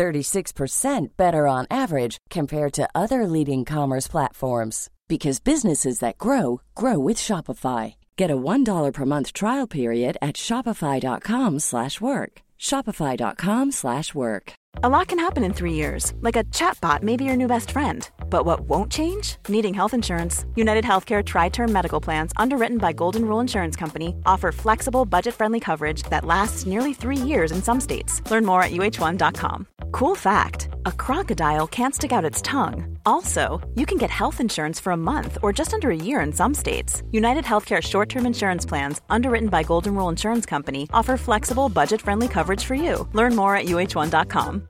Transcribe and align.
36% 0.00 1.08
better 1.18 1.46
on 1.46 1.66
average 1.70 2.16
compared 2.30 2.72
to 2.72 2.88
other 2.94 3.26
leading 3.26 3.66
commerce 3.66 4.08
platforms 4.08 4.88
because 5.08 5.40
businesses 5.40 5.98
that 5.98 6.16
grow 6.16 6.62
grow 6.74 6.98
with 6.98 7.18
Shopify. 7.18 7.94
Get 8.16 8.30
a 8.30 8.36
$1 8.36 8.92
per 8.94 9.04
month 9.04 9.32
trial 9.34 9.66
period 9.66 10.16
at 10.22 10.36
shopify.com/work. 10.36 12.32
shopify.com/work. 12.58 14.52
A 14.82 14.88
lot 14.88 15.08
can 15.08 15.18
happen 15.18 15.44
in 15.44 15.52
3 15.52 15.74
years. 15.82 16.12
Like 16.26 16.38
a 16.38 16.44
chatbot 16.58 17.02
may 17.02 17.16
be 17.16 17.24
your 17.24 17.36
new 17.36 17.48
best 17.48 17.70
friend. 17.70 18.00
But 18.30 18.46
what 18.46 18.60
won't 18.60 18.90
change? 18.90 19.36
Needing 19.48 19.74
health 19.74 19.92
insurance. 19.92 20.46
United 20.54 20.84
Healthcare 20.84 21.22
tri-term 21.22 21.70
medical 21.70 22.00
plans 22.00 22.32
underwritten 22.36 22.78
by 22.78 22.92
Golden 22.92 23.24
Rule 23.26 23.40
Insurance 23.40 23.76
Company 23.76 24.14
offer 24.24 24.52
flexible, 24.52 25.04
budget-friendly 25.04 25.60
coverage 25.60 26.04
that 26.04 26.24
lasts 26.24 26.64
nearly 26.64 26.94
3 26.94 27.16
years 27.16 27.52
in 27.52 27.62
some 27.62 27.80
states. 27.80 28.22
Learn 28.30 28.46
more 28.46 28.62
at 28.62 28.70
uh1.com. 28.70 29.66
Cool 29.92 30.14
fact 30.14 30.68
a 30.86 30.92
crocodile 30.92 31.66
can't 31.66 31.94
stick 31.94 32.12
out 32.12 32.24
its 32.24 32.40
tongue. 32.40 32.98
Also, 33.04 33.60
you 33.74 33.86
can 33.86 33.98
get 33.98 34.10
health 34.10 34.40
insurance 34.40 34.80
for 34.80 34.92
a 34.92 34.96
month 34.96 35.38
or 35.42 35.52
just 35.52 35.74
under 35.74 35.90
a 35.90 35.96
year 35.96 36.20
in 36.20 36.32
some 36.32 36.54
states. 36.54 37.02
United 37.10 37.44
Healthcare 37.44 37.82
short 37.82 38.08
term 38.08 38.26
insurance 38.26 38.64
plans, 38.64 39.00
underwritten 39.10 39.48
by 39.48 39.62
Golden 39.62 39.94
Rule 39.94 40.08
Insurance 40.08 40.46
Company, 40.46 40.88
offer 40.92 41.16
flexible, 41.16 41.68
budget 41.68 42.00
friendly 42.00 42.28
coverage 42.28 42.64
for 42.64 42.74
you. 42.74 43.08
Learn 43.12 43.34
more 43.36 43.56
at 43.56 43.66
uh1.com. 43.66 44.69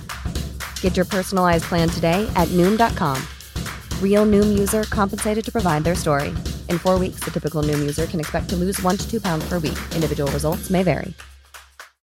Get 0.81 0.95
your 0.95 1.05
personalized 1.07 1.63
plan 1.63 1.89
today 1.89 2.31
at 2.35 2.47
Noom.com. 2.49 3.17
Real 3.99 4.27
Noom 4.27 4.59
user 4.59 4.83
compensated 4.83 5.43
to 5.45 5.51
provide 5.51 5.83
their 5.83 5.95
story. 5.95 6.29
In 6.69 6.77
four 6.77 6.99
weeks, 6.99 7.21
the 7.21 7.31
typical 7.31 7.63
Noom 7.63 7.79
user 7.79 8.05
can 8.05 8.19
expect 8.19 8.49
to 8.49 8.55
lose 8.55 8.79
one 8.83 8.97
to 8.97 9.09
two 9.09 9.19
pounds 9.19 9.43
per 9.49 9.57
week. 9.57 9.79
Individual 9.95 10.31
results 10.31 10.69
may 10.69 10.83
vary. 10.83 11.15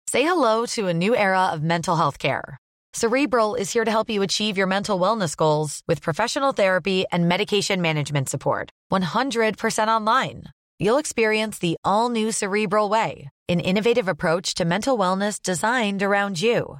Say 0.08 0.24
hello 0.24 0.66
to 0.68 0.88
a 0.88 0.94
new 0.94 1.16
era 1.16 1.48
of 1.54 1.62
mental 1.62 1.96
health 1.96 2.18
care. 2.18 2.58
Cerebral 2.94 3.54
is 3.56 3.72
here 3.74 3.86
to 3.86 3.92
help 3.92 4.10
you 4.10 4.24
achieve 4.24 4.58
your 4.58 4.66
mental 4.66 5.00
wellness 5.00 5.36
goals 5.36 5.84
with 5.88 6.02
professional 6.02 6.54
therapy 6.54 7.06
and 7.12 7.28
medication 7.28 7.82
management 7.82 8.30
support. 8.30 8.72
100% 8.92 9.88
online. 9.88 10.46
You'll 10.80 10.98
experience 10.98 11.60
the 11.60 11.78
all 11.84 12.10
new 12.10 12.32
Cerebral 12.32 12.90
Way, 12.90 13.30
an 13.50 13.60
innovative 13.60 14.08
approach 14.08 14.56
to 14.56 14.66
mental 14.66 14.98
wellness 14.98 15.42
designed 15.42 16.02
around 16.02 16.42
you. 16.42 16.80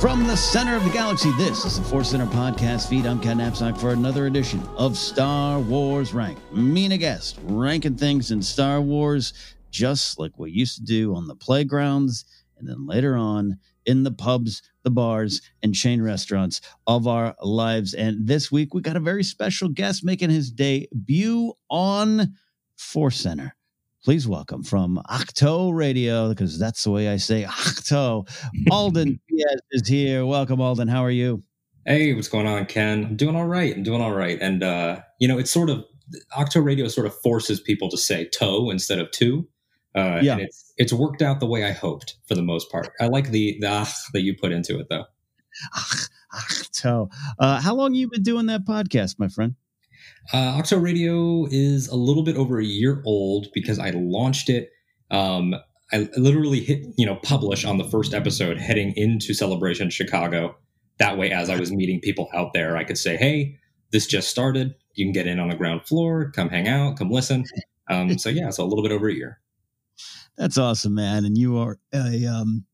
From 0.00 0.28
the 0.28 0.36
center 0.36 0.76
of 0.76 0.84
the 0.84 0.90
galaxy, 0.90 1.32
this 1.32 1.64
is 1.64 1.76
the 1.76 1.84
Force 1.84 2.10
Center 2.10 2.26
podcast 2.26 2.88
feed. 2.88 3.04
I'm 3.04 3.18
Ken 3.18 3.38
Napzok 3.38 3.76
for 3.76 3.90
another 3.90 4.26
edition 4.26 4.62
of 4.76 4.96
Star 4.96 5.58
Wars 5.58 6.14
Rank. 6.14 6.38
Me 6.52 6.84
and 6.84 6.94
a 6.94 6.96
guest 6.96 7.40
ranking 7.42 7.96
things 7.96 8.30
in 8.30 8.40
Star 8.40 8.80
Wars, 8.80 9.32
just 9.72 10.20
like 10.20 10.38
we 10.38 10.52
used 10.52 10.76
to 10.76 10.84
do 10.84 11.16
on 11.16 11.26
the 11.26 11.34
playgrounds 11.34 12.26
and 12.58 12.68
then 12.68 12.86
later 12.86 13.16
on 13.16 13.58
in 13.86 14.04
the 14.04 14.12
pubs, 14.12 14.62
the 14.84 14.90
bars, 14.90 15.42
and 15.64 15.74
chain 15.74 16.00
restaurants 16.00 16.60
of 16.86 17.08
our 17.08 17.34
lives. 17.42 17.92
And 17.92 18.24
this 18.24 18.52
week, 18.52 18.74
we 18.74 18.82
got 18.82 18.96
a 18.96 19.00
very 19.00 19.24
special 19.24 19.68
guest 19.68 20.04
making 20.04 20.30
his 20.30 20.52
debut 20.52 21.54
on 21.68 22.34
Force 22.76 23.16
Center 23.16 23.56
please 24.08 24.26
welcome 24.26 24.62
from 24.62 24.98
Octo 25.10 25.68
Radio, 25.68 26.30
because 26.30 26.58
that's 26.58 26.82
the 26.82 26.90
way 26.90 27.10
I 27.10 27.18
say 27.18 27.44
Octo. 27.44 28.24
Alden 28.70 29.20
Diaz 29.28 29.60
is 29.70 29.86
here. 29.86 30.24
Welcome, 30.24 30.62
Alden. 30.62 30.88
How 30.88 31.04
are 31.04 31.10
you? 31.10 31.42
Hey, 31.84 32.14
what's 32.14 32.28
going 32.28 32.46
on, 32.46 32.64
Ken? 32.64 33.04
I'm 33.04 33.16
doing 33.16 33.36
all 33.36 33.44
right. 33.44 33.76
I'm 33.76 33.82
doing 33.82 34.00
all 34.00 34.14
right. 34.14 34.38
And, 34.40 34.62
uh, 34.62 35.02
you 35.20 35.28
know, 35.28 35.36
it's 35.36 35.50
sort 35.50 35.68
of, 35.68 35.84
Octo 36.34 36.58
Radio 36.60 36.88
sort 36.88 37.06
of 37.06 37.14
forces 37.20 37.60
people 37.60 37.90
to 37.90 37.98
say 37.98 38.24
toe 38.24 38.70
instead 38.70 38.98
of 38.98 39.10
two. 39.10 39.46
Uh, 39.94 40.20
yeah. 40.22 40.38
it's, 40.38 40.72
it's 40.78 40.94
worked 40.94 41.20
out 41.20 41.38
the 41.38 41.46
way 41.46 41.64
I 41.64 41.72
hoped 41.72 42.16
for 42.26 42.34
the 42.34 42.40
most 42.40 42.72
part. 42.72 42.88
I 42.98 43.08
like 43.08 43.30
the, 43.30 43.58
the 43.60 43.68
ah 43.68 43.92
that 44.14 44.22
you 44.22 44.34
put 44.34 44.52
into 44.52 44.80
it, 44.80 44.86
though. 44.88 45.04
Octo. 46.34 47.10
Uh, 47.38 47.60
how 47.60 47.74
long 47.74 47.92
you 47.92 48.08
been 48.08 48.22
doing 48.22 48.46
that 48.46 48.64
podcast, 48.64 49.18
my 49.18 49.28
friend? 49.28 49.56
Uh, 50.32 50.56
Octo 50.58 50.78
Radio 50.78 51.46
is 51.50 51.88
a 51.88 51.96
little 51.96 52.22
bit 52.22 52.36
over 52.36 52.58
a 52.58 52.64
year 52.64 53.02
old 53.06 53.46
because 53.54 53.78
I 53.78 53.90
launched 53.90 54.50
it. 54.50 54.70
Um, 55.10 55.54
I 55.90 56.08
literally 56.18 56.60
hit, 56.60 56.84
you 56.98 57.06
know, 57.06 57.16
publish 57.16 57.64
on 57.64 57.78
the 57.78 57.88
first 57.88 58.12
episode 58.12 58.58
heading 58.58 58.92
into 58.94 59.32
Celebration 59.32 59.88
Chicago. 59.88 60.54
That 60.98 61.16
way, 61.16 61.30
as 61.30 61.48
I 61.48 61.58
was 61.58 61.72
meeting 61.72 62.00
people 62.00 62.28
out 62.34 62.52
there, 62.52 62.76
I 62.76 62.84
could 62.84 62.98
say, 62.98 63.16
hey, 63.16 63.56
this 63.90 64.06
just 64.06 64.28
started. 64.28 64.74
You 64.94 65.06
can 65.06 65.12
get 65.12 65.26
in 65.26 65.38
on 65.38 65.48
the 65.48 65.56
ground 65.56 65.86
floor, 65.86 66.30
come 66.32 66.50
hang 66.50 66.68
out, 66.68 66.98
come 66.98 67.10
listen. 67.10 67.44
Um, 67.88 68.18
so, 68.18 68.28
yeah, 68.28 68.50
so 68.50 68.64
a 68.64 68.66
little 68.66 68.82
bit 68.82 68.92
over 68.92 69.08
a 69.08 69.14
year. 69.14 69.40
That's 70.36 70.58
awesome, 70.58 70.94
man. 70.94 71.24
And 71.24 71.38
you 71.38 71.56
are 71.56 71.78
a, 71.94 72.26
um, 72.26 72.66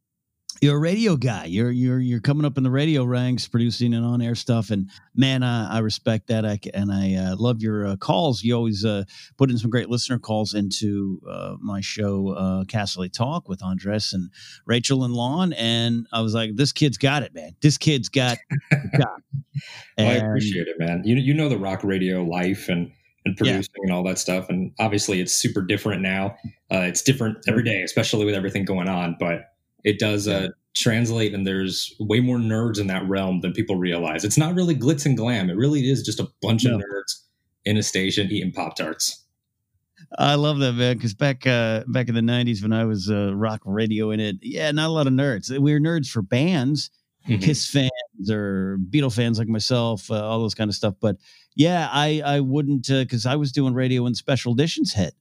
you're 0.65 0.77
a 0.77 0.81
radio 0.81 1.15
guy. 1.15 1.45
You're 1.45 1.71
you're 1.71 2.01
you're 2.01 2.21
coming 2.21 2.47
up 2.47 2.57
in 2.57 2.63
the 2.63 2.71
radio 2.71 3.05
ranks, 3.05 3.47
producing 3.47 3.93
and 3.93 4.05
on 4.05 4.23
air 4.23 4.35
stuff. 4.35 4.71
And 4.71 4.89
man, 5.15 5.43
I, 5.43 5.77
I 5.77 5.79
respect 5.81 6.29
that. 6.29 6.47
I, 6.47 6.59
and 6.73 6.91
I 6.91 7.15
uh, 7.17 7.37
love 7.37 7.61
your 7.61 7.87
uh, 7.87 7.97
calls. 7.97 8.43
You 8.43 8.57
always 8.57 8.83
uh, 8.83 9.05
put 9.37 9.51
in 9.51 9.59
some 9.59 9.71
great 9.71 9.91
listener 9.91 10.19
calls 10.19 10.55
into 10.55 11.21
uh, 11.31 11.57
my 11.61 11.83
show, 11.83 12.31
uh, 12.31 12.65
Castle 12.65 13.07
Talk 13.11 13.47
with 13.47 13.63
Andres 13.63 14.15
and 14.15 14.31
Rachel 14.65 15.05
and 15.05 15.13
Lon. 15.13 15.53
And 15.53 16.07
I 16.13 16.23
was 16.23 16.35
like, 16.35 16.57
this 16.57 16.73
kid's 16.73 16.97
got 16.97 17.23
it, 17.23 17.35
man. 17.35 17.55
This 17.61 17.77
kid's 17.77 18.09
got. 18.09 18.39
well, 18.73 19.21
I 19.99 20.03
appreciate 20.15 20.67
it, 20.67 20.77
man. 20.79 21.03
You 21.05 21.17
you 21.17 21.35
know 21.35 21.51
the 21.51 21.59
rock 21.59 21.85
radio 21.85 22.23
life 22.23 22.71
and 22.71 22.91
and 23.27 23.37
producing 23.37 23.75
yeah. 23.79 23.83
and 23.83 23.93
all 23.93 24.03
that 24.05 24.19
stuff. 24.19 24.49
And 24.49 24.73
obviously, 24.79 25.21
it's 25.21 25.35
super 25.35 25.61
different 25.61 26.01
now. 26.01 26.37
Uh, 26.73 26.85
it's 26.89 27.03
different 27.03 27.39
every 27.47 27.65
day, 27.65 27.83
especially 27.83 28.25
with 28.25 28.35
everything 28.35 28.65
going 28.65 28.89
on. 28.89 29.17
But 29.21 29.51
it 29.85 29.99
does 29.99 30.27
uh, 30.27 30.49
translate, 30.75 31.35
and 31.35 31.47
there's 31.47 31.95
way 32.01 32.21
more 32.21 32.39
nerds 32.39 32.81
in 32.81 32.87
that 32.89 33.07
realm 33.09 33.41
than 33.41 33.53
people 33.53 33.77
realize. 33.77 34.25
It's 34.25 34.39
not 34.39 34.55
really 34.55 34.75
glitz 34.75 35.07
and 35.07 35.17
glam. 35.17 35.51
It 35.51 35.57
really 35.57 35.89
is 35.89 36.03
just 36.03 36.21
a 36.21 36.29
bunch 36.43 36.65
no. 36.65 36.75
of 36.75 36.81
nerds 36.81 37.21
in 37.65 37.77
a 37.77 37.83
station 37.83 38.31
eating 38.31 38.53
pop 38.53 38.77
tarts. 38.77 39.25
I 40.19 40.35
love 40.35 40.59
that 40.59 40.75
man 40.75 40.97
because 40.97 41.15
back 41.15 41.47
uh, 41.47 41.85
back 41.89 42.09
in 42.09 42.15
the 42.15 42.21
'90s 42.21 42.63
when 42.63 42.73
I 42.73 42.85
was 42.85 43.11
uh, 43.11 43.35
rock 43.35 43.61
radio 43.65 44.11
in 44.11 44.21
it, 44.21 44.37
yeah, 44.43 44.71
not 44.71 44.89
a 44.89 44.93
lot 44.93 45.07
of 45.07 45.13
nerds. 45.13 45.51
We 45.51 45.73
were 45.73 45.81
nerds 45.81 46.09
for 46.09 46.23
bands, 46.23 46.91
mm-hmm. 47.29 47.41
Kiss 47.41 47.69
fans 47.69 48.31
or 48.31 48.79
Beatle 48.91 49.15
fans 49.15 49.39
like 49.39 49.49
myself, 49.49 50.11
uh, 50.11 50.25
all 50.25 50.41
those 50.41 50.55
kind 50.55 50.69
of 50.69 50.75
stuff. 50.75 50.95
But 51.01 51.17
yeah, 51.57 51.89
I 51.91 52.23
I 52.25 52.41
wouldn't 52.41 52.87
because 52.89 53.27
uh, 53.27 53.31
I 53.31 53.37
was 53.37 53.53
doing 53.53 53.75
radio 53.75 54.03
when 54.03 54.15
special 54.15 54.53
editions 54.53 54.93
hit, 54.93 55.15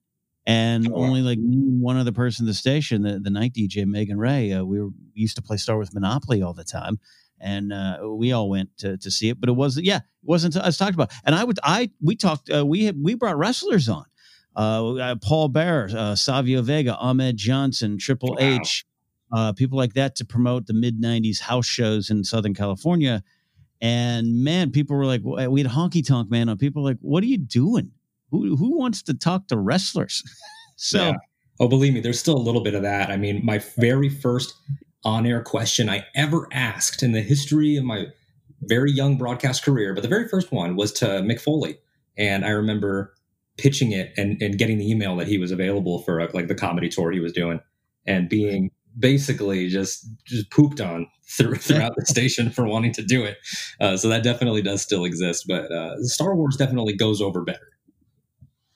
and 0.46 0.92
oh, 0.92 0.96
only 0.96 1.22
like 1.22 1.40
one 1.42 1.98
other 1.98 2.12
person 2.12 2.44
in 2.44 2.48
the 2.48 2.54
station, 2.54 3.04
the, 3.04 3.20
the 3.20 3.30
night 3.30 3.54
DJ 3.54 3.86
Megan 3.86 4.18
Ray. 4.18 4.52
Uh, 4.52 4.64
we, 4.64 4.80
were, 4.80 4.88
we 4.88 5.22
used 5.22 5.36
to 5.38 5.42
play 5.42 5.58
Star 5.58 5.76
Wars 5.76 5.94
Monopoly 5.94 6.42
all 6.42 6.54
the 6.54 6.66
time, 6.66 7.00
and 7.40 7.72
uh, 7.72 8.00
we 8.04 8.34
all 8.34 8.50
went 8.50 8.78
to, 8.80 8.98
to 8.98 9.10
see 9.10 9.30
it. 9.30 9.40
But 9.40 9.50
it 9.50 9.54
wasn't, 9.54 9.86
yeah, 9.86 9.98
it 9.98 10.04
wasn't. 10.24 10.58
I 10.58 10.66
was 10.66 10.78
talked 10.78 10.96
about, 10.96 11.12
and 11.24 11.34
I 11.34 11.44
would, 11.44 11.60
I 11.64 11.92
we 12.02 12.16
talked, 12.16 12.50
uh, 12.50 12.66
we 12.66 12.86
had, 12.86 13.02
we 13.02 13.16
brought 13.16 13.38
wrestlers 13.38 13.88
on, 13.88 14.06
uh, 14.56 14.96
uh 14.96 15.16
Paul 15.16 15.48
Bearer, 15.48 15.90
uh, 15.96 16.16
Savio 16.16 16.62
Vega, 16.62 16.96
Ahmed 16.98 17.38
Johnson, 17.38 17.98
Triple 17.98 18.32
wow. 18.32 18.60
H, 18.62 18.86
uh, 19.32 19.54
people 19.54 19.78
like 19.78 19.94
that 19.94 20.16
to 20.18 20.26
promote 20.26 20.68
the 20.68 20.74
mid 20.74 21.02
'90s 21.02 21.40
house 21.40 21.66
shows 21.66 22.10
in 22.10 22.24
Southern 22.24 22.54
California. 22.54 23.24
And 23.82 24.44
man, 24.46 24.72
people 24.72 24.96
were 24.96 25.06
like, 25.06 25.22
we 25.24 25.62
had 25.62 25.70
honky 25.70 26.08
tonk 26.08 26.32
man 26.32 26.48
on. 26.48 26.58
People 26.58 26.84
were 26.84 26.90
like, 26.92 27.00
what 27.02 27.22
are 27.22 27.28
you 27.28 27.38
doing? 27.38 27.92
Who 28.34 28.56
who 28.56 28.78
wants 28.78 29.04
to 29.04 29.14
talk 29.14 29.48
to 29.48 29.58
wrestlers? 29.58 30.24
so, 30.76 31.10
yeah. 31.10 31.18
oh, 31.60 31.68
believe 31.68 31.94
me, 31.94 32.02
there's 32.02 32.20
still 32.20 32.36
a 32.36 32.42
little 32.42 32.64
bit 32.64 32.74
of 32.74 32.82
that. 32.82 33.10
I 33.10 33.18
mean, 33.18 33.46
my 33.46 33.60
very 33.78 34.10
first 34.10 34.56
on-air 35.06 35.42
question 35.42 35.90
I 35.90 36.06
ever 36.16 36.48
asked 36.52 37.04
in 37.04 37.12
the 37.12 37.22
history 37.22 37.76
of 37.76 37.84
my 37.84 38.08
very 38.64 38.92
young 38.92 39.18
broadcast 39.18 39.64
career, 39.64 39.94
but 39.94 40.02
the 40.02 40.10
very 40.10 40.28
first 40.28 40.52
one 40.52 40.76
was 40.76 40.92
to 40.94 41.06
Mick 41.06 41.40
Foley, 41.40 41.78
and 42.18 42.44
I 42.44 42.50
remember 42.50 43.14
pitching 43.58 43.92
it 43.92 44.14
and, 44.18 44.42
and 44.42 44.58
getting 44.58 44.80
the 44.80 44.90
email 44.90 45.16
that 45.18 45.28
he 45.28 45.38
was 45.38 45.52
available 45.52 46.02
for 46.02 46.20
a, 46.20 46.30
like 46.34 46.48
the 46.48 46.56
comedy 46.56 46.90
tour 46.90 47.12
he 47.12 47.20
was 47.20 47.34
doing, 47.34 47.60
and 48.08 48.28
being 48.28 48.72
basically 48.98 49.68
just 49.70 50.08
just 50.26 50.50
pooped 50.50 50.82
on 50.82 51.08
through, 51.38 51.56
throughout 51.58 51.94
the 51.96 52.06
station 52.06 52.50
for 52.50 52.66
wanting 52.66 52.94
to 52.94 53.04
do 53.04 53.24
it. 53.24 53.38
Uh, 53.80 53.96
so 53.98 54.10
that 54.10 54.24
definitely 54.24 54.62
does 54.62 54.82
still 54.82 55.06
exist, 55.06 55.46
but 55.48 55.72
uh, 55.72 56.02
Star 56.04 56.36
Wars 56.36 56.56
definitely 56.56 56.96
goes 56.96 57.22
over 57.22 57.44
better. 57.44 57.73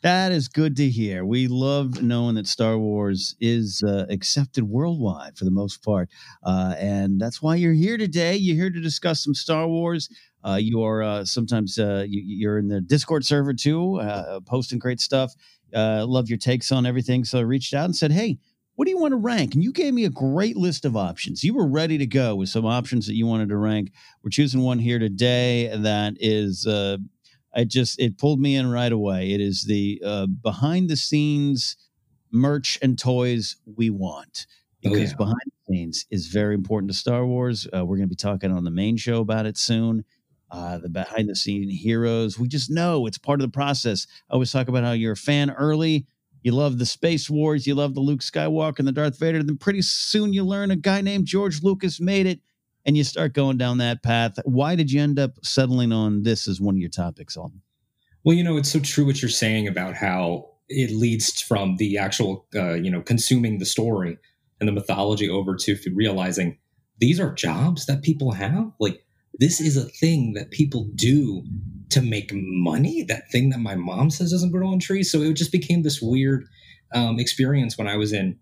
That 0.03 0.31
is 0.31 0.47
good 0.47 0.75
to 0.75 0.87
hear. 0.87 1.25
We 1.25 1.47
love 1.47 2.03
knowing 2.03 2.35
that 2.35 2.45
Star 2.45 2.77
Wars 2.77 3.35
is 3.39 3.83
uh, 3.83 4.05
accepted 4.09 4.63
worldwide 4.63 5.35
for 5.35 5.43
the 5.43 5.51
most 5.51 5.83
part. 5.83 6.09
Uh, 6.43 6.75
and 6.77 7.19
that's 7.19 7.41
why 7.41 7.55
you're 7.55 7.73
here 7.73 7.97
today. 7.97 8.35
You're 8.35 8.55
here 8.55 8.69
to 8.69 8.79
discuss 8.79 9.23
some 9.23 9.33
Star 9.33 9.67
Wars. 9.67 10.07
Uh, 10.45 10.59
you 10.61 10.83
are 10.83 11.01
uh, 11.01 11.25
sometimes 11.25 11.79
uh, 11.79 12.05
you, 12.07 12.47
are 12.47 12.59
in 12.59 12.67
the 12.67 12.79
Discord 12.79 13.25
server 13.25 13.55
too, 13.55 13.99
uh, 13.99 14.39
posting 14.41 14.77
great 14.77 14.99
stuff. 14.99 15.33
love 15.73 16.29
your 16.29 16.37
takes 16.37 16.71
on 16.71 16.85
everything. 16.85 17.23
So 17.23 17.39
I 17.39 17.41
reached 17.41 17.73
out 17.73 17.85
and 17.85 17.95
said, 17.95 18.11
Hey, 18.11 18.37
what 18.75 18.85
do 18.85 18.91
you 18.91 18.99
want 18.99 19.13
to 19.13 19.17
rank? 19.17 19.55
And 19.55 19.63
you 19.63 19.71
gave 19.71 19.95
me 19.95 20.05
a 20.05 20.11
great 20.11 20.55
list 20.55 20.85
of 20.85 20.95
options. 20.95 21.43
You 21.43 21.55
were 21.55 21.67
ready 21.67 21.97
to 21.97 22.05
go 22.05 22.35
with 22.35 22.49
some 22.49 22.67
options 22.67 23.07
that 23.07 23.15
you 23.15 23.25
wanted 23.25 23.49
to 23.49 23.57
rank. 23.57 23.91
We're 24.23 24.29
choosing 24.29 24.61
one 24.61 24.77
here 24.77 24.99
today 24.99 25.75
that 25.75 26.17
is 26.19 26.67
it 27.57 27.69
just 27.69 27.99
it 27.99 28.17
pulled 28.17 28.39
me 28.39 28.55
in 28.55 28.69
right 28.69 28.91
away. 28.91 29.31
It 29.31 29.41
is 29.41 29.63
the 29.63 30.01
uh, 30.05 30.27
behind 30.27 30.89
the 30.89 30.95
scenes 30.95 31.75
merch 32.31 32.77
and 32.81 32.97
toys 32.97 33.57
we 33.75 33.89
want 33.89 34.45
oh, 34.47 34.89
because 34.89 34.99
oh, 34.99 35.01
yeah. 35.01 35.15
behind 35.17 35.41
the 35.45 35.73
scenes 35.73 36.05
is 36.11 36.27
very 36.27 36.53
important 36.53 36.91
to 36.91 36.97
Star 36.97 37.25
Wars. 37.25 37.67
Uh, 37.75 37.83
we're 37.83 37.97
going 37.97 38.07
to 38.07 38.15
be 38.15 38.15
talking 38.15 38.51
on 38.51 38.63
the 38.63 38.71
main 38.71 38.95
show 38.95 39.21
about 39.21 39.45
it 39.45 39.57
soon. 39.57 40.05
Uh, 40.49 40.77
the 40.77 40.87
behind 40.87 41.27
the 41.27 41.35
scene 41.35 41.69
heroes, 41.69 42.39
we 42.39 42.47
just 42.47 42.69
know 42.69 43.05
it's 43.05 43.17
part 43.17 43.41
of 43.41 43.45
the 43.45 43.51
process. 43.51 44.07
I 44.29 44.33
always 44.33 44.51
talk 44.51 44.69
about 44.69 44.83
how 44.83 44.91
you're 44.91 45.13
a 45.13 45.17
fan 45.17 45.49
early. 45.51 46.05
You 46.43 46.53
love 46.53 46.77
the 46.77 46.85
Space 46.85 47.29
Wars, 47.29 47.67
you 47.67 47.75
love 47.75 47.95
the 47.95 47.99
Luke 47.99 48.21
Skywalker 48.21 48.79
and 48.79 48.87
the 48.87 48.93
Darth 48.93 49.19
Vader. 49.19 49.43
Then 49.43 49.57
pretty 49.57 49.81
soon 49.81 50.31
you 50.31 50.45
learn 50.45 50.71
a 50.71 50.77
guy 50.77 51.01
named 51.01 51.25
George 51.25 51.63
Lucas 51.63 51.99
made 51.99 52.27
it 52.27 52.39
and 52.87 52.95
you 52.95 53.03
start 53.03 53.33
going 53.33 53.57
down 53.57 53.79
that 53.79 54.01
path. 54.01 54.39
Why 54.45 54.75
did 54.75 54.89
you 54.89 55.01
end 55.01 55.19
up 55.19 55.31
settling 55.43 55.91
on 55.91 56.23
this 56.23 56.47
as 56.47 56.61
one 56.61 56.75
of 56.75 56.79
your 56.79 56.89
topics, 56.89 57.35
Alden? 57.35 57.61
Well, 58.23 58.35
you 58.35 58.43
know, 58.43 58.57
it's 58.57 58.71
so 58.71 58.79
true 58.79 59.05
what 59.05 59.21
you're 59.21 59.29
saying 59.29 59.67
about 59.67 59.93
how 59.93 60.49
it 60.69 60.91
leads 60.91 61.41
from 61.41 61.75
the 61.75 61.97
actual, 61.97 62.47
uh, 62.55 62.73
you 62.75 62.89
know, 62.89 63.01
consuming 63.01 63.59
the 63.59 63.65
story 63.65 64.17
and 64.59 64.67
the 64.67 64.73
mythology 64.73 65.29
over 65.29 65.55
to 65.55 65.77
realizing 65.93 66.57
these 66.99 67.19
are 67.19 67.33
jobs 67.33 67.85
that 67.85 68.01
people 68.01 68.31
have. 68.31 68.71
Like, 68.79 69.03
this 69.39 69.59
is 69.59 69.77
a 69.77 69.83
thing 69.83 70.33
that 70.33 70.51
people 70.51 70.89
do 70.95 71.43
to 71.89 72.01
make 72.01 72.31
money. 72.33 73.03
That 73.03 73.29
thing 73.31 73.49
that 73.49 73.59
my 73.59 73.75
mom 73.75 74.09
says 74.09 74.31
doesn't 74.31 74.51
grow 74.51 74.69
on 74.69 74.79
trees. 74.79 75.11
So 75.11 75.21
it 75.21 75.33
just 75.33 75.51
became 75.51 75.83
this 75.83 76.01
weird 76.01 76.45
um, 76.93 77.19
experience 77.19 77.77
when 77.77 77.87
I 77.87 77.97
was 77.97 78.13
in 78.13 78.39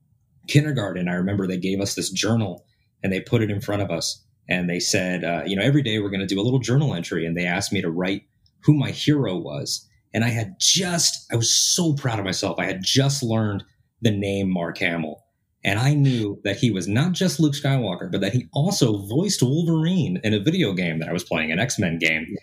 kindergarten. 0.47 1.09
I 1.09 1.15
remember 1.15 1.47
they 1.47 1.57
gave 1.57 1.81
us 1.81 1.95
this 1.95 2.11
journal 2.11 2.65
and 3.03 3.11
they 3.11 3.19
put 3.19 3.41
it 3.41 3.51
in 3.51 3.59
front 3.59 3.81
of 3.81 3.91
us 3.91 4.25
and 4.49 4.69
they 4.69 4.79
said, 4.79 5.23
uh, 5.23 5.43
you 5.45 5.55
know, 5.55 5.63
every 5.63 5.81
day 5.81 5.99
we're 5.99 6.09
going 6.09 6.25
to 6.25 6.27
do 6.27 6.39
a 6.39 6.43
little 6.43 6.59
journal 6.59 6.93
entry. 6.93 7.25
And 7.25 7.35
they 7.35 7.45
asked 7.45 7.73
me 7.73 7.81
to 7.81 7.89
write 7.89 8.23
who 8.63 8.73
my 8.73 8.91
hero 8.91 9.37
was. 9.37 9.87
And 10.13 10.23
I 10.23 10.29
had 10.29 10.55
just, 10.59 11.25
I 11.31 11.35
was 11.35 11.55
so 11.55 11.93
proud 11.93 12.19
of 12.19 12.25
myself. 12.25 12.59
I 12.59 12.65
had 12.65 12.81
just 12.83 13.23
learned 13.23 13.63
the 14.01 14.11
name 14.11 14.49
Mark 14.49 14.77
Hamill. 14.77 15.23
And 15.63 15.79
I 15.79 15.95
knew 15.95 16.39
that 16.43 16.57
he 16.57 16.69
was 16.69 16.87
not 16.87 17.13
just 17.13 17.39
Luke 17.39 17.55
Skywalker, 17.55 18.11
but 18.11 18.21
that 18.21 18.33
he 18.33 18.47
also 18.53 18.99
voiced 19.07 19.41
Wolverine 19.41 20.21
in 20.23 20.33
a 20.33 20.39
video 20.39 20.73
game 20.73 20.99
that 20.99 21.09
I 21.09 21.13
was 21.13 21.23
playing, 21.23 21.51
an 21.51 21.59
X 21.59 21.79
Men 21.79 21.97
game. 21.97 22.35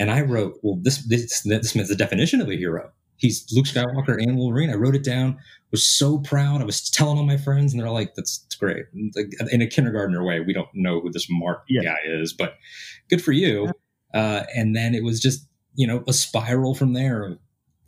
And 0.00 0.10
I 0.10 0.22
wrote, 0.22 0.58
well, 0.62 0.78
this, 0.82 1.06
this, 1.08 1.42
this 1.42 1.76
is 1.76 1.88
the 1.88 1.94
definition 1.94 2.40
of 2.40 2.48
a 2.48 2.56
hero. 2.56 2.90
He's 3.18 3.46
Luke 3.52 3.66
Skywalker 3.66 4.20
and 4.20 4.36
Wolverine. 4.36 4.70
I 4.70 4.74
wrote 4.74 4.94
it 4.94 5.04
down, 5.04 5.38
was 5.70 5.86
so 5.86 6.18
proud. 6.18 6.60
I 6.60 6.64
was 6.64 6.88
telling 6.90 7.18
all 7.18 7.24
my 7.24 7.36
friends, 7.36 7.72
and 7.72 7.80
they're 7.80 7.90
like, 7.90 8.14
that's, 8.14 8.38
that's 8.38 8.56
great. 8.56 8.86
Like, 9.14 9.32
in 9.50 9.62
a 9.62 9.66
kindergartner 9.66 10.24
way, 10.24 10.40
we 10.40 10.52
don't 10.52 10.68
know 10.74 11.00
who 11.00 11.10
this 11.10 11.26
Mark 11.30 11.64
yeah. 11.68 11.82
guy 11.82 11.98
is, 12.06 12.32
but 12.32 12.54
good 13.08 13.22
for 13.22 13.32
you. 13.32 13.70
Uh, 14.14 14.44
and 14.54 14.74
then 14.74 14.94
it 14.94 15.04
was 15.04 15.20
just, 15.20 15.46
you 15.74 15.86
know, 15.86 16.02
a 16.08 16.12
spiral 16.12 16.74
from 16.74 16.92
there. 16.92 17.38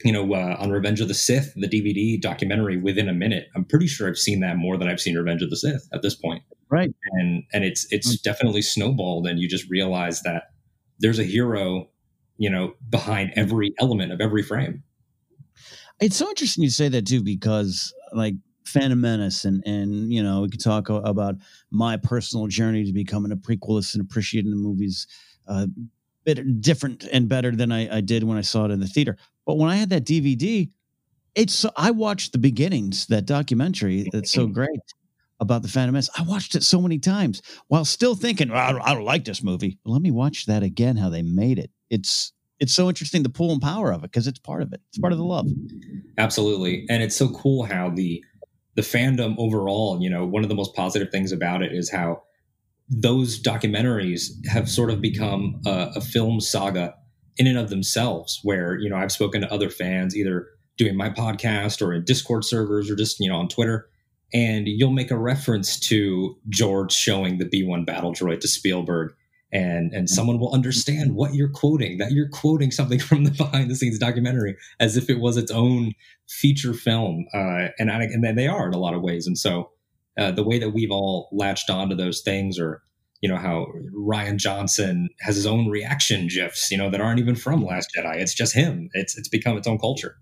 You 0.05 0.13
know, 0.13 0.33
uh, 0.33 0.57
on 0.61 0.71
Revenge 0.71 1.01
of 1.01 1.09
the 1.09 1.15
Sith, 1.15 1.53
the 1.57 1.67
DVD 1.67 2.21
documentary, 2.21 2.77
within 2.77 3.09
a 3.09 3.13
minute, 3.13 3.49
I'm 3.57 3.65
pretty 3.65 3.89
sure 3.89 4.07
I've 4.09 4.17
seen 4.17 4.39
that 4.41 4.57
more 4.57 4.77
than 4.77 4.87
I've 4.87 5.01
seen 5.01 5.17
Revenge 5.17 5.43
of 5.43 5.51
the 5.51 5.57
Sith 5.57 5.89
at 5.93 6.03
this 6.03 6.15
point. 6.15 6.43
Right. 6.71 6.91
And 7.13 7.43
and 7.53 7.65
it's 7.65 7.87
it's 7.91 8.09
mm-hmm. 8.09 8.31
definitely 8.31 8.63
snowballed, 8.63 9.27
and 9.27 9.41
you 9.41 9.49
just 9.49 9.69
realize 9.69 10.23
that 10.23 10.51
there's 11.01 11.19
a 11.19 11.25
hero, 11.25 11.89
you 12.37 12.49
know, 12.49 12.75
behind 12.89 13.33
every 13.35 13.75
element 13.81 14.13
of 14.13 14.21
every 14.21 14.43
frame. 14.43 14.85
It's 16.01 16.17
so 16.17 16.29
interesting 16.29 16.65
you 16.65 16.71
say 16.71 16.89
that 16.89 17.07
too, 17.07 17.23
because 17.23 17.93
like 18.13 18.35
Phantom 18.65 19.01
Menace, 19.01 19.45
and 19.45 19.63
and 19.67 20.13
you 20.13 20.23
know 20.23 20.43
we 20.43 20.49
could 20.49 20.63
talk 20.63 20.89
about 20.89 21.37
my 21.71 21.97
personal 21.97 22.47
journey 22.47 22.85
to 22.85 22.93
becoming 22.93 23.33
a 23.33 23.37
prequelist 23.37 23.95
and 23.95 24.03
appreciating 24.03 24.51
the 24.51 24.57
movies 24.57 25.07
uh, 25.49 25.67
bit 26.25 26.61
different 26.61 27.05
and 27.05 27.29
better 27.29 27.51
than 27.53 27.73
I, 27.73 27.97
I 27.99 28.01
did 28.01 28.23
when 28.23 28.37
I 28.37 28.43
saw 28.43 28.67
it 28.67 28.71
in 28.71 28.81
the 28.81 28.87
theater. 28.87 29.17
But 29.47 29.57
when 29.57 29.71
I 29.71 29.77
had 29.77 29.91
that 29.91 30.05
DVD, 30.05 30.69
it's 31.35 31.65
I 31.77 31.91
watched 31.91 32.33
the 32.33 32.39
beginnings 32.39 33.07
that 33.07 33.25
documentary 33.25 34.09
that's 34.13 34.31
so 34.31 34.47
great 34.61 34.81
about 35.41 35.63
the 35.63 35.69
Phantom 35.69 35.95
Menace. 35.95 36.11
I 36.19 36.23
watched 36.23 36.55
it 36.55 36.65
so 36.65 36.81
many 36.81 36.99
times 36.99 37.43
while 37.69 37.85
still 37.85 38.15
thinking 38.15 38.51
well, 38.51 38.59
I, 38.59 38.73
don't, 38.73 38.83
I 38.83 38.95
don't 38.95 39.05
like 39.05 39.25
this 39.25 39.43
movie. 39.43 39.79
But 39.85 39.93
let 39.93 40.03
me 40.03 40.11
watch 40.11 40.47
that 40.47 40.63
again. 40.63 40.97
How 40.97 41.09
they 41.09 41.23
made 41.23 41.59
it. 41.59 41.71
It's 41.91 42.33
it's 42.61 42.75
so 42.75 42.89
interesting 42.89 43.23
the 43.23 43.29
pull 43.29 43.53
and 43.53 43.63
power 43.63 43.93
of 43.93 44.01
it 44.05 44.11
because 44.11 44.27
it's 44.27 44.39
part 44.39 44.63
of 44.63 44.73
it. 44.73 44.81
It's 44.89 44.99
part 44.99 45.13
of 45.13 45.19
the 45.19 45.25
love. 45.25 45.49
Absolutely, 46.17 46.87
and 46.89 47.03
it's 47.03 47.17
so 47.17 47.29
cool 47.29 47.65
how 47.65 47.91
the 47.91 48.23
the 48.75 48.83
fandom 48.83 49.35
overall. 49.39 50.01
You 50.01 50.11
know, 50.11 50.27
one 50.27 50.43
of 50.43 50.49
the 50.49 50.55
most 50.55 50.75
positive 50.75 51.11
things 51.11 51.33
about 51.33 51.63
it 51.63 51.73
is 51.73 51.91
how 51.91 52.23
those 52.89 53.41
documentaries 53.41 54.31
have 54.47 54.69
sort 54.69 54.91
of 54.91 55.01
become 55.01 55.61
a, 55.67 55.93
a 55.97 56.01
film 56.01 56.41
saga 56.41 56.95
in 57.37 57.47
and 57.47 57.59
of 57.59 57.71
themselves. 57.71 58.41
Where 58.43 58.79
you 58.79 58.91
know 58.91 58.97
I've 58.97 59.13
spoken 59.13 59.41
to 59.43 59.53
other 59.53 59.71
fans 59.71 60.17
either 60.17 60.49
doing 60.77 60.97
my 60.97 61.11
podcast 61.11 61.83
or 61.83 61.93
in 61.93 62.05
Discord 62.05 62.45
servers 62.45 62.91
or 62.91 62.97
just 62.97 63.21
you 63.21 63.29
know 63.29 63.37
on 63.37 63.49
Twitter, 63.49 63.89
and 64.33 64.67
you'll 64.67 64.91
make 64.91 65.11
a 65.11 65.19
reference 65.19 65.79
to 65.81 66.37
George 66.49 66.93
showing 66.93 67.39
the 67.39 67.45
B1 67.45 67.87
battle 67.87 68.13
droid 68.13 68.41
to 68.41 68.49
Spielberg 68.49 69.13
and 69.53 69.93
and 69.95 70.11
someone 70.11 70.39
will 70.39 70.53
understand 70.53 71.15
what 71.15 71.35
you're 71.35 71.49
quoting 71.49 71.97
that 71.99 72.13
you're 72.13 72.29
quoting 72.29 72.71
something 72.71 72.99
from 73.09 73.25
the 73.25 73.31
behind 73.31 73.71
the 73.71 73.75
scenes 73.75 73.99
documentary 73.99 74.57
as 74.81 74.97
if 74.97 75.09
it 75.09 75.21
was 75.21 75.37
its 75.37 75.51
own 75.51 75.95
feature 76.29 76.75
film 76.75 77.27
uh, 77.35 77.69
and 77.79 77.91
I, 77.91 78.03
and 78.03 78.39
they 78.39 78.47
are 78.47 78.67
in 78.67 78.75
a 78.75 78.79
lot 78.79 78.95
of 78.95 79.03
ways. 79.03 79.27
And 79.27 79.39
so 79.39 79.71
uh, 80.19 80.31
the 80.31 80.43
way 80.43 80.59
that 80.59 80.71
we've 80.71 80.91
all 80.91 81.29
latched 81.33 81.71
onto 81.71 81.97
those 81.97 82.21
things 82.21 82.59
or 82.59 82.83
you 83.21 83.29
know 83.29 83.37
how 83.37 83.67
Rian 83.97 84.37
Johnson 84.37 85.09
has 85.21 85.35
his 85.35 85.47
own 85.47 85.69
reaction 85.69 86.29
gifs 86.29 86.71
you 86.71 86.79
know 86.79 86.91
that 86.91 87.01
aren't 87.01 87.19
even 87.19 87.35
from 87.35 87.65
Last 87.65 87.91
Jedi. 87.97 88.17
It's 88.17 88.35
just 88.35 88.55
him. 88.55 88.91
It's 88.93 89.17
it's 89.17 89.29
become 89.29 89.57
its 89.57 89.67
own 89.67 89.79
culture. 89.79 90.17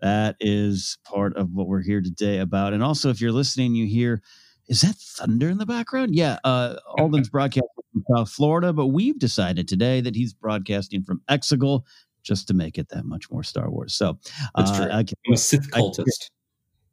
That 0.00 0.36
is 0.40 0.98
part 1.04 1.36
of 1.36 1.50
what 1.52 1.66
we're 1.66 1.82
here 1.82 2.00
today 2.00 2.38
about. 2.38 2.72
And 2.72 2.84
also 2.84 3.10
if 3.10 3.20
you're 3.20 3.32
listening 3.32 3.74
you 3.74 3.86
hear 3.86 4.22
is 4.68 4.82
that 4.82 4.96
thunder 4.96 5.48
in 5.48 5.58
the 5.58 5.66
background? 5.66 6.14
Yeah, 6.14 6.38
uh, 6.44 6.76
Alden's 6.98 7.28
broadcasting 7.28 7.68
from 7.92 8.04
South 8.14 8.30
Florida, 8.30 8.72
but 8.72 8.88
we've 8.88 9.18
decided 9.18 9.68
today 9.68 10.00
that 10.00 10.14
he's 10.14 10.32
broadcasting 10.32 11.02
from 11.02 11.22
Exegol 11.30 11.84
just 12.22 12.48
to 12.48 12.54
make 12.54 12.78
it 12.78 12.88
that 12.90 13.04
much 13.04 13.30
more 13.30 13.42
Star 13.42 13.70
Wars. 13.70 13.94
So. 13.94 14.18
Uh, 14.54 14.88
I, 14.90 15.00
am 15.00 15.32
a 15.32 15.36
Sith 15.36 15.70
cultist. 15.70 16.30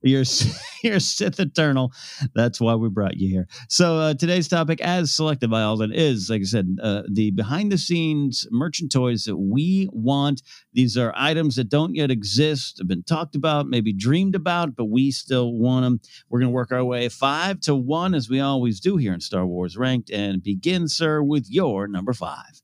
You're 0.05 0.23
you're 0.83 0.99
Sith 0.99 1.39
Eternal. 1.39 1.91
That's 2.35 2.61
why 2.61 2.75
we 2.75 2.89
brought 2.89 3.17
you 3.17 3.27
here. 3.27 3.47
So 3.69 3.97
uh, 3.97 4.13
today's 4.13 4.47
topic, 4.47 4.79
as 4.79 5.11
selected 5.11 5.49
by 5.49 5.63
Alden, 5.63 5.91
is 5.91 6.29
like 6.29 6.41
I 6.41 6.45
said, 6.45 6.77
uh, 6.81 7.01
the 7.11 7.31
behind 7.31 7.71
the 7.71 7.77
scenes 7.79 8.47
merchant 8.51 8.91
toys 8.91 9.23
that 9.23 9.37
we 9.37 9.89
want. 9.91 10.43
These 10.73 10.95
are 10.95 11.11
items 11.15 11.55
that 11.55 11.69
don't 11.69 11.95
yet 11.95 12.11
exist, 12.11 12.77
have 12.77 12.87
been 12.87 13.01
talked 13.01 13.35
about, 13.35 13.67
maybe 13.67 13.93
dreamed 13.93 14.35
about, 14.35 14.75
but 14.75 14.85
we 14.85 15.09
still 15.09 15.53
want 15.53 15.83
them. 15.83 15.99
We're 16.29 16.39
going 16.39 16.51
to 16.51 16.55
work 16.55 16.71
our 16.71 16.83
way 16.83 17.09
five 17.09 17.59
to 17.61 17.75
one, 17.75 18.13
as 18.13 18.29
we 18.29 18.39
always 18.39 18.79
do 18.79 18.97
here 18.97 19.13
in 19.13 19.21
Star 19.21 19.45
Wars 19.45 19.75
Ranked, 19.75 20.11
and 20.11 20.43
begin, 20.43 20.87
sir, 20.87 21.23
with 21.23 21.49
your 21.49 21.87
number 21.87 22.13
five. 22.13 22.61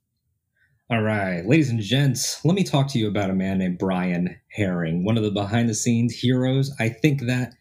All 0.92 1.02
right, 1.02 1.46
ladies 1.46 1.70
and 1.70 1.80
gents, 1.80 2.44
let 2.44 2.54
me 2.54 2.66
talk 2.66 2.90
to 2.90 3.00
you 3.00 3.08
about 3.08 3.30
a 3.30 3.34
man 3.34 3.60
named 3.60 3.78
Brian 3.78 4.36
Herring, 4.50 5.06
one 5.06 5.16
of 5.16 5.24
the 5.24 5.32
behind 5.32 5.70
the 5.70 5.74
scenes 5.74 6.14
heroes. 6.14 6.70
I 6.82 6.90
think 6.90 7.28
that 7.28 7.54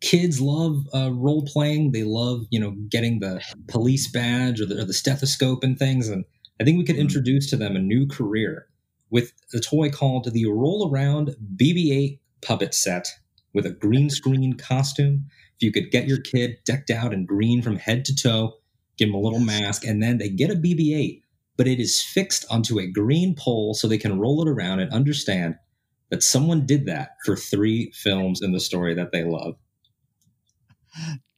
kids 0.00 0.40
love 0.40 0.86
uh, 0.94 1.10
role 1.10 1.44
playing. 1.52 1.90
They 1.90 2.04
love, 2.04 2.42
you 2.50 2.60
know, 2.60 2.76
getting 2.88 3.18
the 3.18 3.42
police 3.66 4.08
badge 4.08 4.60
or 4.60 4.66
the, 4.66 4.82
or 4.82 4.84
the 4.84 4.92
stethoscope 4.92 5.64
and 5.64 5.76
things. 5.76 6.08
And 6.08 6.24
I 6.60 6.64
think 6.64 6.78
we 6.78 6.84
could 6.84 6.94
hmm. 6.94 7.00
introduce 7.00 7.50
to 7.50 7.56
them 7.56 7.74
a 7.74 7.80
new 7.80 8.06
career 8.06 8.68
with 9.10 9.32
a 9.52 9.58
toy 9.58 9.90
called 9.90 10.32
the 10.32 10.46
Roll 10.46 10.88
Around 10.88 11.34
BB 11.56 11.90
8 11.90 12.20
puppet 12.40 12.72
set 12.72 13.08
with 13.52 13.66
a 13.66 13.70
green 13.70 14.10
screen 14.10 14.52
costume. 14.52 15.26
If 15.56 15.62
you 15.64 15.72
could 15.72 15.90
get 15.90 16.06
your 16.06 16.20
kid 16.20 16.58
decked 16.64 16.90
out 16.90 17.12
in 17.12 17.26
green 17.26 17.62
from 17.62 17.78
head 17.78 18.04
to 18.04 18.14
toe, 18.14 18.54
give 18.96 19.08
him 19.08 19.14
a 19.16 19.20
little 19.20 19.40
mask, 19.40 19.84
and 19.84 20.00
then 20.00 20.18
they 20.18 20.28
get 20.28 20.52
a 20.52 20.54
BB 20.54 20.96
8 20.96 21.22
but 21.56 21.66
it 21.66 21.80
is 21.80 22.02
fixed 22.02 22.44
onto 22.50 22.78
a 22.78 22.86
green 22.86 23.34
pole 23.34 23.74
so 23.74 23.88
they 23.88 23.98
can 23.98 24.18
roll 24.18 24.46
it 24.46 24.50
around 24.50 24.80
and 24.80 24.92
understand 24.92 25.56
that 26.10 26.22
someone 26.22 26.66
did 26.66 26.86
that 26.86 27.16
for 27.24 27.36
three 27.36 27.90
films 27.92 28.42
in 28.42 28.52
the 28.52 28.60
story 28.60 28.94
that 28.94 29.12
they 29.12 29.24
love. 29.24 29.56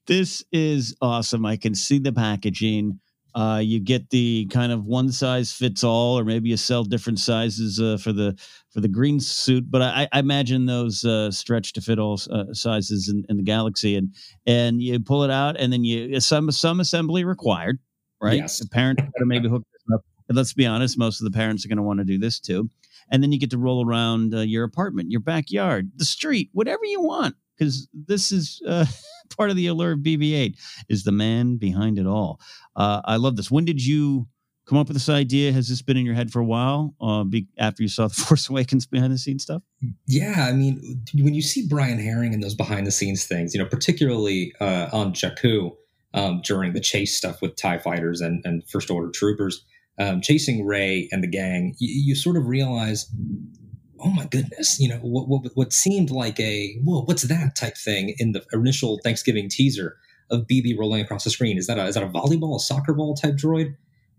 This 0.07 0.45
is 0.53 0.97
awesome. 1.01 1.45
I 1.45 1.57
can 1.57 1.75
see 1.75 1.99
the 1.99 2.13
packaging. 2.13 3.01
Uh, 3.35 3.61
you 3.63 3.79
get 3.79 4.09
the 4.11 4.47
kind 4.51 4.73
of 4.73 4.85
one 4.85 5.13
size 5.13 5.53
fits 5.53 5.85
all, 5.85 6.19
or 6.19 6.25
maybe 6.25 6.49
you 6.49 6.57
sell 6.57 6.83
different 6.83 7.19
sizes 7.19 7.79
uh, 7.81 7.99
for 7.99 8.13
the 8.13 8.37
for 8.71 8.81
the 8.81 8.89
green 8.89 9.21
suit. 9.21 9.71
But 9.71 9.83
I, 9.83 10.09
I 10.13 10.19
imagine 10.19 10.67
those 10.67 11.05
uh, 11.05 11.31
stretch 11.31 11.75
to 11.75 11.81
fit 11.81 11.99
all 11.99 12.19
uh, 12.31 12.53
sizes 12.53 13.09
in, 13.09 13.25
in, 13.29 13.37
the 13.37 13.43
galaxy, 13.43 13.97
and 13.97 14.15
and 14.47 14.83
you 14.83 14.99
pull 14.99 15.25
it 15.25 15.31
out, 15.31 15.57
and 15.59 15.73
then 15.73 15.85
you 15.85 16.21
some 16.21 16.51
some 16.51 16.81
assembly 16.81 17.25
required, 17.25 17.79
right? 18.21 18.39
Yes. 18.39 18.59
The 18.59 18.69
parent 18.69 18.99
got 18.99 19.13
to 19.19 19.27
maybe 19.27 19.49
hook 19.49 19.65
let's 20.37 20.53
be 20.53 20.67
honest, 20.67 20.99
most 20.99 21.21
of 21.21 21.25
the 21.25 21.37
parents 21.37 21.65
are 21.65 21.69
going 21.69 21.79
to 21.79 21.83
want 21.83 21.99
to 21.99 22.05
do 22.05 22.19
this 22.19 22.39
too. 22.39 22.71
And 23.11 23.23
then 23.23 23.33
you 23.33 23.39
get 23.39 23.51
to 23.51 23.59
roll 23.59 23.87
around 23.87 24.35
uh, 24.35 24.41
your 24.41 24.65
apartment, 24.65 25.11
your 25.11 25.21
backyard, 25.21 25.91
the 25.97 26.05
street, 26.05 26.51
whatever 26.53 26.85
you 26.85 27.01
want, 27.01 27.37
because 27.57 27.89
this 27.93 28.31
is 28.31 28.61
uh, 28.67 28.85
part 29.37 29.51
of 29.51 29.57
the 29.57 29.67
allure 29.67 29.93
of 29.93 30.01
BB-8 30.01 30.57
is 30.89 31.05
the 31.05 31.13
man 31.13 31.57
behind 31.57 31.99
it 31.99 32.07
all. 32.07 32.41
Uh, 32.77 33.01
I 33.05 33.17
love 33.17 33.37
this. 33.37 33.51
When 33.51 33.65
did 33.65 33.85
you 33.85 34.29
come 34.67 34.77
up 34.77 34.89
with 34.89 34.97
this 34.97 35.09
idea? 35.09 35.53
Has 35.53 35.69
this 35.69 35.81
been 35.81 35.97
in 35.97 36.05
your 36.05 36.15
head 36.15 36.31
for 36.31 36.41
a 36.41 36.45
while? 36.45 36.95
Uh, 37.01 37.25
be, 37.25 37.47
after 37.59 37.83
you 37.83 37.89
saw 37.89 38.09
the 38.09 38.15
Force 38.27 38.49
Awakens 38.49 38.87
behind 38.87 39.13
the 39.13 39.19
scenes 39.19 39.43
stuff? 39.43 39.63
Yeah, 40.07 40.47
I 40.47 40.53
mean, 40.53 41.03
when 41.15 41.35
you 41.35 41.43
see 41.43 41.67
Brian 41.67 41.99
Herring 41.99 42.35
and 42.35 42.43
those 42.43 42.55
behind 42.55 42.87
the 42.87 42.93
scenes 42.93 43.25
things, 43.25 43.55
you 43.55 43.63
know, 43.63 43.69
particularly 43.69 44.53
uh, 44.61 44.89
on 44.93 45.15
Jakku 45.15 45.75
um, 46.15 46.43
during 46.45 46.75
the 46.75 46.81
chase 46.81 47.17
stuff 47.17 47.41
with 47.41 47.57
Tie 47.57 47.79
fighters 47.79 48.21
and, 48.21 48.43
and 48.45 48.69
First 48.69 48.91
Order 48.91 49.11
troopers 49.11 49.65
um, 49.99 50.21
chasing 50.21 50.65
Rey 50.65 51.09
and 51.11 51.23
the 51.23 51.29
gang, 51.29 51.75
you, 51.79 51.89
you, 52.07 52.15
sort 52.15 52.37
of 52.37 52.47
realize, 52.47 53.11
oh 54.01 54.11
my 54.11 54.27
goodness, 54.27 54.79
you 54.79 54.89
know 54.89 54.99
what, 54.99 55.29
what, 55.29 55.51
what 55.55 55.73
seemed 55.73 56.11
like 56.11 56.39
a 56.39 56.77
whoa, 56.85 57.03
what's 57.03 57.23
that 57.23 57.57
type 57.57 57.77
thing 57.77 58.15
in 58.19 58.33
the 58.33 58.45
initial 58.53 59.01
Thanksgiving 59.03 59.49
teaser 59.49 59.97
of 60.31 60.47
BB 60.47 60.79
rolling 60.79 61.01
across 61.01 61.25
the 61.25 61.31
screen. 61.31 61.59
Is 61.59 61.67
that 61.67 61.79
a, 61.79 61.87
is 61.87 61.95
that 61.95 62.05
a 62.05 62.09
volleyball, 62.09 62.57
a 62.57 62.61
soccer 62.61 62.93
ball 62.93 63.15
type 63.15 63.35
droid? 63.35 63.75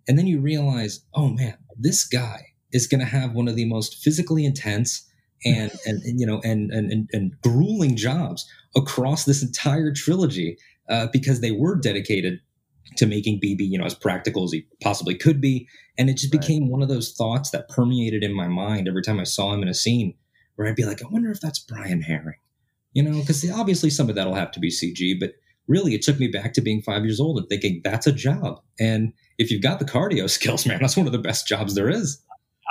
And 0.07 0.17
then 0.17 0.27
you 0.27 0.39
realize, 0.39 1.05
oh 1.13 1.29
man, 1.29 1.57
this 1.77 2.05
guy 2.05 2.47
is 2.71 2.87
going 2.87 2.99
to 2.99 3.05
have 3.05 3.33
one 3.33 3.47
of 3.47 3.55
the 3.55 3.65
most 3.65 3.95
physically 4.03 4.45
intense 4.45 5.07
and, 5.45 5.71
and, 5.85 6.01
and 6.03 6.19
you 6.19 6.25
know 6.25 6.41
and, 6.43 6.71
and 6.71 6.91
and 6.91 7.09
and 7.13 7.33
grueling 7.41 7.95
jobs 7.95 8.49
across 8.75 9.25
this 9.25 9.41
entire 9.41 9.93
trilogy 9.93 10.57
uh, 10.89 11.07
because 11.11 11.41
they 11.41 11.51
were 11.51 11.75
dedicated 11.75 12.39
to 12.97 13.05
making 13.05 13.39
BB, 13.39 13.61
you 13.61 13.77
know, 13.77 13.85
as 13.85 13.95
practical 13.95 14.43
as 14.43 14.51
he 14.51 14.65
possibly 14.81 15.15
could 15.15 15.41
be. 15.41 15.67
And 15.97 16.09
it 16.09 16.17
just 16.17 16.33
right. 16.33 16.41
became 16.41 16.69
one 16.69 16.81
of 16.81 16.89
those 16.89 17.13
thoughts 17.13 17.51
that 17.51 17.69
permeated 17.69 18.23
in 18.23 18.33
my 18.33 18.47
mind 18.47 18.87
every 18.87 19.01
time 19.01 19.19
I 19.19 19.23
saw 19.23 19.53
him 19.53 19.61
in 19.61 19.67
a 19.67 19.73
scene 19.73 20.13
where 20.55 20.67
I'd 20.67 20.75
be 20.75 20.85
like, 20.85 21.03
I 21.03 21.07
wonder 21.09 21.31
if 21.31 21.39
that's 21.39 21.59
Brian 21.59 22.01
Herring, 22.01 22.39
you 22.93 23.03
know, 23.03 23.19
because 23.19 23.49
obviously 23.51 23.89
some 23.89 24.09
of 24.09 24.15
that'll 24.15 24.35
have 24.35 24.51
to 24.51 24.59
be 24.59 24.69
CG, 24.69 25.19
but 25.19 25.33
really 25.67 25.93
it 25.93 26.01
took 26.01 26.19
me 26.19 26.27
back 26.27 26.53
to 26.53 26.61
being 26.61 26.81
five 26.81 27.03
years 27.05 27.19
old 27.19 27.37
and 27.37 27.47
thinking 27.47 27.81
that's 27.83 28.07
a 28.07 28.11
job. 28.11 28.59
And 28.79 29.13
if 29.37 29.51
you've 29.51 29.61
got 29.61 29.79
the 29.79 29.85
cardio 29.85 30.29
skills, 30.29 30.65
man, 30.65 30.79
that's 30.81 30.97
one 30.97 31.05
of 31.05 31.13
the 31.13 31.19
best 31.19 31.47
jobs 31.47 31.75
there 31.75 31.89
is. 31.89 32.21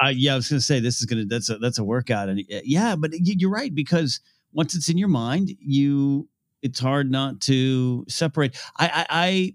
Uh, 0.02 0.08
yeah, 0.08 0.34
I 0.34 0.36
was 0.36 0.48
going 0.48 0.60
to 0.60 0.64
say 0.64 0.78
this 0.78 1.00
is 1.00 1.06
going 1.06 1.22
to 1.22 1.24
that's 1.24 1.48
a 1.48 1.58
that's 1.58 1.78
a 1.78 1.82
workout, 1.82 2.28
and 2.28 2.40
yeah, 2.46 2.94
but 2.94 3.10
you're 3.14 3.50
right 3.50 3.74
because 3.74 4.20
once 4.52 4.76
it's 4.76 4.88
in 4.88 4.96
your 4.96 5.08
mind, 5.08 5.50
you 5.58 6.28
it's 6.62 6.78
hard 6.78 7.10
not 7.10 7.40
to 7.42 8.04
separate. 8.08 8.56
I, 8.78 8.86
I 8.86 9.06
I 9.10 9.54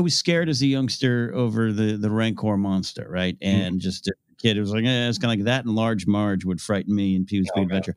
was 0.00 0.16
scared 0.16 0.48
as 0.48 0.62
a 0.62 0.66
youngster 0.66 1.32
over 1.34 1.72
the 1.72 1.96
the 1.96 2.10
Rancor 2.10 2.56
monster, 2.56 3.06
right? 3.08 3.38
Mm-hmm. 3.40 3.60
And 3.60 3.76
mm. 3.76 3.80
just 3.80 4.08
a 4.08 4.14
kid, 4.38 4.56
it 4.56 4.60
was 4.60 4.72
like 4.72 4.84
eh, 4.84 5.08
it's 5.08 5.18
kind 5.18 5.32
of 5.32 5.38
like 5.38 5.46
that. 5.46 5.64
And 5.64 5.74
Large 5.74 6.06
Marge 6.06 6.44
would 6.44 6.60
frighten 6.60 6.94
me 6.94 7.16
in 7.16 7.24
Pee 7.24 7.38
Wee's 7.40 7.50
Big 7.54 7.64
Adventure. 7.64 7.96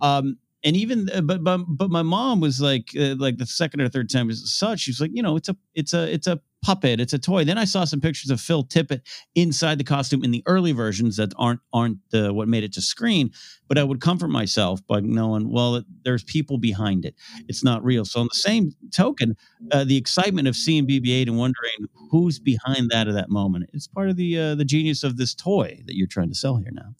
Um, 0.00 0.38
and 0.66 0.76
even 0.76 1.08
uh, 1.14 1.20
but 1.20 1.44
but 1.44 1.58
but 1.68 1.90
my 1.90 2.02
mom 2.02 2.40
was 2.40 2.60
like 2.60 2.90
uh, 2.98 3.14
like 3.18 3.38
the 3.38 3.46
second 3.46 3.80
or 3.80 3.88
third 3.88 4.10
time 4.10 4.26
was 4.26 4.52
such. 4.52 4.80
She 4.80 4.90
was 4.90 5.00
like, 5.00 5.12
you 5.14 5.22
know, 5.22 5.36
it's 5.36 5.48
a 5.48 5.56
it's 5.74 5.94
a 5.94 6.12
it's 6.12 6.26
a 6.26 6.40
puppet. 6.60 6.98
It's 6.98 7.12
a 7.12 7.18
toy. 7.20 7.44
Then 7.44 7.56
I 7.56 7.64
saw 7.64 7.84
some 7.84 8.00
pictures 8.00 8.30
of 8.30 8.40
Phil 8.40 8.64
Tippett 8.64 9.02
inside 9.36 9.78
the 9.78 9.84
costume 9.84 10.24
in 10.24 10.32
the 10.32 10.42
early 10.46 10.72
versions 10.72 11.16
that 11.18 11.32
aren't 11.38 11.60
aren't 11.72 11.98
the, 12.10 12.34
what 12.34 12.48
made 12.48 12.64
it 12.64 12.72
to 12.72 12.82
screen. 12.82 13.30
But 13.68 13.78
I 13.78 13.84
would 13.84 14.00
comfort 14.00 14.28
myself 14.28 14.84
by 14.88 14.98
knowing, 15.00 15.52
well, 15.52 15.82
there's 16.04 16.24
people 16.24 16.58
behind 16.58 17.04
it. 17.04 17.14
It's 17.46 17.62
not 17.62 17.84
real. 17.84 18.04
So 18.04 18.18
on 18.20 18.28
the 18.32 18.36
same 18.36 18.72
token, 18.92 19.36
uh, 19.70 19.84
the 19.84 19.96
excitement 19.96 20.48
of 20.48 20.56
seeing 20.56 20.86
BB-8 20.86 21.28
and 21.28 21.38
wondering 21.38 21.86
who's 22.10 22.40
behind 22.40 22.90
that 22.90 23.06
at 23.06 23.14
that 23.14 23.30
moment. 23.30 23.70
It's 23.72 23.86
part 23.86 24.08
of 24.08 24.16
the 24.16 24.36
uh, 24.36 24.54
the 24.56 24.64
genius 24.64 25.04
of 25.04 25.16
this 25.16 25.32
toy 25.32 25.80
that 25.86 25.94
you're 25.94 26.08
trying 26.08 26.30
to 26.30 26.34
sell 26.34 26.56
here 26.56 26.72
now. 26.72 26.94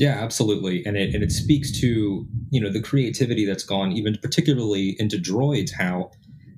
Yeah, 0.00 0.18
absolutely, 0.18 0.84
and 0.84 0.96
it 0.96 1.14
and 1.14 1.22
it 1.22 1.30
speaks 1.30 1.70
to 1.80 2.26
you 2.50 2.60
know 2.60 2.72
the 2.72 2.82
creativity 2.82 3.44
that's 3.44 3.64
gone 3.64 3.92
even 3.92 4.16
particularly 4.20 4.96
into 4.98 5.16
droids. 5.16 5.70
How 5.78 6.10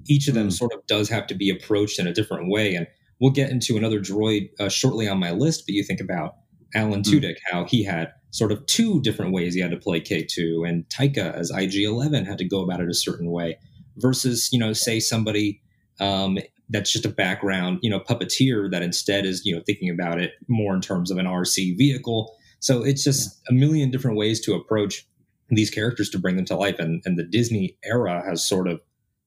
each 0.07 0.29
of 0.29 0.35
them 0.35 0.49
mm. 0.49 0.53
sort 0.53 0.73
of 0.73 0.87
does 0.87 1.09
have 1.09 1.27
to 1.29 1.35
be 1.35 1.51
approached 1.51 1.99
in 1.99 2.07
a 2.07 2.13
different 2.13 2.49
way. 2.49 2.75
And 2.75 2.87
we'll 3.21 3.33
get 3.33 3.51
into 3.51 3.77
another 3.77 4.01
droid 4.01 4.49
uh, 4.61 4.69
shortly 4.69 5.09
on 5.09 5.19
my 5.19 5.31
list, 5.33 5.65
but 5.67 5.75
you 5.75 5.85
think 5.85 6.01
about 6.01 6.37
Alan 6.75 7.03
mm. 7.03 7.13
Tudyk, 7.13 7.37
how 7.51 7.65
he 7.65 7.85
had 7.85 8.13
sort 8.31 8.53
of 8.53 8.65
two 8.67 9.01
different 9.03 9.33
ways 9.33 9.55
he 9.55 9.61
had 9.61 9.71
to 9.71 9.77
play 9.77 10.01
K2, 10.01 10.69
and 10.69 10.89
Taika 10.89 11.35
as 11.35 11.51
IG-11 11.51 12.27
had 12.27 12.39
to 12.39 12.45
go 12.45 12.63
about 12.63 12.81
it 12.81 12.89
a 12.89 12.95
certain 12.95 13.31
way, 13.31 13.59
versus, 13.97 14.49
you 14.53 14.59
know, 14.59 14.73
say 14.73 14.99
somebody 14.99 15.61
um, 16.01 16.39
that's 16.71 16.91
just 16.91 17.05
a 17.05 17.11
background, 17.11 17.79
you 17.83 17.91
know, 17.91 18.01
puppeteer 18.01 18.71
that 18.71 18.83
instead 18.83 19.27
is, 19.27 19.45
you 19.45 19.55
know, 19.55 19.63
thinking 19.67 19.91
about 19.91 20.19
it 20.19 20.33
more 20.49 20.75
in 20.75 20.81
terms 20.81 21.11
of 21.11 21.19
an 21.19 21.27
RC 21.27 21.77
vehicle. 21.77 22.35
So 22.63 22.85
it's 22.85 23.03
just 23.03 23.43
a 23.51 23.53
million 23.53 23.91
different 23.91 24.17
ways 24.17 24.41
to 24.43 24.55
approach 24.55 25.05
these 25.51 25.69
characters 25.69 26.09
to 26.11 26.19
bring 26.19 26.37
them 26.37 26.45
to 26.47 26.57
life. 26.57 26.79
And, 26.79 27.03
and 27.05 27.19
the 27.19 27.25
Disney 27.25 27.77
era 27.85 28.23
has 28.25 28.47
sort 28.47 28.69
of 28.69 28.81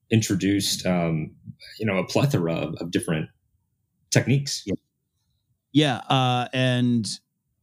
introduced 0.09 0.85
um, 0.85 1.35
you 1.77 1.85
know 1.85 1.97
a 1.97 2.05
plethora 2.05 2.53
of, 2.53 2.75
of 2.75 2.91
different 2.91 3.29
techniques. 4.09 4.63
Yeah, 4.65 4.75
yeah 5.73 5.97
uh, 6.09 6.47
and 6.53 7.05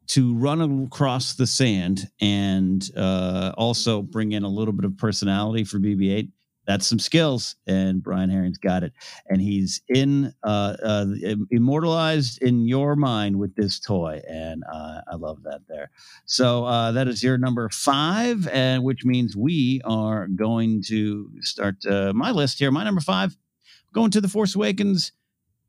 to 0.08 0.34
run 0.34 0.84
across 0.84 1.34
the 1.34 1.46
sand 1.46 2.08
and 2.20 2.86
uh, 2.94 3.52
also 3.56 4.02
bring 4.02 4.32
in 4.32 4.42
a 4.42 4.48
little 4.48 4.74
bit 4.74 4.84
of 4.84 4.98
personality 4.98 5.64
for 5.64 5.78
BB-8. 5.78 6.30
That's 6.66 6.86
some 6.86 6.98
skills, 6.98 7.56
and 7.66 8.02
Brian 8.02 8.30
Herring's 8.30 8.58
got 8.58 8.84
it, 8.84 8.92
and 9.28 9.40
he's 9.40 9.82
in 9.88 10.32
uh, 10.44 10.76
uh, 10.82 11.06
immortalized 11.50 12.40
in 12.40 12.66
your 12.68 12.94
mind 12.94 13.38
with 13.38 13.54
this 13.56 13.80
toy, 13.80 14.20
and 14.28 14.62
uh, 14.72 15.00
I 15.10 15.16
love 15.16 15.42
that 15.42 15.62
there. 15.68 15.90
So 16.24 16.64
uh, 16.64 16.92
that 16.92 17.08
is 17.08 17.22
your 17.22 17.36
number 17.36 17.68
five, 17.68 18.46
and 18.48 18.84
which 18.84 19.04
means 19.04 19.36
we 19.36 19.80
are 19.84 20.28
going 20.28 20.82
to 20.86 21.30
start 21.40 21.84
uh, 21.84 22.12
my 22.14 22.30
list 22.30 22.60
here. 22.60 22.70
My 22.70 22.84
number 22.84 23.00
five, 23.00 23.36
going 23.92 24.12
to 24.12 24.20
the 24.20 24.28
Force 24.28 24.54
Awakens 24.54 25.12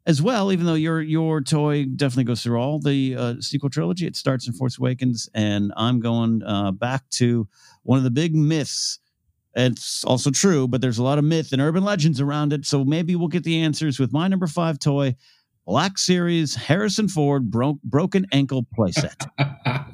as 0.06 0.22
well. 0.22 0.52
Even 0.52 0.68
though 0.68 0.76
your 0.76 1.02
your 1.02 1.42
toy 1.42 1.86
definitely 1.86 2.26
goes 2.26 2.44
through 2.44 2.60
all 2.60 2.80
the 2.80 3.16
uh, 3.16 3.34
sequel 3.40 3.72
trilogy, 3.72 4.06
it 4.06 4.16
starts 4.16 4.48
in 4.48 4.54
Force 4.54 4.78
Awakens, 4.78 5.28
and 5.34 5.74
I'm 5.76 6.00
going 6.00 6.44
back 6.78 7.10
to 7.12 7.48
one 7.82 7.98
of 7.98 8.04
the 8.04 8.12
big 8.12 8.36
myths 8.36 9.00
it's 9.56 10.04
also 10.04 10.32
true, 10.32 10.68
but 10.68 10.82
there's 10.82 10.98
a 10.98 11.04
lot 11.04 11.18
of 11.18 11.24
myth 11.24 11.52
and 11.54 11.62
urban 11.62 11.84
legends 11.84 12.20
around 12.20 12.54
it. 12.54 12.66
So 12.66 12.84
maybe 12.84 13.16
we'll 13.16 13.28
get 13.28 13.44
the 13.44 13.62
answers 13.62 14.00
with 14.00 14.12
my 14.12 14.28
number 14.28 14.48
five 14.48 14.80
toy, 14.80 15.16
Black 15.66 15.98
Series 15.98 16.56
Harrison 16.56 17.08
Ford 17.08 17.50
bro- 17.52 17.80
broken 17.84 18.26
ankle 18.32 18.66
playset. 18.78 19.28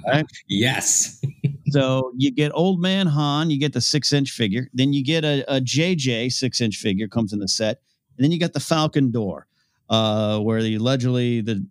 right? 0.08 0.26
Yes. 0.48 1.22
so 1.70 2.12
you 2.18 2.32
get 2.32 2.52
old 2.56 2.82
man 2.82 3.08
Han, 3.08 3.50
you 3.50 3.60
get 3.60 3.74
the 3.74 3.82
six 3.82 4.14
inch 4.14 4.32
figure, 4.32 4.68
then 4.74 4.94
you 4.94 5.04
get 5.04 5.24
a, 5.24 5.44
a 5.54 5.60
JJ 5.60 6.32
six 6.32 6.62
inch 6.62 6.78
figure 6.78 7.08
comes 7.08 7.34
in 7.34 7.40
the 7.40 7.48
set, 7.48 7.82
and 8.18 8.24
then 8.24 8.32
you 8.32 8.40
got 8.40 8.54
the 8.54 8.60
Falcon 8.60 9.12
door, 9.12 9.46
uh, 9.90 10.40
where 10.40 10.64
the 10.64 10.76
allegedly 10.76 11.42
the 11.42 11.66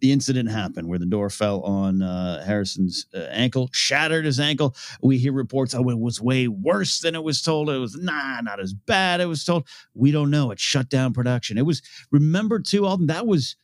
the 0.00 0.12
incident 0.12 0.50
happened 0.50 0.88
where 0.88 0.98
the 0.98 1.06
door 1.06 1.30
fell 1.30 1.62
on 1.62 2.02
uh, 2.02 2.44
Harrison's 2.44 3.06
uh, 3.14 3.20
ankle, 3.30 3.70
shattered 3.72 4.24
his 4.24 4.38
ankle. 4.38 4.76
We 5.00 5.18
hear 5.18 5.32
reports, 5.32 5.74
oh, 5.74 5.88
it 5.88 5.98
was 5.98 6.20
way 6.20 6.48
worse 6.48 7.00
than 7.00 7.14
it 7.14 7.24
was 7.24 7.40
told. 7.40 7.70
It 7.70 7.78
was 7.78 7.96
nah, 7.96 8.40
not 8.42 8.60
as 8.60 8.74
bad. 8.74 9.20
It 9.20 9.26
was 9.26 9.44
told. 9.44 9.66
We 9.94 10.10
don't 10.10 10.30
know. 10.30 10.50
It 10.50 10.60
shut 10.60 10.88
down 10.88 11.14
production. 11.14 11.58
It 11.58 11.66
was 11.66 11.82
remember 12.10 12.60
too, 12.60 12.86
Alden. 12.86 13.06
That 13.06 13.26
was 13.26 13.56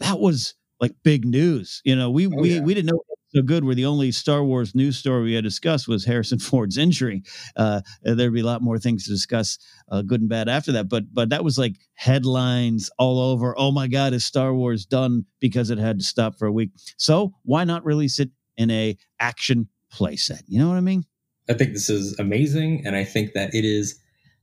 that 0.00 0.18
was 0.18 0.54
like 0.80 0.94
big 1.02 1.24
news. 1.24 1.80
You 1.84 1.96
know, 1.96 2.10
we 2.10 2.26
oh, 2.26 2.30
we 2.36 2.54
yeah. 2.56 2.60
we 2.60 2.74
didn't 2.74 2.90
know 2.90 3.02
so 3.30 3.42
good 3.42 3.64
where 3.64 3.74
the 3.74 3.84
only 3.84 4.10
Star 4.10 4.42
Wars 4.42 4.74
news 4.74 4.96
story 4.96 5.24
we 5.24 5.34
had 5.34 5.44
discussed 5.44 5.86
was 5.86 6.04
Harrison 6.04 6.38
Ford's 6.38 6.78
injury. 6.78 7.22
Uh, 7.56 7.80
there'd 8.02 8.32
be 8.32 8.40
a 8.40 8.46
lot 8.46 8.62
more 8.62 8.78
things 8.78 9.04
to 9.04 9.10
discuss, 9.10 9.58
uh, 9.90 10.02
good 10.02 10.20
and 10.20 10.30
bad 10.30 10.48
after 10.48 10.72
that. 10.72 10.88
But 10.88 11.12
but 11.12 11.30
that 11.30 11.44
was 11.44 11.58
like 11.58 11.76
headlines 11.94 12.90
all 12.98 13.20
over. 13.20 13.58
Oh 13.58 13.70
my 13.70 13.86
God, 13.86 14.12
is 14.12 14.24
Star 14.24 14.54
Wars 14.54 14.86
done 14.86 15.26
because 15.40 15.70
it 15.70 15.78
had 15.78 15.98
to 15.98 16.04
stop 16.04 16.36
for 16.38 16.46
a 16.46 16.52
week? 16.52 16.70
So 16.96 17.34
why 17.42 17.64
not 17.64 17.84
release 17.84 18.18
it 18.18 18.30
in 18.56 18.70
a 18.70 18.96
action 19.20 19.68
playset? 19.92 20.42
You 20.46 20.58
know 20.58 20.68
what 20.68 20.76
I 20.76 20.80
mean? 20.80 21.04
I 21.50 21.54
think 21.54 21.72
this 21.72 21.88
is 21.88 22.18
amazing, 22.18 22.82
and 22.86 22.96
I 22.96 23.04
think 23.04 23.32
that 23.34 23.54
it 23.54 23.64
is. 23.64 23.98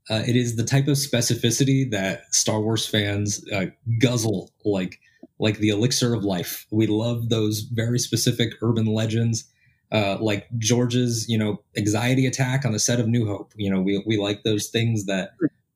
Uh, 0.07 0.21
it 0.27 0.35
is 0.35 0.55
the 0.55 0.63
type 0.63 0.87
of 0.87 0.97
specificity 0.97 1.89
that 1.89 2.31
Star 2.31 2.61
Wars 2.61 2.85
fans 2.85 3.43
uh, 3.51 3.65
guzzle 3.99 4.51
like 4.63 4.99
like 5.39 5.57
the 5.57 5.69
elixir 5.69 6.13
of 6.13 6.23
life. 6.23 6.65
We 6.71 6.87
love 6.87 7.29
those 7.29 7.61
very 7.61 7.99
specific 7.99 8.53
urban 8.61 8.85
legends, 8.85 9.45
uh, 9.91 10.17
like 10.19 10.47
George's, 10.57 11.27
you 11.27 11.37
know, 11.37 11.61
anxiety 11.77 12.25
attack 12.25 12.65
on 12.65 12.71
the 12.71 12.79
set 12.79 12.99
of 12.99 13.07
New 13.07 13.27
Hope. 13.27 13.53
You 13.55 13.71
know, 13.71 13.81
we 13.81 14.03
we 14.05 14.17
like 14.17 14.43
those 14.43 14.67
things 14.67 15.05
that 15.05 15.31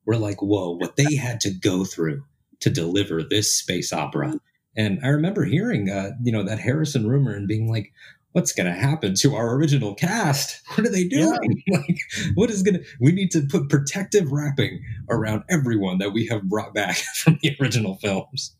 we're 0.06 0.16
like, 0.16 0.42
whoa, 0.42 0.76
what 0.76 0.96
they 0.96 1.14
had 1.14 1.40
to 1.40 1.50
go 1.50 1.84
through 1.84 2.24
to 2.60 2.70
deliver 2.70 3.22
this 3.22 3.52
space 3.58 3.92
opera. 3.92 4.34
And 4.76 5.00
I 5.02 5.08
remember 5.08 5.44
hearing, 5.44 5.90
uh, 5.90 6.10
you 6.22 6.32
know, 6.32 6.42
that 6.44 6.58
Harrison 6.58 7.06
rumor 7.06 7.34
and 7.34 7.48
being 7.48 7.70
like, 7.70 7.92
what's 8.32 8.52
going 8.52 8.66
to 8.66 8.78
happen 8.78 9.14
to 9.14 9.34
our 9.34 9.56
original 9.56 9.94
cast? 9.94 10.60
What 10.76 10.86
are 10.86 10.92
they 10.92 11.08
doing? 11.08 11.62
Yeah. 11.66 11.78
like, 11.78 11.98
what 12.34 12.50
is 12.50 12.62
going 12.62 12.74
to, 12.74 12.84
we 13.00 13.10
need 13.12 13.32
to 13.32 13.42
put 13.42 13.68
protective 13.68 14.30
wrapping 14.30 14.80
around 15.08 15.42
everyone 15.50 15.98
that 15.98 16.12
we 16.12 16.26
have 16.28 16.44
brought 16.44 16.72
back 16.72 16.96
from 17.16 17.38
the 17.42 17.56
original 17.60 17.96
films 17.96 18.54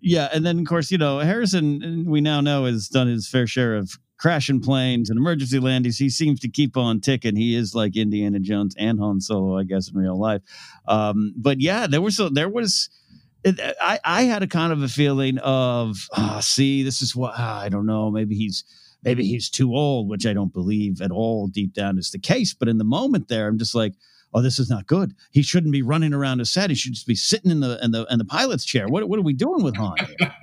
yeah, 0.00 0.28
and 0.32 0.44
then 0.44 0.60
of 0.60 0.66
course, 0.66 0.90
you 0.90 0.98
know, 0.98 1.18
Harrison, 1.18 2.04
we 2.06 2.20
now 2.20 2.40
know 2.40 2.64
has 2.64 2.88
done 2.88 3.08
his 3.08 3.28
fair 3.28 3.46
share 3.46 3.76
of 3.76 3.98
crashing 4.18 4.60
planes 4.60 5.08
and 5.08 5.18
emergency 5.18 5.58
landings. 5.58 5.98
He 5.98 6.10
seems 6.10 6.40
to 6.40 6.48
keep 6.48 6.76
on 6.76 7.00
ticking. 7.00 7.36
He 7.36 7.54
is 7.54 7.74
like 7.74 7.96
Indiana 7.96 8.40
Jones 8.40 8.74
and 8.78 8.98
Han 8.98 9.20
Solo, 9.20 9.58
I 9.58 9.64
guess, 9.64 9.90
in 9.90 9.96
real 9.96 10.18
life. 10.18 10.42
Um, 10.86 11.32
but 11.36 11.60
yeah, 11.60 11.86
there 11.86 12.02
was 12.02 12.20
there 12.32 12.48
was. 12.48 12.90
I 13.46 14.00
I 14.04 14.22
had 14.22 14.42
a 14.42 14.48
kind 14.48 14.72
of 14.72 14.82
a 14.82 14.88
feeling 14.88 15.38
of, 15.38 15.96
oh, 16.16 16.40
see, 16.42 16.82
this 16.82 17.00
is 17.00 17.14
what 17.14 17.38
I 17.38 17.68
don't 17.68 17.86
know. 17.86 18.10
Maybe 18.10 18.34
he's 18.34 18.64
maybe 19.02 19.24
he's 19.24 19.48
too 19.48 19.74
old, 19.74 20.08
which 20.08 20.26
I 20.26 20.32
don't 20.32 20.52
believe 20.52 21.00
at 21.00 21.12
all 21.12 21.46
deep 21.46 21.72
down 21.72 21.98
is 21.98 22.10
the 22.10 22.18
case. 22.18 22.52
But 22.52 22.68
in 22.68 22.78
the 22.78 22.84
moment 22.84 23.28
there, 23.28 23.46
I'm 23.46 23.58
just 23.58 23.74
like, 23.74 23.94
oh, 24.34 24.42
this 24.42 24.58
is 24.58 24.70
not 24.70 24.86
good. 24.86 25.14
He 25.30 25.42
shouldn't 25.42 25.72
be 25.72 25.82
running 25.82 26.12
around 26.12 26.40
a 26.40 26.44
set. 26.44 26.70
He 26.70 26.76
should 26.76 26.94
just 26.94 27.06
be 27.06 27.14
sitting 27.14 27.50
in 27.50 27.60
the 27.60 27.78
in 27.82 27.90
the 27.92 28.06
in 28.10 28.18
the 28.18 28.24
pilot's 28.24 28.64
chair. 28.64 28.86
What 28.88 29.08
what 29.08 29.18
are 29.18 29.22
we 29.22 29.32
doing 29.32 29.62
with 29.62 29.76
Han? 29.76 29.96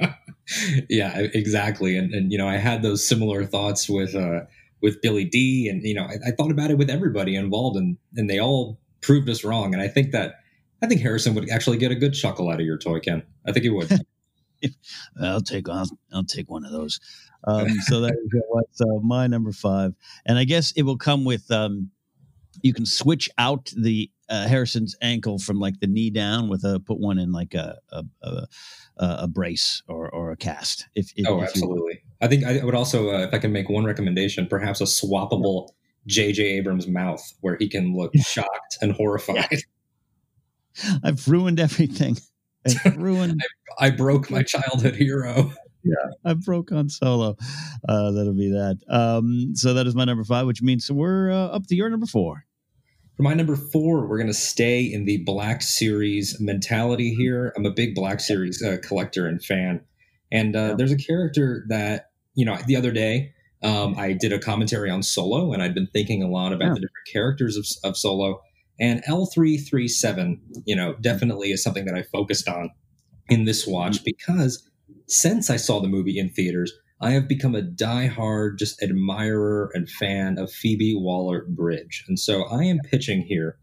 yeah, 0.89 1.17
exactly. 1.17 1.98
And 1.98 2.13
and 2.13 2.32
you 2.32 2.38
know, 2.38 2.48
I 2.48 2.58
had 2.58 2.82
those 2.82 3.08
similar 3.08 3.45
thoughts 3.45 3.89
with 3.89 4.15
uh 4.15 4.41
with 4.82 5.02
Billy 5.02 5.26
Dee 5.26 5.67
and 5.69 5.84
you 5.84 5.95
know, 5.95 6.04
I, 6.04 6.28
I 6.28 6.32
thought 6.32 6.52
about 6.52 6.71
it 6.71 6.78
with 6.78 6.89
everybody 6.89 7.36
involved, 7.36 7.78
and 7.78 7.98
and 8.15 8.30
they 8.30 8.39
all 8.39 8.80
proved 9.02 9.30
us 9.30 9.43
wrong. 9.43 9.74
And 9.74 9.82
I 9.82 9.88
think 9.88 10.12
that 10.12 10.36
I 10.82 10.88
think 10.88 11.02
Harrison 11.02 11.36
would 11.36 11.50
actually 11.50 11.78
get 11.78 11.91
a 11.91 11.95
good 11.95 12.13
chuckle 12.13 12.50
out 12.50 12.60
of 12.60 12.65
your 12.65 12.78
toy, 12.78 13.00
Ken. 13.00 13.24
I 13.48 13.52
think 13.52 13.63
he 13.63 13.69
would. 13.69 13.91
I'll 15.21 15.41
take 15.41 15.69
I'll, 15.69 15.89
I'll 16.13 16.24
take 16.24 16.50
one 16.50 16.65
of 16.65 16.71
those. 16.71 17.00
Um, 17.43 17.69
so 17.88 18.02
that 18.02 18.13
is 18.34 18.41
what's 18.50 18.82
uh, 18.82 19.00
my 19.02 19.28
number 19.28 19.52
five, 19.52 19.93
and 20.26 20.38
I 20.38 20.43
guess 20.43 20.71
it 20.71 20.84
will 20.84 20.98
come 20.98 21.26
with 21.26 21.50
um, 21.52 21.91
you 22.62 22.74
can 22.74 22.86
switch 22.86 23.30
out 23.38 23.72
the 23.78 24.10
uh, 24.30 24.48
Harrison's 24.48 24.96
ankle 25.02 25.38
from 25.38 25.60
like 25.60 25.80
the 25.80 25.88
knee 25.88 26.10
down 26.10 26.50
with 26.50 26.63
a 26.63 26.80
put 26.80 27.00
one 27.00 27.20
in 27.20 27.32
like 27.32 27.54
a 27.54 27.78
a, 27.91 28.04
a, 28.24 28.48
a 28.98 29.28
brace 29.28 29.84
or, 29.88 30.10
or 30.10 30.32
a 30.32 30.38
cast. 30.38 30.88
If, 30.96 31.12
if 31.15 31.28
oh, 31.28 31.41
if 31.41 31.50
absolutely. 31.50 32.02
I 32.22 32.28
think 32.28 32.44
I 32.44 32.63
would 32.63 32.76
also, 32.76 33.10
uh, 33.10 33.28
if 33.28 33.34
I 33.34 33.38
can 33.38 33.52
make 33.52 33.70
one 33.70 33.86
recommendation, 33.86 34.48
perhaps 34.48 34.82
a 34.82 34.86
swappable 34.86 35.70
J.J. 36.08 36.44
Abrams 36.44 36.88
mouth 36.88 37.22
where 37.41 37.58
he 37.60 37.68
can 37.68 37.96
look 37.96 38.15
shocked 38.18 38.78
and 38.82 38.94
horrified. 38.94 39.48
Yeah. 39.52 40.98
I've 41.04 41.28
ruined 41.28 41.60
everything. 41.60 42.18
I've 42.68 42.98
ruined. 42.98 43.41
I, 43.80 43.88
I 43.88 43.89
broke 43.91 44.30
my 44.30 44.44
childhood 44.44 44.96
hero 44.96 45.52
yeah, 45.86 46.12
I 46.26 46.34
broke 46.34 46.72
Han 46.72 46.89
Solo. 46.89 47.38
Uh, 47.88 48.12
that'll 48.12 48.34
be 48.34 48.50
that. 48.50 48.80
Um, 48.89 49.52
so 49.54 49.76
that 49.76 49.86
is 49.86 49.96
my 49.96 50.04
number 50.04 50.24
five, 50.24 50.48
which 50.48 50.62
means 50.62 50.91
we're 50.91 51.32
uh, 51.32 51.48
up 51.48 51.68
to 51.68 51.76
your 51.76 51.89
number 51.89 52.08
four. 52.08 52.45
For 53.15 53.23
my 53.23 53.34
number 53.34 53.56
four, 53.56 54.06
we're 54.06 54.17
going 54.17 54.28
to 54.28 54.34
stay 54.34 54.82
in 54.82 55.06
the 55.06 55.17
Black 55.19 55.62
Series 55.62 56.39
mentality 56.41 57.13
here. 57.15 57.54
I'm 57.56 57.65
a 57.65 57.71
big 57.71 57.95
Black 57.95 58.19
Series 58.19 58.62
uh, 58.62 58.78
collector 58.84 59.25
and 59.25 59.43
fan. 59.43 59.82
And 60.32 60.56
uh, 60.56 60.75
there's 60.75 60.91
a 60.91 60.97
character 60.97 61.65
that, 61.69 62.10
you 62.34 62.43
know, 62.43 62.58
the 62.67 62.75
other 62.75 62.91
day, 62.91 63.32
um, 63.63 63.95
I 63.97 64.12
did 64.12 64.34
a 64.34 64.39
commentary 64.39 64.89
on 64.89 65.01
Solo, 65.01 65.54
and 65.54 65.63
I'd 65.63 65.73
been 65.73 65.88
thinking 65.88 66.23
a 66.23 66.28
lot 66.28 66.51
about 66.51 66.67
yeah. 66.67 66.73
the 66.73 66.80
different 66.82 67.08
characters 67.12 67.56
of, 67.56 67.65
of 67.89 67.97
Solo. 67.97 68.41
And 68.82 69.01
L337, 69.06 70.39
you 70.65 70.75
know, 70.75 70.95
definitely 70.99 71.51
is 71.51 71.63
something 71.63 71.86
that 71.86 71.95
I 71.95 72.04
focused 72.04 72.49
on 72.49 72.69
in 73.30 73.45
this 73.45 73.65
watch 73.65 73.95
mm-hmm. 73.95 74.04
because 74.06 74.69
since 75.08 75.49
I 75.49 75.56
saw 75.56 75.80
the 75.80 75.88
movie 75.88 76.19
in 76.19 76.30
theaters, 76.30 76.73
I 77.02 77.12
have 77.12 77.28
become 77.28 77.56
a 77.56 77.62
die-hard 77.62 78.58
just 78.58 78.82
admirer 78.82 79.70
and 79.74 79.90
fan 79.90 80.38
of 80.38 80.52
Phoebe 80.52 80.96
Waller 80.96 81.46
Bridge. 81.48 82.06
And 82.08 82.18
so 82.20 82.44
I 82.46 82.64
am 82.64 82.80
pitching 82.80 83.22
here 83.22 83.58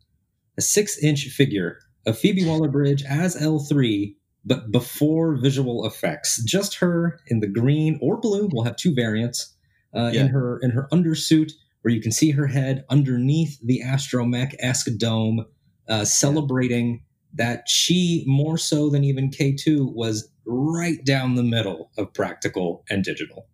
a 0.59 0.61
six 0.62 1.03
inch 1.03 1.25
figure 1.29 1.79
of 2.07 2.18
Phoebe 2.18 2.45
Waller 2.45 2.68
Bridge 2.68 3.03
as 3.09 3.37
L3, 3.37 4.14
but 4.45 4.71
before 4.71 5.37
visual 5.37 5.87
effects. 5.87 6.42
Just 6.45 6.77
her 6.77 7.21
in 7.29 7.40
the 7.40 7.47
green 7.47 7.99
or 8.03 8.18
blue. 8.21 8.49
We'll 8.53 8.64
have 8.64 8.77
two 8.77 8.95
variants. 8.95 9.55
Uh, 9.95 10.11
yeah. 10.11 10.23
in 10.23 10.29
her 10.29 10.59
in 10.62 10.71
her 10.71 10.88
undersuit, 10.90 11.53
where 11.83 11.92
you 11.92 12.01
can 12.01 12.12
see 12.12 12.31
her 12.31 12.47
head 12.47 12.83
underneath 12.88 13.59
the 13.62 13.83
astromech 13.85 14.55
esque 14.59 14.88
dome, 14.97 15.45
uh, 15.87 16.03
celebrating 16.03 17.03
that 17.35 17.68
she 17.68 18.25
more 18.27 18.57
so 18.57 18.88
than 18.88 19.05
even 19.05 19.31
K2 19.31 19.92
was 19.92 20.32
right 20.46 21.05
down 21.05 21.35
the 21.35 21.42
middle 21.42 21.90
of 21.98 22.12
practical 22.12 22.85
and 22.90 23.05
digital. 23.05 23.46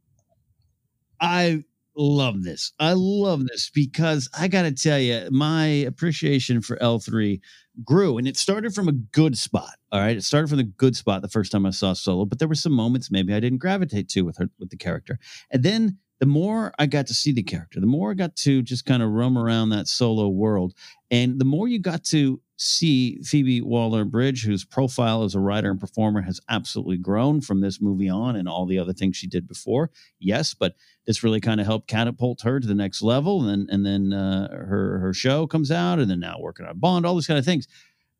I 1.20 1.64
love 1.96 2.44
this. 2.44 2.72
I 2.79 2.94
love 2.94 3.46
this 3.46 3.70
because 3.70 4.29
I 4.38 4.48
got 4.48 4.62
to 4.62 4.72
tell 4.72 4.98
you, 4.98 5.29
my 5.31 5.66
appreciation 5.66 6.61
for 6.61 6.77
L3 6.77 7.40
grew 7.85 8.18
and 8.18 8.27
it 8.29 8.37
started 8.37 8.74
from 8.74 8.88
a 8.88 8.92
good 8.92 9.37
spot. 9.37 9.74
All 9.92 10.01
right. 10.01 10.16
It 10.16 10.24
started 10.24 10.48
from 10.48 10.59
the 10.59 10.64
good 10.64 10.96
spot 10.96 11.22
the 11.22 11.29
first 11.29 11.53
time 11.53 11.66
I 11.66 11.70
saw 11.70 11.92
Solo, 11.92 12.24
but 12.24 12.38
there 12.38 12.48
were 12.48 12.55
some 12.55 12.72
moments 12.72 13.11
maybe 13.11 13.35
I 13.35 13.40
didn't 13.40 13.59
gravitate 13.59 14.09
to 14.11 14.22
with 14.22 14.37
her, 14.38 14.48
with 14.59 14.70
the 14.70 14.77
character. 14.77 15.18
And 15.51 15.62
then 15.62 15.98
the 16.20 16.26
more 16.26 16.72
I 16.78 16.87
got 16.87 17.07
to 17.09 17.14
see 17.14 17.33
the 17.33 17.42
character, 17.42 17.81
the 17.81 17.87
more 17.87 18.11
I 18.11 18.14
got 18.14 18.35
to 18.37 18.62
just 18.62 18.85
kind 18.85 19.02
of 19.02 19.11
roam 19.11 19.38
around 19.38 19.70
that 19.70 19.87
solo 19.87 20.28
world. 20.28 20.74
And 21.11 21.40
the 21.40 21.44
more 21.44 21.68
you 21.68 21.78
got 21.78 22.04
to 22.07 22.40
see 22.57 23.22
Phoebe 23.22 23.61
Waller 23.61 24.04
Bridge, 24.04 24.44
whose 24.44 24.64
profile 24.64 25.22
as 25.22 25.37
a 25.37 25.40
writer 25.40 25.70
and 25.70 25.78
performer 25.78 26.22
has 26.22 26.40
absolutely 26.48 26.96
grown 26.96 27.40
from 27.40 27.61
this 27.61 27.81
movie 27.81 28.09
on 28.09 28.35
and 28.35 28.48
all 28.48 28.66
the 28.66 28.81
other 28.81 28.92
things 28.92 29.16
she 29.16 29.28
did 29.28 29.46
before. 29.46 29.90
Yes, 30.18 30.54
but 30.54 30.74
this 31.07 31.22
really 31.22 31.40
kind 31.40 31.61
of 31.61 31.66
helped 31.66 31.87
catapult 31.87 32.42
her 32.42 32.59
to 32.59 32.66
the 32.66 32.74
next 32.74 33.00
level. 33.00 33.48
And, 33.48 33.70
and 33.70 33.87
then 33.87 34.12
uh, 34.12 34.48
her, 34.50 34.98
her 34.98 35.14
show 35.14 35.46
comes 35.46 35.70
out, 35.70 36.00
and 36.00 36.11
then 36.11 36.20
now 36.20 36.38
working 36.40 36.66
on 36.66 36.78
Bond, 36.81 37.07
all 37.07 37.14
these 37.14 37.28
kind 37.28 37.38
of 37.38 37.44
things. 37.44 37.68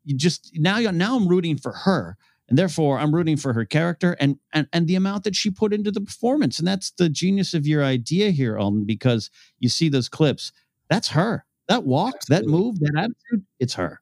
You 0.05 0.15
just 0.15 0.51
now, 0.55 0.79
now 0.79 1.17
I'm 1.17 1.27
rooting 1.27 1.57
for 1.57 1.73
her 1.73 2.15
and 2.49 2.57
therefore 2.57 2.99
I'm 2.99 3.13
rooting 3.13 3.37
for 3.37 3.53
her 3.53 3.65
character 3.65 4.17
and 4.19 4.37
and 4.53 4.67
and 4.73 4.87
the 4.87 4.95
amount 4.95 5.23
that 5.23 5.35
she 5.35 5.49
put 5.49 5.73
into 5.73 5.91
the 5.91 6.01
performance. 6.01 6.59
And 6.59 6.67
that's 6.67 6.91
the 6.91 7.09
genius 7.09 7.53
of 7.53 7.67
your 7.67 7.83
idea 7.83 8.31
here, 8.31 8.57
Alden, 8.57 8.85
because 8.85 9.29
you 9.59 9.69
see 9.69 9.89
those 9.89 10.09
clips. 10.09 10.51
That's 10.89 11.09
her. 11.09 11.45
That 11.67 11.85
walk, 11.85 12.15
Absolutely. 12.15 12.45
that 12.45 12.51
move, 12.51 12.79
that 12.79 12.93
attitude, 12.97 13.45
it's 13.59 13.75
her. 13.75 14.01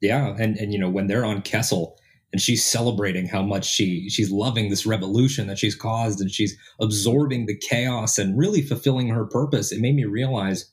Yeah, 0.00 0.34
and 0.38 0.56
and 0.58 0.72
you 0.72 0.78
know 0.78 0.90
when 0.90 1.06
they're 1.06 1.24
on 1.24 1.42
Kessel 1.42 1.96
and 2.32 2.42
she's 2.42 2.64
celebrating 2.66 3.28
how 3.28 3.42
much 3.42 3.64
she 3.64 4.10
she's 4.10 4.30
loving 4.30 4.68
this 4.68 4.84
revolution 4.84 5.46
that 5.46 5.58
she's 5.58 5.76
caused 5.76 6.20
and 6.20 6.30
she's 6.30 6.58
absorbing 6.80 7.46
the 7.46 7.56
chaos 7.56 8.18
and 8.18 8.36
really 8.36 8.60
fulfilling 8.60 9.08
her 9.08 9.24
purpose. 9.24 9.70
It 9.70 9.80
made 9.80 9.94
me 9.94 10.04
realize 10.04 10.72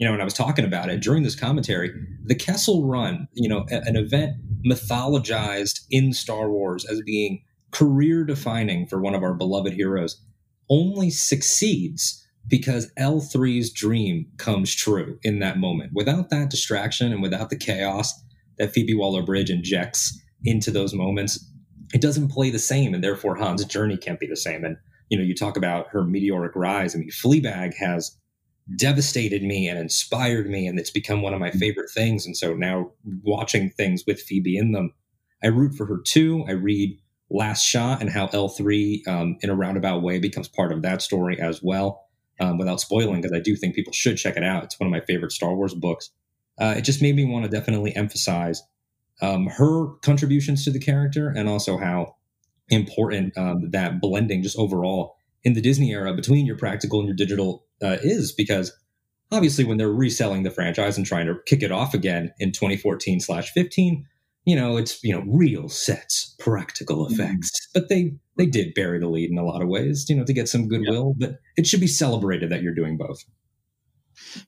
you 0.00 0.06
know, 0.06 0.12
when 0.12 0.20
I 0.22 0.24
was 0.24 0.34
talking 0.34 0.64
about 0.64 0.88
it 0.88 1.02
during 1.02 1.24
this 1.24 1.36
commentary, 1.36 1.92
the 2.24 2.34
Kessel 2.34 2.86
Run, 2.86 3.28
you 3.34 3.50
know, 3.50 3.66
an 3.68 3.96
event 3.96 4.34
mythologized 4.66 5.80
in 5.90 6.14
Star 6.14 6.50
Wars 6.50 6.86
as 6.86 7.02
being 7.02 7.42
career 7.70 8.24
defining 8.24 8.86
for 8.86 8.98
one 8.98 9.14
of 9.14 9.22
our 9.22 9.34
beloved 9.34 9.74
heroes, 9.74 10.18
only 10.70 11.10
succeeds 11.10 12.26
because 12.48 12.90
L3's 12.98 13.70
dream 13.70 14.26
comes 14.38 14.74
true 14.74 15.18
in 15.22 15.38
that 15.40 15.58
moment. 15.58 15.92
Without 15.94 16.30
that 16.30 16.48
distraction 16.48 17.12
and 17.12 17.20
without 17.20 17.50
the 17.50 17.58
chaos 17.58 18.18
that 18.56 18.72
Phoebe 18.72 18.94
Waller 18.94 19.22
Bridge 19.22 19.50
injects 19.50 20.18
into 20.44 20.70
those 20.70 20.94
moments, 20.94 21.46
it 21.92 22.00
doesn't 22.00 22.30
play 22.30 22.48
the 22.48 22.58
same. 22.58 22.94
And 22.94 23.04
therefore, 23.04 23.36
Han's 23.36 23.66
journey 23.66 23.98
can't 23.98 24.18
be 24.18 24.26
the 24.26 24.34
same. 24.34 24.64
And, 24.64 24.78
you 25.10 25.18
know, 25.18 25.24
you 25.24 25.34
talk 25.34 25.58
about 25.58 25.88
her 25.88 26.04
meteoric 26.04 26.56
rise. 26.56 26.96
I 26.96 27.00
mean, 27.00 27.10
Fleabag 27.10 27.74
has 27.74 28.16
devastated 28.76 29.42
me 29.42 29.68
and 29.68 29.78
inspired 29.78 30.48
me 30.48 30.66
and 30.66 30.78
it's 30.78 30.90
become 30.90 31.22
one 31.22 31.34
of 31.34 31.40
my 31.40 31.50
mm-hmm. 31.50 31.58
favorite 31.58 31.90
things. 31.90 32.26
And 32.26 32.36
so 32.36 32.54
now 32.54 32.92
watching 33.22 33.70
things 33.70 34.04
with 34.06 34.20
phoebe 34.20 34.56
in 34.56 34.72
them 34.72 34.92
i 35.42 35.46
root 35.46 35.74
for 35.74 35.86
her 35.86 35.98
too. 36.04 36.44
I 36.48 36.52
read 36.52 36.98
last 37.30 37.62
shot 37.62 38.00
and 38.00 38.10
how 38.10 38.26
l3 38.28 39.06
um, 39.06 39.38
in 39.40 39.50
a 39.50 39.54
roundabout 39.54 40.02
way 40.02 40.18
becomes 40.18 40.48
part 40.48 40.72
of 40.72 40.82
that 40.82 41.00
story 41.00 41.40
as 41.40 41.62
well 41.62 42.06
um, 42.40 42.58
without 42.58 42.80
spoiling 42.80 43.20
because 43.20 43.36
i 43.36 43.40
do 43.40 43.54
think 43.56 43.74
people 43.74 43.92
should 43.92 44.16
check 44.16 44.36
it 44.36 44.44
out. 44.44 44.64
It's 44.64 44.78
one 44.78 44.86
of 44.86 44.92
my 44.92 45.00
favorite 45.00 45.32
star 45.32 45.54
wars 45.54 45.74
books. 45.74 46.10
Uh, 46.58 46.74
it 46.76 46.82
just 46.82 47.00
made 47.00 47.16
me 47.16 47.24
want 47.24 47.44
to 47.44 47.50
definitely 47.50 47.94
emphasize 47.96 48.62
um, 49.22 49.46
her 49.46 49.86
contributions 50.02 50.64
to 50.64 50.70
the 50.70 50.78
character 50.78 51.32
and 51.34 51.48
also 51.48 51.78
how 51.78 52.16
important 52.68 53.36
um, 53.36 53.70
that 53.70 54.00
blending 54.00 54.42
just 54.42 54.58
overall 54.58 55.16
in 55.42 55.54
the 55.54 55.60
disney 55.60 55.90
era 55.90 56.12
between 56.14 56.46
your 56.46 56.56
practical 56.56 57.00
and 57.00 57.08
your 57.08 57.16
digital 57.16 57.64
uh, 57.82 57.96
is 58.02 58.32
because 58.32 58.72
obviously 59.32 59.64
when 59.64 59.78
they're 59.78 59.88
reselling 59.88 60.42
the 60.42 60.50
franchise 60.50 60.96
and 60.96 61.06
trying 61.06 61.26
to 61.26 61.36
kick 61.46 61.62
it 61.62 61.72
off 61.72 61.94
again 61.94 62.32
in 62.38 62.52
2014 62.52 63.20
slash 63.20 63.50
15 63.52 64.04
you 64.44 64.56
know 64.56 64.76
it's 64.76 65.02
you 65.04 65.14
know 65.14 65.22
real 65.26 65.68
sets 65.68 66.34
practical 66.38 67.04
mm-hmm. 67.04 67.14
effects 67.14 67.50
mm. 67.50 67.70
but 67.74 67.88
they 67.88 68.12
they 68.36 68.46
did 68.46 68.74
bury 68.74 68.98
the 68.98 69.08
lead 69.08 69.30
in 69.30 69.38
a 69.38 69.44
lot 69.44 69.62
of 69.62 69.68
ways 69.68 70.06
you 70.08 70.16
know 70.16 70.24
to 70.24 70.32
get 70.32 70.48
some 70.48 70.68
goodwill 70.68 71.14
but 71.18 71.38
it 71.56 71.66
should 71.66 71.80
be 71.80 71.86
celebrated 71.86 72.50
that 72.50 72.62
you're 72.62 72.74
doing 72.74 72.96
both 72.96 73.24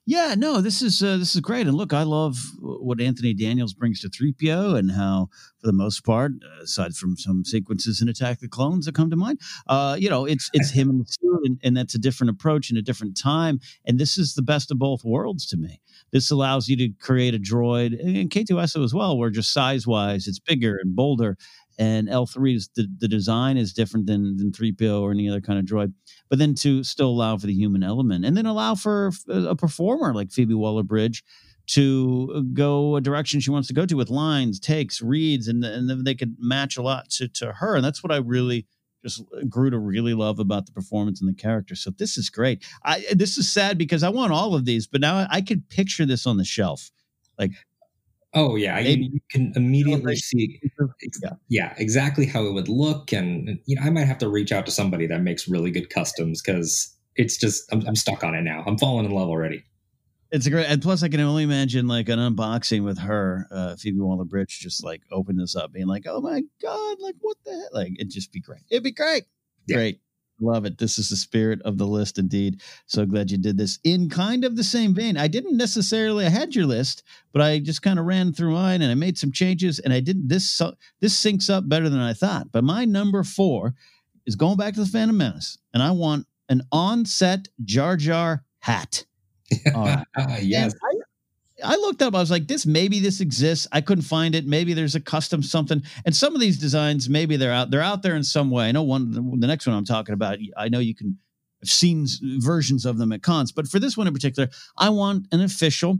yeah, 0.05 0.35
no, 0.37 0.61
this 0.61 0.81
is 0.81 1.01
uh, 1.01 1.17
this 1.17 1.35
is 1.35 1.41
great. 1.41 1.67
And 1.67 1.75
look, 1.75 1.93
I 1.93 2.03
love 2.03 2.37
what 2.59 3.01
Anthony 3.01 3.33
Daniels 3.33 3.73
brings 3.73 4.01
to 4.01 4.09
3PO 4.09 4.77
and 4.77 4.91
how, 4.91 5.29
for 5.59 5.67
the 5.67 5.73
most 5.73 6.05
part, 6.05 6.31
aside 6.61 6.95
from 6.95 7.17
some 7.17 7.43
sequences 7.43 8.01
in 8.01 8.07
Attack 8.07 8.39
the 8.39 8.47
Clones 8.47 8.85
that 8.85 8.95
come 8.95 9.09
to 9.09 9.15
mind, 9.15 9.39
uh, 9.67 9.97
you 9.99 10.09
know, 10.09 10.25
it's 10.25 10.49
it's 10.53 10.71
him 10.71 11.03
and 11.43 11.59
and, 11.63 11.77
that's 11.77 11.95
a 11.95 11.99
different 11.99 12.29
approach 12.29 12.69
and 12.69 12.77
a 12.77 12.81
different 12.81 13.17
time. 13.17 13.59
And 13.85 13.99
this 13.99 14.17
is 14.17 14.35
the 14.35 14.41
best 14.41 14.71
of 14.71 14.79
both 14.79 15.03
worlds 15.03 15.45
to 15.47 15.57
me. 15.57 15.81
This 16.11 16.31
allows 16.31 16.67
you 16.67 16.77
to 16.77 16.89
create 16.99 17.33
a 17.33 17.39
droid, 17.39 17.99
and 17.99 18.29
K2SO 18.29 18.83
as 18.83 18.93
well, 18.93 19.17
where 19.17 19.29
just 19.29 19.51
size 19.51 19.87
wise, 19.87 20.27
it's 20.27 20.39
bigger 20.39 20.77
and 20.81 20.95
bolder 20.95 21.37
and 21.79 22.07
L3 22.07 22.55
is 22.55 22.69
the, 22.75 22.87
the 22.99 23.07
design 23.07 23.57
is 23.57 23.73
different 23.73 24.05
than 24.05 24.37
than 24.37 24.51
3PO 24.51 25.01
or 25.01 25.11
any 25.11 25.29
other 25.29 25.41
kind 25.41 25.59
of 25.59 25.65
droid, 25.65 25.93
but 26.29 26.39
then 26.39 26.53
to 26.55 26.83
still 26.83 27.09
allow 27.09 27.37
for 27.37 27.47
the 27.47 27.53
human 27.53 27.83
element 27.83 28.25
and 28.25 28.37
then 28.37 28.45
allow 28.45 28.75
for 28.75 29.11
a 29.27 29.55
performer 29.55 30.13
like 30.13 30.31
Phoebe 30.31 30.53
Waller 30.53 30.83
Bridge 30.83 31.23
to 31.65 32.45
go 32.53 32.97
a 32.97 33.01
direction 33.01 33.39
she 33.39 33.49
wants 33.49 33.69
to 33.69 33.73
go 33.73 33.85
to 33.85 33.95
with 33.95 34.09
lines, 34.09 34.59
takes, 34.59 35.01
reads, 35.01 35.47
and 35.47 35.63
and 35.63 35.89
then 35.89 36.03
they 36.03 36.15
could 36.15 36.35
match 36.39 36.77
a 36.77 36.81
lot 36.81 37.09
to 37.11 37.27
to 37.29 37.53
her, 37.53 37.75
and 37.75 37.83
that's 37.83 38.03
what 38.03 38.11
I 38.11 38.17
really 38.17 38.67
just 39.03 39.21
uh, 39.21 39.43
grew 39.49 39.69
to 39.69 39.77
really 39.77 40.13
love 40.13 40.39
about 40.39 40.65
the 40.65 40.71
performance 40.71 41.21
and 41.21 41.29
the 41.29 41.39
character. 41.39 41.75
So 41.75 41.91
this 41.91 42.17
is 42.17 42.29
great. 42.29 42.63
I 42.83 43.05
uh, 43.11 43.15
this 43.15 43.37
is 43.37 43.51
sad 43.51 43.77
because 43.77 44.03
I 44.03 44.09
want 44.09 44.31
all 44.31 44.55
of 44.55 44.65
these, 44.65 44.87
but 44.87 45.01
now 45.01 45.27
I 45.29 45.41
could 45.41 45.67
picture 45.69 46.05
this 46.05 46.25
on 46.25 46.37
the 46.37 46.45
shelf. 46.45 46.91
Like 47.37 47.51
Oh 48.35 48.55
yeah, 48.55 48.79
you, 48.79 49.09
you, 49.13 49.19
can 49.29 49.53
immediately 49.55 50.15
see, 50.15 50.59
yeah. 51.21 51.33
yeah, 51.49 51.73
exactly 51.77 52.25
how 52.25 52.43
it 52.47 52.53
would 52.53 52.67
look, 52.67 53.11
and 53.11 53.59
you 53.65 53.75
know, 53.75 53.83
I 53.83 53.91
might 53.91 54.05
have 54.05 54.17
to 54.19 54.27
reach 54.27 54.51
out 54.51 54.65
to 54.65 54.71
somebody 54.71 55.05
that 55.05 55.21
makes 55.21 55.47
really 55.47 55.69
good 55.69 55.91
customs 55.91 56.41
because 56.41 56.97
it's 57.15 57.37
just 57.37 57.71
I'm, 57.71 57.85
I'm 57.85 57.95
stuck 57.95 58.23
on 58.23 58.33
it 58.33 58.41
now. 58.41 58.63
I'm 58.65 58.77
falling 58.79 59.05
in 59.05 59.11
love 59.11 59.29
already. 59.29 59.63
It's 60.33 60.47
a 60.47 60.49
great, 60.49 60.65
and 60.65 60.81
plus 60.81 61.03
I 61.03 61.09
can 61.09 61.19
only 61.19 61.43
imagine 61.43 61.87
like 61.87 62.09
an 62.09 62.17
unboxing 62.17 62.83
with 62.83 62.97
her, 62.97 63.45
uh, 63.51 63.75
Phoebe 63.75 63.99
Waller 63.99 64.25
Bridge, 64.25 64.59
just 64.59 64.83
like 64.83 65.03
open 65.11 65.37
this 65.37 65.55
up, 65.55 65.71
being 65.71 65.85
like, 65.85 66.05
"Oh 66.07 66.21
my 66.21 66.41
god, 66.59 66.97
like 66.99 67.13
what 67.21 67.37
the 67.45 67.51
heck?" 67.51 67.71
Like 67.71 67.91
it'd 67.99 68.09
just 68.09 68.31
be 68.31 68.39
great. 68.39 68.63
It'd 68.71 68.83
be 68.83 68.91
great, 68.91 69.25
yeah. 69.67 69.75
great. 69.75 69.99
Love 70.39 70.65
it. 70.65 70.79
This 70.79 70.97
is 70.97 71.09
the 71.09 71.15
spirit 71.15 71.61
of 71.61 71.77
the 71.77 71.85
list 71.85 72.17
indeed. 72.17 72.63
So 72.87 73.05
glad 73.05 73.29
you 73.29 73.37
did 73.37 73.59
this 73.59 73.77
in 73.83 74.09
kind 74.09 74.43
of 74.43 74.55
the 74.55 74.63
same 74.63 74.95
vein. 74.95 75.17
I 75.17 75.27
didn't 75.27 75.55
necessarily 75.55 76.25
I 76.25 76.29
had 76.29 76.55
your 76.55 76.65
list, 76.65 77.03
but 77.31 77.43
I 77.43 77.59
just 77.59 77.83
kind 77.83 77.99
of 77.99 78.05
ran 78.05 78.33
through 78.33 78.53
mine 78.53 78.81
and 78.81 78.89
I 78.89 78.95
made 78.95 79.19
some 79.19 79.31
changes 79.31 79.77
and 79.77 79.93
I 79.93 79.99
didn't 79.99 80.29
this 80.29 80.59
this 80.99 81.23
syncs 81.23 81.47
up 81.47 81.69
better 81.69 81.89
than 81.89 81.99
I 81.99 82.13
thought. 82.13 82.51
But 82.51 82.63
my 82.63 82.85
number 82.85 83.23
4 83.23 83.75
is 84.25 84.35
going 84.35 84.57
back 84.57 84.73
to 84.73 84.79
the 84.79 84.87
Phantom 84.87 85.15
Menace 85.15 85.59
and 85.75 85.83
I 85.83 85.91
want 85.91 86.25
an 86.49 86.63
on-set 86.71 87.49
Jar 87.63 87.95
Jar 87.97 88.43
hat. 88.61 89.05
Uh, 90.15 90.37
yes. 90.41 90.73
I, 91.63 91.73
I 91.73 91.75
looked 91.75 92.01
up. 92.01 92.15
I 92.15 92.19
was 92.19 92.31
like, 92.31 92.47
this 92.47 92.65
maybe 92.65 92.99
this 92.99 93.21
exists. 93.21 93.67
I 93.71 93.81
couldn't 93.81 94.03
find 94.03 94.35
it. 94.35 94.45
Maybe 94.45 94.73
there's 94.73 94.95
a 94.95 94.99
custom 94.99 95.41
something. 95.41 95.81
And 96.05 96.15
some 96.15 96.35
of 96.35 96.41
these 96.41 96.57
designs, 96.57 97.09
maybe 97.09 97.37
they're 97.37 97.51
out. 97.51 97.71
They're 97.71 97.81
out 97.81 98.03
there 98.03 98.15
in 98.15 98.23
some 98.23 98.49
way. 98.49 98.67
I 98.67 98.71
know 98.71 98.83
one. 98.83 99.39
The 99.39 99.47
next 99.47 99.65
one 99.67 99.75
I'm 99.75 99.85
talking 99.85 100.13
about. 100.13 100.37
I 100.57 100.69
know 100.69 100.79
you 100.79 100.95
can. 100.95 101.17
have 101.61 101.69
seen 101.69 102.05
versions 102.39 102.85
of 102.85 102.97
them 102.97 103.11
at 103.11 103.23
cons, 103.23 103.51
but 103.51 103.67
for 103.67 103.79
this 103.79 103.97
one 103.97 104.07
in 104.07 104.13
particular, 104.13 104.49
I 104.77 104.89
want 104.89 105.27
an 105.31 105.41
official 105.41 105.99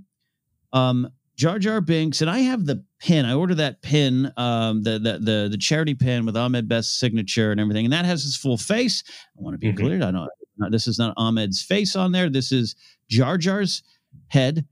um, 0.74 1.10
Jar 1.36 1.60
Jar 1.60 1.82
Binks, 1.82 2.22
and 2.22 2.30
I 2.30 2.40
have 2.40 2.66
the 2.66 2.84
pin. 3.00 3.26
I 3.26 3.34
ordered 3.34 3.56
that 3.56 3.82
pin, 3.82 4.32
um, 4.38 4.84
the, 4.84 5.00
the 5.00 5.20
the 5.20 5.48
the 5.52 5.58
charity 5.58 5.96
pin 5.96 6.26
with 6.26 6.38
Ahmed 6.38 6.68
Best's 6.68 6.94
signature 7.00 7.52
and 7.52 7.60
everything, 7.60 7.86
and 7.86 7.94
that 7.94 8.06
has 8.06 8.24
his 8.24 8.36
full 8.36 8.58
face. 8.58 9.04
I 9.38 9.42
want 9.42 9.56
to 9.56 9.58
be 9.58 9.70
mm-hmm. 9.70 9.78
clear. 9.78 10.04
I 10.04 10.12
know 10.12 10.28
this 10.70 10.88
is 10.88 11.00
not 11.00 11.14
Ahmed's 11.18 11.62
face 11.62 11.96
on 11.96 12.12
there. 12.12 12.30
This 12.30 12.52
is 12.52 12.76
Jar 13.10 13.38
Jar's 13.38 13.84
head 14.28 14.66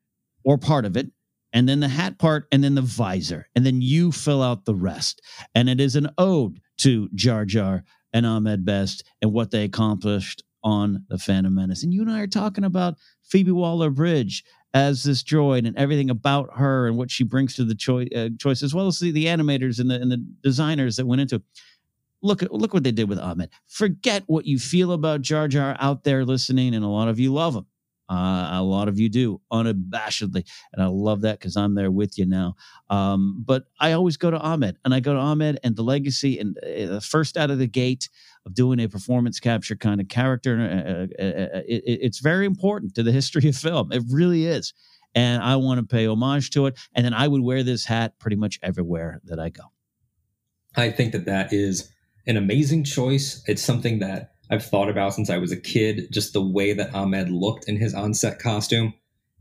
or 0.43 0.57
part 0.57 0.85
of 0.85 0.97
it, 0.97 1.11
and 1.53 1.67
then 1.67 1.79
the 1.79 1.87
hat 1.87 2.17
part, 2.17 2.47
and 2.51 2.63
then 2.63 2.75
the 2.75 2.81
visor, 2.81 3.47
and 3.55 3.65
then 3.65 3.81
you 3.81 4.11
fill 4.11 4.41
out 4.41 4.65
the 4.65 4.75
rest. 4.75 5.21
And 5.53 5.69
it 5.69 5.79
is 5.79 5.95
an 5.95 6.09
ode 6.17 6.59
to 6.79 7.09
Jar 7.13 7.45
Jar 7.45 7.83
and 8.13 8.25
Ahmed 8.25 8.65
Best 8.65 9.03
and 9.21 9.31
what 9.31 9.51
they 9.51 9.63
accomplished 9.63 10.43
on 10.63 11.05
the 11.09 11.17
Phantom 11.17 11.53
Menace. 11.53 11.83
And 11.83 11.93
you 11.93 12.01
and 12.01 12.11
I 12.11 12.19
are 12.19 12.27
talking 12.27 12.63
about 12.63 12.95
Phoebe 13.23 13.51
Waller 13.51 13.89
Bridge 13.89 14.43
as 14.73 15.03
this 15.03 15.23
droid 15.23 15.67
and 15.67 15.77
everything 15.77 16.09
about 16.09 16.49
her 16.57 16.87
and 16.87 16.97
what 16.97 17.11
she 17.11 17.23
brings 17.23 17.55
to 17.55 17.65
the 17.65 17.75
choi- 17.75 18.07
uh, 18.15 18.29
choice, 18.39 18.63
as 18.63 18.73
well 18.73 18.87
as 18.87 18.99
the, 18.99 19.11
the 19.11 19.25
animators 19.25 19.79
and 19.79 19.89
the, 19.89 19.95
and 19.95 20.11
the 20.11 20.23
designers 20.41 20.95
that 20.95 21.05
went 21.05 21.21
into 21.21 21.35
it. 21.35 21.41
Look 22.23 22.43
look 22.51 22.73
what 22.73 22.83
they 22.83 22.91
did 22.91 23.09
with 23.09 23.17
Ahmed. 23.17 23.49
Forget 23.67 24.23
what 24.27 24.45
you 24.45 24.59
feel 24.59 24.91
about 24.91 25.21
Jar 25.21 25.47
Jar 25.47 25.75
out 25.79 26.03
there 26.03 26.23
listening, 26.23 26.75
and 26.75 26.85
a 26.85 26.87
lot 26.87 27.07
of 27.07 27.19
you 27.19 27.33
love 27.33 27.55
him. 27.55 27.65
Uh, 28.11 28.49
a 28.59 28.61
lot 28.61 28.89
of 28.89 28.99
you 28.99 29.07
do 29.07 29.39
unabashedly. 29.53 30.45
And 30.73 30.83
I 30.83 30.87
love 30.87 31.21
that 31.21 31.39
because 31.39 31.55
I'm 31.55 31.75
there 31.75 31.89
with 31.89 32.17
you 32.17 32.25
now. 32.25 32.55
Um, 32.89 33.41
but 33.45 33.63
I 33.79 33.93
always 33.93 34.17
go 34.17 34.29
to 34.29 34.37
Ahmed 34.37 34.77
and 34.83 34.93
I 34.93 34.99
go 34.99 35.13
to 35.13 35.19
Ahmed 35.19 35.59
and 35.63 35.77
the 35.77 35.83
legacy 35.83 36.37
and 36.37 36.57
uh, 36.57 36.93
the 36.93 37.01
first 37.01 37.37
out 37.37 37.51
of 37.51 37.57
the 37.57 37.67
gate 37.67 38.09
of 38.45 38.53
doing 38.53 38.81
a 38.81 38.89
performance 38.89 39.39
capture 39.39 39.77
kind 39.77 40.01
of 40.01 40.09
character. 40.09 40.59
Uh, 40.59 41.23
uh 41.23 41.61
it, 41.65 41.83
it's 41.85 42.19
very 42.19 42.45
important 42.45 42.95
to 42.95 43.03
the 43.03 43.11
history 43.19 43.47
of 43.47 43.55
film. 43.55 43.93
It 43.93 44.03
really 44.09 44.45
is. 44.45 44.73
And 45.15 45.41
I 45.41 45.55
want 45.55 45.79
to 45.79 45.85
pay 45.85 46.05
homage 46.05 46.49
to 46.51 46.65
it. 46.65 46.77
And 46.93 47.05
then 47.05 47.13
I 47.13 47.29
would 47.29 47.41
wear 47.41 47.63
this 47.63 47.85
hat 47.85 48.19
pretty 48.19 48.35
much 48.35 48.59
everywhere 48.61 49.21
that 49.25 49.39
I 49.39 49.49
go. 49.49 49.63
I 50.75 50.89
think 50.89 51.13
that 51.13 51.25
that 51.25 51.53
is 51.53 51.89
an 52.27 52.35
amazing 52.35 52.83
choice. 52.83 53.41
It's 53.47 53.61
something 53.61 53.99
that 53.99 54.33
I've 54.51 54.65
thought 54.65 54.89
about 54.89 55.13
since 55.13 55.29
I 55.29 55.37
was 55.37 55.51
a 55.51 55.59
kid, 55.59 56.11
just 56.11 56.33
the 56.33 56.45
way 56.45 56.73
that 56.73 56.93
Ahmed 56.93 57.29
looked 57.29 57.69
in 57.69 57.77
his 57.77 57.93
on-set 57.93 58.39
costume. 58.39 58.93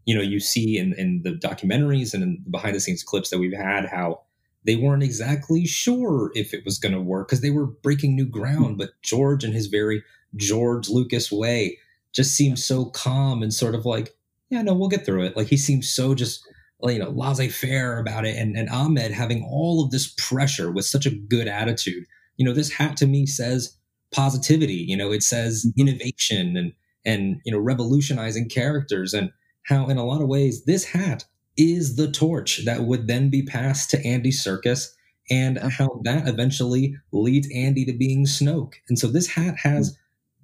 You 0.05 0.15
know, 0.15 0.23
you 0.23 0.39
see 0.39 0.79
in, 0.79 0.95
in 0.95 1.23
the 1.25 1.33
documentaries 1.33 2.15
and 2.15 2.23
in 2.23 2.43
the 2.45 2.51
behind 2.51 2.77
the 2.77 2.81
scenes 2.81 3.03
clips 3.03 3.31
that 3.31 3.39
we've 3.39 3.53
had 3.53 3.87
how 3.87 4.23
they 4.65 4.77
weren't 4.77 5.03
exactly 5.03 5.67
sure 5.67 6.31
if 6.35 6.55
it 6.55 6.65
was 6.65 6.79
going 6.79 6.93
to 6.93 7.01
work 7.01 7.29
because 7.29 7.41
they 7.41 7.51
were 7.51 7.67
breaking 7.67 8.15
new 8.15 8.27
ground. 8.27 8.79
But 8.79 8.91
George, 9.03 9.43
in 9.45 9.53
his 9.53 9.67
very 9.67 10.03
George 10.37 10.89
Lucas 10.89 11.33
way, 11.33 11.79
just 12.13 12.37
seemed 12.37 12.59
so 12.59 12.87
calm 12.87 13.43
and 13.43 13.53
sort 13.53 13.75
of 13.75 13.85
like, 13.85 14.15
yeah, 14.49 14.63
no, 14.63 14.75
we'll 14.75 14.89
get 14.89 15.05
through 15.05 15.25
it. 15.25 15.37
Like 15.37 15.49
he 15.49 15.57
seems 15.57 15.91
so 15.91 16.15
just 16.15 16.47
you 16.83 16.99
know 16.99 17.11
laissez 17.11 17.49
faire 17.49 17.99
about 17.99 18.25
it, 18.25 18.37
and 18.37 18.57
and 18.57 18.71
Ahmed 18.71 19.13
having 19.13 19.45
all 19.45 19.85
of 19.85 19.91
this 19.91 20.15
pressure 20.17 20.71
with 20.71 20.85
such 20.85 21.07
a 21.07 21.11
good 21.11 21.49
attitude. 21.49 22.05
You 22.37 22.45
know, 22.45 22.53
this 22.53 22.73
hat 22.73 22.97
to 22.99 23.07
me 23.07 23.27
says 23.27 23.77
positivity. 24.13 24.85
You 24.89 24.97
know, 24.97 25.13
it 25.13 25.23
says 25.23 25.65
mm-hmm. 25.67 25.81
innovation 25.81 26.57
and 26.57 26.73
and 27.05 27.41
you 27.45 27.53
know 27.53 27.59
revolutionizing 27.59 28.49
characters 28.49 29.15
and 29.15 29.31
how 29.65 29.89
in 29.89 29.97
a 29.97 30.05
lot 30.05 30.23
of 30.23 30.29
ways 30.29 30.65
this 30.65 30.85
hat 30.85 31.25
is 31.57 31.97
the 31.97 32.11
torch 32.11 32.65
that 32.65 32.83
would 32.83 33.07
then 33.07 33.31
be 33.31 33.43
passed 33.43 33.91
to 33.91 34.07
Andy 34.07 34.31
Serkis 34.31 34.89
and 35.31 35.59
how 35.59 36.01
that 36.05 36.27
eventually 36.27 36.97
leads 37.13 37.49
Andy 37.55 37.85
to 37.85 37.93
being 37.93 38.25
Snoke. 38.25 38.75
And 38.89 38.99
so 38.99 39.07
this 39.07 39.29
hat 39.29 39.57
has 39.59 39.97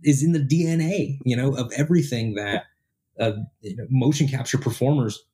is 0.05 0.23
in 0.23 0.33
the 0.33 0.39
DNA, 0.39 1.19
you 1.25 1.37
know, 1.37 1.55
of 1.55 1.73
everything 1.77 2.35
that 2.35 2.65
uh, 3.19 3.33
you 3.63 3.77
know, 3.77 3.87
motion 3.91 4.29
capture 4.29 4.59
performers 4.59 5.25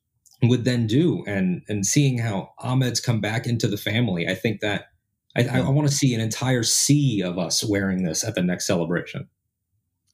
would 0.41 0.65
then 0.65 0.87
do. 0.87 1.23
And 1.27 1.61
and 1.67 1.85
seeing 1.85 2.17
how 2.17 2.51
Ahmed's 2.59 2.99
come 2.99 3.21
back 3.21 3.45
into 3.45 3.67
the 3.67 3.77
family, 3.77 4.27
I 4.27 4.35
think 4.35 4.61
that 4.61 4.87
I, 5.35 5.43
I, 5.45 5.59
I 5.59 5.69
want 5.69 5.87
to 5.87 5.93
see 5.93 6.13
an 6.13 6.21
entire 6.21 6.63
sea 6.63 7.21
of 7.21 7.37
us 7.37 7.63
wearing 7.63 8.03
this 8.03 8.23
at 8.23 8.35
the 8.35 8.43
next 8.43 8.67
celebration. 8.67 9.27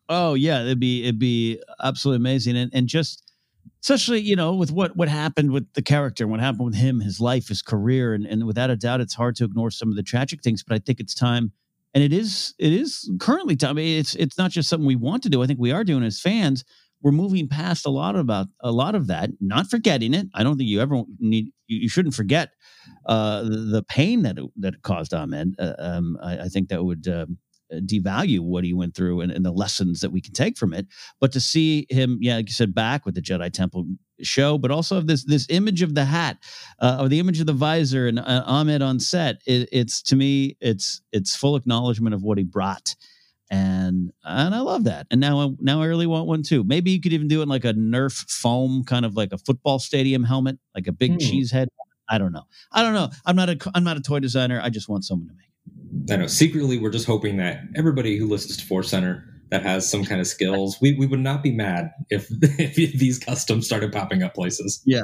Oh 0.08 0.34
yeah, 0.34 0.62
it'd 0.62 0.80
be 0.80 1.04
it'd 1.04 1.20
be 1.20 1.62
absolutely 1.84 2.22
amazing, 2.22 2.58
and 2.58 2.72
and 2.74 2.88
just 2.88 3.32
especially 3.82 4.22
you 4.22 4.36
know 4.36 4.56
with 4.56 4.72
what 4.72 4.96
what 4.96 5.08
happened 5.08 5.52
with 5.52 5.72
the 5.74 5.82
character, 5.82 6.28
what 6.28 6.40
happened 6.40 6.66
with 6.66 6.76
him, 6.76 7.00
his 7.00 7.20
life, 7.20 7.48
his 7.48 7.62
career, 7.62 8.14
and 8.14 8.26
and 8.26 8.46
without 8.46 8.70
a 8.70 8.76
doubt, 8.76 9.02
it's 9.02 9.14
hard 9.14 9.36
to 9.36 9.44
ignore 9.44 9.72
some 9.72 9.90
of 9.90 9.96
the 9.96 10.04
tragic 10.04 10.42
things. 10.42 10.64
But 10.64 10.76
I 10.76 10.80
think 10.80 11.00
it's 11.00 11.14
time 11.14 11.52
and 11.94 12.04
it 12.04 12.14
is 12.14 12.54
it 12.60 12.74
is 12.74 13.10
currently 13.20 13.56
time. 13.56 13.78
It's 13.78 14.16
it's 14.16 14.38
not 14.38 14.52
just 14.52 14.70
something 14.70 14.88
we 14.88 14.96
want 14.96 15.24
to 15.24 15.30
do. 15.30 15.42
I 15.42 15.48
think 15.48 15.60
we 15.60 15.72
are 15.72 15.84
doing 15.84 16.04
as 16.04 16.20
fans. 16.20 16.64
We're 17.02 17.12
moving 17.12 17.48
past 17.48 17.86
a 17.86 17.90
lot 17.90 18.16
about 18.16 18.48
a 18.60 18.72
lot 18.72 18.94
of 18.94 19.08
that, 19.08 19.30
not 19.40 19.70
forgetting 19.70 20.14
it. 20.14 20.28
I 20.34 20.44
don't 20.44 20.58
think 20.58 20.70
you 20.70 20.82
ever 20.82 21.04
need 21.20 21.52
you, 21.68 21.80
you 21.80 21.90
shouldn't 21.90 22.16
forget 22.16 22.52
uh, 23.06 23.44
the, 23.44 23.84
pain 23.88 24.24
that 24.24 24.38
it, 24.38 24.46
that 24.58 24.76
it 24.76 24.82
caused 24.82 25.14
Ahmed. 25.14 25.56
Uh, 25.60 25.74
um, 25.80 26.18
I, 26.22 26.40
I, 26.40 26.48
think 26.48 26.70
that 26.70 26.84
would 26.84 27.08
um, 27.08 27.38
devalue 27.72 28.40
what 28.40 28.64
he 28.64 28.74
went 28.74 28.96
through 28.96 29.22
and, 29.22 29.32
and, 29.32 29.46
the 29.46 29.52
lessons 29.52 30.02
that 30.02 30.12
we 30.12 30.22
can 30.22 30.34
take 30.34 30.58
from 30.58 30.74
it. 30.74 30.88
But 31.20 31.32
to 31.34 31.40
see 31.40 31.86
him, 31.90 32.18
yeah, 32.22 32.36
like 32.36 32.50
you 32.50 32.54
said, 32.54 32.74
back 32.74 33.06
with 33.06 33.16
the 33.16 33.22
Jedi 33.22 33.52
Temple 33.52 33.86
show, 34.22 34.58
but 34.58 34.72
also 34.72 35.02
this 35.02 35.24
this 35.26 35.48
image 35.50 35.82
of 35.82 35.96
the 35.96 36.06
hat 36.06 36.38
uh, 36.80 36.98
or 37.00 37.08
the 37.08 37.20
image 37.20 37.40
of 37.40 37.48
the 37.48 37.54
visor 37.54 38.08
and 38.08 38.20
uh, 38.20 38.44
Ahmed 38.46 38.82
on 38.82 39.00
set. 39.00 39.42
It, 39.46 39.70
it's 39.72 40.02
to 40.04 40.16
me, 40.16 40.58
it's 40.60 41.02
it's 41.12 41.36
full 41.36 41.56
acknowledgement 41.56 42.14
of 42.14 42.24
what 42.24 42.38
he 42.38 42.44
brought. 42.44 42.96
And 43.52 44.12
and 44.24 44.54
I 44.54 44.60
love 44.60 44.84
that. 44.84 45.08
And 45.10 45.20
now 45.20 45.56
now 45.60 45.82
I 45.82 45.86
really 45.86 46.08
want 46.08 46.28
one 46.28 46.44
too. 46.44 46.64
Maybe 46.64 46.92
you 46.92 47.02
could 47.02 47.14
even 47.14 47.28
do 47.28 47.42
it 47.42 47.48
like 47.48 47.66
a 47.66 47.74
Nerf 47.74 48.30
foam, 48.30 48.84
kind 48.84 49.06
of 49.06 49.16
like 49.16 49.32
a 49.32 49.38
football 49.38 49.80
stadium 49.80 50.24
helmet, 50.24 50.60
like 50.76 50.88
a 50.88 50.92
big 50.92 51.14
hmm. 51.14 51.18
cheese 51.18 51.52
head. 51.52 51.70
I 52.10 52.18
don't 52.18 52.32
know. 52.32 52.44
I 52.72 52.82
don't 52.82 52.94
know. 52.94 53.10
I'm 53.26 53.36
not 53.36 53.50
a 53.50 53.58
I'm 53.74 53.84
not 53.84 53.98
a 53.98 54.02
toy 54.02 54.20
designer. 54.20 54.60
I 54.64 54.70
just 54.70 54.90
want 54.90 55.06
someone 55.06 55.28
to 55.28 55.34
make. 55.34 56.12
I 56.12 56.18
know. 56.18 56.28
Secretly, 56.28 56.78
we're 56.78 56.90
just 56.90 57.06
hoping 57.06 57.38
that 57.38 57.62
everybody 57.76 58.18
who 58.18 58.28
listens 58.28 58.58
to 58.58 58.66
Force 58.66 58.90
Center 58.90 59.30
that 59.52 59.64
has 59.64 59.90
some 59.90 60.06
kind 60.06 60.22
of 60.22 60.28
skills, 60.28 60.78
we, 60.82 60.94
we 60.94 61.06
would 61.06 61.20
not 61.20 61.44
be 61.44 61.52
mad 61.52 61.92
if, 62.10 62.28
if 62.42 62.94
these 62.94 63.20
customs 63.20 63.66
started 63.66 63.92
popping 63.92 64.24
up 64.24 64.34
places. 64.34 64.82
Yeah. 64.86 65.04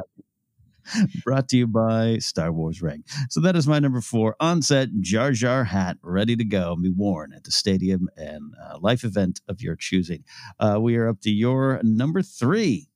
Brought 1.24 1.50
to 1.50 1.58
you 1.58 1.66
by 1.66 2.20
Star 2.20 2.52
Wars 2.52 2.80
Ring. 2.80 3.04
So 3.32 3.42
that 3.42 3.56
is 3.56 3.68
my 3.68 3.80
number 3.80 4.02
four 4.02 4.36
on 4.40 4.62
set 4.62 4.90
Jar 5.00 5.32
Jar 5.32 5.64
hat 5.64 5.98
ready 6.04 6.36
to 6.36 6.46
go 6.46 6.74
and 6.74 6.84
be 6.84 6.92
worn 6.92 7.34
at 7.34 7.44
the 7.44 7.50
stadium 7.50 8.08
and 8.16 8.54
uh, 8.64 8.78
life 8.80 9.04
event 9.04 9.42
of 9.48 9.62
your 9.62 9.76
choosing. 9.76 10.24
Uh, 10.60 10.78
we 10.80 10.96
are 10.96 11.08
up 11.08 11.22
to 11.22 11.32
your 11.32 11.80
number 11.82 12.22
three. 12.22 12.88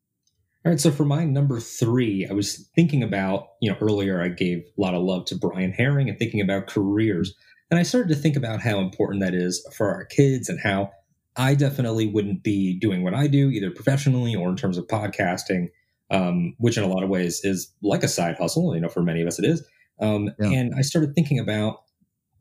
All 0.69 0.73
right, 0.73 0.79
so 0.79 0.91
for 0.91 1.03
my 1.03 1.25
number 1.25 1.59
three, 1.59 2.27
I 2.29 2.33
was 2.33 2.69
thinking 2.75 3.01
about, 3.01 3.47
you 3.59 3.71
know, 3.71 3.77
earlier 3.81 4.21
I 4.21 4.27
gave 4.27 4.59
a 4.59 4.79
lot 4.79 4.93
of 4.93 5.01
love 5.01 5.25
to 5.25 5.35
Brian 5.35 5.71
Herring 5.71 6.09
and 6.09 6.19
thinking 6.19 6.41
about 6.41 6.67
careers. 6.67 7.33
And 7.71 7.79
I 7.79 7.81
started 7.81 8.09
to 8.09 8.21
think 8.21 8.35
about 8.35 8.61
how 8.61 8.77
important 8.77 9.23
that 9.23 9.33
is 9.33 9.67
for 9.75 9.91
our 9.91 10.05
kids 10.05 10.47
and 10.47 10.59
how 10.59 10.91
I 11.35 11.55
definitely 11.55 12.05
wouldn't 12.05 12.43
be 12.43 12.77
doing 12.77 13.03
what 13.03 13.15
I 13.15 13.25
do, 13.25 13.49
either 13.49 13.71
professionally 13.71 14.35
or 14.35 14.47
in 14.47 14.55
terms 14.55 14.77
of 14.77 14.85
podcasting, 14.85 15.69
um, 16.11 16.53
which 16.59 16.77
in 16.77 16.83
a 16.83 16.87
lot 16.87 17.01
of 17.01 17.09
ways 17.09 17.43
is 17.43 17.73
like 17.81 18.03
a 18.03 18.07
side 18.07 18.37
hustle. 18.37 18.75
You 18.75 18.81
know, 18.81 18.89
for 18.89 19.01
many 19.01 19.23
of 19.23 19.27
us 19.27 19.39
it 19.39 19.45
is. 19.45 19.67
Um, 19.99 20.29
yeah. 20.39 20.49
And 20.49 20.75
I 20.77 20.81
started 20.81 21.15
thinking 21.15 21.39
about 21.39 21.81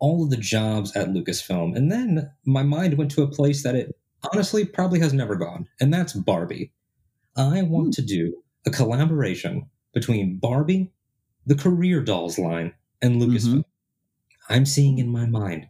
all 0.01 0.23
of 0.23 0.29
the 0.29 0.37
jobs 0.37 0.95
at 0.95 1.09
Lucasfilm. 1.09 1.75
And 1.75 1.91
then 1.91 2.31
my 2.45 2.63
mind 2.63 2.99
went 2.99 3.11
to 3.13 3.23
a 3.23 3.27
place 3.27 3.63
that 3.63 3.75
it 3.75 3.99
honestly 4.35 4.67
probably 4.67 5.01
has 5.01 5.15
never 5.15 5.35
gone, 5.35 5.67
and 5.81 5.95
that's 5.95 6.13
Barbie. 6.13 6.73
I 7.39 7.63
want 7.63 7.95
to 7.95 8.03
do 8.03 8.43
a 8.67 8.71
collaboration 8.71 9.71
between 9.95 10.39
Barbie, 10.39 10.93
the 11.47 11.55
Career 11.55 12.03
Dolls 12.03 12.37
line, 12.37 12.75
and 13.01 13.23
Lucasfilm. 13.23 13.59
Mm-hmm. 13.59 14.53
I'm 14.53 14.67
seeing 14.67 14.99
in 14.99 15.09
my 15.09 15.27
mind 15.27 15.69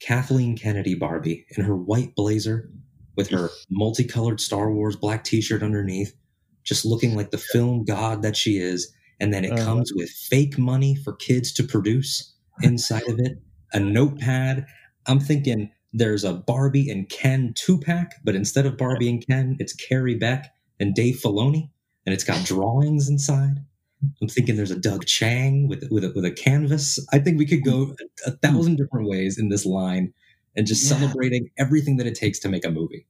Kathleen 0.00 0.56
Kennedy 0.56 0.94
Barbie 0.94 1.46
in 1.56 1.64
her 1.64 1.74
white 1.74 2.14
blazer 2.14 2.70
with 3.16 3.30
her 3.30 3.48
multicolored 3.70 4.38
Star 4.38 4.70
Wars 4.70 4.96
black 4.96 5.24
t 5.24 5.40
shirt 5.40 5.62
underneath, 5.62 6.14
just 6.62 6.84
looking 6.84 7.16
like 7.16 7.30
the 7.30 7.38
film 7.38 7.84
god 7.84 8.22
that 8.22 8.36
she 8.36 8.58
is. 8.58 8.92
And 9.18 9.32
then 9.32 9.46
it 9.46 9.58
uh, 9.58 9.64
comes 9.64 9.92
with 9.94 10.10
fake 10.10 10.58
money 10.58 10.94
for 10.94 11.14
kids 11.14 11.52
to 11.54 11.64
produce 11.64 12.34
inside 12.62 13.08
of 13.08 13.18
it, 13.18 13.38
a 13.72 13.80
notepad. 13.80 14.66
I'm 15.06 15.20
thinking 15.20 15.70
there's 15.94 16.22
a 16.22 16.34
Barbie 16.34 16.90
and 16.90 17.08
Ken 17.08 17.54
two 17.56 17.80
pack, 17.80 18.16
but 18.24 18.34
instead 18.34 18.66
of 18.66 18.76
Barbie 18.76 19.08
and 19.08 19.26
Ken, 19.26 19.56
it's 19.58 19.72
Carrie 19.72 20.14
Beck 20.14 20.52
and 20.80 20.94
Dave 20.94 21.16
Filoni, 21.16 21.70
and 22.06 22.14
it's 22.14 22.24
got 22.24 22.44
drawings 22.44 23.08
inside. 23.08 23.64
I'm 24.22 24.28
thinking 24.28 24.56
there's 24.56 24.70
a 24.70 24.78
Doug 24.78 25.06
Chiang 25.06 25.68
with 25.68 25.88
with 25.90 26.04
a, 26.04 26.12
with 26.14 26.24
a 26.24 26.30
canvas. 26.30 27.04
I 27.12 27.18
think 27.18 27.38
we 27.38 27.46
could 27.46 27.64
go 27.64 27.94
a, 28.26 28.30
a 28.30 28.32
thousand 28.32 28.76
different 28.76 29.08
ways 29.08 29.38
in 29.38 29.48
this 29.48 29.66
line, 29.66 30.12
and 30.56 30.66
just 30.66 30.88
yeah. 30.88 30.98
celebrating 30.98 31.50
everything 31.58 31.96
that 31.96 32.06
it 32.06 32.14
takes 32.14 32.38
to 32.40 32.48
make 32.48 32.64
a 32.64 32.70
movie. 32.70 33.06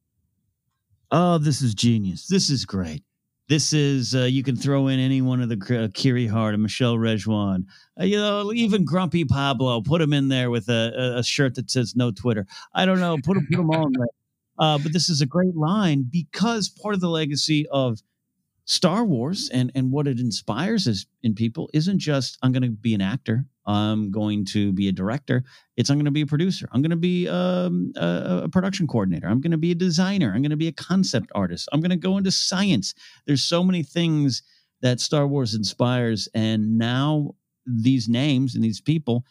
Oh, 1.11 1.37
this 1.37 1.61
is 1.61 1.73
genius! 1.75 2.27
This 2.27 2.49
is 2.49 2.65
great. 2.65 3.03
This 3.49 3.73
is 3.73 4.13
uh, 4.13 4.25
you 4.25 4.43
can 4.43 4.55
throw 4.55 4.87
in 4.87 4.99
any 4.99 5.23
one 5.23 5.41
of 5.41 5.49
the 5.49 5.83
uh, 5.83 5.87
Kiri 5.95 6.27
Hart 6.27 6.53
and 6.53 6.61
Michelle 6.61 6.97
Rejwan, 6.97 7.65
uh, 7.99 8.03
you 8.03 8.17
know, 8.17 8.53
even 8.53 8.85
Grumpy 8.85 9.25
Pablo. 9.25 9.81
Put 9.81 10.01
him 10.01 10.13
in 10.13 10.27
there 10.27 10.51
with 10.51 10.69
a, 10.69 11.15
a 11.17 11.23
shirt 11.23 11.55
that 11.55 11.71
says 11.71 11.95
"No 11.95 12.11
Twitter." 12.11 12.45
I 12.75 12.85
don't 12.85 12.99
know. 12.99 13.17
Put, 13.23 13.37
put 13.37 13.57
them 13.57 13.71
all 13.71 13.87
in 13.87 13.93
there. 13.93 14.07
Uh, 14.59 14.77
but 14.77 14.93
this 14.93 15.09
is 15.09 15.21
a 15.21 15.25
great 15.25 15.55
line 15.55 16.05
because 16.09 16.69
part 16.69 16.93
of 16.93 17.01
the 17.01 17.09
legacy 17.09 17.65
of 17.71 17.99
Star 18.65 19.03
Wars 19.03 19.49
and 19.51 19.71
and 19.73 19.91
what 19.91 20.07
it 20.07 20.19
inspires 20.19 20.85
is 20.85 21.07
in 21.23 21.33
people 21.33 21.69
isn't 21.73 21.97
just 21.97 22.37
I'm 22.43 22.51
going 22.51 22.61
to 22.61 22.69
be 22.69 22.93
an 22.93 23.01
actor, 23.01 23.45
I'm 23.65 24.11
going 24.11 24.45
to 24.45 24.71
be 24.71 24.87
a 24.87 24.91
director. 24.91 25.43
It's 25.75 25.89
I'm 25.89 25.97
going 25.97 26.05
to 26.05 26.11
be 26.11 26.21
a 26.21 26.27
producer. 26.27 26.69
I'm 26.71 26.81
going 26.81 26.91
to 26.91 26.95
be 26.95 27.27
um, 27.27 27.93
a, 27.95 28.41
a 28.43 28.49
production 28.49 28.85
coordinator. 28.85 29.27
I'm 29.27 29.41
going 29.41 29.51
to 29.51 29.57
be 29.57 29.71
a 29.71 29.75
designer. 29.75 30.33
I'm 30.35 30.43
going 30.43 30.51
to 30.51 30.57
be 30.57 30.67
a 30.67 30.71
concept 30.71 31.31
artist. 31.33 31.67
I'm 31.71 31.79
going 31.79 31.89
to 31.89 31.95
go 31.95 32.17
into 32.17 32.31
science. 32.31 32.93
There's 33.25 33.43
so 33.43 33.63
many 33.63 33.81
things 33.81 34.43
that 34.81 34.99
Star 34.99 35.25
Wars 35.25 35.55
inspires, 35.55 36.29
and 36.33 36.77
now 36.77 37.35
these 37.65 38.07
names 38.07 38.55
and 38.55 38.63
these 38.63 38.81
people, 38.81 39.25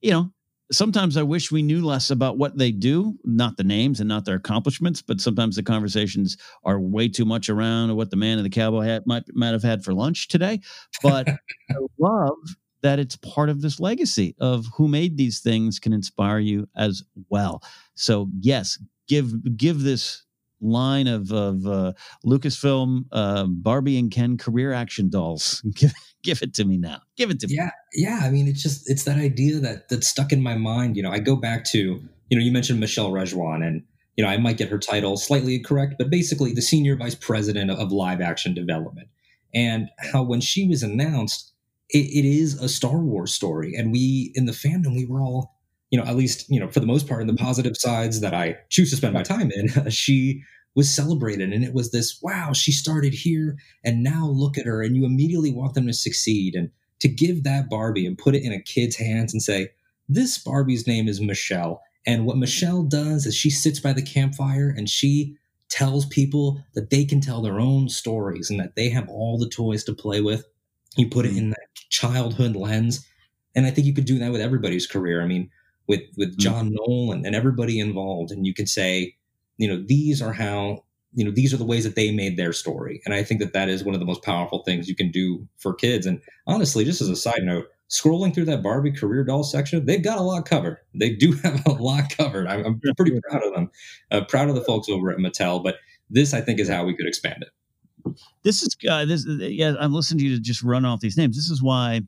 you 0.00 0.10
know, 0.10 0.30
sometimes 0.72 1.16
I 1.16 1.22
wish 1.22 1.52
we 1.52 1.62
knew 1.62 1.84
less 1.84 2.10
about 2.10 2.38
what 2.38 2.58
they 2.58 2.72
do, 2.72 3.16
not 3.24 3.56
the 3.56 3.64
names 3.64 4.00
and 4.00 4.08
not 4.08 4.24
their 4.24 4.36
accomplishments, 4.36 5.02
but 5.02 5.20
sometimes 5.20 5.56
the 5.56 5.62
conversations 5.62 6.36
are 6.64 6.80
way 6.80 7.08
too 7.08 7.24
much 7.24 7.48
around 7.48 7.94
what 7.96 8.10
the 8.10 8.16
man 8.16 8.38
in 8.38 8.44
the 8.44 8.50
cowboy 8.50 8.84
hat 8.84 9.06
might 9.06 9.24
might 9.34 9.52
have 9.52 9.62
had 9.62 9.84
for 9.84 9.94
lunch 9.94 10.28
today. 10.28 10.60
But 11.02 11.28
I 11.70 11.74
love 11.98 12.36
that 12.82 12.98
it's 12.98 13.16
part 13.16 13.48
of 13.48 13.62
this 13.62 13.80
legacy 13.80 14.34
of 14.38 14.66
who 14.76 14.88
made 14.88 15.16
these 15.16 15.40
things 15.40 15.78
can 15.78 15.92
inspire 15.92 16.38
you 16.38 16.68
as 16.76 17.02
well. 17.28 17.62
So 17.94 18.28
yes, 18.40 18.78
give 19.08 19.56
give 19.56 19.80
this 19.80 20.24
line 20.60 21.06
of 21.06 21.32
of 21.32 21.66
uh, 21.66 21.92
Lucasfilm 22.24 23.04
uh, 23.12 23.46
Barbie 23.48 23.98
and 23.98 24.10
Ken 24.10 24.36
career 24.36 24.72
action 24.72 25.10
dolls. 25.10 25.62
give, 26.26 26.42
it 26.42 26.54
to 26.54 26.64
me 26.64 26.76
now. 26.76 27.00
Give 27.16 27.30
it 27.30 27.40
to 27.40 27.46
yeah, 27.48 27.64
me. 27.64 27.70
Yeah, 27.94 28.18
yeah. 28.20 28.26
I 28.26 28.30
mean, 28.30 28.46
it's 28.48 28.62
just 28.62 28.88
it's 28.90 29.04
that 29.04 29.16
idea 29.18 29.58
that 29.60 29.88
that's 29.88 30.06
stuck 30.06 30.32
in 30.32 30.42
my 30.42 30.56
mind. 30.56 30.96
You 30.96 31.02
know, 31.02 31.10
I 31.10 31.18
go 31.18 31.36
back 31.36 31.64
to 31.66 31.78
you 31.78 32.38
know 32.38 32.44
you 32.44 32.52
mentioned 32.52 32.80
Michelle 32.80 33.10
Rejwan 33.10 33.66
and. 33.66 33.82
You 34.18 34.24
know, 34.24 34.30
I 34.30 34.38
might 34.38 34.56
get 34.56 34.70
her 34.70 34.78
title 34.78 35.18
slightly 35.18 35.56
incorrect, 35.56 35.96
but 35.98 36.08
basically 36.08 36.54
the 36.54 36.62
senior 36.62 36.96
vice 36.96 37.14
president 37.14 37.70
of 37.70 37.92
live 37.92 38.22
action 38.22 38.54
development. 38.54 39.08
And 39.54 39.90
how 39.98 40.22
when 40.22 40.40
she 40.40 40.66
was 40.66 40.82
announced, 40.82 41.52
it, 41.90 41.98
it 41.98 42.24
is 42.26 42.54
a 42.54 42.66
Star 42.66 42.96
Wars 42.96 43.34
story. 43.34 43.74
And 43.74 43.92
we 43.92 44.32
in 44.34 44.46
the 44.46 44.52
fandom, 44.52 44.96
we 44.96 45.04
were 45.04 45.20
all 45.20 45.56
you 45.90 45.98
know, 45.98 46.04
at 46.04 46.16
least, 46.16 46.48
you 46.50 46.58
know, 46.58 46.68
for 46.68 46.80
the 46.80 46.86
most 46.86 47.08
part, 47.08 47.20
in 47.20 47.26
the 47.26 47.34
positive 47.34 47.76
sides 47.76 48.20
that 48.20 48.34
I 48.34 48.56
choose 48.70 48.90
to 48.90 48.96
spend 48.96 49.14
my 49.14 49.22
time 49.22 49.50
in, 49.50 49.90
she 49.90 50.42
was 50.76 50.94
celebrated. 50.94 51.52
And 51.52 51.64
it 51.64 51.74
was 51.74 51.90
this, 51.90 52.20
wow, 52.22 52.52
she 52.52 52.70
started 52.70 53.14
here 53.14 53.56
and 53.82 54.04
now 54.04 54.26
look 54.26 54.56
at 54.56 54.66
her. 54.66 54.82
And 54.82 54.94
you 54.94 55.04
immediately 55.04 55.52
want 55.52 55.74
them 55.74 55.86
to 55.86 55.92
succeed. 55.92 56.54
And 56.54 56.70
to 57.00 57.08
give 57.08 57.42
that 57.42 57.68
Barbie 57.68 58.06
and 58.06 58.16
put 58.16 58.34
it 58.34 58.44
in 58.44 58.52
a 58.52 58.62
kid's 58.62 58.96
hands 58.96 59.32
and 59.32 59.42
say, 59.42 59.70
this 60.08 60.38
Barbie's 60.38 60.86
name 60.86 61.08
is 61.08 61.20
Michelle. 61.20 61.82
And 62.06 62.26
what 62.26 62.36
Michelle 62.36 62.84
does 62.84 63.26
is 63.26 63.34
she 63.34 63.50
sits 63.50 63.80
by 63.80 63.92
the 63.92 64.02
campfire 64.02 64.72
and 64.76 64.88
she 64.88 65.36
tells 65.68 66.06
people 66.06 66.62
that 66.74 66.90
they 66.90 67.04
can 67.04 67.20
tell 67.20 67.42
their 67.42 67.58
own 67.58 67.88
stories 67.88 68.50
and 68.50 68.60
that 68.60 68.76
they 68.76 68.88
have 68.90 69.08
all 69.08 69.38
the 69.38 69.48
toys 69.48 69.82
to 69.84 69.94
play 69.94 70.20
with. 70.20 70.46
You 70.96 71.08
put 71.08 71.24
it 71.24 71.30
mm-hmm. 71.30 71.38
in 71.38 71.50
that 71.50 71.66
childhood 71.90 72.54
lens. 72.54 73.04
And 73.54 73.66
I 73.66 73.70
think 73.70 73.86
you 73.86 73.94
could 73.94 74.04
do 74.04 74.18
that 74.20 74.30
with 74.30 74.40
everybody's 74.40 74.86
career. 74.86 75.22
I 75.22 75.26
mean, 75.26 75.50
with 75.88 76.02
with 76.16 76.36
mm. 76.36 76.38
John 76.38 76.72
Knoll 76.72 77.12
and, 77.12 77.26
and 77.26 77.34
everybody 77.34 77.80
involved. 77.80 78.30
And 78.30 78.46
you 78.46 78.54
could 78.54 78.68
say, 78.68 79.16
you 79.58 79.68
know, 79.68 79.82
these 79.86 80.20
are 80.22 80.32
how, 80.32 80.84
you 81.14 81.24
know, 81.24 81.30
these 81.30 81.54
are 81.54 81.56
the 81.56 81.64
ways 81.64 81.84
that 81.84 81.96
they 81.96 82.10
made 82.10 82.36
their 82.36 82.52
story. 82.52 83.00
And 83.04 83.14
I 83.14 83.22
think 83.22 83.40
that 83.40 83.52
that 83.52 83.68
is 83.68 83.84
one 83.84 83.94
of 83.94 84.00
the 84.00 84.06
most 84.06 84.22
powerful 84.22 84.62
things 84.64 84.88
you 84.88 84.96
can 84.96 85.10
do 85.10 85.46
for 85.58 85.74
kids. 85.74 86.06
And 86.06 86.20
honestly, 86.46 86.84
just 86.84 87.00
as 87.00 87.08
a 87.08 87.16
side 87.16 87.42
note, 87.42 87.66
scrolling 87.88 88.34
through 88.34 88.46
that 88.46 88.62
Barbie 88.62 88.92
career 88.92 89.24
doll 89.24 89.44
section, 89.44 89.86
they've 89.86 90.02
got 90.02 90.18
a 90.18 90.22
lot 90.22 90.44
covered. 90.46 90.78
They 90.94 91.10
do 91.10 91.32
have 91.44 91.64
a 91.66 91.72
lot 91.72 92.10
covered. 92.16 92.46
I'm, 92.46 92.64
I'm 92.64 92.80
pretty 92.96 93.18
proud 93.28 93.42
of 93.42 93.54
them. 93.54 93.70
Uh, 94.10 94.24
proud 94.24 94.48
of 94.48 94.54
the 94.54 94.64
folks 94.64 94.88
over 94.88 95.10
at 95.10 95.18
Mattel. 95.18 95.62
But 95.62 95.76
this, 96.10 96.34
I 96.34 96.40
think, 96.40 96.60
is 96.60 96.68
how 96.68 96.84
we 96.84 96.94
could 96.94 97.06
expand 97.06 97.42
it. 97.42 98.14
This 98.44 98.62
is 98.62 98.76
uh, 98.88 99.04
this. 99.04 99.26
Yeah, 99.26 99.74
I'm 99.80 99.92
listening 99.92 100.18
to 100.20 100.24
you 100.26 100.36
to 100.36 100.40
just 100.40 100.62
run 100.62 100.84
off 100.84 101.00
these 101.00 101.16
names. 101.16 101.36
This 101.36 101.50
is 101.50 101.60
why 101.60 102.02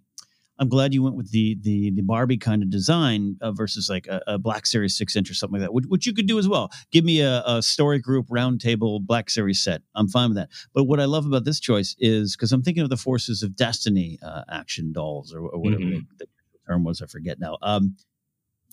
I'm 0.58 0.68
glad 0.68 0.92
you 0.92 1.02
went 1.02 1.16
with 1.16 1.30
the 1.30 1.56
the 1.60 1.90
the 1.90 2.02
Barbie 2.02 2.36
kind 2.36 2.62
of 2.62 2.70
design 2.70 3.36
uh, 3.40 3.52
versus 3.52 3.88
like 3.88 4.06
a, 4.06 4.20
a, 4.26 4.38
Black 4.38 4.66
Series 4.66 4.96
six 4.96 5.14
inch 5.14 5.30
or 5.30 5.34
something 5.34 5.60
like 5.60 5.68
that, 5.68 5.72
which, 5.72 5.86
which 5.86 6.06
you 6.06 6.12
could 6.12 6.26
do 6.26 6.38
as 6.38 6.48
well. 6.48 6.70
Give 6.90 7.04
me 7.04 7.20
a, 7.20 7.42
a 7.46 7.62
story 7.62 7.98
group 7.98 8.26
roundtable 8.28 9.00
Black 9.00 9.30
Series 9.30 9.60
set. 9.62 9.82
I'm 9.94 10.08
fine 10.08 10.30
with 10.30 10.36
that. 10.36 10.50
But 10.74 10.84
what 10.84 11.00
I 11.00 11.04
love 11.04 11.26
about 11.26 11.44
this 11.44 11.60
choice 11.60 11.94
is 11.98 12.36
because 12.36 12.52
I'm 12.52 12.62
thinking 12.62 12.82
of 12.82 12.90
the 12.90 12.96
Forces 12.96 13.42
of 13.42 13.56
Destiny 13.56 14.18
uh, 14.22 14.42
action 14.50 14.92
dolls 14.92 15.32
or, 15.32 15.40
or 15.40 15.60
whatever 15.60 15.82
mm-hmm. 15.82 16.00
the, 16.18 16.26
the, 16.26 16.28
term 16.66 16.84
was. 16.84 17.00
I 17.00 17.06
forget 17.06 17.40
now. 17.40 17.56
Um, 17.62 17.96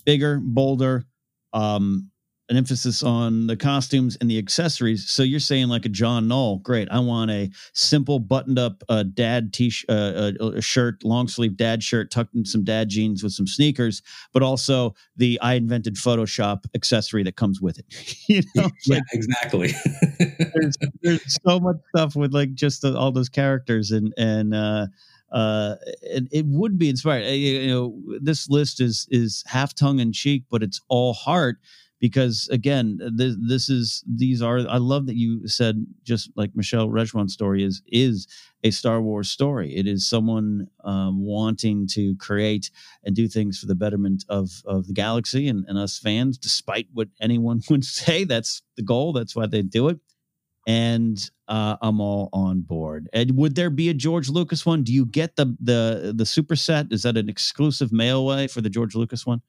bigger, 0.04 0.38
bolder. 0.42 1.04
Um, 1.52 2.10
an 2.48 2.56
emphasis 2.56 3.02
on 3.02 3.46
the 3.46 3.56
costumes 3.56 4.16
and 4.20 4.30
the 4.30 4.38
accessories. 4.38 5.08
So 5.08 5.22
you're 5.22 5.40
saying 5.40 5.68
like 5.68 5.84
a 5.84 5.88
John 5.88 6.28
Knoll, 6.28 6.58
great. 6.58 6.88
I 6.90 7.00
want 7.00 7.30
a 7.30 7.50
simple 7.72 8.18
buttoned 8.18 8.58
up 8.58 8.82
uh, 8.88 9.02
dad 9.02 9.52
t 9.52 9.72
uh, 9.88 10.32
a 10.40 10.60
shirt, 10.60 11.04
long 11.04 11.26
sleeve 11.28 11.56
dad 11.56 11.82
shirt, 11.82 12.10
tucked 12.10 12.34
in 12.34 12.44
some 12.44 12.62
dad 12.62 12.88
jeans 12.88 13.22
with 13.22 13.32
some 13.32 13.46
sneakers, 13.46 14.02
but 14.32 14.42
also 14.42 14.94
the 15.16 15.40
I 15.42 15.54
invented 15.54 15.96
Photoshop 15.96 16.66
accessory 16.74 17.24
that 17.24 17.36
comes 17.36 17.60
with 17.60 17.78
it. 17.78 17.86
you 18.28 18.42
know, 18.54 18.70
yeah, 18.86 18.96
like, 18.96 19.02
exactly. 19.12 19.74
there's, 20.54 20.76
there's 21.02 21.36
so 21.46 21.58
much 21.58 21.76
stuff 21.94 22.14
with 22.14 22.32
like 22.32 22.54
just 22.54 22.82
the, 22.82 22.96
all 22.96 23.12
those 23.12 23.28
characters 23.28 23.90
and 23.90 24.14
and. 24.16 24.54
uh 24.54 24.86
uh, 25.32 25.74
it, 26.02 26.28
it 26.30 26.46
would 26.46 26.78
be 26.78 26.88
inspired. 26.88 27.24
You 27.24 27.66
know, 27.66 28.18
this 28.20 28.48
list 28.48 28.80
is 28.80 29.08
is 29.10 29.42
half 29.46 29.74
tongue 29.74 29.98
in 29.98 30.12
cheek, 30.12 30.44
but 30.48 30.62
it's 30.62 30.80
all 30.88 31.14
heart 31.14 31.58
because 32.00 32.48
again 32.50 32.98
this, 33.14 33.36
this 33.40 33.68
is 33.68 34.04
these 34.06 34.42
are 34.42 34.58
i 34.68 34.76
love 34.76 35.06
that 35.06 35.16
you 35.16 35.46
said 35.48 35.86
just 36.02 36.30
like 36.36 36.50
michelle 36.54 36.88
Rejwan's 36.88 37.32
story 37.32 37.64
is 37.64 37.82
is 37.86 38.26
a 38.64 38.70
star 38.70 39.00
wars 39.00 39.28
story 39.28 39.74
it 39.74 39.86
is 39.86 40.08
someone 40.08 40.66
um, 40.84 41.24
wanting 41.24 41.86
to 41.88 42.14
create 42.16 42.70
and 43.04 43.16
do 43.16 43.28
things 43.28 43.58
for 43.58 43.66
the 43.66 43.74
betterment 43.74 44.24
of 44.28 44.62
of 44.66 44.86
the 44.86 44.92
galaxy 44.92 45.48
and, 45.48 45.64
and 45.68 45.78
us 45.78 45.98
fans 45.98 46.38
despite 46.38 46.86
what 46.92 47.08
anyone 47.20 47.60
would 47.70 47.84
say 47.84 48.24
that's 48.24 48.62
the 48.76 48.82
goal 48.82 49.12
that's 49.12 49.34
why 49.34 49.46
they 49.46 49.62
do 49.62 49.88
it 49.88 49.98
and 50.66 51.30
uh, 51.46 51.76
I'm 51.80 52.00
all 52.00 52.28
on 52.32 52.62
board. 52.62 53.08
And 53.12 53.36
would 53.36 53.54
there 53.54 53.70
be 53.70 53.88
a 53.88 53.94
George 53.94 54.28
Lucas 54.28 54.66
one? 54.66 54.82
Do 54.82 54.92
you 54.92 55.06
get 55.06 55.36
the 55.36 55.56
the 55.60 56.12
the 56.14 56.26
super 56.26 56.56
set? 56.56 56.88
Is 56.90 57.02
that 57.04 57.16
an 57.16 57.28
exclusive 57.28 57.92
mail 57.92 58.26
way 58.26 58.48
for 58.48 58.60
the 58.60 58.70
George 58.70 58.96
Lucas 58.96 59.24
one? 59.24 59.42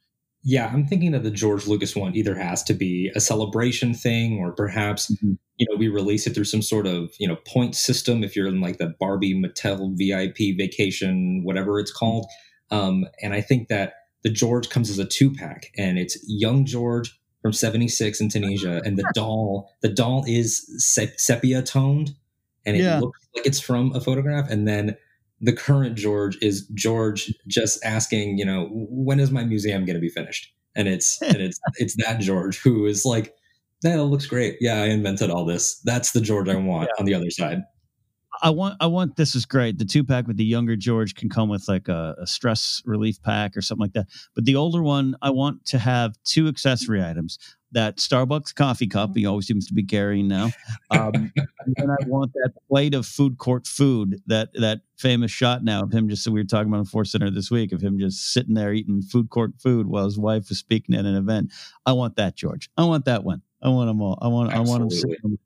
Yeah, 0.44 0.70
I'm 0.72 0.86
thinking 0.86 1.12
that 1.12 1.24
the 1.24 1.32
George 1.32 1.68
Lucas 1.68 1.96
one 1.96 2.16
either 2.16 2.36
has 2.36 2.64
to 2.64 2.74
be 2.74 3.12
a 3.16 3.20
celebration 3.20 3.94
thing 3.94 4.40
or 4.40 4.54
perhaps, 4.54 5.12
mm-hmm. 5.12 5.34
you 5.58 5.68
know, 5.70 5.78
we 5.78 5.88
release 5.88 6.26
it 6.26 6.34
through 6.34 6.46
some 6.46 6.62
sort 6.62 6.88
of, 6.88 7.12
you 7.20 7.28
know, 7.28 7.38
point 7.48 7.76
system 7.76 8.24
if 8.24 8.36
you're 8.36 8.48
in 8.48 8.62
like 8.62 8.78
the 8.78 8.94
Barbie 9.00 9.34
Mattel 9.34 9.98
VIP 9.98 10.58
vacation, 10.58 11.42
whatever 11.44 11.80
it's 11.80 11.92
called. 11.92 12.28
Um, 12.72 13.06
and 13.22 13.34
I 13.34 13.42
think 13.42 13.68
that 13.68 13.94
the 14.24 14.30
George 14.30 14.70
comes 14.70 14.90
as 14.90 15.00
a 15.00 15.06
two 15.06 15.32
pack 15.32 15.72
and 15.78 15.98
it's 15.98 16.18
young 16.28 16.66
George 16.66 17.20
from 17.42 17.54
76 17.54 18.20
in 18.20 18.30
Tunisia 18.30 18.82
and 18.86 18.98
the 18.98 19.10
doll, 19.14 19.70
the 19.82 19.90
doll 19.90 20.24
is 20.28 20.66
sepia 21.18 21.62
toned 21.62 22.16
and 22.66 22.76
it 22.76 22.84
yeah. 22.84 23.00
looks 23.00 23.20
like 23.36 23.46
it's 23.46 23.60
from 23.60 23.94
a 23.94 24.02
photograph. 24.02 24.50
And 24.50 24.68
then 24.68 24.98
the 25.40 25.54
current 25.54 25.96
George 25.96 26.38
is 26.42 26.68
George 26.74 27.34
just 27.48 27.84
asking, 27.84 28.38
you 28.38 28.46
know, 28.46 28.70
when 28.72 29.20
is 29.20 29.32
my 29.32 29.44
museum 29.44 29.86
going 29.86 29.96
to 29.96 30.02
be 30.02 30.10
finished? 30.10 30.52
And 30.76 30.88
it's 30.88 31.22
and 31.22 31.38
it's 31.38 31.60
it's 31.76 31.96
that 32.06 32.20
George 32.20 32.60
who 32.60 32.86
is 32.86 33.06
like, 33.06 33.34
that 33.84 34.02
looks 34.04 34.26
great. 34.26 34.58
Yeah, 34.60 34.82
I 34.82 34.88
invented 34.88 35.30
all 35.30 35.46
this. 35.46 35.80
That's 35.86 36.12
the 36.12 36.22
George 36.22 36.50
I 36.50 36.56
want 36.56 36.90
yeah. 36.90 37.00
on 37.00 37.06
the 37.06 37.14
other 37.14 37.30
side. 37.30 37.60
I 38.42 38.50
want 38.50 38.76
I 38.80 38.88
want 38.88 39.16
this 39.16 39.36
is 39.36 39.46
great. 39.46 39.78
The 39.78 39.86
two 39.86 40.04
pack 40.04 40.28
with 40.28 40.38
the 40.38 40.46
younger 40.46 40.76
George 40.76 41.16
can 41.16 41.30
come 41.30 41.50
with 41.50 41.68
like 41.68 41.88
a, 41.88 42.16
a, 42.22 42.28
stress 42.28 42.82
relief 42.86 43.22
pack 43.22 43.56
or 43.56 43.62
something 43.62 43.82
like 43.82 43.94
that. 43.94 44.08
But 44.36 44.46
the 44.46 44.56
older 44.56 44.82
one, 44.84 45.16
I 45.22 45.30
want 45.30 45.66
to 45.68 45.80
have 45.80 46.16
two 46.24 46.48
accessory 46.48 47.04
items. 47.04 47.38
That 47.74 47.98
Starbucks 47.98 48.56
coffee 48.56 48.88
cup 48.88 49.12
he 49.14 49.26
always 49.26 49.46
seems 49.46 49.68
to 49.68 49.74
be 49.74 49.84
carrying 49.84 50.28
now. 50.28 50.52
Um, 50.90 51.34
and 51.36 51.76
then 51.76 51.90
I 51.90 52.08
want 52.08 52.32
that 52.34 52.54
plate 52.70 52.94
of 52.94 53.06
food 53.06 53.38
court 53.38 53.68
food. 53.68 54.22
That 54.28 54.50
that 54.54 54.80
famous 54.98 55.32
shot 55.32 55.66
now 55.66 55.84
of 55.84 55.92
him 55.92 56.08
just 56.08 56.24
so 56.24 56.32
we 56.32 56.40
were 56.40 56.46
talking 56.46 56.70
about 56.70 56.80
in 56.80 56.86
Force 56.86 57.12
Center 57.12 57.30
this 57.30 57.52
week 57.52 57.74
of 57.74 57.82
him 57.82 58.00
just 58.00 58.32
sitting 58.32 58.54
there 58.54 58.72
eating 58.72 59.02
food 59.02 59.30
court 59.30 59.52
food 59.60 59.88
while 59.88 60.06
his 60.06 60.18
wife 60.18 60.48
was 60.48 60.60
speaking 60.60 60.96
at 60.96 61.06
an 61.06 61.16
event. 61.16 61.52
I 61.86 61.92
want 61.92 62.16
that 62.16 62.36
George. 62.36 62.70
I 62.78 62.86
want 62.86 63.06
that 63.06 63.26
one. 63.26 63.42
I 63.62 63.70
want 63.70 63.90
them 63.90 64.02
all. 64.02 64.18
I 64.22 64.28
want 64.28 64.54
Absolutely. 64.54 64.76
I 64.76 64.80
want 64.80 64.90
them 64.90 65.00
sitting 65.00 65.40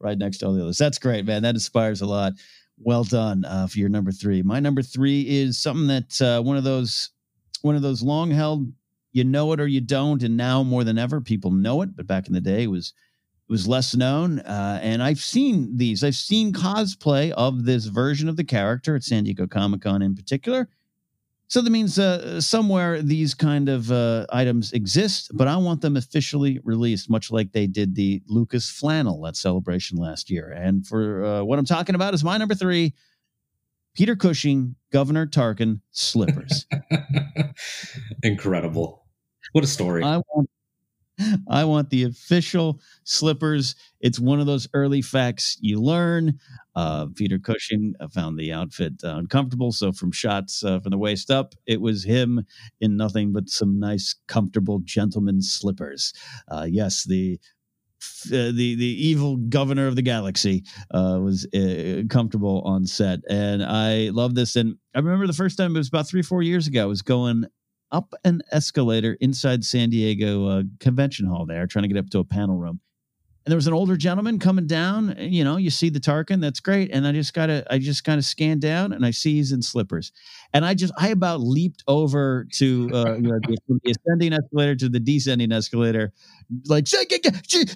right 0.00 0.18
next 0.18 0.38
to 0.38 0.46
all 0.46 0.52
the 0.52 0.62
others. 0.62 0.78
That's 0.78 0.98
great, 0.98 1.24
man. 1.24 1.42
That 1.42 1.54
inspires 1.54 2.00
a 2.00 2.06
lot. 2.06 2.34
Well 2.78 3.04
done 3.04 3.44
uh, 3.44 3.66
for 3.66 3.78
your 3.78 3.88
number 3.88 4.12
three. 4.12 4.42
My 4.42 4.60
number 4.60 4.82
three 4.82 5.22
is 5.22 5.58
something 5.58 5.88
that 5.88 6.20
uh, 6.22 6.42
one 6.42 6.56
of 6.56 6.64
those 6.64 7.10
one 7.62 7.74
of 7.74 7.82
those 7.82 8.02
long 8.02 8.30
held. 8.30 8.72
You 9.12 9.24
know 9.24 9.52
it 9.52 9.60
or 9.60 9.66
you 9.66 9.80
don't, 9.80 10.22
and 10.22 10.36
now 10.36 10.62
more 10.62 10.84
than 10.84 10.98
ever, 10.98 11.20
people 11.20 11.50
know 11.50 11.82
it. 11.82 11.96
But 11.96 12.06
back 12.06 12.28
in 12.28 12.34
the 12.34 12.40
day, 12.40 12.64
it 12.64 12.70
was 12.70 12.92
it 13.48 13.52
was 13.52 13.66
less 13.66 13.96
known. 13.96 14.40
Uh, 14.40 14.78
and 14.82 15.02
I've 15.02 15.18
seen 15.18 15.76
these. 15.76 16.04
I've 16.04 16.14
seen 16.14 16.52
cosplay 16.52 17.30
of 17.32 17.64
this 17.64 17.86
version 17.86 18.28
of 18.28 18.36
the 18.36 18.44
character 18.44 18.94
at 18.94 19.02
San 19.02 19.24
Diego 19.24 19.46
Comic 19.46 19.80
Con 19.80 20.02
in 20.02 20.14
particular. 20.14 20.68
So 21.48 21.62
that 21.62 21.70
means 21.70 21.98
uh, 21.98 22.42
somewhere 22.42 23.00
these 23.00 23.32
kind 23.32 23.70
of 23.70 23.90
uh, 23.90 24.26
items 24.30 24.72
exist, 24.72 25.30
but 25.32 25.48
I 25.48 25.56
want 25.56 25.80
them 25.80 25.96
officially 25.96 26.60
released, 26.62 27.08
much 27.08 27.30
like 27.30 27.52
they 27.52 27.66
did 27.66 27.94
the 27.94 28.22
Lucas 28.28 28.68
flannel 28.68 29.26
at 29.26 29.34
Celebration 29.34 29.96
last 29.96 30.30
year. 30.30 30.50
And 30.50 30.86
for 30.86 31.24
uh, 31.24 31.42
what 31.42 31.58
I'm 31.58 31.64
talking 31.64 31.94
about 31.94 32.12
is 32.12 32.22
my 32.22 32.36
number 32.36 32.54
three 32.54 32.92
Peter 33.94 34.14
Cushing, 34.14 34.76
Governor 34.92 35.26
Tarkin 35.26 35.80
slippers. 35.90 36.66
Incredible. 38.22 39.06
What 39.52 39.64
a 39.64 39.66
story. 39.66 40.04
I 40.04 40.18
want 40.18 40.50
I 41.48 41.64
want 41.64 41.90
the 41.90 42.04
official 42.04 42.80
slippers. 43.04 43.74
It's 44.00 44.20
one 44.20 44.40
of 44.40 44.46
those 44.46 44.68
early 44.74 45.02
facts 45.02 45.56
you 45.60 45.80
learn. 45.80 46.38
Uh, 46.74 47.06
Peter 47.16 47.38
Cushing 47.38 47.94
found 48.12 48.38
the 48.38 48.52
outfit 48.52 48.94
uh, 49.04 49.16
uncomfortable. 49.16 49.72
So, 49.72 49.90
from 49.92 50.12
shots 50.12 50.62
uh, 50.64 50.78
from 50.80 50.90
the 50.90 50.98
waist 50.98 51.30
up, 51.30 51.54
it 51.66 51.80
was 51.80 52.04
him 52.04 52.44
in 52.80 52.96
nothing 52.96 53.32
but 53.32 53.48
some 53.48 53.80
nice, 53.80 54.14
comfortable 54.28 54.78
gentleman 54.84 55.42
slippers. 55.42 56.12
Uh, 56.48 56.66
yes, 56.70 57.04
the 57.04 57.38
uh, 58.26 58.52
the 58.52 58.74
the 58.76 59.06
evil 59.06 59.36
governor 59.36 59.86
of 59.86 59.96
the 59.96 60.02
galaxy 60.02 60.64
uh, 60.92 61.18
was 61.20 61.46
uh, 61.54 62.02
comfortable 62.08 62.62
on 62.62 62.86
set, 62.86 63.20
and 63.28 63.62
I 63.64 64.10
love 64.10 64.34
this. 64.34 64.56
And 64.56 64.76
I 64.94 64.98
remember 65.00 65.26
the 65.26 65.32
first 65.32 65.56
time 65.58 65.74
it 65.74 65.78
was 65.78 65.88
about 65.88 66.08
three 66.08 66.22
four 66.22 66.42
years 66.42 66.66
ago. 66.66 66.82
I 66.82 66.86
was 66.86 67.02
going 67.02 67.44
up 67.90 68.14
an 68.24 68.42
escalator 68.52 69.16
inside 69.20 69.64
San 69.64 69.90
Diego 69.90 70.46
uh, 70.46 70.62
Convention 70.80 71.26
Hall 71.26 71.46
there, 71.46 71.66
trying 71.66 71.84
to 71.84 71.88
get 71.88 71.98
up 71.98 72.10
to 72.10 72.18
a 72.18 72.24
panel 72.24 72.56
room. 72.56 72.80
And 73.44 73.50
there 73.50 73.56
was 73.56 73.66
an 73.66 73.72
older 73.72 73.96
gentleman 73.96 74.38
coming 74.38 74.66
down. 74.66 75.08
And, 75.10 75.34
you 75.34 75.42
know, 75.42 75.56
you 75.56 75.70
see 75.70 75.88
the 75.88 76.00
Tarkin, 76.00 76.38
that's 76.38 76.60
great. 76.60 76.90
And 76.92 77.06
I 77.06 77.12
just 77.12 77.32
gotta, 77.32 77.64
I 77.70 77.78
just 77.78 78.04
kind 78.04 78.18
of 78.18 78.26
scanned 78.26 78.60
down 78.60 78.92
and 78.92 79.06
I 79.06 79.10
see 79.10 79.36
he's 79.36 79.52
in 79.52 79.62
slippers. 79.62 80.12
And 80.52 80.66
I 80.66 80.74
just, 80.74 80.92
I 80.98 81.08
about 81.08 81.40
leaped 81.40 81.82
over 81.88 82.46
to 82.56 82.90
uh, 82.92 83.14
you 83.14 83.22
know, 83.22 83.38
the, 83.48 83.56
the 83.82 83.90
ascending 83.92 84.34
escalator 84.34 84.76
to 84.76 84.90
the 84.90 85.00
descending 85.00 85.50
escalator, 85.50 86.12
like, 86.66 86.86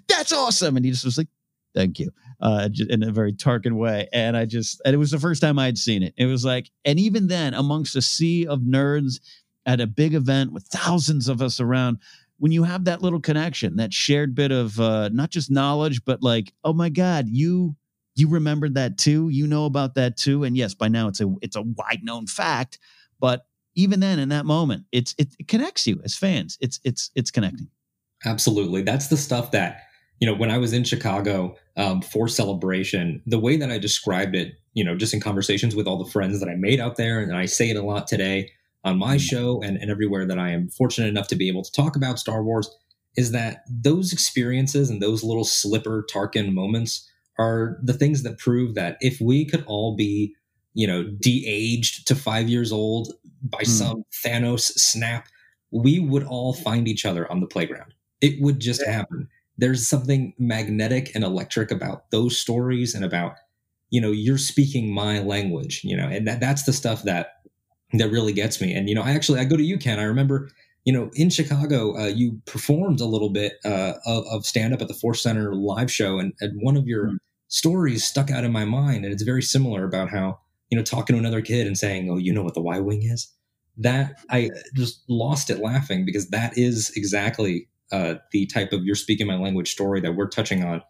that's 0.09 0.33
awesome. 0.33 0.77
And 0.77 0.85
he 0.85 0.91
just 0.91 1.07
was 1.07 1.17
like, 1.17 1.29
thank 1.75 1.99
you 1.99 2.11
uh, 2.43 2.69
in 2.91 3.03
a 3.03 3.11
very 3.11 3.33
Tarkin 3.33 3.73
way. 3.73 4.09
And 4.13 4.37
I 4.37 4.45
just, 4.45 4.83
and 4.85 4.93
it 4.93 4.99
was 4.99 5.11
the 5.11 5.19
first 5.19 5.41
time 5.41 5.59
I'd 5.59 5.79
seen 5.79 6.03
it. 6.03 6.13
It 6.19 6.27
was 6.27 6.45
like, 6.45 6.71
and 6.85 7.01
even 7.01 7.29
then, 7.29 7.55
amongst 7.55 7.97
a 7.97 8.03
sea 8.03 8.47
of 8.47 8.61
nerds 8.61 9.21
at 9.67 9.81
a 9.81 9.87
big 9.87 10.15
event 10.15 10.53
with 10.53 10.65
thousands 10.65 11.29
of 11.29 11.41
us 11.41 11.61
around 11.61 11.99
when 12.39 12.53
you 12.53 12.65
have 12.65 12.85
that 12.85 13.03
little 13.03 13.21
connection 13.21 13.77
that 13.77 13.93
shared 13.93 14.35
bit 14.35 14.51
of 14.51 14.79
uh, 14.81 15.09
not 15.11 15.31
just 15.31 15.51
knowledge 15.51 16.05
but 16.05 16.23
like 16.23 16.53
oh 16.65 16.73
my 16.73 16.89
god 16.89 17.29
you 17.29 17.77
you 18.15 18.29
remembered 18.29 18.75
that 18.75 18.99
too? 18.99 19.31
You 19.31 19.47
know 19.47 19.65
about 19.65 19.95
that 19.95 20.17
too? 20.17 20.45
And 20.45 20.57
yes 20.57 20.75
by 20.75 20.89
now 20.89 21.09
it's 21.09 21.21
a 21.21 21.35
it's 21.41 21.57
a 21.57 21.63
wide 21.63 22.01
known 22.03 22.27
fact 22.27 22.79
but 23.21 23.47
even 23.75 24.01
then 24.01 24.19
in 24.19 24.29
that 24.31 24.45
moment 24.45 24.85
it's 24.93 25.15
it, 25.19 25.35
it 25.39 25.49
connects 25.49 25.87
you 25.87 26.01
as 26.05 26.17
fans. 26.17 26.59
It's 26.61 26.81
it's 26.85 27.11
it's 27.15 27.31
connecting. 27.31 27.69
Absolutely. 28.25 28.83
That's 28.83 29.09
the 29.09 29.17
stuff 29.17 29.51
that 29.53 29.83
you 30.23 30.27
know 30.27 30.35
when 30.35 30.53
i 30.53 30.57
was 30.57 30.73
in 30.73 30.85
chicago 30.85 31.57
um, 31.77 32.01
for 32.01 32.29
celebration 32.29 33.21
the 33.27 33.41
way 33.41 33.57
that 33.57 33.73
i 33.73 33.77
described 33.77 34.37
it 34.37 34.55
you 34.73 34.85
know 34.85 34.95
just 34.95 35.13
in 35.13 35.21
conversations 35.21 35.75
with 35.75 35.89
all 35.89 36.03
the 36.03 36.11
friends 36.11 36.39
that 36.39 36.49
i 36.49 36.55
made 36.55 36.79
out 36.79 36.97
there 36.97 37.19
and 37.19 37.37
i 37.37 37.45
say 37.45 37.69
it 37.71 37.77
a 37.77 37.83
lot 37.83 38.07
today 38.07 38.49
on 38.85 38.99
my 38.99 39.17
mm-hmm. 39.17 39.19
show 39.19 39.63
and, 39.63 39.77
and 39.77 39.91
everywhere 39.91 40.27
that 40.27 40.39
i 40.39 40.51
am 40.51 40.69
fortunate 40.69 41.09
enough 41.09 41.29
to 41.29 41.37
be 41.37 41.49
able 41.49 41.63
to 41.63 41.73
talk 41.73 41.97
about 41.97 42.19
star 42.19 42.43
wars 42.43 42.71
is 43.17 43.33
that 43.33 43.65
those 43.69 44.13
experiences 44.13 44.89
and 44.89 45.03
those 45.03 45.23
little 45.23 45.45
slipper 45.45 46.07
tarkin 46.13 46.53
moments 46.53 47.09
are 47.39 47.79
the 47.83 47.93
things 47.93 48.23
that 48.23 48.39
prove 48.39 48.75
that 48.75 48.97
if 49.01 49.21
we 49.21 49.45
could 49.45 49.65
all 49.67 49.97
be 49.97 50.35
you 50.75 50.87
know 50.87 51.05
de-aged 51.21 52.07
to 52.07 52.15
five 52.15 52.49
years 52.49 52.73
old 52.73 53.13
by 53.43 53.63
mm. 53.63 53.67
some 53.67 54.05
thanos 54.25 54.73
snap 54.77 55.29
we 55.71 55.99
would 55.99 56.25
all 56.25 56.53
find 56.53 56.89
each 56.89 57.05
other 57.05 57.31
on 57.31 57.41
the 57.41 57.47
playground 57.47 57.95
it 58.21 58.41
would 58.41 58.61
just 58.61 58.85
happen 58.87 59.29
there's 59.59 59.87
something 59.87 60.33
magnetic 60.39 61.15
and 61.15 61.25
electric 61.25 61.71
about 61.71 62.11
those 62.11 62.39
stories 62.39 62.95
and 62.95 63.05
about 63.05 63.35
you 63.91 64.01
know 64.01 64.11
you're 64.11 64.39
speaking 64.39 64.93
my 64.93 65.19
language 65.21 65.83
you 65.85 65.97
know 65.97 66.09
and 66.09 66.27
that, 66.27 66.41
that's 66.41 66.65
the 66.65 66.73
stuff 66.73 67.03
that 67.03 67.42
that 67.95 68.11
really 68.11 68.33
gets 68.33 68.61
me 68.61 68.73
and 68.73 68.89
you 68.89 68.95
know 68.95 69.03
i 69.03 69.11
actually 69.11 69.39
i 69.39 69.45
go 69.45 69.57
to 69.57 69.63
UCAN 69.63 69.99
i 69.99 70.05
remember 70.05 70.51
you 70.85 70.93
know 70.93 71.11
in 71.15 71.31
chicago 71.31 71.97
uh, 71.99 72.07
you 72.07 72.41
performed 72.47 73.01
a 73.01 73.05
little 73.05 73.31
bit 73.31 73.55
uh, 73.65 73.95
of, 74.07 74.25
of 74.27 74.47
stand 74.47 74.73
up 74.75 74.81
at 74.81 74.89
the 74.89 74.95
force 74.95 75.23
center 75.23 75.55
live 75.55 75.91
show 75.91 76.19
and, 76.19 76.33
and 76.41 76.61
one 76.63 76.77
of 76.77 76.87
your 76.87 77.09
mm. 77.09 77.17
stories 77.49 78.05
stuck 78.05 78.31
out 78.31 78.45
in 78.45 78.53
my 78.53 78.65
mind 78.65 79.05
and 79.05 79.13
it's 79.13 79.23
very 79.23 79.43
similar 79.43 79.85
about 79.85 80.09
how 80.09 80.39
you 80.71 80.77
know 80.77 80.85
talking 80.85 81.15
to 81.15 81.21
another 81.21 81.43
kid 81.43 81.67
and 81.67 81.77
saying 81.79 82.09
oh 82.11 82.17
you 82.17 82.33
know 82.33 82.43
what 82.43 82.55
the 82.55 82.63
y 82.63 82.79
wing 82.79 83.03
is 83.03 83.33
that 83.77 84.21
i 84.31 84.51
just 84.75 85.03
lost 85.09 85.51
it 85.51 85.59
laughing 85.59 86.05
because 86.05 86.29
that 86.31 86.57
is 86.57 86.93
exactly 86.97 87.69
uh, 87.93 88.15
the 88.33 88.47
type 88.47 88.73
of 88.73 88.85
you're 88.85 88.95
speaking 88.95 89.27
my 89.27 89.37
language 89.37 89.71
story 89.71 90.01
that 90.01 90.17
we're 90.17 90.29
touching 90.29 90.65
on 90.65 90.83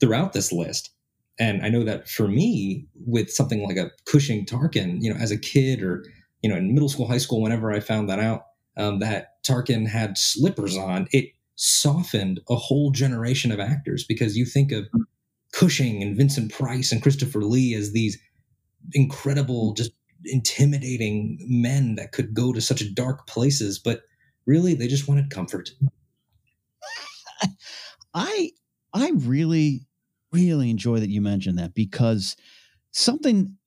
throughout 0.00 0.32
this 0.32 0.52
list. 0.52 0.90
And 1.38 1.64
I 1.64 1.68
know 1.68 1.84
that 1.84 2.08
for 2.08 2.26
me, 2.26 2.86
with 3.06 3.30
something 3.30 3.64
like 3.64 3.76
a 3.76 3.90
Cushing 4.06 4.44
Tarkin, 4.44 4.98
you 5.00 5.12
know, 5.12 5.18
as 5.20 5.30
a 5.30 5.38
kid 5.38 5.82
or 5.82 6.04
you 6.42 6.48
know 6.48 6.56
in 6.56 6.74
middle 6.74 6.88
school, 6.88 7.06
high 7.06 7.18
school, 7.18 7.42
whenever 7.42 7.72
I 7.72 7.80
found 7.80 8.08
that 8.08 8.18
out 8.18 8.46
um, 8.76 9.00
that 9.00 9.42
Tarkin 9.44 9.86
had 9.86 10.16
slippers 10.16 10.76
on, 10.76 11.08
it 11.12 11.32
softened 11.56 12.40
a 12.48 12.54
whole 12.54 12.90
generation 12.90 13.50
of 13.50 13.58
actors 13.60 14.04
because 14.04 14.36
you 14.36 14.44
think 14.44 14.70
of 14.70 14.88
Cushing 15.52 16.02
and 16.02 16.16
Vincent 16.16 16.52
Price 16.52 16.92
and 16.92 17.02
Christopher 17.02 17.42
Lee 17.42 17.74
as 17.74 17.92
these 17.92 18.18
incredible, 18.92 19.74
just 19.74 19.90
intimidating 20.24 21.38
men 21.40 21.96
that 21.96 22.12
could 22.12 22.32
go 22.34 22.52
to 22.52 22.60
such 22.60 22.94
dark 22.94 23.26
places, 23.26 23.78
but 23.78 24.02
really 24.46 24.74
they 24.74 24.86
just 24.86 25.08
wanted 25.08 25.30
comfort. 25.30 25.70
I 28.14 28.52
I 28.94 29.10
really 29.14 29.86
really 30.32 30.70
enjoy 30.70 31.00
that 31.00 31.10
you 31.10 31.20
mentioned 31.20 31.58
that 31.58 31.74
because 31.74 32.36
something 32.92 33.57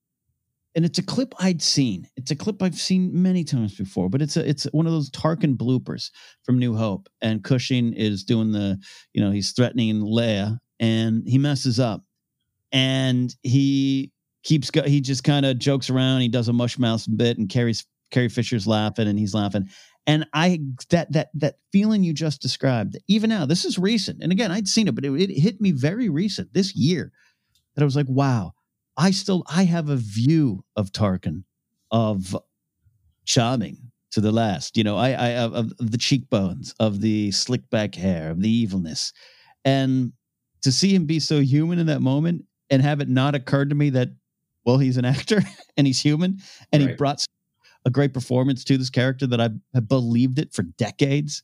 and 0.74 0.84
it's 0.84 0.98
a 0.98 1.02
clip 1.02 1.34
I'd 1.38 1.62
seen. 1.62 2.08
It's 2.16 2.30
a 2.30 2.36
clip 2.36 2.62
I've 2.62 2.78
seen 2.78 3.10
many 3.22 3.44
times 3.44 3.76
before, 3.76 4.08
but 4.08 4.22
it's 4.22 4.36
a 4.36 4.48
it's 4.48 4.64
one 4.72 4.86
of 4.86 4.92
those 4.92 5.10
Tarkin 5.10 5.56
bloopers 5.56 6.10
from 6.44 6.58
New 6.58 6.74
Hope. 6.74 7.08
And 7.20 7.44
Cushing 7.44 7.92
is 7.92 8.24
doing 8.24 8.52
the, 8.52 8.78
you 9.12 9.22
know, 9.22 9.30
he's 9.30 9.52
threatening 9.52 10.00
Leia, 10.00 10.58
and 10.80 11.22
he 11.26 11.38
messes 11.38 11.78
up, 11.78 12.04
and 12.72 13.34
he 13.42 14.12
keeps 14.44 14.70
go. 14.70 14.82
He 14.82 15.00
just 15.00 15.24
kind 15.24 15.46
of 15.46 15.58
jokes 15.58 15.90
around. 15.90 16.20
He 16.20 16.28
does 16.28 16.48
a 16.48 16.52
mush 16.52 16.78
mouth 16.78 17.06
bit, 17.16 17.38
and 17.38 17.48
Carrie's 17.48 17.84
Carrie 18.10 18.28
Fisher's 18.28 18.66
laughing, 18.66 19.08
and 19.08 19.18
he's 19.18 19.34
laughing, 19.34 19.68
and 20.06 20.26
I 20.32 20.60
that 20.90 21.12
that 21.12 21.30
that 21.34 21.56
feeling 21.70 22.02
you 22.02 22.12
just 22.12 22.42
described, 22.42 22.98
even 23.08 23.30
now, 23.30 23.46
this 23.46 23.64
is 23.64 23.78
recent. 23.78 24.22
And 24.22 24.32
again, 24.32 24.50
I'd 24.50 24.68
seen 24.68 24.88
it, 24.88 24.94
but 24.94 25.04
it, 25.04 25.12
it 25.12 25.38
hit 25.38 25.60
me 25.60 25.70
very 25.72 26.08
recent 26.08 26.52
this 26.52 26.74
year 26.74 27.12
that 27.74 27.82
I 27.82 27.84
was 27.84 27.96
like, 27.96 28.08
wow, 28.08 28.52
I 28.96 29.10
still 29.10 29.44
I 29.46 29.64
have 29.64 29.88
a 29.88 29.96
view 29.96 30.64
of 30.76 30.92
Tarkin 30.92 31.44
of 31.90 32.36
charming 33.24 33.92
to 34.12 34.20
the 34.20 34.32
last. 34.32 34.76
You 34.76 34.84
know, 34.84 34.96
I 34.96 35.10
I 35.10 35.28
of, 35.36 35.54
of 35.54 35.90
the 35.90 35.98
cheekbones, 35.98 36.74
of 36.78 37.00
the 37.00 37.30
slick 37.30 37.68
back 37.70 37.94
hair, 37.94 38.30
of 38.30 38.40
the 38.40 38.50
evilness. 38.50 39.12
And 39.64 40.12
to 40.62 40.72
see 40.72 40.94
him 40.94 41.06
be 41.06 41.20
so 41.20 41.40
human 41.40 41.78
in 41.78 41.86
that 41.86 42.00
moment 42.00 42.44
and 42.70 42.82
have 42.82 43.00
it 43.00 43.08
not 43.08 43.34
occurred 43.34 43.70
to 43.70 43.74
me 43.74 43.90
that 43.90 44.08
well, 44.64 44.78
he's 44.78 44.96
an 44.96 45.04
actor 45.16 45.42
and 45.76 45.86
he's 45.86 46.00
human 46.00 46.38
and 46.72 46.82
right. 46.82 46.90
he 46.90 46.96
brought 46.96 47.24
a 47.84 47.90
great 47.90 48.14
performance 48.14 48.64
to 48.64 48.78
this 48.78 48.90
character 48.90 49.26
that 49.26 49.40
I 49.40 49.50
have 49.74 49.88
believed 49.88 50.38
it 50.38 50.52
for 50.52 50.62
decades. 50.62 51.42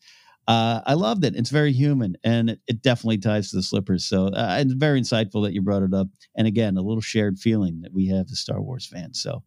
Uh, 0.48 0.80
I 0.86 0.94
loved 0.94 1.26
it. 1.26 1.36
It's 1.36 1.50
very 1.50 1.72
human, 1.72 2.16
and 2.24 2.48
it, 2.48 2.60
it 2.66 2.82
definitely 2.82 3.18
ties 3.18 3.50
to 3.50 3.56
the 3.56 3.62
slippers. 3.62 4.06
So 4.06 4.28
uh, 4.28 4.56
it's 4.58 4.72
very 4.72 4.98
insightful 4.98 5.44
that 5.44 5.52
you 5.52 5.60
brought 5.60 5.82
it 5.82 5.92
up. 5.92 6.08
And 6.36 6.46
again, 6.46 6.78
a 6.78 6.80
little 6.80 7.02
shared 7.02 7.38
feeling 7.38 7.82
that 7.82 7.92
we 7.92 8.08
have 8.08 8.26
as 8.32 8.38
Star 8.38 8.60
Wars 8.60 8.86
fans. 8.86 9.20
So, 9.22 9.42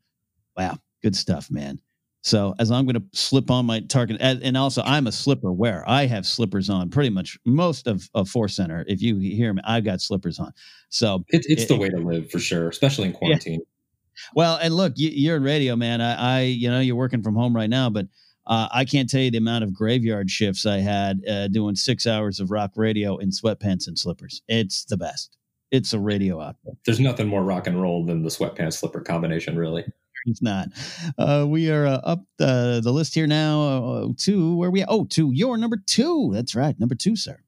wow, 0.55 0.77
good 1.01 1.15
stuff, 1.15 1.49
man. 1.49 1.79
So 2.23 2.53
as 2.59 2.69
I'm 2.69 2.85
going 2.85 3.01
to 3.01 3.19
slip 3.19 3.49
on 3.49 3.65
my 3.65 3.79
Tarkin, 3.79 4.17
and 4.21 4.55
also 4.55 4.83
I'm 4.85 5.07
a 5.07 5.11
slipper 5.11 5.51
wearer. 5.51 5.83
I 5.87 6.05
have 6.05 6.27
slippers 6.27 6.69
on 6.69 6.91
pretty 6.91 7.09
much 7.09 7.39
most 7.47 7.87
of, 7.87 8.07
of 8.13 8.29
Force 8.29 8.55
Center. 8.55 8.85
If 8.87 9.01
you 9.01 9.17
hear 9.17 9.51
me, 9.53 9.61
I've 9.65 9.83
got 9.83 10.01
slippers 10.01 10.37
on. 10.37 10.53
So 10.89 11.25
it, 11.29 11.47
it's 11.49 11.63
it, 11.63 11.67
the 11.67 11.77
way 11.77 11.89
to 11.89 11.97
live 11.97 12.29
for 12.29 12.37
sure, 12.37 12.69
especially 12.69 13.07
in 13.07 13.13
quarantine. 13.13 13.61
Well, 14.35 14.59
and 14.61 14.75
look, 14.75 14.93
you, 14.97 15.33
are 15.33 15.37
in 15.37 15.43
radio, 15.43 15.75
man. 15.75 15.99
I, 15.99 16.13
I, 16.13 16.41
you 16.41 16.69
know, 16.69 16.79
you're 16.79 16.95
working 16.95 17.23
from 17.23 17.33
home 17.33 17.55
right 17.55 17.69
now, 17.69 17.89
but 17.89 18.05
uh, 18.47 18.67
I 18.71 18.85
can't 18.85 19.09
tell 19.09 19.21
you 19.21 19.31
the 19.31 19.37
amount 19.37 19.63
of 19.63 19.73
graveyard 19.73 20.29
shifts 20.29 20.65
I 20.65 20.77
had 20.77 21.21
uh, 21.27 21.47
doing 21.47 21.75
six 21.75 22.07
hours 22.07 22.39
of 22.39 22.51
rock 22.51 22.71
radio 22.75 23.17
in 23.17 23.29
sweatpants 23.29 23.87
and 23.87 23.97
slippers. 23.97 24.41
It's 24.47 24.85
the 24.85 24.97
best. 24.97 25.37
It's 25.69 25.93
a 25.93 25.99
radio 25.99 26.41
outfit. 26.41 26.73
There's 26.85 26.99
nothing 26.99 27.27
more 27.27 27.43
rock 27.43 27.67
and 27.67 27.81
roll 27.81 28.05
than 28.05 28.23
the 28.23 28.29
sweatpants 28.29 28.73
slipper 28.73 29.01
combination, 29.01 29.57
really. 29.57 29.85
It's 30.25 30.41
not. 30.41 30.69
Uh, 31.17 31.45
we 31.47 31.71
are 31.71 31.87
uh, 31.87 32.01
up 32.03 32.23
the, 32.37 32.81
the 32.83 32.91
list 32.91 33.15
here 33.15 33.27
now 33.27 33.61
uh, 33.61 34.07
to 34.17 34.55
where 34.55 34.69
we 34.69 34.83
oh 34.87 35.05
to 35.05 35.31
your 35.31 35.57
number 35.57 35.77
two. 35.87 36.29
That's 36.33 36.53
right, 36.53 36.79
number 36.79 36.95
two, 36.95 37.15
sir. 37.15 37.39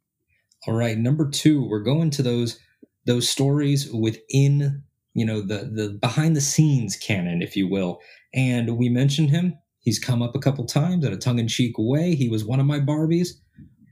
All 0.66 0.74
right, 0.74 0.98
number 0.98 1.30
two. 1.30 1.68
We're 1.68 1.84
going 1.84 2.10
to 2.12 2.24
those 2.24 2.60
those 3.06 3.30
stories 3.30 3.91
within 3.91 4.84
you 5.14 5.26
know 5.26 5.41
the 5.41 5.70
the 5.72 5.98
behind 6.02 6.36
the 6.36 6.41
scenes 6.41 6.96
canon 6.96 7.41
if 7.41 7.56
you 7.56 7.68
will 7.68 8.00
and 8.34 8.78
we 8.78 8.89
mentioned 8.89 9.30
him 9.30 9.58
he's 9.84 9.99
come 9.99 10.21
up 10.21 10.36
a 10.36 10.39
couple 10.39 10.65
times 10.65 11.05
in 11.05 11.13
a 11.13 11.17
tongue-in-cheek 11.17 11.75
way 11.77 12.15
he 12.15 12.29
was 12.29 12.43
one 12.43 12.59
of 12.59 12.65
my 12.65 12.79
barbies 12.79 13.29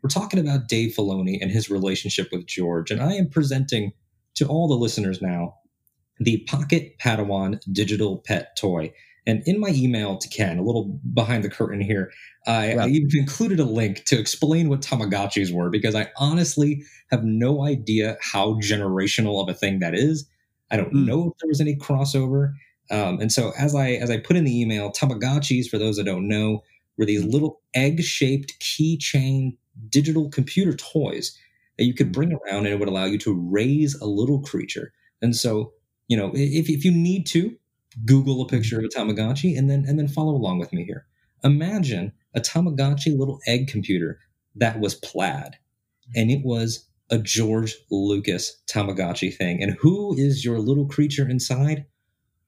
we're 0.01 0.09
talking 0.09 0.39
about 0.39 0.67
dave 0.67 0.93
filoni 0.95 1.37
and 1.41 1.51
his 1.51 1.69
relationship 1.69 2.29
with 2.31 2.45
george 2.45 2.91
and 2.91 3.01
i 3.01 3.13
am 3.13 3.29
presenting 3.29 3.91
to 4.35 4.45
all 4.47 4.67
the 4.67 4.75
listeners 4.75 5.21
now 5.21 5.55
the 6.19 6.43
pocket 6.47 6.97
padawan 6.99 7.59
digital 7.71 8.23
pet 8.25 8.55
toy 8.57 8.91
and 9.27 9.43
in 9.45 9.59
my 9.59 9.69
email 9.69 10.17
to 10.17 10.27
ken 10.29 10.57
a 10.57 10.63
little 10.63 10.99
behind 11.13 11.43
the 11.43 11.49
curtain 11.49 11.81
here 11.81 12.11
I, 12.47 12.73
I 12.73 12.87
even 12.87 13.19
included 13.19 13.59
a 13.59 13.65
link 13.65 14.05
to 14.05 14.19
explain 14.19 14.67
what 14.67 14.81
tamagotchis 14.81 15.53
were 15.53 15.69
because 15.69 15.95
i 15.95 16.09
honestly 16.17 16.83
have 17.11 17.23
no 17.23 17.63
idea 17.63 18.17
how 18.21 18.53
generational 18.55 19.41
of 19.41 19.49
a 19.49 19.53
thing 19.53 19.79
that 19.79 19.93
is 19.93 20.27
I 20.71 20.77
don't 20.77 20.93
mm. 20.93 21.05
know 21.05 21.31
if 21.31 21.37
there 21.39 21.49
was 21.49 21.61
any 21.61 21.75
crossover. 21.75 22.53
Um, 22.91 23.19
and 23.19 23.31
so 23.31 23.53
as 23.57 23.73
I 23.73 23.91
as 23.91 24.09
I 24.09 24.17
put 24.17 24.35
in 24.35 24.43
the 24.43 24.61
email, 24.61 24.91
Tamagotchis, 24.91 25.67
for 25.67 25.77
those 25.77 25.95
that 25.97 26.03
don't 26.03 26.27
know, 26.27 26.61
were 26.97 27.05
these 27.05 27.23
little 27.23 27.61
egg-shaped 27.73 28.59
keychain 28.59 29.57
digital 29.89 30.29
computer 30.29 30.75
toys 30.75 31.37
that 31.77 31.85
you 31.85 31.93
could 31.93 32.07
hmm. 32.07 32.11
bring 32.11 32.33
around 32.33 32.65
and 32.65 32.67
it 32.67 32.79
would 32.79 32.89
allow 32.89 33.05
you 33.05 33.17
to 33.19 33.33
raise 33.49 33.95
a 33.95 34.05
little 34.05 34.41
creature. 34.41 34.93
And 35.21 35.35
so, 35.35 35.73
you 36.07 36.17
know, 36.17 36.31
if, 36.33 36.69
if 36.69 36.83
you 36.83 36.91
need 36.91 37.25
to, 37.27 37.55
Google 38.05 38.41
a 38.41 38.47
picture 38.47 38.79
of 38.79 38.85
a 38.85 38.87
Tamagotchi 38.87 39.57
and 39.57 39.69
then 39.69 39.85
and 39.87 39.99
then 39.99 40.07
follow 40.07 40.33
along 40.33 40.59
with 40.59 40.71
me 40.71 40.85
here. 40.85 41.05
Imagine 41.43 42.13
a 42.33 42.39
Tamagotchi 42.39 43.17
little 43.17 43.39
egg 43.47 43.67
computer 43.67 44.19
that 44.55 44.79
was 44.79 44.95
plaid 44.95 45.57
and 46.15 46.29
it 46.31 46.43
was 46.43 46.87
a 47.09 47.17
George 47.17 47.75
Lucas 47.89 48.61
Tamagotchi 48.67 49.35
thing. 49.35 49.61
And 49.61 49.75
who 49.79 50.15
is 50.17 50.45
your 50.45 50.59
little 50.59 50.85
creature 50.85 51.27
inside? 51.27 51.85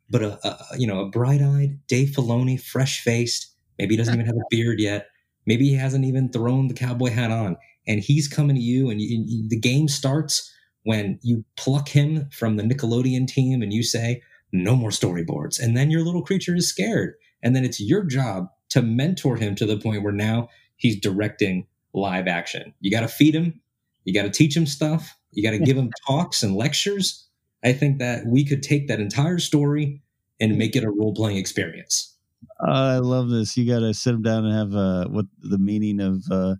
But 0.10 0.22
a, 0.22 0.47
a 0.47 0.78
you 0.78 0.88
know 0.88 1.01
a 1.01 1.10
bright-eyed 1.10 1.80
Dave 1.88 2.10
Filoni, 2.10 2.60
fresh-faced. 2.62 3.51
Maybe 3.80 3.93
he 3.93 3.97
doesn't 3.97 4.14
even 4.14 4.26
have 4.26 4.36
a 4.36 4.47
beard 4.49 4.80
yet. 4.80 5.08
Maybe 5.45 5.70
he 5.70 5.76
hasn't 5.76 6.06
even 6.06 6.30
thrown 6.30 6.68
the 6.68 6.74
cowboy 6.74 7.10
hat 7.10 7.32
on, 7.32 7.58
and 7.88 7.99
he's 7.99 8.28
coming 8.28 8.56
to 8.56 8.62
you. 8.62 8.89
And 8.89 9.01
you, 9.01 9.24
you, 9.26 9.49
the 9.49 9.60
game 9.60 9.88
starts 9.88 10.51
when 10.84 11.20
you 11.22 11.43
pluck 11.58 11.89
him 11.89 12.30
from 12.32 12.58
the 12.58 12.64
Nickelodeon 12.64 13.28
team, 13.28 13.62
and 13.62 13.74
you 13.74 13.84
say, 13.84 14.22
"No 14.51 14.76
more 14.76 14.91
storyboards." 14.91 15.60
And 15.60 15.76
then 15.76 15.89
your 15.89 16.01
little 16.01 16.24
creature 16.24 16.56
is 16.56 16.68
scared, 16.68 17.16
and 17.41 17.56
then 17.56 17.66
it's 17.66 17.80
your 17.80 18.04
job 18.04 18.47
to 18.70 18.82
mentor 18.82 19.36
him 19.36 19.56
to 19.56 19.66
the 19.66 19.78
point 19.78 20.04
where 20.04 20.14
now 20.14 20.49
he's 20.78 20.99
directing 20.99 21.68
live 21.93 22.28
action. 22.28 22.74
You 22.80 22.91
got 22.91 23.01
to 23.01 23.08
feed 23.08 23.36
him, 23.36 23.62
you 24.04 24.14
got 24.14 24.24
to 24.24 24.30
teach 24.30 24.56
him 24.56 24.66
stuff, 24.66 25.16
you 25.32 25.43
got 25.43 25.51
to 25.51 25.60
give 25.60 25.78
him 25.78 25.91
talks 26.08 26.43
and 26.43 26.56
lectures. 26.56 27.28
I 27.64 27.74
think 27.74 27.99
that 27.99 28.26
we 28.26 28.45
could 28.45 28.61
take 28.61 28.88
that 28.88 28.99
entire 28.99 29.39
story 29.39 30.01
and 30.39 30.57
make 30.57 30.76
it 30.76 30.84
a 30.84 30.89
role 30.89 31.14
playing 31.14 31.38
experience. 31.38 32.18
Uh, 32.59 32.72
I 32.72 32.97
love 32.97 33.30
this. 33.30 33.55
You 33.55 33.72
got 33.72 33.80
to 33.80 33.93
sit 33.93 34.11
them 34.11 34.22
down 34.22 34.45
and 34.45 34.53
have 34.53 34.76
uh, 34.76 35.07
what 35.07 35.26
the 35.39 35.57
meaning 35.57 35.99
of 35.99 36.24
uh, 36.30 36.55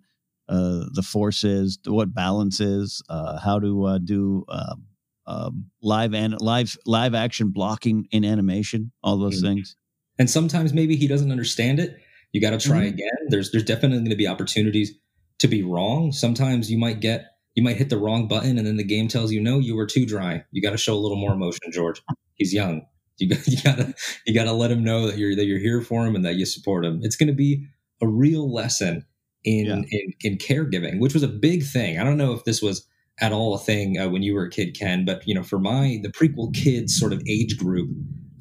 uh, 0.48 0.84
the 0.92 1.02
force 1.02 1.44
is, 1.44 1.78
what 1.86 2.14
balance 2.14 2.60
is, 2.60 3.02
uh, 3.08 3.38
how 3.38 3.58
to 3.58 3.84
uh, 3.84 3.98
do 3.98 4.44
um, 4.48 4.86
um, 5.26 5.66
live 5.82 6.14
and 6.14 6.40
live 6.40 6.76
live 6.86 7.14
action 7.14 7.48
blocking 7.48 8.06
in 8.10 8.24
animation, 8.24 8.92
all 9.02 9.18
those 9.18 9.42
mm-hmm. 9.42 9.54
things. 9.54 9.76
And 10.18 10.30
sometimes 10.30 10.72
maybe 10.72 10.96
he 10.96 11.06
doesn't 11.06 11.30
understand 11.30 11.80
it. 11.80 11.98
You 12.32 12.40
got 12.40 12.50
to 12.50 12.58
try 12.58 12.78
mm-hmm. 12.78 12.94
again. 12.94 13.28
There's 13.28 13.50
there's 13.50 13.64
definitely 13.64 13.98
going 13.98 14.10
to 14.10 14.16
be 14.16 14.26
opportunities 14.26 14.92
to 15.38 15.48
be 15.48 15.62
wrong. 15.62 16.12
Sometimes 16.12 16.70
you 16.70 16.78
might 16.78 17.00
get 17.00 17.33
you 17.54 17.62
might 17.62 17.76
hit 17.76 17.90
the 17.90 17.98
wrong 17.98 18.28
button, 18.28 18.58
and 18.58 18.66
then 18.66 18.76
the 18.76 18.84
game 18.84 19.08
tells 19.08 19.32
you 19.32 19.40
no, 19.40 19.58
you 19.58 19.76
were 19.76 19.86
too 19.86 20.06
dry. 20.06 20.44
You 20.50 20.62
got 20.62 20.70
to 20.70 20.76
show 20.76 20.94
a 20.94 20.98
little 21.00 21.16
more 21.16 21.32
emotion, 21.32 21.72
George. 21.72 22.02
He's 22.34 22.52
young. 22.52 22.86
You 23.18 23.28
got 23.28 23.46
you 23.48 23.56
gotta 23.62 23.94
you 24.26 24.34
gotta 24.34 24.52
let 24.52 24.70
him 24.70 24.82
know 24.82 25.06
that 25.06 25.18
you're 25.18 25.36
that 25.36 25.44
you're 25.44 25.58
here 25.58 25.80
for 25.82 26.06
him 26.06 26.14
and 26.16 26.24
that 26.24 26.34
you 26.34 26.46
support 26.46 26.84
him. 26.84 27.00
It's 27.02 27.16
going 27.16 27.28
to 27.28 27.34
be 27.34 27.66
a 28.02 28.08
real 28.08 28.52
lesson 28.52 29.04
in, 29.44 29.66
yeah. 29.66 29.82
in 29.90 30.12
in 30.22 30.38
caregiving, 30.38 30.98
which 30.98 31.14
was 31.14 31.22
a 31.22 31.28
big 31.28 31.64
thing. 31.64 31.98
I 31.98 32.04
don't 32.04 32.18
know 32.18 32.32
if 32.32 32.44
this 32.44 32.62
was 32.62 32.86
at 33.20 33.32
all 33.32 33.54
a 33.54 33.58
thing 33.58 33.98
uh, 33.98 34.08
when 34.08 34.22
you 34.22 34.34
were 34.34 34.46
a 34.46 34.50
kid, 34.50 34.76
Ken, 34.76 35.04
but 35.04 35.26
you 35.26 35.34
know, 35.34 35.42
for 35.42 35.58
my 35.58 36.00
the 36.02 36.10
prequel 36.10 36.52
kids 36.54 36.98
sort 36.98 37.12
of 37.12 37.22
age 37.28 37.56
group, 37.56 37.90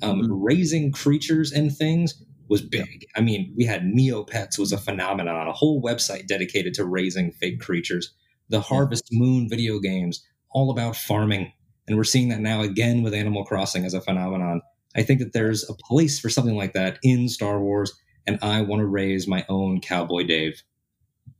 um, 0.01 0.21
mm-hmm. 0.21 0.33
raising 0.33 0.91
creatures 0.91 1.51
and 1.51 1.75
things 1.75 2.23
was 2.49 2.61
big. 2.61 3.05
I 3.15 3.21
mean, 3.21 3.53
we 3.55 3.65
had 3.65 3.83
Neopets 3.83 4.59
was 4.59 4.71
a 4.71 4.77
phenomenon, 4.77 5.47
a 5.47 5.53
whole 5.53 5.81
website 5.81 6.27
dedicated 6.27 6.73
to 6.75 6.85
raising 6.85 7.31
fake 7.31 7.59
creatures. 7.59 8.13
The 8.49 8.61
Harvest 8.61 9.07
Moon 9.11 9.47
video 9.49 9.79
games, 9.79 10.23
all 10.51 10.71
about 10.71 10.95
farming, 10.95 11.51
and 11.87 11.97
we're 11.97 12.03
seeing 12.03 12.29
that 12.29 12.39
now 12.39 12.61
again 12.61 13.03
with 13.03 13.13
Animal 13.13 13.45
Crossing 13.45 13.85
as 13.85 13.93
a 13.93 14.01
phenomenon. 14.01 14.61
I 14.95 15.03
think 15.03 15.19
that 15.19 15.33
there's 15.33 15.67
a 15.69 15.73
place 15.73 16.19
for 16.19 16.29
something 16.29 16.55
like 16.55 16.73
that 16.73 16.99
in 17.03 17.27
Star 17.29 17.59
Wars, 17.59 17.91
and 18.27 18.37
I 18.41 18.61
want 18.61 18.81
to 18.81 18.85
raise 18.85 19.27
my 19.27 19.45
own 19.49 19.81
Cowboy 19.81 20.23
Dave. 20.23 20.61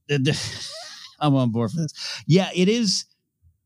I'm 1.19 1.35
on 1.35 1.51
board 1.51 1.71
for 1.71 1.77
this. 1.77 1.93
Yeah, 2.27 2.49
it 2.53 2.67
is. 2.67 3.05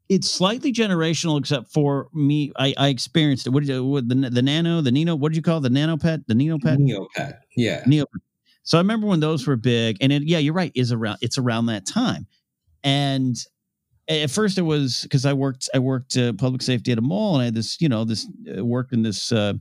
It's 0.10 0.30
slightly 0.30 0.72
generational, 0.72 1.40
except 1.40 1.72
for 1.74 2.08
me. 2.14 2.52
I, 2.58 2.74
I 2.78 2.88
experienced 2.90 3.48
it. 3.48 3.50
What 3.50 3.62
did 3.64 3.70
you, 3.70 3.84
what, 3.84 4.08
the 4.08 4.16
the 4.16 4.42
nano, 4.42 4.82
the 4.82 4.92
Nino? 4.92 5.16
What 5.16 5.30
did 5.30 5.36
you 5.36 5.42
call 5.42 5.58
it? 5.58 5.62
the 5.62 5.70
nano 5.70 5.98
pet? 5.98 6.22
The 6.28 6.36
Nino 6.36 6.58
pet? 6.60 6.80
Neo 6.80 7.08
pet. 7.14 7.42
Yeah. 7.58 7.84
Neo. 7.86 8.06
So 8.64 8.78
I 8.78 8.82
remember 8.82 9.08
when 9.08 9.20
those 9.20 9.48
were 9.48 9.56
big, 9.56 9.98
and 10.02 10.12
it, 10.12 10.24
yeah, 10.24 10.38
you're 10.38 10.54
right. 10.54 10.72
Is 10.76 10.92
around 10.92 11.18
it's 11.22 11.38
around 11.38 11.66
that 11.68 11.86
time, 11.86 12.28
and 12.84 13.36
at 14.08 14.32
first 14.32 14.58
it 14.58 14.64
was 14.64 15.04
because 15.04 15.26
I 15.26 15.34
worked 15.34 15.70
I 15.74 15.80
worked 15.80 16.18
uh, 16.18 16.34
public 16.34 16.62
safety 16.62 16.92
at 16.92 16.98
a 16.98 17.02
mall, 17.02 17.36
and 17.36 17.42
I 17.42 17.46
had 17.46 17.56
this 17.56 17.80
you 17.82 17.90
know 17.90 18.04
this 18.04 18.28
uh, 18.58 18.64
worked 18.64 18.94
in 18.94 19.04
this. 19.04 19.32
Uh, 19.32 19.54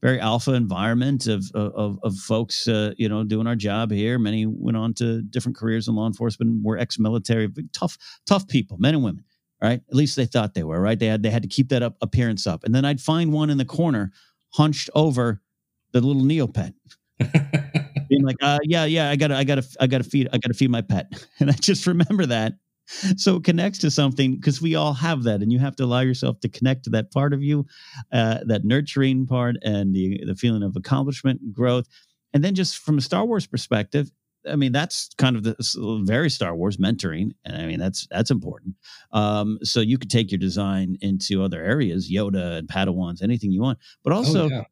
very 0.00 0.20
alpha 0.20 0.52
environment 0.52 1.26
of 1.26 1.50
of, 1.54 1.98
of 2.04 2.14
folks, 2.14 2.68
uh, 2.68 2.92
you 2.96 3.08
know, 3.08 3.24
doing 3.24 3.48
our 3.48 3.56
job 3.56 3.90
here. 3.90 4.16
Many 4.16 4.46
went 4.46 4.76
on 4.76 4.94
to 4.94 5.22
different 5.22 5.56
careers 5.56 5.88
in 5.88 5.96
law 5.96 6.06
enforcement, 6.06 6.62
were 6.62 6.78
ex-military, 6.78 7.48
tough, 7.72 7.98
tough 8.24 8.46
people, 8.46 8.78
men 8.78 8.94
and 8.94 9.02
women. 9.02 9.24
Right, 9.60 9.80
at 9.88 9.96
least 9.96 10.14
they 10.14 10.26
thought 10.26 10.54
they 10.54 10.62
were. 10.62 10.80
Right, 10.80 10.96
they 10.96 11.06
had 11.06 11.24
they 11.24 11.30
had 11.30 11.42
to 11.42 11.48
keep 11.48 11.70
that 11.70 11.82
up 11.82 11.96
appearance 12.00 12.46
up, 12.46 12.62
and 12.62 12.72
then 12.72 12.84
I'd 12.84 13.00
find 13.00 13.32
one 13.32 13.50
in 13.50 13.58
the 13.58 13.64
corner, 13.64 14.12
hunched 14.50 14.88
over 14.94 15.42
the 15.92 16.00
little 16.00 16.22
Neopet. 16.22 16.74
being 18.08 18.24
like, 18.24 18.36
uh, 18.40 18.58
yeah, 18.64 18.84
yeah, 18.84 19.10
I 19.10 19.16
gotta, 19.16 19.36
I 19.36 19.44
gotta, 19.44 19.64
I 19.80 19.86
gotta 19.86 20.04
feed, 20.04 20.28
I 20.32 20.38
gotta 20.38 20.54
feed 20.54 20.70
my 20.70 20.82
pet, 20.82 21.26
and 21.40 21.50
I 21.50 21.54
just 21.54 21.86
remember 21.86 22.26
that 22.26 22.54
so 23.16 23.36
it 23.36 23.44
connects 23.44 23.78
to 23.80 23.90
something 23.90 24.36
because 24.36 24.62
we 24.62 24.74
all 24.74 24.94
have 24.94 25.24
that 25.24 25.42
and 25.42 25.52
you 25.52 25.58
have 25.58 25.76
to 25.76 25.84
allow 25.84 26.00
yourself 26.00 26.40
to 26.40 26.48
connect 26.48 26.84
to 26.84 26.90
that 26.90 27.12
part 27.12 27.32
of 27.34 27.42
you 27.42 27.66
uh, 28.12 28.38
that 28.46 28.64
nurturing 28.64 29.26
part 29.26 29.56
and 29.62 29.94
the, 29.94 30.24
the 30.24 30.34
feeling 30.34 30.62
of 30.62 30.74
accomplishment 30.74 31.40
and 31.42 31.52
growth 31.52 31.86
and 32.32 32.42
then 32.42 32.54
just 32.54 32.78
from 32.78 32.96
a 32.96 33.02
star 33.02 33.26
wars 33.26 33.46
perspective 33.46 34.10
I 34.48 34.56
mean, 34.56 34.72
that's 34.72 35.10
kind 35.18 35.36
of 35.36 35.42
the 35.42 35.56
very 36.04 36.30
Star 36.30 36.54
Wars 36.54 36.76
mentoring, 36.76 37.32
and 37.44 37.56
I 37.56 37.66
mean 37.66 37.78
that's 37.78 38.06
that's 38.10 38.30
important. 38.30 38.76
Um, 39.12 39.58
so 39.62 39.80
you 39.80 39.98
could 39.98 40.10
take 40.10 40.30
your 40.30 40.38
design 40.38 40.96
into 41.00 41.42
other 41.42 41.62
areas, 41.62 42.10
Yoda 42.10 42.56
and 42.56 42.68
Padawans, 42.68 43.22
anything 43.22 43.50
you 43.50 43.60
want. 43.60 43.78
But 44.04 44.12
oh, 44.12 44.16
also, 44.16 44.44
oh, 44.44 44.48
yeah. 44.48 44.62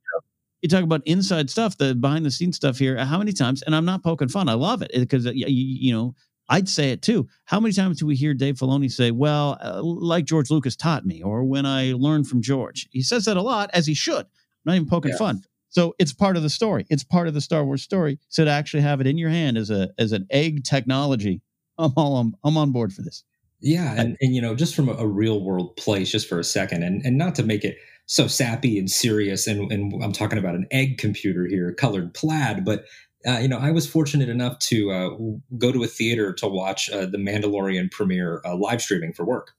You 0.62 0.68
talk 0.68 0.82
about 0.82 1.02
inside 1.06 1.50
stuff, 1.50 1.76
the 1.78 1.94
behind 1.94 2.24
the 2.24 2.30
scenes 2.30 2.56
stuff 2.56 2.78
here. 2.78 2.96
How 3.04 3.18
many 3.18 3.32
times? 3.32 3.62
And 3.62 3.74
I'm 3.74 3.84
not 3.84 4.02
poking 4.02 4.28
fun. 4.28 4.48
I 4.48 4.54
love 4.54 4.82
it 4.82 4.90
because 4.92 5.26
you, 5.26 5.46
you 5.46 5.92
know 5.92 6.14
I'd 6.48 6.68
say 6.68 6.90
it 6.90 7.02
too. 7.02 7.26
How 7.44 7.60
many 7.60 7.72
times 7.72 7.98
do 7.98 8.06
we 8.06 8.16
hear 8.16 8.34
Dave 8.34 8.56
Filoni 8.56 8.90
say, 8.90 9.10
"Well, 9.10 9.58
uh, 9.60 9.82
like 9.82 10.24
George 10.24 10.50
Lucas 10.50 10.76
taught 10.76 11.04
me," 11.04 11.22
or 11.22 11.44
"When 11.44 11.66
I 11.66 11.92
learned 11.92 12.28
from 12.28 12.42
George"? 12.42 12.88
He 12.90 13.02
says 13.02 13.24
that 13.24 13.36
a 13.36 13.42
lot, 13.42 13.70
as 13.72 13.86
he 13.86 13.94
should. 13.94 14.26
not 14.64 14.74
even 14.74 14.88
poking 14.88 15.12
yeah. 15.12 15.18
fun. 15.18 15.42
So 15.68 15.94
it's 15.98 16.12
part 16.12 16.36
of 16.36 16.42
the 16.42 16.50
story. 16.50 16.86
It's 16.88 17.04
part 17.04 17.28
of 17.28 17.34
the 17.34 17.40
Star 17.40 17.64
Wars 17.64 17.82
story. 17.82 18.18
So 18.28 18.44
to 18.44 18.50
actually 18.50 18.82
have 18.82 19.00
it 19.00 19.06
in 19.06 19.18
your 19.18 19.30
hand 19.30 19.58
as 19.58 19.70
a 19.70 19.90
as 19.98 20.12
an 20.12 20.26
egg 20.30 20.64
technology, 20.64 21.42
I'm 21.78 21.92
all 21.96 22.18
I'm, 22.18 22.34
I'm 22.44 22.56
on 22.56 22.72
board 22.72 22.92
for 22.92 23.02
this. 23.02 23.24
Yeah, 23.60 23.94
and, 23.96 24.16
and 24.20 24.34
you 24.34 24.42
know, 24.42 24.54
just 24.54 24.74
from 24.74 24.88
a, 24.88 24.92
a, 24.92 25.06
real 25.06 25.42
world 25.42 25.76
place, 25.76 26.10
just 26.10 26.28
for 26.28 26.38
a 26.38 26.44
second, 26.44 26.82
and 26.82 27.04
and 27.04 27.16
not 27.16 27.34
to 27.36 27.42
make 27.42 27.64
it 27.64 27.78
so 28.06 28.28
sappy 28.28 28.78
and 28.78 28.90
serious, 28.90 29.46
and 29.46 29.70
and 29.70 30.02
I'm 30.02 30.12
talking 30.12 30.38
about 30.38 30.54
an 30.54 30.66
egg 30.70 30.98
computer 30.98 31.46
here, 31.46 31.72
colored 31.72 32.14
plaid, 32.14 32.64
but 32.64 32.84
uh, 33.26 33.38
you 33.38 33.48
know, 33.48 33.58
I 33.58 33.72
was 33.72 33.86
fortunate 33.86 34.28
enough 34.28 34.58
to 34.60 34.90
uh, 34.92 35.10
go 35.58 35.72
to 35.72 35.82
a 35.82 35.88
theater 35.88 36.32
to 36.34 36.46
watch 36.46 36.88
uh, 36.90 37.06
the 37.06 37.18
Mandalorian 37.18 37.90
premiere 37.90 38.40
uh, 38.44 38.56
live 38.56 38.80
streaming 38.80 39.12
for 39.12 39.26
work, 39.26 39.52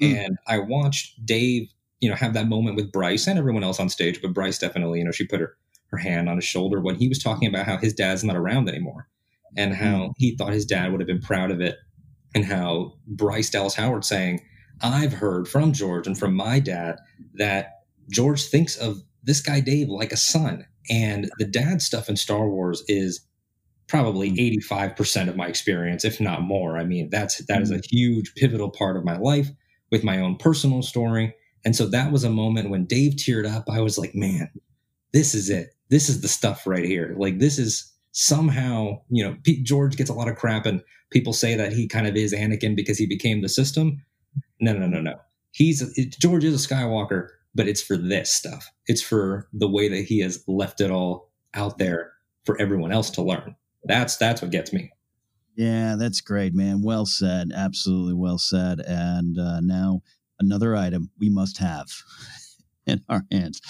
mm. 0.00 0.16
and 0.16 0.38
I 0.48 0.58
watched 0.58 1.24
Dave, 1.24 1.68
you 2.00 2.08
know, 2.08 2.16
have 2.16 2.32
that 2.34 2.48
moment 2.48 2.76
with 2.76 2.90
Bryce 2.90 3.26
and 3.26 3.38
everyone 3.38 3.62
else 3.62 3.78
on 3.78 3.90
stage, 3.90 4.20
but 4.22 4.32
Bryce 4.32 4.58
definitely, 4.58 5.00
you 5.00 5.04
know, 5.04 5.12
she 5.12 5.26
put 5.26 5.40
her 5.40 5.56
her 5.90 5.98
hand 5.98 6.28
on 6.28 6.36
his 6.36 6.44
shoulder 6.44 6.80
when 6.80 6.94
he 6.94 7.08
was 7.08 7.18
talking 7.18 7.48
about 7.48 7.66
how 7.66 7.76
his 7.76 7.92
dad's 7.92 8.24
not 8.24 8.36
around 8.36 8.68
anymore, 8.68 9.08
and 9.58 9.74
how 9.74 9.98
mm. 9.98 10.12
he 10.16 10.34
thought 10.36 10.54
his 10.54 10.64
dad 10.64 10.90
would 10.90 11.00
have 11.00 11.08
been 11.08 11.20
proud 11.20 11.50
of 11.50 11.60
it, 11.60 11.76
and 12.34 12.46
how 12.46 12.94
Bryce 13.06 13.50
Dallas 13.50 13.74
Howard 13.74 14.06
saying, 14.06 14.40
"I've 14.80 15.12
heard 15.12 15.46
from 15.46 15.74
George 15.74 16.06
and 16.06 16.18
from 16.18 16.34
my 16.34 16.60
dad 16.60 16.96
that 17.34 17.79
George 18.10 18.44
thinks 18.44 18.76
of 18.76 19.02
this 19.22 19.40
guy 19.40 19.60
Dave 19.60 19.88
like 19.88 20.12
a 20.12 20.16
son." 20.16 20.66
And 20.90 21.30
the 21.38 21.44
dad 21.44 21.82
stuff 21.82 22.08
in 22.08 22.16
Star 22.16 22.48
Wars 22.48 22.82
is 22.88 23.20
probably 23.90 24.30
85% 24.30 24.94
mm. 24.96 25.28
of 25.28 25.36
my 25.36 25.46
experience, 25.46 26.04
if 26.04 26.20
not 26.20 26.42
more. 26.42 26.78
I 26.78 26.84
mean, 26.84 27.10
that's 27.10 27.44
that 27.46 27.60
is 27.60 27.70
a 27.70 27.78
mm. 27.78 27.86
huge 27.90 28.34
pivotal 28.34 28.70
part 28.70 28.96
of 28.96 29.04
my 29.04 29.18
life 29.18 29.48
with 29.90 30.04
my 30.04 30.20
own 30.20 30.36
personal 30.36 30.82
story. 30.82 31.34
And 31.64 31.76
so 31.76 31.86
that 31.88 32.12
was 32.12 32.24
a 32.24 32.30
moment 32.30 32.70
when 32.70 32.86
Dave 32.86 33.14
teared 33.14 33.50
up. 33.50 33.64
I 33.68 33.80
was 33.80 33.98
like, 33.98 34.14
man, 34.14 34.50
this 35.12 35.34
is 35.34 35.50
it. 35.50 35.74
This 35.90 36.08
is 36.08 36.20
the 36.20 36.28
stuff 36.28 36.66
right 36.66 36.84
here. 36.84 37.14
Like 37.18 37.38
this 37.38 37.58
is 37.58 37.92
somehow, 38.12 39.00
you 39.08 39.24
know, 39.24 39.36
Pete 39.42 39.64
George 39.64 39.96
gets 39.96 40.08
a 40.08 40.14
lot 40.14 40.28
of 40.28 40.36
crap 40.36 40.66
and 40.66 40.82
people 41.10 41.32
say 41.32 41.56
that 41.56 41.72
he 41.72 41.88
kind 41.88 42.06
of 42.06 42.16
is 42.16 42.32
Anakin 42.32 42.76
because 42.76 42.96
he 42.96 43.06
became 43.06 43.42
the 43.42 43.48
system. 43.48 44.02
No, 44.60 44.72
no, 44.72 44.86
no, 44.86 45.00
no. 45.00 45.16
He's 45.52 45.82
George 46.18 46.44
is 46.44 46.64
a 46.64 46.68
Skywalker 46.68 47.28
but 47.54 47.68
it's 47.68 47.82
for 47.82 47.96
this 47.96 48.32
stuff. 48.32 48.70
It's 48.86 49.02
for 49.02 49.48
the 49.52 49.68
way 49.68 49.88
that 49.88 50.04
he 50.04 50.20
has 50.20 50.44
left 50.46 50.80
it 50.80 50.90
all 50.90 51.30
out 51.54 51.78
there 51.78 52.12
for 52.44 52.60
everyone 52.60 52.92
else 52.92 53.10
to 53.10 53.22
learn. 53.22 53.56
That's 53.84 54.16
that's 54.16 54.42
what 54.42 54.50
gets 54.50 54.72
me. 54.72 54.92
Yeah, 55.56 55.96
that's 55.98 56.20
great, 56.20 56.54
man. 56.54 56.82
Well 56.82 57.06
said. 57.06 57.50
Absolutely 57.54 58.14
well 58.14 58.38
said. 58.38 58.80
And 58.80 59.38
uh, 59.38 59.60
now 59.60 60.02
another 60.38 60.76
item 60.76 61.10
we 61.18 61.28
must 61.28 61.58
have 61.58 61.88
in 62.86 63.02
our 63.08 63.24
hands. 63.30 63.60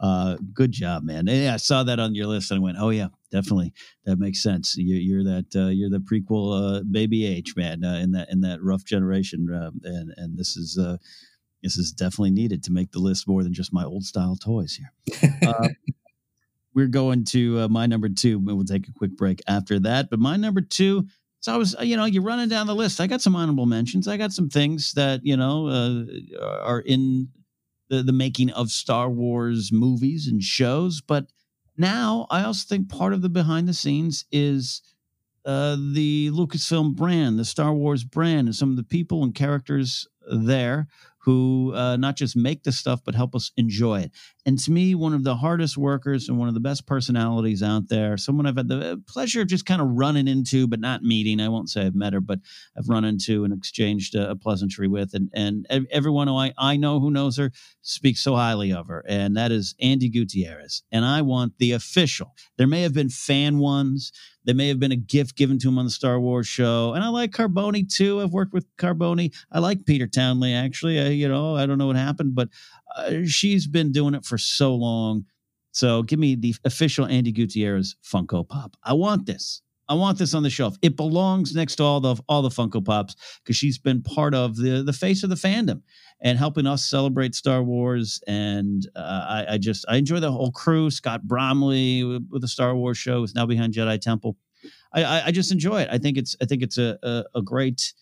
Uh, 0.00 0.36
good 0.52 0.72
job, 0.72 1.04
man. 1.04 1.26
Yeah, 1.26 1.54
I 1.54 1.58
saw 1.58 1.84
that 1.84 2.00
on 2.00 2.14
your 2.14 2.26
list 2.26 2.50
and 2.50 2.60
I 2.60 2.62
went, 2.62 2.76
oh 2.78 2.90
yeah, 2.90 3.08
definitely. 3.30 3.72
That 4.04 4.18
makes 4.18 4.42
sense. 4.42 4.74
You're, 4.76 5.22
you're 5.22 5.24
that 5.24 5.56
uh, 5.56 5.68
you're 5.68 5.90
the 5.90 6.00
prequel 6.00 6.80
uh, 6.80 6.82
baby 6.90 7.26
H 7.26 7.54
man 7.56 7.84
uh, 7.84 7.98
in 8.02 8.12
that 8.12 8.28
in 8.30 8.40
that 8.42 8.62
rough 8.62 8.84
generation, 8.84 9.48
um, 9.54 9.80
and 9.84 10.12
and 10.16 10.38
this 10.38 10.56
is 10.56 10.78
uh, 10.78 10.96
this 11.62 11.76
is 11.76 11.92
definitely 11.92 12.30
needed 12.30 12.62
to 12.64 12.72
make 12.72 12.92
the 12.92 12.98
list 12.98 13.26
more 13.26 13.42
than 13.42 13.52
just 13.52 13.72
my 13.72 13.84
old 13.84 14.04
style 14.04 14.36
toys 14.36 14.74
here. 14.74 15.32
Uh, 15.46 15.68
we're 16.74 16.86
going 16.86 17.24
to 17.24 17.60
uh, 17.60 17.68
my 17.68 17.86
number 17.86 18.08
two. 18.08 18.38
We'll 18.38 18.64
take 18.64 18.86
a 18.86 18.92
quick 18.92 19.16
break 19.16 19.40
after 19.48 19.80
that. 19.80 20.10
But 20.10 20.20
my 20.20 20.36
number 20.36 20.60
two. 20.60 21.06
So 21.40 21.54
I 21.54 21.56
was, 21.56 21.74
you 21.80 21.96
know, 21.96 22.04
you're 22.04 22.22
running 22.22 22.48
down 22.48 22.66
the 22.66 22.74
list. 22.74 23.00
I 23.00 23.06
got 23.06 23.20
some 23.20 23.36
honorable 23.36 23.66
mentions. 23.66 24.08
I 24.08 24.16
got 24.16 24.32
some 24.32 24.48
things 24.48 24.92
that 24.92 25.20
you 25.24 25.36
know 25.36 25.68
uh, 25.68 26.04
are 26.62 26.80
in 26.80 27.28
the 27.88 28.02
the 28.02 28.12
making 28.12 28.50
of 28.50 28.70
Star 28.70 29.08
Wars 29.08 29.70
movies 29.72 30.26
and 30.26 30.42
shows. 30.42 31.00
But 31.00 31.26
now 31.76 32.26
I 32.30 32.42
also 32.42 32.66
think 32.68 32.88
part 32.88 33.12
of 33.12 33.22
the 33.22 33.28
behind 33.28 33.68
the 33.68 33.74
scenes 33.74 34.24
is 34.30 34.82
uh, 35.44 35.76
the 35.94 36.30
Lucasfilm 36.30 36.94
brand, 36.94 37.38
the 37.38 37.44
Star 37.44 37.72
Wars 37.72 38.04
brand, 38.04 38.48
and 38.48 38.54
some 38.54 38.70
of 38.70 38.76
the 38.76 38.84
people 38.84 39.22
and 39.22 39.34
characters 39.34 40.06
there 40.30 40.88
who 41.28 41.74
uh, 41.74 41.94
not 41.98 42.16
just 42.16 42.34
make 42.34 42.62
the 42.62 42.72
stuff 42.72 43.00
but 43.04 43.14
help 43.14 43.34
us 43.34 43.52
enjoy 43.58 44.00
it. 44.00 44.12
And 44.46 44.58
to 44.60 44.70
me, 44.70 44.94
one 44.94 45.12
of 45.12 45.24
the 45.24 45.36
hardest 45.36 45.76
workers 45.76 46.28
and 46.28 46.38
one 46.38 46.48
of 46.48 46.54
the 46.54 46.60
best 46.60 46.86
personalities 46.86 47.62
out 47.62 47.88
there. 47.88 48.16
Someone 48.16 48.46
I've 48.46 48.56
had 48.56 48.68
the 48.68 49.02
pleasure 49.06 49.42
of 49.42 49.48
just 49.48 49.66
kind 49.66 49.82
of 49.82 49.88
running 49.90 50.28
into, 50.28 50.66
but 50.66 50.80
not 50.80 51.02
meeting. 51.02 51.40
I 51.40 51.48
won't 51.48 51.68
say 51.68 51.84
I've 51.84 51.94
met 51.94 52.12
her, 52.12 52.20
but 52.20 52.38
I've 52.76 52.88
run 52.88 53.04
into 53.04 53.44
and 53.44 53.52
exchanged 53.52 54.14
a, 54.14 54.30
a 54.30 54.36
pleasantry 54.36 54.88
with. 54.88 55.12
And 55.12 55.30
and 55.34 55.66
everyone 55.90 56.28
who 56.28 56.36
I, 56.36 56.52
I 56.56 56.76
know 56.76 57.00
who 57.00 57.10
knows 57.10 57.36
her 57.36 57.50
speaks 57.82 58.20
so 58.20 58.36
highly 58.36 58.72
of 58.72 58.86
her, 58.88 59.04
and 59.06 59.36
that 59.36 59.52
is 59.52 59.74
Andi 59.82 60.12
Gutierrez. 60.12 60.82
And 60.92 61.04
I 61.04 61.22
want 61.22 61.58
the 61.58 61.72
official. 61.72 62.34
There 62.56 62.66
may 62.66 62.82
have 62.82 62.94
been 62.94 63.10
fan 63.10 63.58
ones. 63.58 64.12
There 64.44 64.54
may 64.54 64.68
have 64.68 64.80
been 64.80 64.92
a 64.92 64.96
gift 64.96 65.36
given 65.36 65.58
to 65.58 65.68
him 65.68 65.78
on 65.78 65.84
the 65.84 65.90
Star 65.90 66.18
Wars 66.18 66.46
show. 66.46 66.94
And 66.94 67.04
I 67.04 67.08
like 67.08 67.32
Carboni 67.32 67.86
too. 67.86 68.22
I've 68.22 68.32
worked 68.32 68.54
with 68.54 68.64
Carboni. 68.78 69.34
I 69.52 69.58
like 69.58 69.84
Peter 69.84 70.06
Townley, 70.06 70.54
actually. 70.54 70.98
I, 70.98 71.08
you 71.08 71.28
know, 71.28 71.54
I 71.54 71.66
don't 71.66 71.76
know 71.76 71.86
what 71.86 71.96
happened, 71.96 72.34
but 72.34 72.48
uh, 72.96 73.24
she's 73.26 73.66
been 73.66 73.92
doing 73.92 74.14
it 74.14 74.24
for 74.24 74.37
so 74.38 74.74
long. 74.74 75.24
So 75.72 76.02
give 76.02 76.18
me 76.18 76.34
the 76.34 76.54
official 76.64 77.06
Andi 77.06 77.34
Gutierrez 77.34 77.96
Funko 78.04 78.48
Pop. 78.48 78.76
I 78.82 78.94
want 78.94 79.26
this. 79.26 79.62
I 79.88 79.94
want 79.94 80.18
this 80.18 80.34
on 80.34 80.42
the 80.42 80.50
shelf. 80.50 80.76
It 80.82 80.96
belongs 80.96 81.54
next 81.54 81.76
to 81.76 81.82
all 81.82 82.00
the 82.00 82.16
all 82.28 82.42
the 82.42 82.50
Funko 82.50 82.84
Pops 82.84 83.16
because 83.42 83.56
she's 83.56 83.78
been 83.78 84.02
part 84.02 84.34
of 84.34 84.56
the 84.56 84.82
the 84.82 84.92
face 84.92 85.22
of 85.22 85.30
the 85.30 85.36
fandom 85.36 85.82
and 86.20 86.36
helping 86.36 86.66
us 86.66 86.84
celebrate 86.84 87.34
Star 87.34 87.62
Wars. 87.62 88.20
And 88.26 88.86
uh, 88.96 89.26
I, 89.28 89.46
I, 89.54 89.58
just 89.58 89.84
I 89.88 89.96
enjoy 89.96 90.20
the 90.20 90.32
whole 90.32 90.50
crew. 90.50 90.90
Scott 90.90 91.26
Bromley 91.26 92.04
with, 92.04 92.28
with 92.30 92.42
the 92.42 92.48
Star 92.48 92.74
Wars 92.74 92.98
show 92.98 93.22
is 93.22 93.34
now 93.34 93.46
behind 93.46 93.72
Jedi 93.72 94.00
Temple. 94.00 94.36
I, 94.92 95.04
I, 95.04 95.26
I 95.26 95.30
just 95.30 95.52
enjoy 95.52 95.82
it. 95.82 95.88
I 95.90 95.98
think 95.98 96.18
it's 96.18 96.36
I 96.42 96.44
think 96.44 96.62
it's 96.62 96.76
a 96.78 96.98
a, 97.02 97.24
a 97.36 97.42
great 97.42 97.94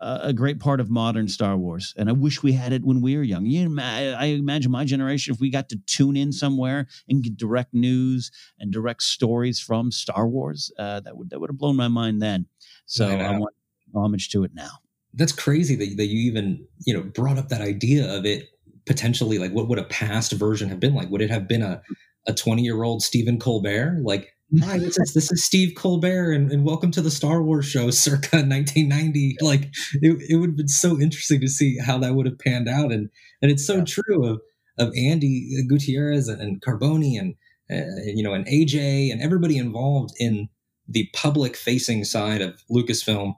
a 0.00 0.32
great 0.32 0.60
part 0.60 0.80
of 0.80 0.90
modern 0.90 1.28
Star 1.28 1.56
Wars, 1.56 1.94
and 1.96 2.08
I 2.08 2.12
wish 2.12 2.42
we 2.42 2.52
had 2.52 2.72
it 2.72 2.84
when 2.84 3.00
we 3.00 3.16
were 3.16 3.22
young. 3.22 3.46
You 3.46 3.78
I 3.80 4.26
imagine 4.26 4.70
my 4.70 4.84
generation, 4.84 5.34
if 5.34 5.40
we 5.40 5.50
got 5.50 5.68
to 5.70 5.78
tune 5.86 6.16
in 6.16 6.32
somewhere 6.32 6.86
and 7.08 7.22
get 7.22 7.36
direct 7.36 7.72
news 7.72 8.30
and 8.58 8.72
direct 8.72 9.02
stories 9.02 9.58
from 9.58 9.90
Star 9.90 10.28
Wars, 10.28 10.70
uh, 10.78 11.00
that 11.00 11.16
would 11.16 11.30
that 11.30 11.40
would 11.40 11.50
have 11.50 11.58
blown 11.58 11.76
my 11.76 11.88
mind 11.88 12.20
then. 12.20 12.46
So 12.86 13.08
I 13.08 13.38
want 13.38 13.54
homage 13.94 14.28
to 14.30 14.44
it 14.44 14.50
now 14.52 14.80
that's 15.16 15.32
crazy 15.32 15.74
that, 15.74 15.96
that 15.96 16.06
you 16.06 16.20
even 16.20 16.64
you 16.84 16.94
know 16.94 17.02
brought 17.02 17.38
up 17.38 17.48
that 17.48 17.60
idea 17.60 18.14
of 18.14 18.24
it 18.24 18.48
potentially 18.84 19.38
like 19.38 19.50
what 19.50 19.68
would 19.68 19.78
a 19.78 19.84
past 19.84 20.32
version 20.32 20.68
have 20.68 20.78
been 20.78 20.94
like 20.94 21.10
would 21.10 21.22
it 21.22 21.30
have 21.30 21.48
been 21.48 21.62
a 21.62 21.82
a 22.28 22.32
20 22.32 22.62
year 22.62 22.82
old 22.82 23.02
stephen 23.02 23.38
colbert 23.38 23.98
like 24.02 24.35
hi 24.62 24.78
this 24.78 24.96
is 24.98 25.12
this 25.12 25.32
is 25.32 25.44
steve 25.44 25.74
colbert 25.74 26.32
and, 26.32 26.52
and 26.52 26.64
welcome 26.64 26.92
to 26.92 27.02
the 27.02 27.10
star 27.10 27.42
wars 27.42 27.66
show 27.66 27.90
circa 27.90 28.36
1990 28.36 29.36
like 29.40 29.72
it, 30.02 30.22
it 30.28 30.36
would 30.36 30.50
have 30.50 30.56
been 30.56 30.68
so 30.68 31.00
interesting 31.00 31.40
to 31.40 31.48
see 31.48 31.78
how 31.78 31.98
that 31.98 32.14
would 32.14 32.26
have 32.26 32.38
panned 32.38 32.68
out. 32.68 32.92
And 32.92 33.10
and 33.42 33.50
it's 33.50 33.66
so 33.66 33.76
yeah. 33.76 33.84
true 33.84 34.24
of 34.26 34.40
of 34.78 34.92
andi 34.92 35.48
gutierrez 35.68 36.28
and, 36.28 36.40
and 36.40 36.60
carboni 36.60 37.18
and 37.18 37.34
uh, 37.70 38.02
you 38.04 38.22
know 38.22 38.34
and 38.34 38.46
aj 38.46 39.12
and 39.12 39.22
everybody 39.22 39.58
involved 39.58 40.14
in 40.18 40.48
the 40.88 41.08
public 41.14 41.56
facing 41.56 42.04
side 42.04 42.40
of 42.40 42.62
lucasfilm 42.70 43.34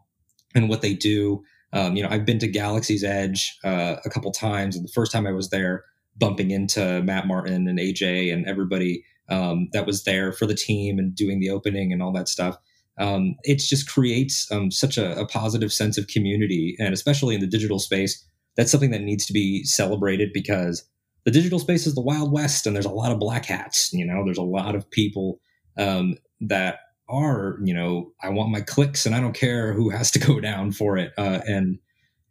and 0.54 0.68
what 0.68 0.82
they 0.82 0.94
do. 0.94 1.42
Um, 1.72 1.96
you 1.96 2.02
know, 2.02 2.08
I've 2.10 2.24
been 2.24 2.38
to 2.38 2.48
Galaxy's 2.48 3.04
Edge 3.04 3.58
uh, 3.62 3.96
a 4.04 4.10
couple 4.10 4.30
times, 4.32 4.74
and 4.74 4.84
the 4.84 4.92
first 4.92 5.12
time 5.12 5.26
I 5.26 5.32
was 5.32 5.50
there, 5.50 5.84
bumping 6.16 6.50
into 6.50 7.02
Matt 7.02 7.26
Martin 7.26 7.68
and 7.68 7.78
AJ 7.78 8.32
and 8.32 8.46
everybody 8.46 9.04
um, 9.28 9.68
that 9.72 9.86
was 9.86 10.04
there 10.04 10.32
for 10.32 10.46
the 10.46 10.54
team 10.54 10.98
and 10.98 11.14
doing 11.14 11.40
the 11.40 11.50
opening 11.50 11.92
and 11.92 12.02
all 12.02 12.12
that 12.12 12.28
stuff. 12.28 12.56
Um, 12.98 13.36
it 13.44 13.58
just 13.58 13.88
creates 13.88 14.50
um, 14.50 14.70
such 14.70 14.98
a, 14.98 15.18
a, 15.20 15.26
positive 15.26 15.72
sense 15.72 15.96
of 15.96 16.08
community, 16.08 16.76
and 16.80 16.92
especially 16.92 17.36
in 17.36 17.40
the 17.40 17.46
digital 17.46 17.78
space, 17.78 18.26
that's 18.56 18.72
something 18.72 18.90
that 18.90 19.02
needs 19.02 19.24
to 19.26 19.32
be 19.32 19.62
celebrated 19.62 20.30
because 20.34 20.84
the 21.24 21.30
digital 21.30 21.60
space 21.60 21.86
is 21.86 21.94
the 21.94 22.00
wild 22.00 22.32
west, 22.32 22.66
and 22.66 22.74
there's 22.74 22.84
a 22.84 22.90
lot 22.90 23.12
of 23.12 23.20
black 23.20 23.44
hats. 23.44 23.92
You 23.92 24.04
know, 24.04 24.24
there's 24.24 24.38
a 24.38 24.42
lot 24.42 24.74
of 24.74 24.90
people 24.90 25.38
um, 25.76 26.16
that 26.40 26.80
are, 27.08 27.58
you 27.62 27.72
know, 27.72 28.12
I 28.22 28.30
want 28.30 28.50
my 28.50 28.60
clicks 28.60 29.06
and 29.06 29.14
I 29.14 29.20
don't 29.20 29.34
care 29.34 29.72
who 29.72 29.90
has 29.90 30.10
to 30.12 30.18
go 30.18 30.40
down 30.40 30.72
for 30.72 30.96
it. 30.96 31.12
Uh, 31.16 31.40
and 31.46 31.78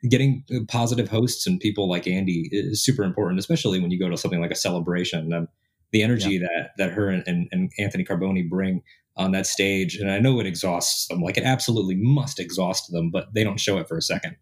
getting 0.10 0.44
positive 0.68 1.10
hosts 1.10 1.48
and 1.48 1.60
people 1.60 1.90
like 1.90 2.04
Andi 2.04 2.48
is 2.52 2.84
super 2.84 3.04
important, 3.04 3.40
especially 3.40 3.80
when 3.80 3.90
you 3.90 4.00
go 4.00 4.10
to 4.10 4.18
something 4.18 4.42
like 4.42 4.52
a 4.52 4.56
celebration. 4.56 5.34
Um, 5.34 5.48
the 5.92 6.04
energy 6.04 6.34
yeah. 6.34 6.48
that 6.48 6.70
that 6.78 6.92
her 6.92 7.10
and, 7.10 7.48
and, 7.52 7.72
Anthony 7.80 8.04
Carboni 8.04 8.48
bring 8.48 8.82
on 9.16 9.32
that 9.32 9.48
stage, 9.48 9.96
and 9.96 10.12
I 10.12 10.20
know 10.20 10.40
it 10.40 10.46
exhausts 10.46 11.08
them. 11.08 11.22
Like 11.22 11.38
it 11.38 11.44
absolutely 11.44 11.96
must 11.96 12.40
exhaust 12.40 12.92
them, 12.92 13.10
but 13.12 13.34
they 13.34 13.44
don't 13.44 13.60
show 13.60 13.78
it 13.78 13.88
for 13.88 13.98
a 13.98 14.02
second. 14.02 14.36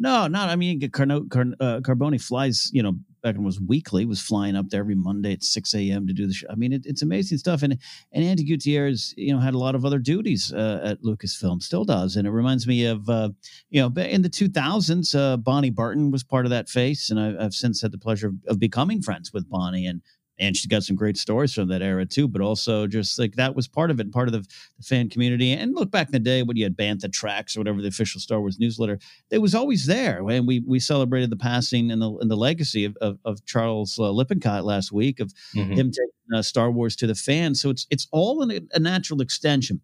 No, 0.00 0.26
not. 0.26 0.48
I 0.48 0.56
mean, 0.56 0.80
Carno, 0.80 1.28
Car, 1.28 1.44
uh, 1.60 1.80
Carboni 1.80 2.20
flies, 2.20 2.70
you 2.72 2.82
know, 2.82 2.92
back 3.22 3.34
when 3.34 3.42
it 3.42 3.46
was 3.46 3.60
weekly, 3.60 4.06
was 4.06 4.18
flying 4.18 4.56
up 4.56 4.70
there 4.70 4.80
every 4.80 4.94
Monday 4.94 5.34
at 5.34 5.42
6 5.42 5.74
a.m. 5.74 6.06
to 6.06 6.14
do 6.14 6.26
the 6.26 6.32
show. 6.32 6.46
I 6.50 6.54
mean, 6.54 6.72
it, 6.72 6.86
it's 6.86 7.02
amazing 7.02 7.36
stuff. 7.36 7.62
And 7.62 7.78
and 8.12 8.24
Andi 8.24 8.46
Gutierrez, 8.46 9.12
you 9.18 9.34
know, 9.34 9.40
had 9.40 9.52
a 9.52 9.58
lot 9.58 9.74
of 9.74 9.84
other 9.84 9.98
duties 9.98 10.54
uh, 10.54 10.80
at 10.82 11.02
Lucasfilm, 11.02 11.62
still 11.62 11.84
does. 11.84 12.16
And 12.16 12.26
it 12.26 12.30
reminds 12.30 12.66
me 12.66 12.86
of, 12.86 13.10
uh, 13.10 13.28
you 13.68 13.80
know, 13.82 14.02
in 14.02 14.22
the 14.22 14.30
2000s, 14.30 15.14
uh, 15.14 15.36
Bonnie 15.36 15.68
Burton 15.68 16.10
was 16.10 16.24
part 16.24 16.46
of 16.46 16.50
that 16.50 16.70
face. 16.70 17.10
And 17.10 17.20
I, 17.20 17.42
have 17.42 17.54
since 17.54 17.82
had 17.82 17.92
the 17.92 17.98
pleasure 17.98 18.28
of, 18.28 18.34
of 18.48 18.58
becoming 18.58 19.02
friends 19.02 19.34
with 19.34 19.50
Bonnie 19.50 19.86
and 19.86 20.00
and 20.40 20.56
she's 20.56 20.66
got 20.66 20.82
some 20.82 20.96
great 20.96 21.16
stories 21.16 21.54
from 21.54 21.68
that 21.68 21.82
era 21.82 22.06
too. 22.06 22.26
But 22.26 22.40
also, 22.40 22.86
just 22.86 23.18
like 23.18 23.34
that 23.36 23.54
was 23.54 23.68
part 23.68 23.90
of 23.90 24.00
it, 24.00 24.10
part 24.10 24.26
of 24.26 24.32
the, 24.32 24.40
the 24.40 24.82
fan 24.82 25.08
community. 25.10 25.52
And 25.52 25.74
look 25.74 25.90
back 25.90 26.08
in 26.08 26.12
the 26.12 26.18
day 26.18 26.42
when 26.42 26.56
you 26.56 26.64
had 26.64 26.76
Bantha 26.76 27.12
Tracks 27.12 27.56
or 27.56 27.60
whatever 27.60 27.82
the 27.82 27.88
official 27.88 28.20
Star 28.20 28.40
Wars 28.40 28.58
newsletter, 28.58 28.98
it 29.30 29.38
was 29.38 29.54
always 29.54 29.86
there. 29.86 30.26
And 30.28 30.46
we 30.46 30.60
we 30.60 30.80
celebrated 30.80 31.30
the 31.30 31.36
passing 31.36 31.90
and 31.90 32.00
the 32.00 32.10
and 32.20 32.30
the 32.30 32.36
legacy 32.36 32.84
of 32.84 32.96
of, 33.00 33.18
of 33.24 33.44
Charles 33.44 33.98
uh, 33.98 34.10
Lippincott 34.10 34.64
last 34.64 34.90
week 34.90 35.20
of 35.20 35.32
mm-hmm. 35.54 35.72
him 35.72 35.90
taking 35.90 36.34
uh, 36.34 36.42
Star 36.42 36.70
Wars 36.70 36.96
to 36.96 37.06
the 37.06 37.14
fans. 37.14 37.60
So 37.60 37.70
it's 37.70 37.86
it's 37.90 38.08
all 38.10 38.42
in 38.42 38.50
a, 38.50 38.60
a 38.72 38.80
natural 38.80 39.20
extension. 39.20 39.80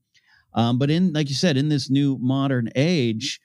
Um, 0.54 0.78
but 0.78 0.90
in 0.90 1.12
like 1.12 1.28
you 1.28 1.34
said, 1.34 1.58
in 1.58 1.68
this 1.68 1.90
new 1.90 2.18
modern 2.18 2.70
age 2.74 3.40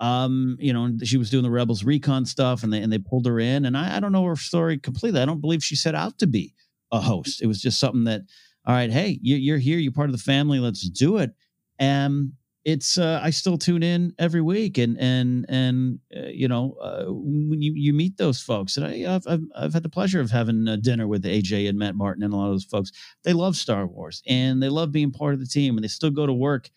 um, 0.00 0.56
you 0.58 0.72
know, 0.72 0.90
she 1.04 1.18
was 1.18 1.30
doing 1.30 1.42
the 1.42 1.50
Rebels 1.50 1.84
recon 1.84 2.24
stuff, 2.24 2.62
and 2.62 2.72
they 2.72 2.80
and 2.80 2.92
they 2.92 2.98
pulled 2.98 3.26
her 3.26 3.38
in. 3.38 3.66
And 3.66 3.76
I, 3.76 3.96
I 3.96 4.00
don't 4.00 4.12
know 4.12 4.24
her 4.24 4.36
story 4.36 4.78
completely. 4.78 5.20
I 5.20 5.26
don't 5.26 5.42
believe 5.42 5.62
she 5.62 5.76
set 5.76 5.94
out 5.94 6.18
to 6.18 6.26
be 6.26 6.54
a 6.90 7.00
host. 7.00 7.42
It 7.42 7.46
was 7.46 7.60
just 7.60 7.78
something 7.78 8.04
that, 8.04 8.22
all 8.66 8.74
right, 8.74 8.90
hey, 8.90 9.18
you, 9.22 9.54
are 9.54 9.58
here, 9.58 9.78
you're 9.78 9.92
part 9.92 10.08
of 10.08 10.16
the 10.16 10.22
family, 10.22 10.58
let's 10.58 10.88
do 10.88 11.18
it. 11.18 11.32
And 11.78 12.32
it's 12.64 12.98
uh, 12.98 13.20
I 13.22 13.30
still 13.30 13.56
tune 13.56 13.82
in 13.82 14.14
every 14.18 14.42
week, 14.42 14.76
and 14.78 14.98
and 14.98 15.46
and 15.48 15.98
uh, 16.14 16.26
you 16.28 16.48
know 16.48 16.76
uh, 16.80 17.04
when 17.08 17.62
you 17.62 17.72
you 17.74 17.94
meet 17.94 18.16
those 18.18 18.40
folks, 18.40 18.76
and 18.76 18.86
I, 18.86 18.98
have 18.98 19.26
I've, 19.26 19.44
I've 19.56 19.72
had 19.72 19.82
the 19.82 19.88
pleasure 19.88 20.20
of 20.20 20.30
having 20.30 20.66
dinner 20.82 21.08
with 21.08 21.24
AJ 21.24 21.68
and 21.68 21.78
Matt 21.78 21.94
Martin 21.94 22.22
and 22.22 22.34
a 22.34 22.36
lot 22.36 22.46
of 22.46 22.52
those 22.52 22.64
folks. 22.64 22.92
They 23.24 23.32
love 23.32 23.56
Star 23.56 23.86
Wars, 23.86 24.22
and 24.26 24.62
they 24.62 24.68
love 24.68 24.92
being 24.92 25.10
part 25.10 25.32
of 25.34 25.40
the 25.40 25.46
team, 25.46 25.76
and 25.76 25.84
they 25.84 25.88
still 25.88 26.10
go 26.10 26.26
to 26.26 26.34
work 26.34 26.70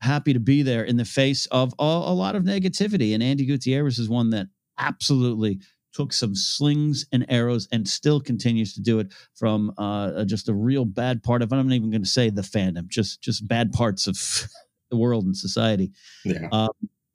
happy 0.00 0.32
to 0.32 0.40
be 0.40 0.62
there 0.62 0.84
in 0.84 0.96
the 0.96 1.04
face 1.04 1.46
of 1.46 1.74
a, 1.78 1.82
a 1.82 2.14
lot 2.14 2.36
of 2.36 2.44
negativity. 2.44 3.14
And 3.14 3.22
Andi 3.22 3.46
Gutierrez 3.46 3.98
is 3.98 4.08
one 4.08 4.30
that 4.30 4.46
absolutely 4.78 5.60
took 5.92 6.12
some 6.12 6.34
slings 6.34 7.06
and 7.12 7.26
arrows 7.28 7.66
and 7.72 7.88
still 7.88 8.20
continues 8.20 8.74
to 8.74 8.80
do 8.80 9.00
it 9.00 9.12
from 9.34 9.72
uh, 9.78 10.24
just 10.24 10.48
a 10.48 10.54
real 10.54 10.84
bad 10.84 11.22
part 11.22 11.42
of. 11.42 11.52
I'm 11.52 11.66
not 11.66 11.74
even 11.74 11.90
going 11.90 12.02
to 12.02 12.08
say 12.08 12.30
the 12.30 12.42
fandom, 12.42 12.88
just 12.88 13.20
just 13.22 13.48
bad 13.48 13.72
parts 13.72 14.06
of 14.06 14.16
the 14.90 14.96
world 14.96 15.24
and 15.24 15.36
society. 15.36 15.90
Yeah. 16.24 16.48
Um, 16.52 16.70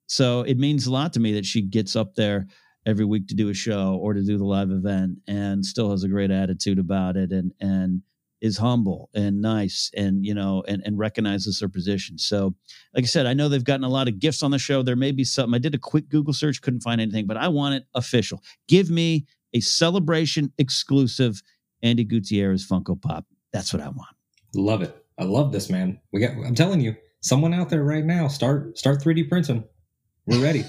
so 0.07 0.41
it 0.41 0.57
means 0.57 0.85
a 0.85 0.91
lot 0.91 1.13
to 1.13 1.19
me 1.19 1.33
that 1.33 1.45
she 1.45 1.61
gets 1.61 1.95
up 1.95 2.15
there 2.15 2.47
every 2.85 3.05
week 3.05 3.27
to 3.27 3.35
do 3.35 3.49
a 3.49 3.53
show 3.53 3.97
or 4.01 4.13
to 4.13 4.21
do 4.21 4.37
the 4.37 4.43
live 4.43 4.69
event 4.69 5.17
and 5.27 5.65
still 5.65 5.91
has 5.91 6.03
a 6.03 6.09
great 6.09 6.31
attitude 6.31 6.79
about 6.79 7.15
it 7.15 7.31
and 7.31 7.53
and 7.59 8.01
is 8.43 8.57
humble 8.57 9.09
and 9.15 9.41
nice 9.41 9.89
and 9.95 10.25
you 10.25 10.33
know 10.33 10.63
and, 10.67 10.83
and 10.85 10.99
recognizes 10.99 11.59
their 11.59 11.69
position. 11.69 12.17
So 12.19 12.53
like 12.93 13.05
i 13.05 13.07
said 13.07 13.25
i 13.25 13.33
know 13.33 13.47
they've 13.47 13.63
gotten 13.63 13.85
a 13.85 13.89
lot 13.89 14.09
of 14.09 14.19
gifts 14.19 14.43
on 14.43 14.51
the 14.51 14.59
show. 14.59 14.83
There 14.83 14.97
may 14.97 15.13
be 15.13 15.23
something 15.23 15.55
i 15.55 15.57
did 15.57 15.73
a 15.73 15.79
quick 15.79 16.09
google 16.09 16.33
search 16.33 16.61
couldn't 16.61 16.81
find 16.81 16.99
anything 16.99 17.25
but 17.25 17.37
i 17.37 17.47
want 17.47 17.75
it 17.75 17.85
official. 17.95 18.43
Give 18.67 18.91
me 18.91 19.25
a 19.53 19.61
celebration 19.61 20.51
exclusive 20.57 21.41
andi 21.83 22.05
gutierrez 22.05 22.67
funko 22.67 23.01
pop. 23.01 23.25
That's 23.53 23.73
what 23.73 23.81
i 23.81 23.87
want. 23.87 24.15
Love 24.53 24.81
it. 24.81 24.95
I 25.17 25.23
love 25.23 25.53
this 25.53 25.69
man. 25.69 25.99
We 26.11 26.19
got 26.19 26.31
i'm 26.45 26.53
telling 26.53 26.81
you 26.81 26.95
someone 27.21 27.53
out 27.53 27.69
there 27.69 27.83
right 27.83 28.03
now 28.03 28.27
start 28.27 28.77
start 28.77 29.01
3d 29.01 29.29
printing 29.29 29.63
we're 30.25 30.43
ready 30.43 30.65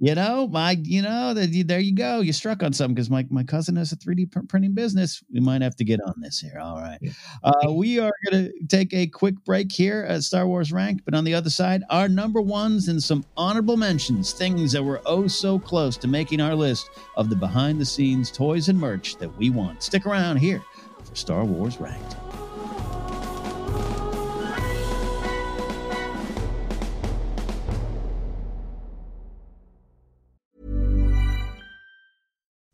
you 0.00 0.14
know, 0.14 0.46
my, 0.46 0.78
you 0.82 1.02
know, 1.02 1.34
the, 1.34 1.62
there 1.62 1.80
you 1.80 1.94
go. 1.94 2.20
You 2.20 2.32
struck 2.32 2.62
on 2.62 2.72
something 2.72 2.94
because 2.94 3.10
my, 3.10 3.26
my 3.30 3.42
cousin 3.42 3.74
has 3.76 3.90
a 3.90 3.96
3D 3.96 4.30
pr- 4.30 4.40
printing 4.48 4.72
business. 4.72 5.22
We 5.32 5.40
might 5.40 5.60
have 5.62 5.74
to 5.76 5.84
get 5.84 6.00
on 6.06 6.14
this 6.18 6.38
here. 6.38 6.58
All 6.60 6.76
right. 6.76 7.00
Uh, 7.42 7.72
we 7.72 7.98
are 7.98 8.12
going 8.24 8.44
to 8.44 8.66
take 8.68 8.94
a 8.94 9.08
quick 9.08 9.34
break 9.44 9.72
here 9.72 10.06
at 10.08 10.22
Star 10.22 10.46
Wars 10.46 10.72
Rank, 10.72 11.02
but 11.04 11.14
on 11.14 11.24
the 11.24 11.34
other 11.34 11.50
side, 11.50 11.82
our 11.90 12.08
number 12.08 12.40
ones 12.40 12.88
and 12.88 13.02
some 13.02 13.24
honorable 13.36 13.76
mentions, 13.76 14.32
things 14.32 14.72
that 14.72 14.82
were 14.82 15.02
oh 15.06 15.26
so 15.26 15.58
close 15.58 15.96
to 15.96 16.06
making 16.06 16.40
our 16.40 16.54
list 16.54 16.90
of 17.16 17.28
the 17.28 17.36
behind 17.36 17.80
the 17.80 17.86
scenes 17.86 18.30
toys 18.30 18.68
and 18.68 18.78
merch 18.78 19.16
that 19.16 19.36
we 19.36 19.50
want. 19.50 19.82
Stick 19.82 20.06
around 20.06 20.36
here 20.36 20.62
for 21.04 21.16
Star 21.16 21.44
Wars 21.44 21.78
Ranked. 21.78 22.27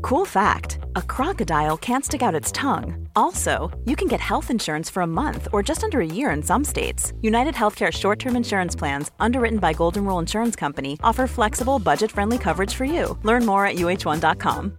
Cool 0.00 0.24
fact 0.24 0.78
a 0.96 1.02
crocodile 1.02 1.76
can't 1.76 2.04
stick 2.04 2.22
out 2.22 2.34
its 2.34 2.50
tongue. 2.52 3.08
Also, 3.14 3.70
you 3.84 3.96
can 3.96 4.08
get 4.08 4.20
health 4.20 4.50
insurance 4.50 4.88
for 4.88 5.02
a 5.02 5.06
month 5.06 5.48
or 5.52 5.62
just 5.62 5.84
under 5.84 6.00
a 6.00 6.06
year 6.06 6.30
in 6.30 6.42
some 6.42 6.64
states. 6.64 7.12
United 7.20 7.54
Healthcare 7.54 7.92
short 7.92 8.18
term 8.18 8.36
insurance 8.36 8.74
plans, 8.76 9.10
underwritten 9.20 9.58
by 9.58 9.72
Golden 9.72 10.04
Rule 10.04 10.18
Insurance 10.18 10.56
Company, 10.56 10.98
offer 11.02 11.26
flexible, 11.26 11.78
budget 11.78 12.10
friendly 12.10 12.38
coverage 12.38 12.74
for 12.74 12.84
you. 12.84 13.18
Learn 13.22 13.44
more 13.44 13.66
at 13.66 13.76
uh1.com. 13.76 14.78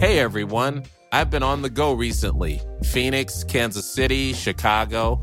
Hey 0.00 0.18
everyone, 0.18 0.84
I've 1.12 1.30
been 1.30 1.44
on 1.44 1.62
the 1.62 1.70
go 1.70 1.92
recently 1.92 2.60
Phoenix, 2.84 3.44
Kansas 3.44 3.86
City, 3.86 4.32
Chicago. 4.32 5.20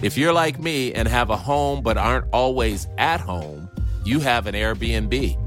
If 0.00 0.16
you're 0.16 0.32
like 0.32 0.60
me 0.60 0.94
and 0.94 1.08
have 1.08 1.30
a 1.30 1.36
home 1.36 1.82
but 1.82 1.98
aren't 1.98 2.26
always 2.32 2.86
at 2.98 3.20
home, 3.20 3.68
you 4.04 4.20
have 4.20 4.46
an 4.46 4.54
Airbnb. 4.54 5.41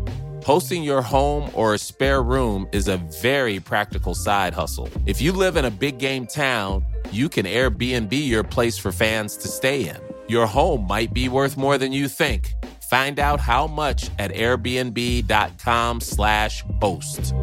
Hosting 0.45 0.83
your 0.83 1.01
home 1.01 1.49
or 1.55 1.73
a 1.73 1.79
spare 1.79 2.21
room 2.21 2.69
is 2.71 2.87
a 2.87 2.97
very 3.23 3.59
practical 3.59 4.13
side 4.13 4.53
hustle. 4.53 4.87
If 5.07 5.19
you 5.19 5.31
live 5.31 5.57
in 5.57 5.65
a 5.65 5.71
big 5.71 5.97
game 5.97 6.27
town, 6.27 6.85
you 7.09 7.29
can 7.29 7.47
Airbnb 7.47 8.11
your 8.11 8.43
place 8.43 8.77
for 8.77 8.91
fans 8.91 9.37
to 9.37 9.47
stay 9.47 9.89
in. 9.89 9.97
Your 10.27 10.45
home 10.45 10.85
might 10.85 11.15
be 11.15 11.29
worth 11.29 11.57
more 11.57 11.79
than 11.79 11.91
you 11.91 12.07
think. 12.07 12.53
Find 12.91 13.17
out 13.17 13.39
how 13.39 13.65
much 13.65 14.11
at 14.19 14.29
airbnb.com/slash 14.33 16.63
host. 16.79 17.33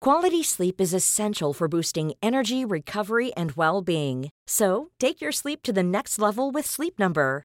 Quality 0.00 0.42
sleep 0.42 0.80
is 0.80 0.92
essential 0.92 1.52
for 1.52 1.68
boosting 1.68 2.14
energy, 2.20 2.64
recovery, 2.64 3.32
and 3.36 3.52
well 3.52 3.80
being. 3.80 4.30
So, 4.48 4.90
take 4.98 5.20
your 5.20 5.30
sleep 5.30 5.62
to 5.62 5.72
the 5.72 5.84
next 5.84 6.18
level 6.18 6.50
with 6.50 6.66
Sleep 6.66 6.98
Number. 6.98 7.44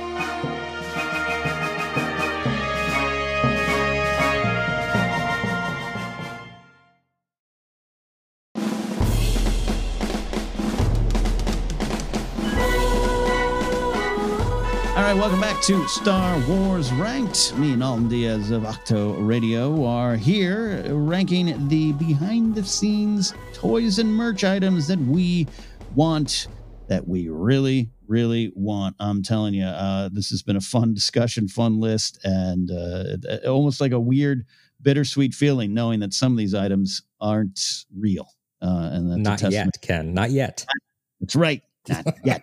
To 15.63 15.87
Star 15.87 16.39
Wars 16.49 16.91
Ranked. 16.91 17.55
Me 17.55 17.73
and 17.73 17.83
Alden 17.83 18.09
Diaz 18.09 18.49
of 18.49 18.65
Octo 18.65 19.13
Radio 19.19 19.85
are 19.85 20.15
here 20.15 20.83
ranking 20.91 21.67
the 21.67 21.91
behind 21.91 22.55
the 22.55 22.63
scenes 22.63 23.35
toys 23.53 23.99
and 23.99 24.11
merch 24.11 24.43
items 24.43 24.87
that 24.87 24.97
we 24.97 25.47
want, 25.93 26.47
that 26.87 27.07
we 27.07 27.29
really, 27.29 27.91
really 28.07 28.51
want. 28.55 28.95
I'm 28.99 29.21
telling 29.21 29.53
you, 29.53 29.65
uh, 29.65 30.09
this 30.11 30.31
has 30.31 30.41
been 30.41 30.55
a 30.55 30.61
fun 30.61 30.95
discussion, 30.95 31.47
fun 31.47 31.79
list, 31.79 32.19
and 32.23 32.71
uh, 32.71 33.47
almost 33.47 33.79
like 33.81 33.91
a 33.91 33.99
weird, 33.99 34.47
bittersweet 34.81 35.35
feeling 35.35 35.75
knowing 35.75 35.99
that 35.99 36.13
some 36.13 36.31
of 36.31 36.39
these 36.39 36.55
items 36.55 37.03
aren't 37.19 37.85
real. 37.95 38.27
Uh, 38.63 38.89
and 38.93 39.23
that's 39.23 39.43
Not 39.43 39.51
yet, 39.51 39.67
Ken. 39.83 40.11
Not 40.11 40.31
yet. 40.31 40.65
that's 41.19 41.35
right. 41.35 41.61
Not 41.87 42.05
yet. 42.25 42.41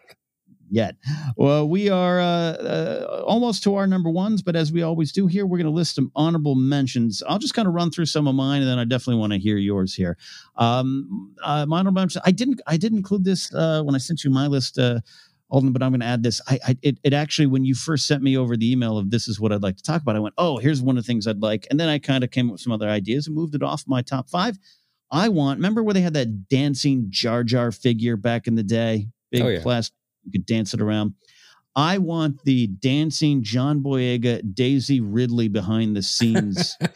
Yet. 0.70 0.96
Well, 1.36 1.68
we 1.68 1.88
are 1.88 2.20
uh, 2.20 2.24
uh, 2.24 3.22
almost 3.26 3.62
to 3.62 3.74
our 3.76 3.86
number 3.86 4.10
ones, 4.10 4.42
but 4.42 4.54
as 4.54 4.70
we 4.70 4.82
always 4.82 5.12
do 5.12 5.26
here, 5.26 5.46
we're 5.46 5.56
going 5.56 5.66
to 5.66 5.72
list 5.72 5.94
some 5.94 6.12
honorable 6.14 6.54
mentions. 6.54 7.22
I'll 7.26 7.38
just 7.38 7.54
kind 7.54 7.66
of 7.66 7.74
run 7.74 7.90
through 7.90 8.06
some 8.06 8.28
of 8.28 8.34
mine, 8.34 8.60
and 8.60 8.70
then 8.70 8.78
I 8.78 8.84
definitely 8.84 9.20
want 9.20 9.32
to 9.32 9.38
hear 9.38 9.56
yours 9.56 9.94
here. 9.94 10.18
Um, 10.56 11.34
uh, 11.42 11.64
my 11.66 11.78
honorable 11.78 12.00
mentions. 12.00 12.22
I 12.26 12.32
didn't. 12.32 12.60
I 12.66 12.76
didn't 12.76 12.98
include 12.98 13.24
this 13.24 13.52
uh, 13.54 13.82
when 13.82 13.94
I 13.94 13.98
sent 13.98 14.24
you 14.24 14.30
my 14.30 14.46
list, 14.46 14.78
uh, 14.78 15.00
Alden, 15.50 15.72
but 15.72 15.82
I'm 15.82 15.90
going 15.92 16.00
to 16.00 16.06
add 16.06 16.22
this. 16.22 16.40
I, 16.48 16.58
I 16.66 16.76
it, 16.82 16.98
it 17.02 17.12
actually 17.14 17.46
when 17.46 17.64
you 17.64 17.74
first 17.74 18.06
sent 18.06 18.22
me 18.22 18.36
over 18.36 18.56
the 18.56 18.70
email 18.70 18.98
of 18.98 19.10
this 19.10 19.28
is 19.28 19.40
what 19.40 19.52
I'd 19.52 19.62
like 19.62 19.76
to 19.78 19.82
talk 19.82 20.02
about. 20.02 20.16
I 20.16 20.20
went, 20.20 20.34
oh, 20.36 20.58
here's 20.58 20.82
one 20.82 20.98
of 20.98 21.04
the 21.04 21.06
things 21.06 21.26
I'd 21.26 21.40
like, 21.40 21.66
and 21.70 21.80
then 21.80 21.88
I 21.88 21.98
kind 21.98 22.22
of 22.22 22.30
came 22.30 22.48
up 22.48 22.52
with 22.52 22.60
some 22.60 22.72
other 22.72 22.88
ideas 22.88 23.26
and 23.26 23.34
moved 23.34 23.54
it 23.54 23.62
off 23.62 23.84
my 23.86 24.02
top 24.02 24.28
five. 24.28 24.58
I 25.10 25.30
want. 25.30 25.58
Remember 25.58 25.82
where 25.82 25.94
they 25.94 26.02
had 26.02 26.14
that 26.14 26.48
dancing 26.48 27.06
Jar 27.08 27.42
Jar 27.42 27.72
figure 27.72 28.16
back 28.16 28.46
in 28.46 28.56
the 28.56 28.62
day? 28.62 29.08
Big 29.30 29.42
Oh, 29.42 29.48
yeah. 29.48 29.62
plastic. 29.62 29.94
You 30.28 30.40
could 30.40 30.46
dance 30.46 30.74
it 30.74 30.80
around. 30.80 31.14
I 31.76 31.98
want 31.98 32.42
the 32.44 32.66
dancing 32.66 33.42
John 33.42 33.82
Boyega, 33.82 34.54
Daisy 34.54 35.00
Ridley 35.00 35.48
behind 35.48 35.96
the 35.96 36.02
scenes. 36.02 36.76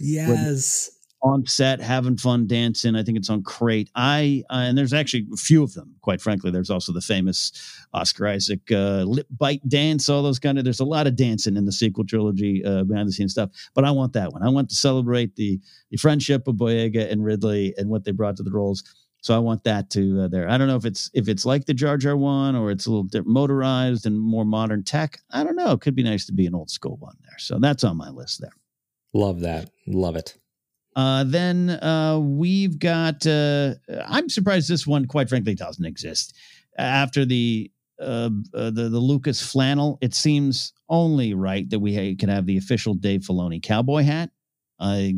Yes. 0.00 0.90
on 1.22 1.46
set 1.46 1.80
having 1.80 2.16
fun 2.16 2.46
dancing. 2.46 2.96
I 2.96 3.02
think 3.02 3.16
it's 3.16 3.30
on 3.30 3.42
Crate. 3.42 3.88
I 3.94 4.42
uh, 4.50 4.64
and 4.66 4.76
there's 4.76 4.92
actually 4.92 5.26
a 5.32 5.36
few 5.36 5.62
of 5.62 5.72
them. 5.74 5.94
Quite 6.02 6.20
frankly, 6.20 6.50
there's 6.50 6.68
also 6.68 6.92
the 6.92 7.00
famous 7.00 7.52
Oscar 7.94 8.26
Isaac 8.26 8.60
uh, 8.70 9.04
lip 9.04 9.26
bite 9.38 9.66
dance. 9.68 10.08
All 10.08 10.22
those 10.22 10.38
kind 10.38 10.58
of. 10.58 10.64
There's 10.64 10.80
a 10.80 10.84
lot 10.84 11.06
of 11.06 11.16
dancing 11.16 11.56
in 11.56 11.64
the 11.64 11.72
sequel 11.72 12.04
trilogy 12.04 12.64
uh, 12.64 12.84
behind 12.84 13.08
the 13.08 13.12
scenes 13.12 13.32
stuff. 13.32 13.50
But 13.74 13.84
I 13.84 13.92
want 13.92 14.12
that 14.14 14.32
one. 14.32 14.42
I 14.42 14.48
want 14.48 14.68
to 14.70 14.74
celebrate 14.74 15.36
the 15.36 15.60
the 15.90 15.96
friendship 15.96 16.48
of 16.48 16.56
Boyega 16.56 17.10
and 17.10 17.24
Ridley 17.24 17.72
and 17.78 17.88
what 17.88 18.04
they 18.04 18.12
brought 18.12 18.36
to 18.36 18.42
the 18.42 18.52
roles. 18.52 18.82
So 19.22 19.34
I 19.36 19.38
want 19.38 19.62
that 19.64 19.88
to 19.90 20.22
uh, 20.22 20.28
there. 20.28 20.48
I 20.48 20.58
don't 20.58 20.66
know 20.66 20.76
if 20.76 20.84
it's 20.84 21.08
if 21.14 21.28
it's 21.28 21.46
like 21.46 21.64
the 21.64 21.74
Jar 21.74 21.96
Jar 21.96 22.16
one 22.16 22.56
or 22.56 22.72
it's 22.72 22.86
a 22.86 22.90
little 22.90 23.04
bit 23.04 23.24
motorized 23.24 24.04
and 24.04 24.18
more 24.18 24.44
modern 24.44 24.82
tech. 24.82 25.20
I 25.30 25.44
don't 25.44 25.54
know. 25.54 25.70
It 25.70 25.80
could 25.80 25.94
be 25.94 26.02
nice 26.02 26.26
to 26.26 26.32
be 26.32 26.46
an 26.46 26.54
old 26.56 26.70
school 26.70 26.96
one 26.96 27.16
there. 27.22 27.38
So 27.38 27.58
that's 27.60 27.84
on 27.84 27.96
my 27.96 28.10
list 28.10 28.40
there. 28.40 28.52
Love 29.14 29.40
that. 29.40 29.70
Love 29.86 30.16
it. 30.16 30.36
Uh, 30.96 31.22
then 31.24 31.70
uh, 31.70 32.18
we've 32.18 32.78
got. 32.80 33.24
Uh, 33.24 33.74
I'm 34.06 34.28
surprised 34.28 34.68
this 34.68 34.86
one, 34.88 35.06
quite 35.06 35.28
frankly, 35.28 35.54
doesn't 35.54 35.84
exist. 35.84 36.36
After 36.76 37.24
the 37.24 37.70
uh, 38.00 38.30
uh, 38.54 38.70
the 38.70 38.88
the 38.90 38.98
Lucas 38.98 39.40
flannel, 39.40 39.98
it 40.00 40.14
seems 40.14 40.72
only 40.88 41.32
right 41.32 41.70
that 41.70 41.78
we 41.78 42.16
can 42.16 42.28
have 42.28 42.46
the 42.46 42.58
official 42.58 42.94
Dave 42.94 43.20
Filoni 43.20 43.62
cowboy 43.62 44.02
hat. 44.02 44.30
I, 44.80 45.14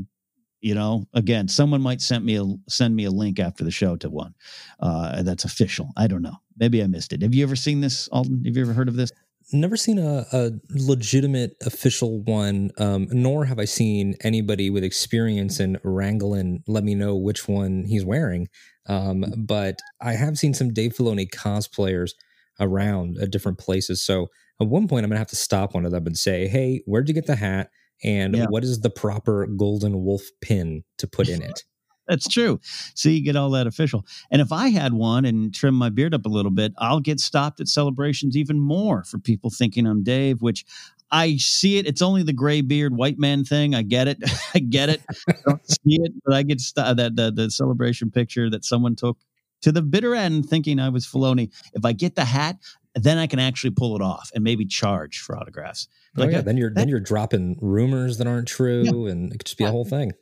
you 0.64 0.74
know, 0.74 1.06
again, 1.12 1.46
someone 1.46 1.82
might 1.82 2.00
send 2.00 2.24
me 2.24 2.36
a 2.36 2.44
send 2.70 2.96
me 2.96 3.04
a 3.04 3.10
link 3.10 3.38
after 3.38 3.64
the 3.64 3.70
show 3.70 3.96
to 3.96 4.08
one 4.08 4.34
uh, 4.80 5.22
that's 5.22 5.44
official. 5.44 5.90
I 5.94 6.06
don't 6.06 6.22
know. 6.22 6.36
Maybe 6.56 6.82
I 6.82 6.86
missed 6.86 7.12
it. 7.12 7.20
Have 7.20 7.34
you 7.34 7.44
ever 7.44 7.54
seen 7.54 7.82
this, 7.82 8.08
Alden? 8.08 8.42
Have 8.46 8.56
you 8.56 8.62
ever 8.62 8.72
heard 8.72 8.88
of 8.88 8.96
this? 8.96 9.12
never 9.52 9.76
seen 9.76 9.98
a, 9.98 10.24
a 10.32 10.50
legitimate 10.70 11.54
official 11.66 12.22
one, 12.22 12.70
um, 12.78 13.08
nor 13.10 13.44
have 13.44 13.58
I 13.58 13.66
seen 13.66 14.16
anybody 14.22 14.70
with 14.70 14.82
experience 14.82 15.60
in 15.60 15.78
wrangling 15.84 16.64
let 16.66 16.82
me 16.82 16.94
know 16.94 17.14
which 17.14 17.46
one 17.46 17.84
he's 17.84 18.06
wearing. 18.06 18.48
Um, 18.86 19.26
but 19.36 19.80
I 20.00 20.14
have 20.14 20.38
seen 20.38 20.54
some 20.54 20.72
Dave 20.72 20.94
Filoni 20.94 21.28
cosplayers 21.28 22.12
around 22.58 23.18
at 23.18 23.30
different 23.30 23.58
places. 23.58 24.02
So 24.02 24.28
at 24.60 24.66
one 24.68 24.88
point, 24.88 25.04
I'm 25.04 25.10
gonna 25.10 25.18
have 25.18 25.28
to 25.28 25.36
stop 25.36 25.74
one 25.74 25.84
of 25.84 25.92
them 25.92 26.06
and 26.06 26.16
say, 26.16 26.48
"Hey, 26.48 26.82
where'd 26.86 27.08
you 27.08 27.14
get 27.14 27.26
the 27.26 27.36
hat? 27.36 27.68
And 28.02 28.36
yeah. 28.36 28.46
what 28.46 28.64
is 28.64 28.80
the 28.80 28.90
proper 28.90 29.46
golden 29.46 30.04
wolf 30.04 30.22
pin 30.40 30.84
to 30.98 31.06
put 31.06 31.28
in 31.28 31.42
it?" 31.42 31.64
That's 32.06 32.28
true. 32.28 32.60
So 32.94 33.08
you 33.08 33.24
get 33.24 33.36
all 33.36 33.50
that 33.50 33.66
official. 33.66 34.04
And 34.30 34.42
if 34.42 34.52
I 34.52 34.68
had 34.68 34.92
one 34.92 35.24
and 35.24 35.54
trim 35.54 35.74
my 35.74 35.88
beard 35.88 36.12
up 36.12 36.26
a 36.26 36.28
little 36.28 36.50
bit, 36.50 36.72
I'll 36.78 37.00
get 37.00 37.18
stopped 37.18 37.60
at 37.60 37.68
celebrations 37.68 38.36
even 38.36 38.58
more 38.58 39.04
for 39.04 39.18
people 39.18 39.48
thinking 39.48 39.86
I'm 39.86 40.02
Dave, 40.02 40.42
which 40.42 40.66
I 41.10 41.36
see 41.36 41.78
it. 41.78 41.86
It's 41.86 42.02
only 42.02 42.22
the 42.22 42.32
gray 42.32 42.60
beard 42.60 42.96
white 42.96 43.18
man 43.18 43.44
thing. 43.44 43.74
I 43.74 43.82
get 43.82 44.08
it. 44.08 44.18
I 44.54 44.58
get 44.58 44.88
it. 44.88 45.00
I 45.28 45.34
don't 45.46 45.66
see 45.70 45.98
it, 46.02 46.12
but 46.24 46.34
I 46.34 46.42
get 46.42 46.60
st- 46.60 46.86
uh, 46.86 46.94
that 46.94 47.16
the, 47.16 47.30
the 47.30 47.50
celebration 47.50 48.10
picture 48.10 48.50
that 48.50 48.64
someone 48.64 48.96
took 48.96 49.16
to 49.62 49.72
the 49.72 49.82
bitter 49.82 50.14
end 50.14 50.46
thinking 50.46 50.78
I 50.78 50.90
was 50.90 51.06
Filoni. 51.06 51.50
If 51.72 51.84
I 51.84 51.92
get 51.92 52.16
the 52.16 52.24
hat, 52.24 52.56
then 52.94 53.18
I 53.18 53.26
can 53.26 53.38
actually 53.38 53.70
pull 53.70 53.96
it 53.96 54.02
off 54.02 54.30
and 54.34 54.44
maybe 54.44 54.64
charge 54.64 55.20
for 55.20 55.36
autographs. 55.36 55.88
Oh, 56.16 56.22
like, 56.22 56.32
yeah. 56.32 56.40
then 56.40 56.56
you're 56.56 56.70
that, 56.70 56.76
then 56.76 56.88
you're 56.88 57.00
dropping 57.00 57.58
rumors 57.60 58.18
that 58.18 58.26
aren't 58.26 58.48
true, 58.48 58.82
yeah. 58.82 59.12
and 59.12 59.32
it 59.32 59.38
could 59.38 59.46
just 59.46 59.58
be 59.58 59.64
a 59.64 59.70
whole 59.70 59.84
thing. 59.84 60.12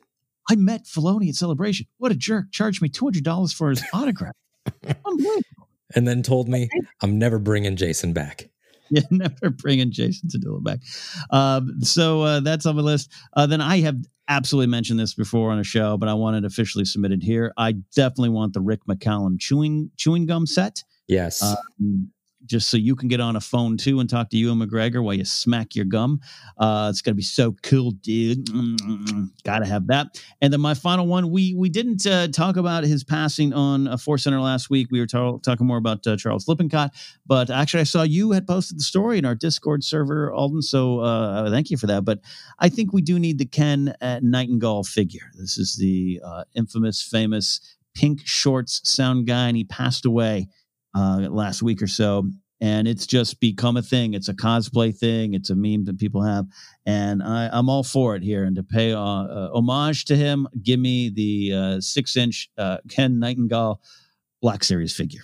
I 0.49 0.55
met 0.55 0.85
Filoni 0.85 1.29
at 1.29 1.35
Celebration. 1.35 1.85
What 1.97 2.11
a 2.11 2.15
jerk! 2.15 2.51
Charged 2.51 2.81
me 2.81 2.89
two 2.89 3.05
hundred 3.05 3.23
dollars 3.23 3.53
for 3.53 3.69
his 3.69 3.83
autograph. 3.93 4.35
And 5.95 6.07
then 6.07 6.23
told 6.23 6.49
me 6.49 6.69
I'm 7.01 7.17
never 7.19 7.39
bringing 7.39 7.75
Jason 7.75 8.13
back. 8.13 8.49
Yeah, 8.89 9.01
never 9.09 9.49
bringing 9.49 9.91
Jason 9.91 10.29
Segura 10.29 10.61
back. 10.61 10.79
Um, 11.31 11.81
so 11.81 12.21
uh, 12.21 12.39
that's 12.41 12.67
on 12.67 12.75
the 12.75 12.83
list. 12.83 13.11
Uh, 13.35 13.47
then 13.47 13.59
I 13.59 13.79
have 13.79 13.95
absolutely 14.27 14.67
mentioned 14.67 14.99
this 14.99 15.15
before 15.15 15.51
on 15.51 15.57
a 15.57 15.63
show, 15.63 15.97
but 15.97 16.09
I 16.09 16.13
want 16.13 16.35
it 16.35 16.45
officially 16.45 16.85
submitted 16.85 17.23
here. 17.23 17.53
I 17.57 17.71
definitely 17.95 18.29
want 18.29 18.53
the 18.53 18.61
Rick 18.61 18.81
McCallum 18.87 19.39
chewing 19.39 19.89
chewing 19.97 20.27
gum 20.27 20.45
set. 20.45 20.83
Yes. 21.07 21.41
Um, 21.41 22.11
just 22.45 22.69
so 22.69 22.77
you 22.77 22.95
can 22.95 23.07
get 23.07 23.19
on 23.19 23.35
a 23.35 23.41
phone 23.41 23.77
too 23.77 23.99
and 23.99 24.09
talk 24.09 24.29
to 24.29 24.37
Ewan 24.37 24.59
McGregor 24.59 25.03
while 25.03 25.13
you 25.13 25.25
smack 25.25 25.75
your 25.75 25.85
gum. 25.85 26.19
Uh, 26.57 26.87
it's 26.89 27.01
gonna 27.01 27.15
be 27.15 27.21
so 27.21 27.55
cool, 27.63 27.91
dude. 27.91 28.47
Gotta 29.43 29.65
have 29.65 29.87
that. 29.87 30.21
And 30.41 30.51
then 30.51 30.61
my 30.61 30.73
final 30.73 31.07
one, 31.07 31.29
we 31.31 31.53
we 31.53 31.69
didn't 31.69 32.05
uh, 32.05 32.27
talk 32.27 32.57
about 32.57 32.83
his 32.83 33.03
passing 33.03 33.53
on 33.53 33.87
a 33.87 33.97
Force 33.97 34.23
Center 34.23 34.39
last 34.41 34.69
week. 34.69 34.87
We 34.91 34.99
were 34.99 35.07
ta- 35.07 35.37
talking 35.37 35.65
more 35.65 35.77
about 35.77 36.05
uh, 36.05 36.17
Charles 36.17 36.47
Lippincott, 36.47 36.91
but 37.25 37.49
actually 37.49 37.81
I 37.81 37.85
saw 37.85 38.03
you 38.03 38.31
had 38.31 38.47
posted 38.47 38.79
the 38.79 38.83
story 38.83 39.17
in 39.17 39.25
our 39.25 39.35
Discord 39.35 39.83
server, 39.83 40.31
Alden. 40.31 40.61
So 40.61 40.99
uh, 40.99 41.49
thank 41.49 41.69
you 41.69 41.77
for 41.77 41.87
that. 41.87 42.05
But 42.05 42.19
I 42.59 42.69
think 42.69 42.93
we 42.93 43.01
do 43.01 43.19
need 43.19 43.37
the 43.37 43.45
Ken 43.45 43.95
Nightingale 44.01 44.83
figure. 44.83 45.31
This 45.37 45.57
is 45.57 45.75
the 45.75 46.21
uh, 46.23 46.43
infamous, 46.55 47.01
famous 47.01 47.59
pink 47.93 48.21
shorts 48.25 48.81
sound 48.83 49.27
guy, 49.27 49.47
and 49.47 49.57
he 49.57 49.63
passed 49.63 50.05
away 50.05 50.47
uh, 50.95 51.27
last 51.29 51.61
week 51.61 51.81
or 51.81 51.87
so. 51.87 52.29
And 52.61 52.87
it's 52.87 53.05
just 53.05 53.41
become 53.41 53.75
a 53.75 53.81
thing. 53.81 54.13
It's 54.13 54.29
a 54.29 54.33
cosplay 54.33 54.95
thing. 54.97 55.33
It's 55.33 55.49
a 55.49 55.55
meme 55.55 55.83
that 55.85 55.97
people 55.97 56.21
have, 56.23 56.45
and 56.85 57.21
I, 57.21 57.49
am 57.51 57.67
all 57.67 57.83
for 57.83 58.15
it 58.15 58.23
here. 58.23 58.45
And 58.45 58.55
to 58.55 58.63
pay 58.63 58.93
uh, 58.93 59.01
uh, 59.01 59.49
homage 59.53 60.05
to 60.05 60.15
him, 60.15 60.47
give 60.61 60.79
me 60.79 61.09
the 61.09 61.53
uh, 61.53 61.81
six-inch 61.81 62.49
uh, 62.57 62.77
Ken 62.89 63.19
Nightingale 63.19 63.81
Black 64.41 64.63
Series 64.63 64.95
figure. 64.95 65.23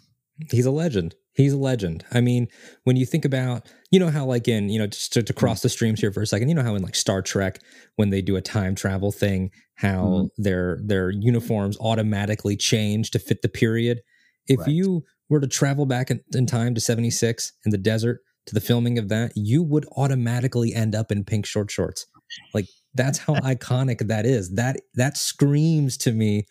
He's 0.52 0.66
a 0.66 0.72
legend. 0.72 1.16
He's 1.34 1.54
a 1.54 1.58
legend. 1.58 2.04
I 2.12 2.20
mean, 2.20 2.50
when 2.84 2.98
you 2.98 3.06
think 3.06 3.24
about, 3.24 3.72
you 3.92 4.00
know, 4.00 4.10
how 4.10 4.26
like 4.26 4.50
in, 4.50 4.68
you 4.68 4.78
know, 4.78 4.88
just 4.88 5.14
to, 5.14 5.24
to 5.24 5.34
cross 5.34 5.62
the 5.62 5.70
streams 5.70 6.02
here 6.02 6.12
for 6.12 6.22
a 6.22 6.28
second, 6.28 6.50
you 6.50 6.56
know 6.56 6.64
how 6.64 6.76
in 6.76 6.82
like 6.82 6.96
Star 6.96 7.22
Trek 7.22 7.60
when 7.96 8.10
they 8.10 8.22
do 8.22 8.36
a 8.36 8.42
time 8.42 8.76
travel 8.76 9.14
thing, 9.14 9.52
how 9.76 10.04
mm-hmm. 10.04 10.44
their 10.44 10.80
their 10.84 11.10
uniforms 11.10 11.78
automatically 11.80 12.58
change 12.58 13.12
to 13.12 13.20
fit 13.20 13.42
the 13.42 13.48
period. 13.48 14.02
If 14.48 14.60
right. 14.60 14.70
you 14.70 15.06
were 15.30 15.40
to 15.40 15.48
travel 15.48 15.86
back 15.86 16.12
in, 16.12 16.22
in 16.34 16.46
time 16.46 16.76
to 16.76 16.82
76 16.82 17.54
in 17.66 17.72
the 17.72 17.78
desert 17.78 18.22
to 18.48 18.54
the 18.54 18.62
filming 18.62 18.98
of 18.98 19.10
that, 19.10 19.32
you 19.36 19.64
would 19.64 19.86
automatically 19.96 20.74
end 20.74 20.96
up 20.96 21.12
in 21.12 21.24
pink 21.24 21.46
short 21.46 21.70
shorts. 21.70 22.06
Like 22.54 22.66
that's 22.94 23.20
how 23.20 23.36
iconic 23.36 24.08
that 24.08 24.26
is. 24.26 24.54
That 24.56 24.78
that 24.96 25.18
screams 25.18 25.98
to 25.98 26.12
me 26.12 26.46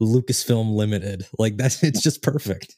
Lucasfilm 0.00 0.74
Limited. 0.74 1.26
Like 1.38 1.56
that's 1.56 1.82
it's 1.82 2.02
just 2.02 2.22
perfect. 2.22 2.76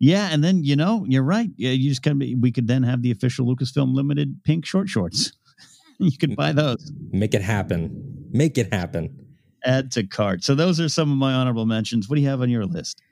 Yeah, 0.00 0.28
and 0.30 0.42
then 0.42 0.62
you 0.62 0.76
know 0.76 1.04
you're 1.08 1.24
right. 1.24 1.50
Yeah, 1.56 1.70
you 1.70 1.88
just 1.88 2.02
kind 2.02 2.22
of 2.22 2.28
we 2.40 2.52
could 2.52 2.68
then 2.68 2.82
have 2.84 3.02
the 3.02 3.10
official 3.10 3.46
Lucasfilm 3.46 3.94
Limited 3.94 4.40
pink 4.44 4.64
short 4.64 4.88
shorts. 4.88 5.32
you 5.98 6.16
could 6.16 6.36
buy 6.36 6.52
those. 6.52 6.92
Make 7.10 7.34
it 7.34 7.42
happen. 7.42 8.28
Make 8.30 8.58
it 8.58 8.72
happen. 8.72 9.26
Add 9.64 9.90
to 9.92 10.06
cart. 10.06 10.44
So 10.44 10.54
those 10.54 10.78
are 10.78 10.88
some 10.88 11.10
of 11.10 11.18
my 11.18 11.32
honorable 11.32 11.66
mentions. 11.66 12.08
What 12.08 12.14
do 12.14 12.22
you 12.22 12.28
have 12.28 12.42
on 12.42 12.48
your 12.48 12.64
list? 12.64 13.02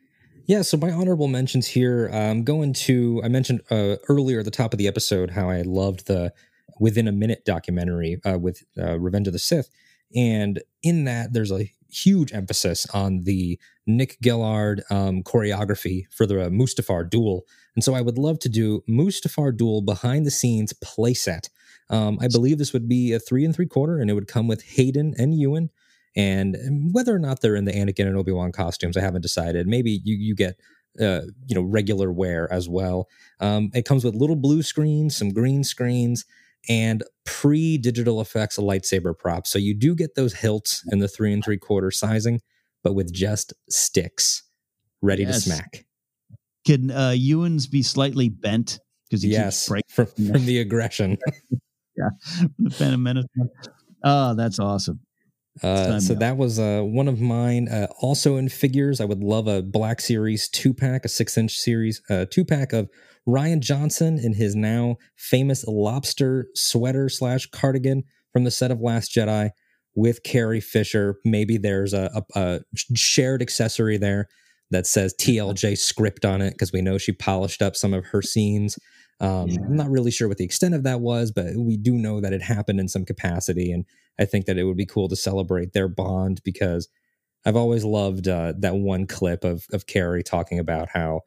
Yeah, 0.47 0.63
so 0.63 0.77
my 0.77 0.93
honorable 0.93 1.27
mentions 1.27 1.67
here. 1.67 2.09
I'm 2.13 2.45
going 2.45 2.73
to. 2.75 3.21
I 3.25 3.29
mentioned 3.29 3.63
uh, 3.69 3.97
earlier 4.09 4.39
at 4.39 4.45
the 4.45 4.53
top 4.53 4.73
of 4.73 4.79
the 4.79 4.87
episode 4.87 5.31
how 5.31 5.51
I 5.51 5.63
loved 5.63 6.07
the 6.07 6.33
Within 6.79 7.09
a 7.09 7.13
Minute 7.13 7.45
documentary 7.45 8.21
uh, 8.25 8.39
with 8.39 8.63
uh, 8.79 8.97
Revenge 9.01 9.27
of 9.27 9.33
the 9.33 9.41
Sith, 9.41 9.69
and 10.15 10.63
in 10.85 11.03
that 11.05 11.33
there's 11.33 11.51
a 11.51 11.73
huge 11.91 12.33
emphasis 12.33 12.87
on 12.95 13.25
the 13.25 13.59
Nick 13.89 14.19
Gillard 14.23 14.85
um, 14.89 15.25
choreography 15.25 16.05
for 16.13 16.27
the 16.27 16.35
Mustafar 16.35 17.11
duel, 17.11 17.45
and 17.75 17.83
so 17.83 17.95
I 17.95 18.01
would 18.01 18.17
love 18.17 18.39
to 18.41 18.49
do 18.49 18.85
Mustafar 18.89 19.57
duel 19.57 19.83
behind 19.83 20.27
the 20.27 20.31
scenes 20.31 20.73
playset. 20.75 21.49
Um, 21.91 22.19
I 22.21 22.29
believe 22.29 22.59
this 22.59 22.73
would 22.73 22.89
be 22.89 23.13
a 23.13 23.19
three 23.19 23.45
and 23.45 23.53
three 23.55 23.67
quarter, 23.67 23.99
and 23.99 24.09
it 24.09 24.15
would 24.15 24.29
come 24.29 24.47
with 24.47 24.63
Hayden 24.63 25.13
and 25.19 25.35
Ewan. 25.35 25.71
And 26.17 26.57
whether 26.93 27.15
or 27.15 27.19
not 27.19 27.41
they're 27.43 27.57
in 27.57 27.67
the 27.67 27.73
Anakin 27.73 28.07
and 28.07 28.17
Obi 28.17 28.33
Wan 28.33 28.51
costumes, 28.51 28.97
I 28.97 29.03
haven't 29.03 29.21
decided. 29.21 29.67
Maybe 29.67 30.01
you 30.03 30.17
you 30.17 30.35
get 30.35 30.57
uh, 31.01 31.23
you 31.47 31.55
know 31.55 31.63
regular 31.63 32.11
wear 32.11 32.51
as 32.53 32.69
well. 32.69 33.09
Um, 33.41 33.71
it 33.75 33.85
comes 33.85 34.05
with 34.05 34.15
little 34.15 34.37
blue 34.37 34.63
screens, 34.63 35.17
some 35.17 35.31
green 35.31 35.63
screens, 35.63 36.25
and 36.69 37.05
pre 37.25 37.79
digital 37.79 38.21
effects 38.21 38.57
lightsaber 38.57 39.17
props. 39.17 39.51
So 39.51 39.59
you 39.59 39.75
do 39.75 39.95
get 39.95 40.15
those 40.15 40.35
hilts 40.35 40.83
in 40.91 41.01
the 41.01 41.09
three 41.09 41.33
and 41.33 41.45
three 41.45 41.59
quarter 41.59 41.91
sizing, 41.91 42.41
but 42.83 42.95
with 42.95 43.13
just 43.13 43.53
sticks 43.69 44.43
ready 45.03 45.25
yes. 45.25 45.45
to 45.45 45.51
smack. 45.51 45.85
Can 46.67 46.91
uh, 46.91 47.11
Ewan's 47.11 47.67
be 47.67 47.83
slightly 47.83 48.29
bent 48.29 48.81
because 49.09 49.23
he 49.23 49.31
yes, 49.31 49.69
keeps 49.69 49.93
from, 49.93 50.07
from 50.07 50.47
the 50.47 50.59
aggression? 50.59 51.19
yeah, 51.97 52.09
the 52.59 52.71
Phantom 52.71 53.03
Menace. 53.03 53.27
Oh, 54.03 54.35
that's 54.35 54.59
awesome. 54.59 55.01
Uh, 55.63 55.99
so 56.01 56.15
that 56.15 56.37
was 56.37 56.59
uh, 56.59 56.83
one 56.83 57.09
of 57.09 57.21
mine. 57.21 57.69
Uh, 57.69 57.87
also 58.01 58.37
in 58.37 58.49
figures, 58.49 59.01
I 59.01 59.05
would 59.05 59.23
love 59.23 59.47
a 59.47 59.63
Black 59.63 60.01
Series 60.01 60.49
two 60.49 60.75
pack, 60.75 61.05
a 61.05 61.09
six 61.09 61.39
inch 61.39 61.57
series 61.57 62.03
uh, 62.11 62.27
two 62.31 62.45
pack 62.45 62.73
of 62.73 62.91
Rian 63.27 63.61
Johnson 63.61 64.19
in 64.19 64.35
his 64.35 64.55
now 64.55 64.97
famous 65.17 65.65
lobster 65.67 66.49
sweater 66.55 67.09
slash 67.09 67.47
cardigan 67.47 68.05
from 68.33 68.45
the 68.45 68.51
set 68.51 68.71
of 68.71 68.81
Last 68.81 69.13
Jedi 69.13 69.51
with 69.95 70.23
Carrie 70.23 70.61
Fisher. 70.61 71.17
Maybe 71.25 71.57
there's 71.57 71.93
a, 71.93 72.11
a, 72.15 72.41
a 72.41 72.61
shared 72.95 73.43
accessory 73.43 73.97
there 73.97 74.29
that 74.71 74.87
says 74.87 75.15
TLJ 75.19 75.79
script 75.79 76.25
on 76.25 76.43
it 76.43 76.51
because 76.51 76.73
we 76.73 76.83
know 76.83 76.99
she 76.99 77.13
polished 77.13 77.63
up 77.63 77.77
some 77.77 77.95
of 77.95 78.07
her 78.07 78.23
scenes. 78.23 78.79
Um, 79.21 79.49
yeah. 79.49 79.61
I'm 79.65 79.77
not 79.77 79.91
really 79.91 80.11
sure 80.11 80.29
what 80.29 80.37
the 80.37 80.45
extent 80.45 80.75
of 80.75 80.83
that 80.83 81.01
was, 81.01 81.33
but 81.33 81.57
we 81.57 81.77
do 81.77 81.95
know 81.95 82.21
that 82.21 82.33
it 82.33 82.43
happened 82.43 82.81
in 82.81 82.89
some 82.89 83.05
capacity. 83.05 83.73
And 83.73 83.85
I 84.19 84.25
think 84.25 84.47
that 84.47 84.59
it 84.59 84.65
would 84.65 84.77
be 84.77 84.87
cool 84.87 85.09
to 85.09 85.17
celebrate 85.17 85.73
their 85.73 85.89
bond 85.89 86.41
because 86.45 86.89
I've 87.45 87.57
always 87.57 87.85
loved 87.85 88.29
uh, 88.29 88.55
that 88.59 88.77
one 88.77 89.07
clip 89.07 89.45
of 89.45 89.67
of 89.73 89.87
Carrie 89.87 90.23
talking 90.23 90.59
about 90.59 90.89
how 90.91 91.21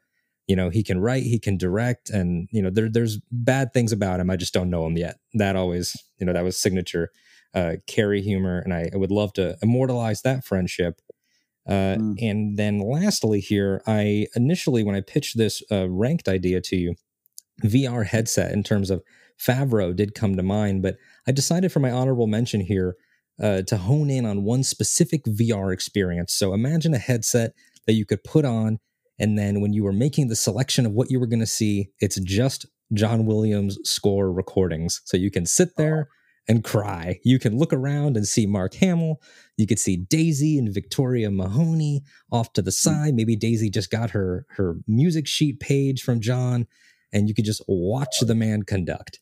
you 0.46 0.56
know 0.56 0.68
he 0.68 0.82
can 0.82 1.00
write, 1.00 1.22
he 1.22 1.38
can 1.38 1.56
direct, 1.56 2.10
and 2.10 2.48
you 2.52 2.62
know 2.62 2.70
there 2.70 2.90
there's 2.90 3.18
bad 3.30 3.72
things 3.72 3.92
about 3.92 4.20
him. 4.20 4.30
I 4.30 4.36
just 4.36 4.54
don't 4.54 4.70
know 4.70 4.86
him 4.86 4.96
yet. 4.96 5.16
That 5.34 5.56
always 5.56 5.96
you 6.18 6.26
know 6.26 6.32
that 6.32 6.44
was 6.44 6.60
signature 6.60 7.10
uh, 7.54 7.76
Carrie 7.86 8.22
humor, 8.22 8.58
and 8.58 8.72
I, 8.72 8.90
I 8.92 8.96
would 8.96 9.10
love 9.10 9.32
to 9.34 9.56
immortalize 9.62 10.22
that 10.22 10.44
friendship. 10.44 11.00
Uh, 11.68 11.96
mm. 11.98 12.14
And 12.20 12.58
then 12.58 12.78
lastly, 12.78 13.40
here, 13.40 13.82
I 13.86 14.26
initially, 14.34 14.82
when 14.82 14.94
I 14.94 15.00
pitched 15.00 15.36
this 15.36 15.62
uh, 15.70 15.88
ranked 15.88 16.28
idea 16.28 16.60
to 16.62 16.76
you, 16.76 16.94
VR 17.62 18.06
headset 18.06 18.52
in 18.52 18.62
terms 18.62 18.90
of 18.90 19.02
Favreau 19.38 19.94
did 19.94 20.14
come 20.14 20.36
to 20.36 20.42
mind, 20.42 20.82
but 20.82 20.96
I 21.26 21.32
decided 21.32 21.72
for 21.72 21.80
my 21.80 21.90
honorable 21.90 22.26
mention 22.26 22.60
here 22.60 22.96
uh, 23.42 23.62
to 23.62 23.76
hone 23.76 24.10
in 24.10 24.26
on 24.26 24.44
one 24.44 24.62
specific 24.62 25.24
VR 25.24 25.72
experience. 25.72 26.34
So 26.34 26.52
imagine 26.52 26.94
a 26.94 26.98
headset 26.98 27.52
that 27.86 27.94
you 27.94 28.04
could 28.04 28.22
put 28.24 28.44
on, 28.44 28.78
and 29.18 29.38
then 29.38 29.60
when 29.60 29.72
you 29.72 29.84
were 29.84 29.92
making 29.92 30.28
the 30.28 30.36
selection 30.36 30.86
of 30.86 30.92
what 30.92 31.10
you 31.10 31.20
were 31.20 31.26
going 31.26 31.40
to 31.40 31.46
see, 31.46 31.88
it's 32.00 32.18
just 32.20 32.66
John 32.92 33.26
Williams 33.26 33.78
score 33.84 34.32
recordings. 34.32 35.00
So 35.04 35.16
you 35.16 35.30
can 35.30 35.46
sit 35.46 35.76
there 35.76 36.08
and 36.48 36.64
cry. 36.64 37.20
You 37.22 37.38
can 37.38 37.56
look 37.56 37.72
around 37.72 38.16
and 38.16 38.26
see 38.26 38.46
Mark 38.46 38.74
Hamill. 38.74 39.20
You 39.56 39.66
could 39.66 39.78
see 39.78 39.96
Daisy 39.96 40.58
and 40.58 40.72
Victoria 40.72 41.30
Mahoney 41.30 42.02
off 42.32 42.52
to 42.54 42.62
the 42.62 42.70
hmm. 42.70 42.90
side. 42.90 43.14
Maybe 43.14 43.36
Daisy 43.36 43.70
just 43.70 43.90
got 43.90 44.10
her 44.10 44.46
her 44.56 44.76
music 44.86 45.26
sheet 45.26 45.60
page 45.60 46.02
from 46.02 46.20
John, 46.20 46.66
and 47.12 47.28
you 47.28 47.34
could 47.34 47.44
just 47.44 47.62
watch 47.68 48.20
the 48.20 48.34
man 48.34 48.64
conduct. 48.64 49.20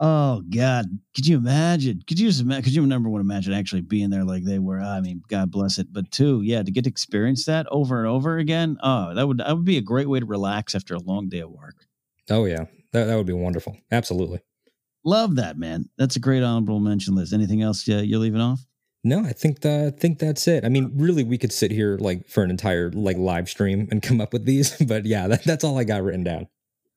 Oh 0.00 0.42
God! 0.48 0.86
Could 1.16 1.26
you 1.26 1.38
imagine? 1.38 2.02
Could 2.06 2.20
you 2.20 2.28
just 2.28 2.40
imagine? 2.40 2.62
Could 2.62 2.74
you 2.74 2.86
number 2.86 3.08
one 3.08 3.20
imagine 3.20 3.52
actually 3.52 3.80
being 3.80 4.10
there 4.10 4.24
like 4.24 4.44
they 4.44 4.60
were? 4.60 4.80
I 4.80 5.00
mean, 5.00 5.22
God 5.28 5.50
bless 5.50 5.78
it. 5.78 5.92
But 5.92 6.10
two, 6.12 6.40
yeah, 6.42 6.62
to 6.62 6.70
get 6.70 6.84
to 6.84 6.90
experience 6.90 7.46
that 7.46 7.66
over 7.70 7.98
and 7.98 8.06
over 8.06 8.38
again. 8.38 8.76
Oh, 8.80 9.12
that 9.14 9.26
would 9.26 9.38
that 9.38 9.56
would 9.56 9.64
be 9.64 9.76
a 9.76 9.82
great 9.82 10.08
way 10.08 10.20
to 10.20 10.26
relax 10.26 10.76
after 10.76 10.94
a 10.94 11.00
long 11.00 11.28
day 11.28 11.40
of 11.40 11.50
work. 11.50 11.86
Oh 12.30 12.44
yeah, 12.44 12.66
that 12.92 13.06
that 13.06 13.16
would 13.16 13.26
be 13.26 13.32
wonderful. 13.32 13.76
Absolutely. 13.90 14.40
Love 15.04 15.34
that, 15.36 15.58
man. 15.58 15.88
That's 15.98 16.16
a 16.16 16.20
great 16.20 16.44
honorable 16.44 16.78
mention 16.78 17.16
list. 17.16 17.32
Anything 17.32 17.62
else 17.62 17.88
uh, 17.88 17.96
you're 17.96 18.20
leaving 18.20 18.40
off? 18.40 18.60
No, 19.02 19.24
I 19.24 19.32
think 19.32 19.60
the, 19.60 19.86
I 19.86 19.98
think 19.98 20.18
that's 20.18 20.46
it. 20.46 20.64
I 20.64 20.68
mean, 20.68 20.92
really, 20.94 21.24
we 21.24 21.38
could 21.38 21.52
sit 21.52 21.70
here 21.70 21.96
like 22.00 22.28
for 22.28 22.42
an 22.42 22.50
entire 22.50 22.90
like 22.92 23.16
live 23.16 23.48
stream 23.48 23.88
and 23.90 24.02
come 24.02 24.20
up 24.20 24.32
with 24.32 24.44
these, 24.44 24.76
but 24.86 25.06
yeah, 25.06 25.26
that, 25.26 25.44
that's 25.44 25.64
all 25.64 25.78
I 25.78 25.84
got 25.84 26.02
written 26.02 26.24
down 26.24 26.48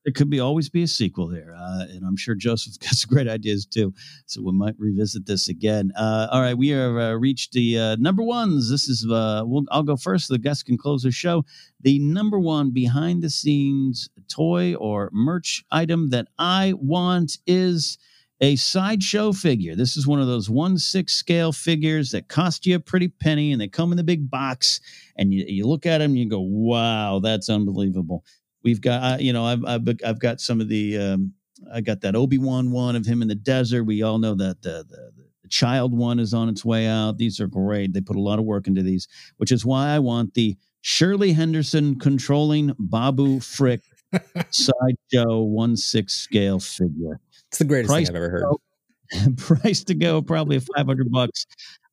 there 0.04 0.12
could 0.12 0.30
be 0.30 0.40
always 0.40 0.68
be 0.68 0.82
a 0.82 0.86
sequel 0.88 1.28
there, 1.28 1.54
uh, 1.56 1.84
and 1.90 2.04
I'm 2.04 2.16
sure 2.16 2.34
Joseph 2.34 2.78
got 2.80 2.94
some 2.94 3.08
great 3.08 3.28
ideas 3.28 3.66
too. 3.66 3.94
So 4.26 4.42
we 4.42 4.52
might 4.52 4.74
revisit 4.78 5.26
this 5.26 5.48
again. 5.48 5.92
Uh, 5.96 6.28
all 6.30 6.40
right, 6.40 6.56
we 6.56 6.68
have 6.68 6.96
uh, 6.96 7.18
reached 7.18 7.52
the 7.52 7.78
uh, 7.78 7.96
number 7.96 8.22
ones. 8.22 8.70
This 8.70 8.88
is 8.88 9.06
uh, 9.10 9.42
we'll, 9.44 9.64
I'll 9.70 9.82
go 9.82 9.96
first. 9.96 10.28
The 10.28 10.38
guest 10.38 10.66
can 10.66 10.76
close 10.76 11.02
the 11.02 11.10
show. 11.10 11.44
The 11.80 11.98
number 11.98 12.38
one 12.38 12.70
behind 12.70 13.22
the 13.22 13.30
scenes 13.30 14.08
toy 14.28 14.74
or 14.74 15.10
merch 15.12 15.64
item 15.70 16.10
that 16.10 16.28
I 16.38 16.74
want 16.76 17.38
is 17.46 17.98
a 18.40 18.56
sideshow 18.56 19.32
figure. 19.32 19.76
This 19.76 19.96
is 19.96 20.04
one 20.04 20.20
of 20.20 20.26
those 20.26 20.50
one 20.50 20.76
six 20.76 21.14
scale 21.14 21.52
figures 21.52 22.10
that 22.10 22.26
cost 22.26 22.66
you 22.66 22.74
a 22.74 22.80
pretty 22.80 23.06
penny, 23.06 23.52
and 23.52 23.60
they 23.60 23.68
come 23.68 23.92
in 23.92 23.96
the 23.96 24.04
big 24.04 24.28
box. 24.28 24.80
And 25.16 25.32
you, 25.32 25.44
you 25.46 25.66
look 25.66 25.86
at 25.86 25.98
them, 25.98 26.10
and 26.10 26.18
you 26.18 26.28
go, 26.28 26.40
"Wow, 26.40 27.20
that's 27.22 27.48
unbelievable." 27.48 28.24
We've 28.64 28.80
got, 28.80 29.02
uh, 29.02 29.16
you 29.18 29.32
know, 29.32 29.44
I've, 29.44 29.64
I've, 29.64 29.88
I've 30.04 30.20
got 30.20 30.40
some 30.40 30.60
of 30.60 30.68
the, 30.68 30.98
um, 30.98 31.32
I 31.72 31.80
got 31.80 32.00
that 32.02 32.16
Obi 32.16 32.38
Wan 32.38 32.70
one 32.70 32.96
of 32.96 33.06
him 33.06 33.22
in 33.22 33.28
the 33.28 33.34
desert. 33.34 33.84
We 33.84 34.02
all 34.02 34.18
know 34.18 34.34
that 34.34 34.62
the, 34.62 34.84
the, 34.88 35.12
the 35.42 35.48
child 35.48 35.96
one 35.96 36.18
is 36.18 36.34
on 36.34 36.48
its 36.48 36.64
way 36.64 36.86
out. 36.86 37.18
These 37.18 37.40
are 37.40 37.46
great. 37.46 37.92
They 37.92 38.00
put 38.00 38.16
a 38.16 38.20
lot 38.20 38.38
of 38.38 38.44
work 38.44 38.66
into 38.66 38.82
these, 38.82 39.08
which 39.36 39.52
is 39.52 39.64
why 39.64 39.88
I 39.88 39.98
want 39.98 40.34
the 40.34 40.56
Shirley 40.82 41.32
Henderson 41.32 41.98
controlling 41.98 42.74
Babu 42.78 43.40
Frick 43.40 43.82
sideshow 44.50 45.40
one 45.42 45.76
six 45.76 46.14
scale 46.14 46.58
figure. 46.58 47.20
It's 47.48 47.58
the 47.58 47.64
greatest 47.64 47.90
price 47.90 48.08
thing 48.08 48.16
I've 48.16 48.22
ever 48.22 48.30
heard. 48.30 48.42
Go, 48.42 49.32
price 49.36 49.84
to 49.84 49.94
go, 49.94 50.22
probably 50.22 50.58
five 50.58 50.86
hundred 50.86 51.10
bucks. 51.10 51.46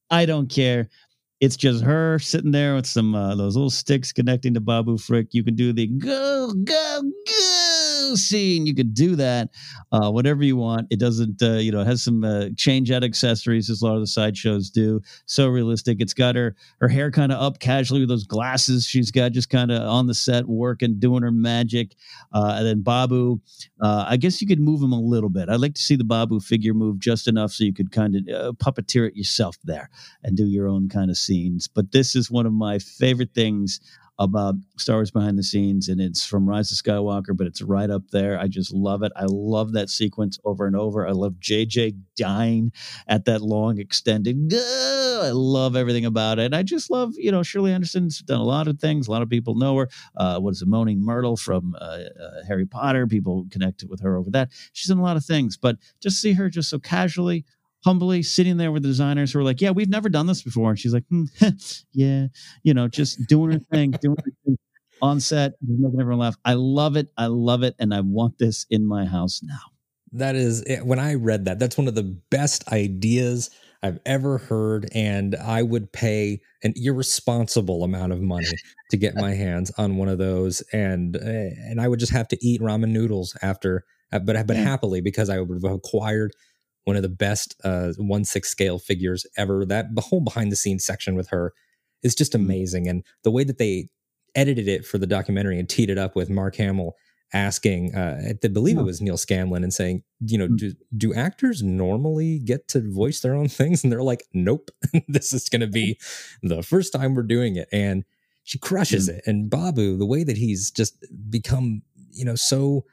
I 0.09 0.25
don't 0.25 0.49
care. 0.49 0.89
It's 1.41 1.55
just 1.55 1.83
her 1.83 2.19
sitting 2.19 2.51
there 2.51 2.75
with 2.75 2.85
some 2.85 3.15
uh, 3.15 3.35
those 3.35 3.55
little 3.55 3.69
sticks 3.69 4.11
connecting 4.11 4.53
to 4.55 4.59
Babu 4.59 4.97
Frick. 4.97 5.27
You 5.31 5.43
can 5.43 5.55
do 5.55 5.71
the 5.71 5.87
go 5.87 6.51
go 6.53 7.01
go 7.25 7.58
scene. 8.15 8.65
You 8.65 8.75
could 8.75 8.93
do 8.93 9.15
that, 9.15 9.49
uh, 9.91 10.11
whatever 10.11 10.43
you 10.43 10.55
want. 10.55 10.87
It 10.89 10.99
doesn't, 10.99 11.41
uh, 11.41 11.53
you 11.53 11.71
know, 11.71 11.83
has 11.83 12.03
some 12.03 12.23
uh, 12.23 12.49
change 12.57 12.91
out 12.91 13.03
accessories 13.03 13.69
as 13.69 13.81
a 13.81 13.85
lot 13.85 13.95
of 13.95 14.01
the 14.01 14.07
sideshows 14.07 14.69
do. 14.69 15.01
So 15.25 15.47
realistic. 15.47 16.01
It's 16.01 16.13
got 16.13 16.35
her 16.35 16.55
her 16.79 16.87
hair 16.87 17.11
kind 17.11 17.31
of 17.31 17.41
up 17.41 17.59
casually 17.59 18.01
with 18.01 18.09
those 18.09 18.25
glasses 18.25 18.85
she's 18.85 19.11
got, 19.11 19.31
just 19.31 19.49
kind 19.49 19.71
of 19.71 19.81
on 19.81 20.07
the 20.07 20.13
set 20.13 20.47
working, 20.47 20.99
doing 20.99 21.23
her 21.23 21.31
magic. 21.31 21.95
Uh, 22.33 22.55
and 22.57 22.67
then 22.67 22.81
Babu, 22.81 23.39
uh, 23.81 24.05
I 24.07 24.17
guess 24.17 24.41
you 24.41 24.47
could 24.47 24.59
move 24.59 24.81
him 24.81 24.93
a 24.93 24.99
little 24.99 25.29
bit. 25.29 25.49
I'd 25.49 25.59
like 25.59 25.75
to 25.75 25.81
see 25.81 25.95
the 25.95 26.03
Babu 26.03 26.39
figure 26.39 26.73
move 26.73 26.99
just 26.99 27.27
enough 27.27 27.51
so 27.51 27.63
you 27.63 27.73
could 27.73 27.91
kind 27.91 28.15
of 28.15 28.27
uh, 28.27 28.51
puppeteer 28.53 29.07
it 29.07 29.15
yourself 29.15 29.57
there 29.63 29.89
and 30.23 30.35
do 30.35 30.45
your 30.45 30.67
own 30.67 30.89
kind 30.89 31.09
of 31.09 31.17
scenes. 31.17 31.67
But 31.67 31.91
this 31.91 32.15
is 32.15 32.31
one 32.31 32.45
of 32.45 32.53
my 32.53 32.79
favorite 32.79 33.33
things 33.33 33.79
about 34.19 34.55
Star 34.77 34.97
Wars 34.97 35.11
behind 35.11 35.37
the 35.37 35.43
scenes, 35.43 35.87
and 35.87 36.01
it's 36.01 36.25
from 36.25 36.47
Rise 36.47 36.71
of 36.71 36.77
Skywalker, 36.77 37.35
but 37.35 37.47
it's 37.47 37.61
right 37.61 37.89
up 37.89 38.03
there. 38.11 38.37
I 38.37 38.47
just 38.49 38.73
love 38.73 39.01
it. 39.01 39.13
I 39.15 39.25
love 39.27 39.71
that 39.73 39.89
sequence 39.89 40.37
over 40.43 40.67
and 40.67 40.75
over. 40.75 41.07
I 41.07 41.11
love 41.11 41.35
JJ 41.39 41.95
dying 42.17 42.73
at 43.07 43.25
that 43.25 43.41
long 43.41 43.79
extended. 43.79 44.49
Gah! 44.49 45.21
I 45.23 45.31
love 45.31 45.77
everything 45.77 46.05
about 46.05 46.37
it. 46.37 46.53
I 46.53 46.63
just 46.63 46.91
love, 46.91 47.13
you 47.15 47.31
know, 47.31 47.43
Shirley 47.43 47.71
Henderson's 47.71 48.19
done 48.19 48.41
a 48.41 48.45
lot 48.45 48.67
of 48.67 48.79
things. 48.79 49.07
A 49.07 49.11
lot 49.11 49.21
of 49.21 49.29
people 49.29 49.55
know 49.55 49.77
her. 49.77 49.89
Uh, 50.17 50.39
what 50.39 50.51
is 50.51 50.61
it, 50.61 50.67
Moaning 50.67 51.03
Myrtle 51.03 51.37
from 51.37 51.75
uh, 51.79 51.83
uh, 52.21 52.43
Harry 52.45 52.65
Potter? 52.65 53.07
People 53.07 53.47
connected 53.49 53.89
with 53.89 54.01
her 54.01 54.17
over 54.17 54.29
that. 54.31 54.49
She's 54.73 54.89
done 54.89 54.99
a 54.99 55.03
lot 55.03 55.17
of 55.17 55.25
things, 55.25 55.55
but 55.55 55.77
just 56.01 56.21
see 56.21 56.33
her 56.33 56.49
just 56.49 56.69
so 56.69 56.77
casually 56.79 57.45
humbly 57.83 58.23
sitting 58.23 58.57
there 58.57 58.71
with 58.71 58.83
the 58.83 58.89
designers 58.89 59.31
who 59.31 59.39
are 59.39 59.43
like, 59.43 59.61
"Yeah, 59.61 59.71
we've 59.71 59.89
never 59.89 60.09
done 60.09 60.27
this 60.27 60.41
before," 60.41 60.71
and 60.71 60.79
she's 60.79 60.93
like, 60.93 61.05
hmm, 61.09 61.25
"Yeah, 61.93 62.27
you 62.63 62.73
know, 62.73 62.87
just 62.87 63.27
doing 63.27 63.51
her 63.51 63.59
thing, 63.71 63.91
doing 64.01 64.17
her 64.23 64.31
thing 64.45 64.57
on 65.01 65.19
set, 65.19 65.53
making 65.61 65.99
everyone 65.99 66.19
laugh." 66.19 66.37
I 66.45 66.53
love 66.53 66.95
it. 66.95 67.11
I 67.17 67.27
love 67.27 67.63
it, 67.63 67.75
and 67.79 67.93
I 67.93 68.01
want 68.01 68.37
this 68.37 68.65
in 68.69 68.85
my 68.85 69.05
house 69.05 69.41
now. 69.43 69.59
That 70.11 70.35
is 70.35 70.63
eh, 70.67 70.79
when 70.79 70.99
I 70.99 71.15
read 71.15 71.45
that. 71.45 71.59
That's 71.59 71.77
one 71.77 71.87
of 71.87 71.95
the 71.95 72.03
best 72.29 72.67
ideas 72.69 73.49
I've 73.81 73.99
ever 74.05 74.37
heard, 74.37 74.89
and 74.93 75.35
I 75.35 75.63
would 75.63 75.91
pay 75.93 76.41
an 76.63 76.73
irresponsible 76.75 77.83
amount 77.83 78.11
of 78.11 78.21
money 78.21 78.47
to 78.91 78.97
get 78.97 79.15
my 79.15 79.33
hands 79.33 79.71
on 79.77 79.95
one 79.95 80.09
of 80.09 80.17
those, 80.17 80.61
and 80.73 81.15
eh, 81.15 81.51
and 81.69 81.79
I 81.79 81.87
would 81.87 81.99
just 81.99 82.11
have 82.11 82.27
to 82.29 82.45
eat 82.45 82.61
ramen 82.61 82.89
noodles 82.89 83.37
after, 83.41 83.85
uh, 84.11 84.19
but 84.19 84.47
but 84.47 84.57
happily 84.57 84.99
because 85.01 85.29
I 85.29 85.39
would 85.39 85.63
have 85.63 85.71
acquired 85.71 86.33
one 86.89 86.95
of 86.95 87.03
the 87.03 87.07
best 87.09 87.55
uh, 87.63 87.93
one 87.97 88.25
six 88.25 88.49
scale 88.49 88.79
figures 88.79 89.23
ever. 89.37 89.63
That 89.63 89.93
the 89.93 90.01
whole 90.01 90.21
behind 90.21 90.51
the 90.51 90.55
scenes 90.55 90.83
section 90.83 91.13
with 91.13 91.29
her 91.29 91.53
is 92.01 92.15
just 92.15 92.33
mm-hmm. 92.33 92.45
amazing, 92.45 92.87
and 92.87 93.03
the 93.23 93.29
way 93.29 93.43
that 93.43 93.59
they 93.59 93.89
edited 94.33 94.67
it 94.67 94.85
for 94.85 94.97
the 94.97 95.05
documentary 95.05 95.59
and 95.59 95.69
teed 95.69 95.91
it 95.91 95.99
up 95.99 96.15
with 96.15 96.31
Mark 96.31 96.55
Hamill 96.55 96.95
asking, 97.31 97.93
uh, 97.93 98.33
I 98.43 98.47
believe 98.47 98.79
it 98.79 98.83
was 98.83 99.01
Neal 99.01 99.17
Scanlan, 99.17 99.63
and 99.63 99.71
saying, 99.71 100.01
you 100.19 100.39
know, 100.39 100.45
mm-hmm. 100.45 100.55
do, 100.55 100.73
do 100.97 101.13
actors 101.13 101.61
normally 101.61 102.39
get 102.39 102.67
to 102.69 102.91
voice 102.91 103.19
their 103.19 103.35
own 103.35 103.47
things? 103.49 103.83
And 103.83 103.93
they're 103.93 104.01
like, 104.01 104.23
nope, 104.33 104.71
this 105.07 105.31
is 105.31 105.47
going 105.47 105.61
to 105.61 105.67
be 105.67 105.99
the 106.41 106.63
first 106.63 106.91
time 106.91 107.13
we're 107.13 107.21
doing 107.21 107.55
it, 107.55 107.67
and 107.71 108.03
she 108.43 108.57
crushes 108.57 109.09
it. 109.09 109.21
And 109.27 109.47
Babu, 109.47 109.95
the 109.95 110.07
way 110.07 110.23
that 110.23 110.37
he's 110.37 110.71
just 110.71 111.05
become, 111.29 111.83
you 112.09 112.25
know, 112.25 112.35
so. 112.35 112.85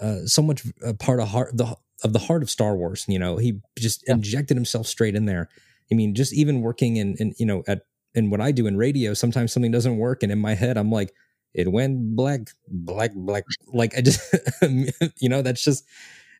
Uh, 0.00 0.24
so 0.26 0.42
much 0.42 0.62
a 0.84 0.94
part 0.94 1.20
of 1.20 1.28
heart, 1.28 1.56
the 1.56 1.76
of 2.04 2.12
the 2.12 2.18
heart 2.20 2.42
of 2.42 2.50
Star 2.50 2.76
Wars. 2.76 3.04
You 3.08 3.18
know, 3.18 3.36
he 3.36 3.60
just 3.78 4.04
yeah. 4.06 4.14
injected 4.14 4.56
himself 4.56 4.86
straight 4.86 5.14
in 5.14 5.26
there. 5.26 5.48
I 5.90 5.94
mean, 5.94 6.14
just 6.14 6.32
even 6.32 6.60
working 6.60 6.96
in, 6.96 7.16
in 7.18 7.34
you 7.38 7.46
know 7.46 7.64
at 7.66 7.82
in 8.14 8.30
what 8.30 8.40
I 8.40 8.52
do 8.52 8.66
in 8.66 8.76
radio, 8.76 9.14
sometimes 9.14 9.52
something 9.52 9.72
doesn't 9.72 9.96
work, 9.96 10.22
and 10.22 10.32
in 10.32 10.38
my 10.38 10.54
head, 10.54 10.76
I'm 10.76 10.90
like, 10.90 11.12
it 11.54 11.70
went 11.70 12.16
black, 12.16 12.50
black, 12.68 13.14
black. 13.14 13.44
Like 13.66 13.96
I 13.96 14.00
just, 14.00 14.20
you 15.18 15.28
know, 15.28 15.42
that's 15.42 15.62
just 15.62 15.84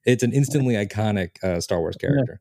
it's 0.05 0.23
an 0.23 0.33
instantly 0.33 0.75
iconic 0.75 1.43
uh, 1.43 1.61
Star 1.61 1.81
Wars 1.81 1.97
character. 1.97 2.41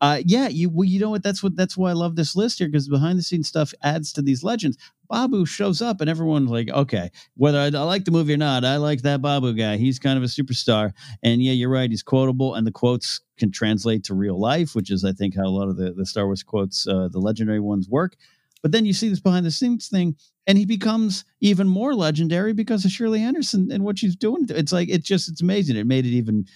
Uh, 0.00 0.20
yeah, 0.26 0.48
you 0.48 0.68
well, 0.68 0.84
you 0.84 1.00
know 1.00 1.10
what? 1.10 1.22
That's 1.22 1.42
what 1.42 1.56
that's 1.56 1.76
why 1.76 1.90
I 1.90 1.94
love 1.94 2.16
this 2.16 2.36
list 2.36 2.58
here 2.58 2.68
because 2.68 2.88
behind 2.88 3.18
the 3.18 3.22
scenes 3.22 3.48
stuff 3.48 3.72
adds 3.82 4.12
to 4.14 4.22
these 4.22 4.42
legends. 4.42 4.76
Babu 5.08 5.46
shows 5.46 5.80
up 5.80 6.00
and 6.00 6.10
everyone's 6.10 6.50
like, 6.50 6.68
okay, 6.70 7.10
whether 7.36 7.58
I, 7.58 7.66
I, 7.66 7.82
like 7.82 8.04
the 8.04 8.10
movie 8.10 8.34
or 8.34 8.38
not, 8.38 8.64
I 8.64 8.76
like 8.76 9.02
that 9.02 9.22
Babu 9.22 9.52
guy. 9.52 9.76
He's 9.76 9.98
kind 9.98 10.16
of 10.16 10.24
a 10.24 10.26
superstar. 10.26 10.92
And 11.22 11.42
yeah, 11.42 11.52
you're 11.52 11.70
right. 11.70 11.90
He's 11.90 12.02
quotable, 12.02 12.54
and 12.54 12.66
the 12.66 12.72
quotes 12.72 13.20
can 13.38 13.50
translate 13.50 14.04
to 14.04 14.14
real 14.14 14.38
life, 14.38 14.74
which 14.74 14.90
is, 14.90 15.04
I 15.04 15.12
think, 15.12 15.36
how 15.36 15.44
a 15.44 15.48
lot 15.48 15.68
of 15.68 15.76
the, 15.76 15.92
the 15.92 16.06
Star 16.06 16.26
Wars 16.26 16.42
quotes, 16.42 16.86
uh, 16.86 17.08
the 17.10 17.18
legendary 17.18 17.60
ones, 17.60 17.88
work. 17.88 18.16
But 18.62 18.72
then 18.72 18.86
you 18.86 18.92
see 18.94 19.08
this 19.08 19.20
behind 19.20 19.44
the 19.44 19.50
scenes 19.50 19.88
thing, 19.88 20.16
and 20.46 20.56
he 20.56 20.64
becomes 20.64 21.24
even 21.40 21.68
more 21.68 21.94
legendary 21.94 22.54
because 22.54 22.84
of 22.84 22.90
Shirley 22.90 23.20
Henderson 23.20 23.70
and 23.70 23.84
what 23.84 23.98
she's 23.98 24.16
doing. 24.16 24.46
It's 24.48 24.72
like, 24.72 24.88
it 24.88 25.04
just, 25.04 25.28
it's 25.28 25.42
amazing. 25.42 25.76
It 25.76 25.86
made 25.86 26.06
it 26.06 26.10
even 26.10 26.46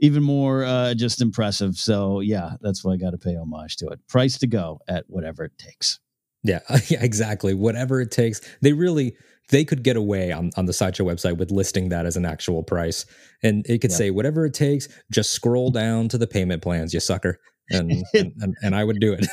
even 0.00 0.22
more 0.22 0.64
uh, 0.64 0.94
just 0.94 1.20
impressive. 1.20 1.76
So 1.76 2.20
yeah, 2.20 2.52
that's 2.60 2.84
why 2.84 2.92
I 2.92 2.96
got 2.96 3.10
to 3.10 3.18
pay 3.18 3.36
homage 3.36 3.76
to 3.76 3.88
it. 3.88 4.00
Price 4.08 4.38
to 4.38 4.46
go 4.46 4.80
at 4.88 5.04
whatever 5.08 5.44
it 5.44 5.56
takes. 5.58 6.00
Yeah, 6.42 6.60
yeah, 6.88 7.02
exactly. 7.02 7.54
Whatever 7.54 8.00
it 8.00 8.10
takes. 8.10 8.40
They 8.60 8.72
really 8.72 9.16
they 9.50 9.64
could 9.64 9.82
get 9.82 9.96
away 9.96 10.32
on, 10.32 10.50
on 10.56 10.66
the 10.66 10.72
sideshow 10.72 11.04
website 11.04 11.36
with 11.36 11.50
listing 11.50 11.90
that 11.90 12.06
as 12.06 12.16
an 12.16 12.24
actual 12.24 12.62
price. 12.62 13.04
And 13.42 13.64
it 13.68 13.80
could 13.80 13.92
say 13.92 14.10
whatever 14.10 14.46
it 14.46 14.54
takes, 14.54 14.88
just 15.10 15.32
scroll 15.32 15.70
down 15.70 16.08
to 16.08 16.18
the 16.18 16.26
payment 16.26 16.62
plans, 16.62 16.94
you 16.94 17.00
sucker. 17.00 17.38
And 17.70 17.90
and, 18.14 18.32
and, 18.40 18.54
and, 18.62 18.74
I 18.74 18.84
would 18.84 19.00
do 19.00 19.12
it. 19.12 19.26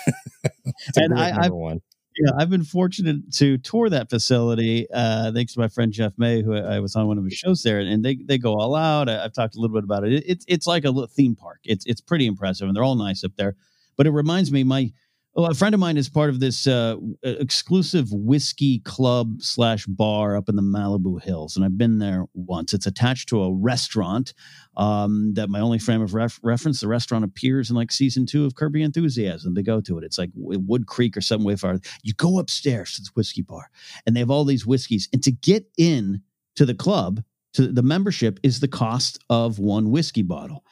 and 0.95 1.17
I, 1.17 1.45
I've, 1.45 1.51
one. 1.51 1.79
Yeah, 2.21 2.33
I've 2.37 2.51
been 2.51 2.63
fortunate 2.63 3.33
to 3.33 3.57
tour 3.57 3.89
that 3.89 4.11
facility 4.11 4.85
uh, 4.93 5.31
thanks 5.31 5.53
to 5.53 5.59
my 5.59 5.67
friend 5.67 5.91
Jeff 5.91 6.13
May, 6.17 6.43
who 6.43 6.55
I 6.55 6.79
was 6.79 6.95
on 6.95 7.07
one 7.07 7.17
of 7.17 7.23
his 7.23 7.33
shows 7.33 7.63
there, 7.63 7.79
and 7.79 8.05
they 8.05 8.15
they 8.15 8.37
go 8.37 8.53
all 8.59 8.75
out. 8.75 9.09
I, 9.09 9.23
have 9.23 9.33
talked 9.33 9.55
a 9.55 9.59
little 9.59 9.75
bit 9.75 9.83
about 9.83 10.03
it. 10.03 10.23
It's 10.27 10.45
it's 10.47 10.67
like 10.67 10.85
a 10.85 10.91
little 10.91 11.07
theme 11.07 11.35
park. 11.35 11.61
It's 11.63 11.83
it's 11.87 11.99
pretty 11.99 12.27
impressive, 12.27 12.67
and 12.67 12.75
they're 12.75 12.83
all 12.83 12.95
nice 12.95 13.23
up 13.23 13.31
there. 13.37 13.55
But 13.97 14.05
it 14.05 14.11
reminds 14.11 14.51
me, 14.51 14.63
my 14.63 14.91
well, 15.33 15.49
a 15.49 15.53
friend 15.53 15.73
of 15.73 15.79
mine 15.79 15.95
is 15.95 16.09
part 16.09 16.29
of 16.29 16.41
this 16.41 16.67
uh, 16.67 16.97
exclusive 17.23 18.07
whiskey 18.11 18.79
club 18.79 19.41
slash 19.41 19.85
bar 19.85 20.35
up 20.35 20.49
in 20.49 20.57
the 20.57 20.61
Malibu 20.61 21.23
Hills, 21.23 21.55
and 21.55 21.63
I've 21.63 21.77
been 21.77 21.99
there 21.99 22.25
once. 22.33 22.73
It's 22.73 22.85
attached 22.85 23.29
to 23.29 23.43
a 23.43 23.53
restaurant 23.53 24.33
um, 24.75 25.33
that 25.35 25.49
my 25.49 25.61
only 25.61 25.79
frame 25.79 26.01
of 26.01 26.13
ref- 26.13 26.39
reference. 26.43 26.81
The 26.81 26.89
restaurant 26.89 27.23
appears 27.23 27.69
in 27.69 27.77
like 27.77 27.93
season 27.93 28.25
two 28.25 28.45
of 28.45 28.55
Curb 28.55 28.75
Your 28.75 28.83
Enthusiasm. 28.83 29.53
They 29.53 29.63
go 29.63 29.79
to 29.79 29.97
it. 29.97 30.03
It's 30.03 30.17
like 30.17 30.31
Wood 30.35 30.85
Creek 30.87 31.15
or 31.15 31.21
some 31.21 31.45
way 31.45 31.55
far. 31.55 31.79
You 32.03 32.13
go 32.13 32.37
upstairs 32.37 32.95
to 32.95 33.01
this 33.01 33.11
whiskey 33.15 33.41
bar, 33.41 33.69
and 34.05 34.13
they 34.13 34.19
have 34.19 34.31
all 34.31 34.43
these 34.43 34.65
whiskeys. 34.65 35.07
And 35.13 35.23
to 35.23 35.31
get 35.31 35.65
in 35.77 36.23
to 36.57 36.65
the 36.65 36.75
club, 36.75 37.23
to 37.53 37.67
the 37.67 37.83
membership, 37.83 38.37
is 38.43 38.59
the 38.59 38.67
cost 38.67 39.17
of 39.29 39.59
one 39.59 39.91
whiskey 39.91 40.23
bottle, 40.23 40.65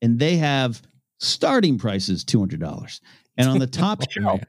and 0.00 0.20
they 0.20 0.36
have 0.36 0.82
starting 1.18 1.78
prices 1.78 2.22
two 2.22 2.38
hundred 2.38 2.60
dollars 2.60 3.00
and 3.36 3.48
on 3.48 3.58
the 3.58 3.66
top 3.66 4.10
shelf, 4.10 4.40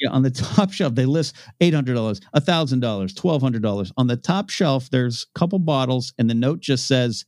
yeah, 0.00 0.10
on 0.10 0.22
the 0.22 0.30
top 0.30 0.72
shelf, 0.72 0.94
they 0.94 1.06
list 1.06 1.36
eight 1.60 1.74
hundred 1.74 1.94
dollars, 1.94 2.20
thousand 2.38 2.80
dollars, 2.80 3.14
twelve 3.14 3.42
hundred 3.42 3.62
dollars. 3.62 3.92
On 3.96 4.06
the 4.06 4.16
top 4.16 4.50
shelf, 4.50 4.90
there's 4.90 5.26
a 5.34 5.38
couple 5.38 5.58
bottles, 5.58 6.12
and 6.18 6.28
the 6.28 6.34
note 6.34 6.60
just 6.60 6.86
says, 6.86 7.24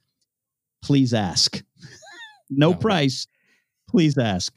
"Please 0.83 1.15
ask." 1.15 1.63
no 2.51 2.71
oh. 2.71 2.75
price. 2.75 3.27
Please 3.89 4.19
ask. 4.19 4.57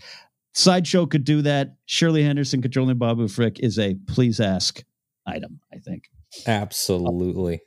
Sideshow 0.54 1.06
could 1.06 1.24
do 1.24 1.44
that. 1.44 1.76
Shirley 1.86 2.24
Henderson 2.24 2.62
controlling 2.62 2.98
Babu 2.98 3.28
Frick 3.28 3.60
is 3.60 3.78
a 3.78 3.96
please 4.08 4.40
ask 4.40 4.84
item. 5.28 5.60
I 5.74 5.78
think. 5.78 6.10
Absolutely, 6.48 7.62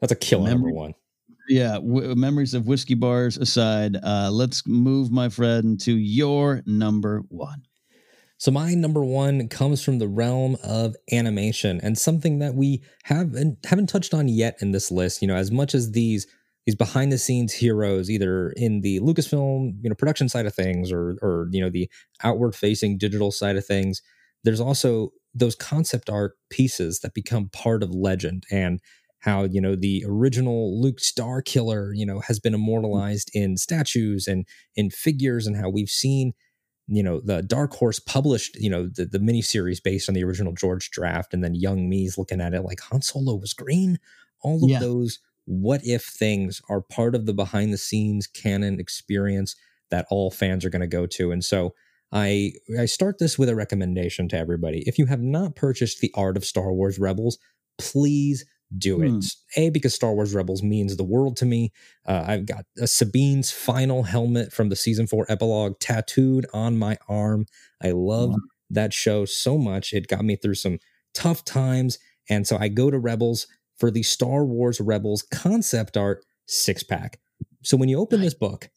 that's 0.00 0.12
a 0.12 0.16
killer 0.16 0.44
Memory, 0.44 0.72
number 0.72 0.72
one. 0.72 0.94
Yeah, 1.48 1.74
w- 1.74 2.14
memories 2.16 2.54
of 2.54 2.66
whiskey 2.66 2.94
bars 2.94 3.38
aside, 3.38 3.96
uh, 4.02 4.30
let's 4.32 4.66
move, 4.66 5.12
my 5.12 5.28
friend, 5.28 5.78
to 5.80 5.96
your 5.96 6.62
number 6.66 7.22
one. 7.28 7.65
So 8.38 8.50
my 8.50 8.74
number 8.74 9.02
one 9.02 9.48
comes 9.48 9.82
from 9.82 9.98
the 9.98 10.08
realm 10.08 10.56
of 10.62 10.94
animation 11.10 11.80
and 11.82 11.96
something 11.96 12.38
that 12.40 12.54
we 12.54 12.82
haven't 13.04 13.58
haven't 13.64 13.88
touched 13.88 14.12
on 14.12 14.28
yet 14.28 14.56
in 14.60 14.72
this 14.72 14.90
list. 14.90 15.22
You 15.22 15.28
know, 15.28 15.36
as 15.36 15.50
much 15.50 15.74
as 15.74 15.92
these 15.92 16.26
these 16.66 16.74
behind 16.74 17.12
the 17.12 17.18
scenes 17.18 17.54
heroes, 17.54 18.10
either 18.10 18.50
in 18.50 18.82
the 18.82 19.00
Lucasfilm 19.00 19.78
you 19.82 19.88
know 19.88 19.94
production 19.94 20.28
side 20.28 20.46
of 20.46 20.54
things 20.54 20.92
or 20.92 21.16
or 21.22 21.48
you 21.50 21.62
know 21.62 21.70
the 21.70 21.88
outward 22.22 22.54
facing 22.54 22.98
digital 22.98 23.30
side 23.30 23.56
of 23.56 23.64
things, 23.64 24.02
there's 24.44 24.60
also 24.60 25.10
those 25.34 25.54
concept 25.54 26.10
art 26.10 26.32
pieces 26.50 27.00
that 27.00 27.14
become 27.14 27.48
part 27.48 27.82
of 27.82 27.90
legend 27.94 28.44
and 28.50 28.80
how 29.20 29.44
you 29.44 29.62
know 29.62 29.74
the 29.74 30.04
original 30.06 30.80
Luke 30.80 30.98
Starkiller 30.98 31.92
you 31.94 32.04
know 32.04 32.20
has 32.20 32.38
been 32.38 32.52
mm-hmm. 32.52 32.62
immortalized 32.62 33.30
in 33.32 33.56
statues 33.56 34.26
and 34.26 34.46
in 34.74 34.90
figures 34.90 35.46
and 35.46 35.56
how 35.56 35.70
we've 35.70 35.88
seen 35.88 36.32
you 36.88 37.02
know 37.02 37.20
the 37.20 37.42
dark 37.42 37.74
horse 37.74 37.98
published 37.98 38.56
you 38.56 38.70
know 38.70 38.86
the, 38.86 39.04
the 39.04 39.18
miniseries 39.18 39.82
based 39.82 40.08
on 40.08 40.14
the 40.14 40.22
original 40.22 40.52
george 40.52 40.90
draft 40.90 41.34
and 41.34 41.42
then 41.42 41.54
young 41.54 41.88
me's 41.88 42.16
looking 42.16 42.40
at 42.40 42.54
it 42.54 42.62
like 42.62 42.80
han 42.80 43.02
solo 43.02 43.34
was 43.34 43.52
green. 43.52 43.98
All 44.42 44.64
of 44.64 44.70
yeah. 44.70 44.78
those 44.78 45.18
what 45.46 45.80
if 45.84 46.04
things 46.04 46.60
are 46.68 46.80
part 46.80 47.14
of 47.14 47.26
the 47.26 47.34
behind 47.34 47.72
the 47.72 47.78
scenes 47.78 48.26
canon 48.26 48.78
experience 48.78 49.56
that 49.90 50.06
all 50.10 50.30
fans 50.30 50.64
are 50.64 50.70
going 50.70 50.80
to 50.80 50.86
go 50.86 51.06
to. 51.06 51.32
And 51.32 51.44
so 51.44 51.74
i 52.12 52.52
i 52.78 52.84
start 52.84 53.18
this 53.18 53.36
with 53.36 53.48
a 53.48 53.56
recommendation 53.56 54.28
to 54.28 54.38
everybody. 54.38 54.84
If 54.86 54.98
you 54.98 55.06
have 55.06 55.22
not 55.22 55.56
purchased 55.56 56.00
the 56.00 56.12
art 56.14 56.36
of 56.36 56.44
star 56.44 56.72
wars 56.72 56.98
rebels 56.98 57.38
please 57.78 58.44
do 58.76 59.02
it. 59.02 59.10
Hmm. 59.10 59.18
A, 59.56 59.70
because 59.70 59.94
Star 59.94 60.12
Wars 60.12 60.34
Rebels 60.34 60.62
means 60.62 60.96
the 60.96 61.04
world 61.04 61.36
to 61.38 61.46
me. 61.46 61.72
Uh, 62.06 62.24
I've 62.26 62.46
got 62.46 62.64
a 62.78 62.86
Sabine's 62.86 63.50
final 63.50 64.04
helmet 64.04 64.52
from 64.52 64.68
the 64.68 64.76
season 64.76 65.06
four 65.06 65.26
epilogue 65.28 65.78
tattooed 65.78 66.46
on 66.52 66.78
my 66.78 66.98
arm. 67.08 67.46
I 67.82 67.90
love 67.92 68.30
wow. 68.30 68.36
that 68.70 68.92
show 68.92 69.24
so 69.24 69.56
much. 69.56 69.92
It 69.92 70.08
got 70.08 70.24
me 70.24 70.36
through 70.36 70.54
some 70.54 70.78
tough 71.14 71.44
times. 71.44 71.98
And 72.28 72.46
so 72.46 72.56
I 72.58 72.68
go 72.68 72.90
to 72.90 72.98
Rebels 72.98 73.46
for 73.78 73.90
the 73.90 74.02
Star 74.02 74.44
Wars 74.44 74.80
Rebels 74.80 75.22
concept 75.30 75.96
art 75.96 76.24
six 76.46 76.82
pack. 76.82 77.20
So 77.62 77.76
when 77.76 77.88
you 77.88 77.98
open 77.98 78.20
this 78.20 78.34
book, 78.34 78.70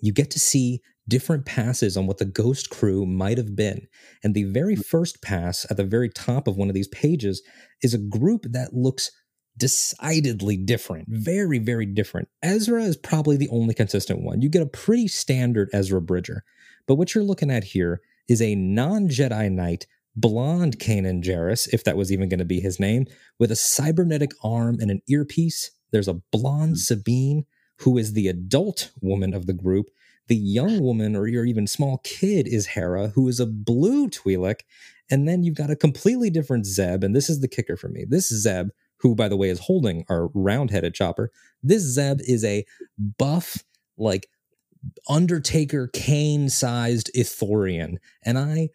you 0.00 0.12
get 0.12 0.30
to 0.30 0.40
see 0.40 0.80
different 1.08 1.44
passes 1.44 1.96
on 1.96 2.06
what 2.06 2.18
the 2.18 2.24
ghost 2.24 2.70
crew 2.70 3.04
might 3.04 3.38
have 3.38 3.56
been. 3.56 3.86
And 4.22 4.34
the 4.34 4.44
very 4.44 4.76
mm. 4.76 4.84
first 4.84 5.22
pass 5.22 5.66
at 5.70 5.76
the 5.76 5.84
very 5.84 6.08
top 6.08 6.46
of 6.46 6.56
one 6.56 6.68
of 6.68 6.74
these 6.74 6.88
pages 6.88 7.42
is 7.82 7.94
a 7.94 7.98
group 7.98 8.44
that 8.50 8.74
looks 8.74 9.10
decidedly 9.56 10.56
different, 10.56 11.06
very, 11.08 11.58
very 11.58 11.86
different. 11.86 12.28
Ezra 12.42 12.82
is 12.82 12.96
probably 12.96 13.36
the 13.36 13.48
only 13.50 13.74
consistent 13.74 14.22
one. 14.22 14.40
You 14.40 14.48
get 14.48 14.62
a 14.62 14.66
pretty 14.66 15.08
standard 15.08 15.68
Ezra 15.72 16.00
Bridger. 16.00 16.44
But 16.86 16.94
what 16.94 17.14
you're 17.14 17.24
looking 17.24 17.50
at 17.50 17.64
here 17.64 18.00
is 18.28 18.40
a 18.40 18.54
non 18.54 19.08
Jedi 19.08 19.50
Knight, 19.50 19.86
blonde 20.16 20.78
Kanan 20.78 21.22
Jarrus, 21.22 21.68
if 21.72 21.84
that 21.84 21.96
was 21.96 22.10
even 22.10 22.28
going 22.28 22.38
to 22.38 22.44
be 22.44 22.60
his 22.60 22.80
name, 22.80 23.06
with 23.38 23.50
a 23.50 23.56
cybernetic 23.56 24.30
arm 24.42 24.78
and 24.80 24.90
an 24.90 25.02
earpiece. 25.08 25.70
There's 25.92 26.08
a 26.08 26.20
blonde 26.32 26.76
mm. 26.76 26.78
Sabine, 26.78 27.44
who 27.80 27.98
is 27.98 28.12
the 28.12 28.28
adult 28.28 28.90
woman 29.00 29.34
of 29.34 29.46
the 29.46 29.52
group, 29.52 29.86
the 30.30 30.36
young 30.36 30.80
woman 30.80 31.16
or 31.16 31.26
your 31.26 31.44
even 31.44 31.66
small 31.66 31.98
kid 32.04 32.46
is 32.46 32.68
Hera, 32.68 33.08
who 33.08 33.26
is 33.26 33.40
a 33.40 33.46
blue 33.46 34.08
Twi'lek. 34.08 34.60
And 35.10 35.26
then 35.26 35.42
you've 35.42 35.56
got 35.56 35.70
a 35.70 35.76
completely 35.76 36.30
different 36.30 36.66
Zeb. 36.66 37.02
And 37.02 37.16
this 37.16 37.28
is 37.28 37.40
the 37.40 37.48
kicker 37.48 37.76
for 37.76 37.88
me. 37.88 38.04
This 38.08 38.28
Zeb, 38.28 38.68
who, 39.00 39.16
by 39.16 39.28
the 39.28 39.36
way, 39.36 39.50
is 39.50 39.58
holding 39.58 40.04
our 40.08 40.28
round 40.28 40.70
headed 40.70 40.94
chopper, 40.94 41.32
this 41.64 41.82
Zeb 41.82 42.20
is 42.20 42.44
a 42.44 42.64
buff, 43.18 43.64
like 43.98 44.28
Undertaker 45.08 45.90
Kane 45.92 46.48
sized 46.48 47.10
Ithorian. 47.12 47.96
And 48.24 48.38
I 48.38 48.68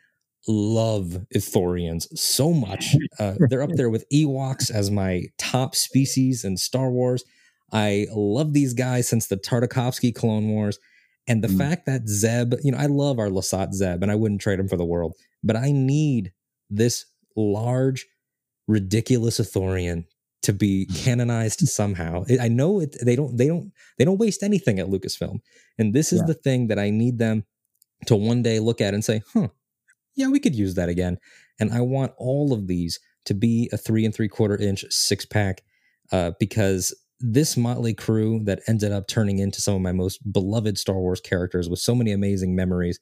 love 0.49 1.25
Ithorians 1.33 2.05
so 2.17 2.51
much. 2.51 2.97
Uh, 3.17 3.35
they're 3.49 3.63
up 3.63 3.71
there 3.75 3.89
with 3.89 4.05
Ewoks 4.11 4.69
as 4.69 4.91
my 4.91 5.23
top 5.37 5.73
species 5.73 6.43
in 6.43 6.57
Star 6.57 6.91
Wars. 6.91 7.23
I 7.71 8.07
love 8.11 8.51
these 8.51 8.73
guys 8.73 9.07
since 9.07 9.27
the 9.27 9.37
Tartakovsky 9.37 10.13
Clone 10.13 10.49
Wars. 10.49 10.79
And 11.27 11.43
the 11.43 11.47
mm. 11.47 11.57
fact 11.57 11.85
that 11.87 12.07
Zeb, 12.07 12.53
you 12.63 12.71
know, 12.71 12.77
I 12.77 12.85
love 12.85 13.19
our 13.19 13.29
Lasat 13.29 13.73
Zeb 13.73 14.03
and 14.03 14.11
I 14.11 14.15
wouldn't 14.15 14.41
trade 14.41 14.59
him 14.59 14.67
for 14.67 14.77
the 14.77 14.85
world, 14.85 15.15
but 15.43 15.55
I 15.55 15.71
need 15.71 16.31
this 16.69 17.05
large, 17.35 18.05
ridiculous 18.67 19.39
Ithorian 19.39 20.05
to 20.43 20.53
be 20.53 20.85
canonized 20.85 21.67
somehow. 21.67 22.23
I 22.39 22.47
know 22.47 22.79
it, 22.79 22.95
they 23.03 23.15
don't, 23.15 23.35
they 23.35 23.47
don't, 23.47 23.71
they 23.97 24.05
don't 24.05 24.19
waste 24.19 24.43
anything 24.43 24.79
at 24.79 24.87
Lucasfilm. 24.87 25.39
And 25.79 25.93
this 25.93 26.13
is 26.13 26.19
yeah. 26.19 26.27
the 26.27 26.33
thing 26.35 26.67
that 26.67 26.77
I 26.77 26.91
need 26.91 27.17
them 27.17 27.45
to 28.05 28.15
one 28.15 28.43
day 28.43 28.59
look 28.59 28.79
at 28.81 28.93
and 28.93 29.03
say, 29.03 29.21
huh, 29.33 29.47
yeah, 30.15 30.27
we 30.27 30.39
could 30.39 30.55
use 30.55 30.75
that 30.75 30.89
again. 30.89 31.17
And 31.59 31.73
I 31.73 31.81
want 31.81 32.13
all 32.17 32.53
of 32.53 32.67
these 32.67 32.99
to 33.25 33.33
be 33.33 33.69
a 33.73 33.77
three 33.77 34.05
and 34.05 34.13
three 34.13 34.27
quarter 34.27 34.55
inch 34.55 34.85
six 34.89 35.25
pack 35.25 35.63
uh, 36.11 36.31
because 36.39 36.93
this 37.19 37.57
motley 37.57 37.93
crew 37.93 38.41
that 38.43 38.61
ended 38.67 38.91
up 38.91 39.07
turning 39.07 39.39
into 39.39 39.61
some 39.61 39.75
of 39.75 39.81
my 39.81 39.91
most 39.91 40.19
beloved 40.31 40.77
Star 40.77 40.97
Wars 40.99 41.21
characters 41.21 41.69
with 41.69 41.79
so 41.79 41.95
many 41.95 42.11
amazing 42.11 42.55
memories. 42.55 42.99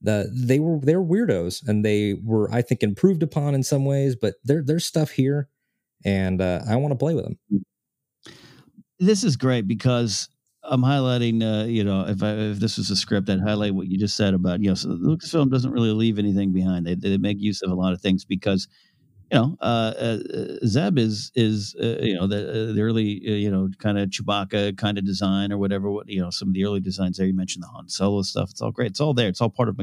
The, 0.00 0.30
they 0.34 0.58
were 0.58 0.80
they 0.80 0.96
were 0.96 1.04
weirdos 1.04 1.66
and 1.66 1.84
they 1.84 2.14
were 2.22 2.50
I 2.52 2.62
think 2.62 2.82
improved 2.82 3.22
upon 3.22 3.54
in 3.54 3.62
some 3.62 3.84
ways, 3.84 4.16
but 4.16 4.34
there 4.44 4.62
there's 4.64 4.84
stuff 4.84 5.10
here, 5.10 5.48
and 6.04 6.40
uh, 6.40 6.60
I 6.68 6.76
want 6.76 6.92
to 6.92 6.98
play 6.98 7.14
with 7.14 7.24
them. 7.24 7.38
This 8.98 9.24
is 9.24 9.36
great 9.36 9.66
because 9.66 10.28
I'm 10.62 10.82
highlighting, 10.82 11.42
uh, 11.42 11.66
you 11.66 11.84
know, 11.84 12.06
if 12.06 12.22
I, 12.22 12.32
if 12.32 12.58
this 12.58 12.78
was 12.78 12.90
a 12.90 12.96
script, 12.96 13.28
I'd 13.28 13.40
highlight 13.40 13.74
what 13.74 13.88
you 13.88 13.98
just 13.98 14.16
said 14.16 14.34
about, 14.34 14.60
you 14.60 14.68
know, 14.68 14.74
so 14.74 14.88
Lucasfilm 14.90 15.50
doesn't 15.50 15.70
really 15.70 15.92
leave 15.92 16.18
anything 16.18 16.52
behind. 16.52 16.86
They, 16.86 16.94
they 16.94 17.18
make 17.18 17.40
use 17.40 17.60
of 17.62 17.70
a 17.70 17.74
lot 17.74 17.92
of 17.92 18.00
things 18.00 18.24
because 18.24 18.68
you 19.30 19.38
know, 19.38 19.56
uh, 19.60 19.92
uh, 19.98 20.18
Zeb 20.66 20.98
is 20.98 21.32
is 21.34 21.74
uh, 21.80 21.98
you 22.00 22.14
know 22.14 22.26
the 22.26 22.70
uh, 22.70 22.72
the 22.72 22.82
early 22.82 23.22
uh, 23.26 23.32
you 23.32 23.50
know 23.50 23.68
kind 23.78 23.98
of 23.98 24.10
Chewbacca 24.10 24.76
kind 24.76 24.98
of 24.98 25.04
design 25.04 25.52
or 25.52 25.58
whatever. 25.58 25.90
What 25.90 26.08
you 26.08 26.20
know, 26.20 26.30
some 26.30 26.48
of 26.48 26.54
the 26.54 26.64
early 26.64 26.80
designs 26.80 27.16
there. 27.16 27.26
You 27.26 27.34
mentioned 27.34 27.62
the 27.62 27.68
Han 27.68 27.88
Solo 27.88 28.22
stuff. 28.22 28.50
It's 28.50 28.60
all 28.60 28.70
great. 28.70 28.90
It's 28.90 29.00
all 29.00 29.14
there. 29.14 29.28
It's 29.28 29.40
all 29.40 29.50
part 29.50 29.68
of 29.68 29.80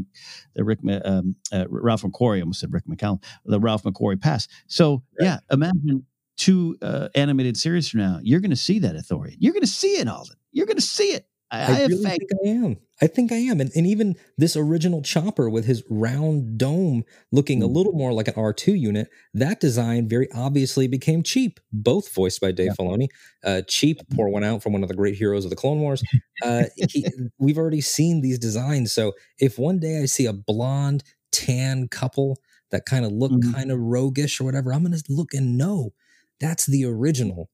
the 0.55 0.63
Rick 0.63 0.79
um, 1.05 1.35
uh, 1.51 1.65
Ralph 1.69 2.03
McQuarrie. 2.03 2.37
I 2.37 2.41
almost 2.41 2.59
said 2.59 2.71
Rick 2.71 2.85
McCallum. 2.85 3.23
The 3.45 3.59
Ralph 3.59 3.83
McQuarrie 3.83 4.21
pass. 4.21 4.47
So 4.67 5.03
yeah, 5.19 5.39
imagine 5.51 6.05
two 6.37 6.77
animated 7.15 7.57
series 7.57 7.89
from 7.89 8.01
now. 8.01 8.19
You're 8.21 8.41
going 8.41 8.51
to 8.51 8.55
see 8.55 8.79
that 8.79 8.95
authority. 8.95 9.37
You're 9.39 9.53
going 9.53 9.61
to 9.61 9.67
see 9.67 9.97
it, 9.97 10.07
Alden. 10.07 10.35
You're 10.51 10.65
going 10.67 10.77
to 10.77 10.81
see 10.81 11.13
it. 11.13 11.25
I, 11.51 11.59
I, 11.59 11.81
I 11.83 11.87
really 11.87 12.09
faith. 12.09 12.17
think 12.17 12.31
I 12.45 12.47
am. 12.49 12.77
I 13.01 13.07
think 13.07 13.31
I 13.31 13.35
am. 13.37 13.59
And, 13.59 13.71
and 13.75 13.85
even 13.85 14.15
this 14.37 14.55
original 14.55 15.01
chopper 15.01 15.49
with 15.49 15.65
his 15.65 15.83
round 15.89 16.57
dome 16.57 17.03
looking 17.31 17.61
a 17.61 17.67
Mm. 17.67 17.67
little 17.67 17.93
more 17.93 18.13
like 18.13 18.27
an 18.29 18.35
R2 18.35 18.73
unit, 18.73 19.09
that 19.33 19.59
design 19.59 20.07
very 20.07 20.29
obviously 20.33 20.87
became 20.87 21.23
cheap, 21.23 21.59
both 21.73 22.13
voiced 22.13 22.39
by 22.39 22.51
Dave 22.51 22.75
Filoni. 22.79 23.07
Uh, 23.43 23.61
cheap, 23.67 24.01
pour 24.11 24.29
one 24.29 24.43
out 24.43 24.63
from 24.63 24.73
one 24.73 24.83
of 24.83 24.89
the 24.89 24.95
great 24.95 25.15
heroes 25.15 25.43
of 25.43 25.49
the 25.49 25.55
Clone 25.57 25.81
Wars. 25.81 26.03
Uh, 26.41 26.65
he, 26.77 27.11
we've 27.37 27.57
already 27.57 27.81
seen 27.81 28.21
these 28.21 28.39
designs. 28.39 28.93
So 28.93 29.13
if 29.39 29.59
one 29.59 29.79
day 29.79 30.01
I 30.01 30.05
see 30.05 30.25
a 30.25 30.33
blonde, 30.33 31.03
tan 31.31 31.87
couple 31.89 32.37
that 32.71 32.85
kind 32.85 33.03
of 33.05 33.11
look 33.11 33.31
Mhm. 33.31 33.51
kind 33.53 33.71
of 33.71 33.79
roguish 33.79 34.39
or 34.39 34.45
whatever, 34.45 34.73
I'm 34.73 34.83
going 34.83 34.97
to 34.97 35.03
look 35.09 35.33
and 35.33 35.57
know 35.57 35.91
that's 36.39 36.65
the 36.65 36.85
original 36.85 37.49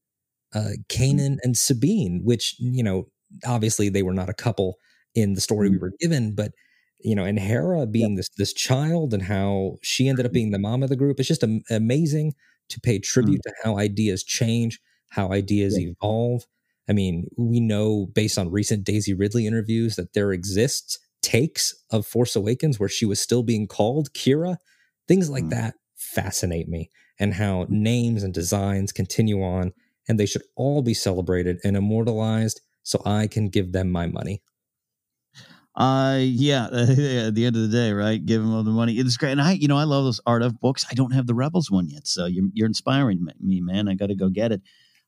uh, 0.54 0.72
Kanan 0.90 1.38
and 1.44 1.58
Sabine, 1.58 2.22
which, 2.24 2.56
you 2.60 2.84
know, 2.84 3.08
obviously 3.46 3.90
they 3.90 4.04
were 4.04 4.14
not 4.14 4.30
a 4.30 4.34
couple 4.34 4.78
in 5.16 5.34
the 5.34 5.42
story 5.42 5.70
we 5.70 5.76
mm-hmm. 5.76 5.86
were 5.86 5.94
given, 6.00 6.36
but 6.36 6.52
you 7.00 7.16
know, 7.16 7.24
and 7.24 7.40
Hera 7.40 7.86
being 7.86 8.16
this 8.16 8.30
this 8.38 8.54
child 8.54 9.14
and 9.14 9.24
how 9.24 9.78
she 9.84 10.08
ended 10.08 10.26
up 10.26 10.30
mm-hmm. 10.30 10.34
being 10.34 10.52
the 10.52 10.60
mom 10.60 10.84
of 10.84 10.90
the 10.90 10.96
group, 10.96 11.20
it's 11.20 11.28
just 11.28 11.44
am- 11.44 11.62
amazing 11.70 12.34
to 12.70 12.80
pay 12.80 13.00
tribute 13.00 13.40
mm. 13.40 13.44
to 13.44 13.54
how 13.64 13.78
ideas 13.78 14.24
change, 14.24 14.80
how 15.10 15.32
ideas 15.32 15.78
evolve. 15.80 16.44
I 16.90 16.94
mean, 16.94 17.28
we 17.38 17.60
know 17.60 18.08
based 18.14 18.38
on 18.38 18.52
recent 18.52 18.84
Daisy 18.84 19.14
Ridley 19.14 19.46
interviews 19.46 19.96
that 19.96 20.14
there 20.14 20.32
exists 20.32 21.00
takes 21.22 21.76
of 21.92 22.06
Force 22.06 22.36
Awakens 22.36 22.80
where 22.80 22.90
she 22.90 23.06
was 23.06 23.20
still 23.20 23.44
being 23.44 23.68
called 23.68 24.14
Kira. 24.14 24.58
Things 25.08 25.30
like 25.30 25.46
mm. 25.46 25.50
that 25.52 25.76
fascinate 25.96 26.68
me, 26.68 26.90
and 27.20 27.34
how 27.34 27.66
names 27.70 28.24
and 28.24 28.34
designs 28.34 28.92
continue 28.92 29.42
on, 29.42 29.74
and 30.08 30.20
they 30.20 30.26
should 30.26 30.44
all 30.56 30.82
be 30.82 30.94
celebrated 30.94 31.60
and 31.64 31.78
immortalized 31.78 32.62
so 32.88 33.02
I 33.06 33.28
can 33.28 33.50
give 33.50 33.74
them 33.74 33.92
my 33.92 34.08
money. 34.08 34.42
Uh, 35.76 36.20
yeah, 36.22 36.68
at 36.72 37.36
the 37.36 37.46
end 37.46 37.56
of 37.58 37.64
the 37.64 37.68
day, 37.68 37.92
right? 37.92 38.26
Give 38.26 38.42
them 38.42 38.54
all 38.54 38.64
the 38.64 38.72
money. 38.72 38.94
It's 38.94 39.18
great. 39.18 39.34
And 39.34 39.42
I, 39.42 39.52
you 39.52 39.68
know, 39.68 39.78
I 39.78 39.84
love 39.84 40.06
those 40.06 40.22
art 40.26 40.42
of 40.42 40.58
books. 40.62 40.86
I 40.90 40.94
don't 40.94 41.12
have 41.12 41.28
the 41.28 41.36
Rebels 41.36 41.70
one 41.70 41.90
yet. 41.90 42.08
So 42.08 42.26
you're, 42.28 42.46
you're 42.54 42.66
inspiring 42.66 43.28
me, 43.42 43.60
man. 43.60 43.90
I 43.90 43.96
got 43.96 44.08
to 44.08 44.16
go 44.16 44.30
get 44.30 44.54
it. 44.54 44.62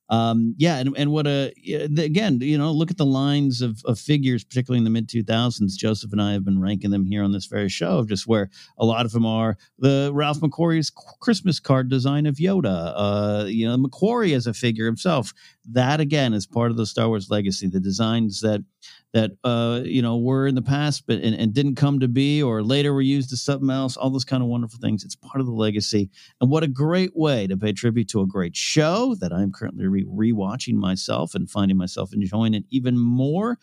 Um, 0.09 0.55
yeah. 0.57 0.77
And, 0.77 0.95
and 0.97 1.11
what 1.11 1.27
a, 1.27 1.53
again, 1.97 2.39
you 2.41 2.57
know, 2.57 2.71
look 2.71 2.89
at 2.91 2.97
the 2.97 3.05
lines 3.05 3.61
of, 3.61 3.81
of 3.85 3.99
figures, 3.99 4.43
particularly 4.43 4.79
in 4.79 4.83
the 4.83 4.89
mid 4.89 5.07
2000s. 5.07 5.75
Joseph 5.75 6.11
and 6.11 6.21
I 6.21 6.33
have 6.33 6.43
been 6.43 6.59
ranking 6.59 6.91
them 6.91 7.05
here 7.05 7.23
on 7.23 7.31
this 7.31 7.45
very 7.45 7.69
show, 7.69 8.03
just 8.05 8.27
where 8.27 8.49
a 8.77 8.85
lot 8.85 9.05
of 9.05 9.11
them 9.11 9.25
are 9.25 9.57
the 9.77 10.11
Ralph 10.13 10.39
McQuarrie's 10.39 10.91
Christmas 11.21 11.59
card 11.59 11.89
design 11.89 12.25
of 12.25 12.35
Yoda. 12.35 12.93
Uh, 12.95 13.45
you 13.47 13.67
know, 13.67 13.77
McQuarrie 13.77 14.35
as 14.35 14.47
a 14.47 14.53
figure 14.53 14.85
himself. 14.85 15.33
That 15.71 15.99
again 15.99 16.33
is 16.33 16.47
part 16.47 16.71
of 16.71 16.77
the 16.77 16.85
Star 16.85 17.07
Wars 17.07 17.29
legacy. 17.29 17.67
The 17.67 17.79
designs 17.79 18.41
that 18.41 18.63
that 19.13 19.31
uh, 19.43 19.81
you 19.83 20.01
know 20.01 20.17
were 20.17 20.47
in 20.47 20.55
the 20.55 20.61
past 20.61 21.05
but 21.07 21.19
and, 21.19 21.35
and 21.35 21.53
didn't 21.53 21.75
come 21.75 21.99
to 21.99 22.07
be 22.07 22.41
or 22.43 22.63
later 22.63 22.93
were 22.93 23.01
used 23.01 23.33
as 23.33 23.41
something 23.41 23.69
else 23.69 23.97
all 23.97 24.09
those 24.09 24.25
kind 24.25 24.43
of 24.43 24.49
wonderful 24.49 24.79
things. 24.79 25.03
It's 25.03 25.15
part 25.15 25.39
of 25.39 25.45
the 25.45 25.53
legacy. 25.53 26.09
And 26.41 26.49
what 26.49 26.63
a 26.63 26.67
great 26.67 27.15
way 27.15 27.47
to 27.47 27.57
pay 27.57 27.73
tribute 27.73 28.07
to 28.09 28.21
a 28.21 28.27
great 28.27 28.55
show 28.55 29.15
that 29.19 29.33
i'm 29.33 29.51
currently 29.51 29.87
re- 29.87 30.05
rewatching 30.05 30.75
myself 30.75 31.35
and 31.35 31.49
finding 31.49 31.77
myself 31.77 32.13
enjoying 32.13 32.53
it 32.53 32.65
even 32.69 32.97
more. 32.97 33.57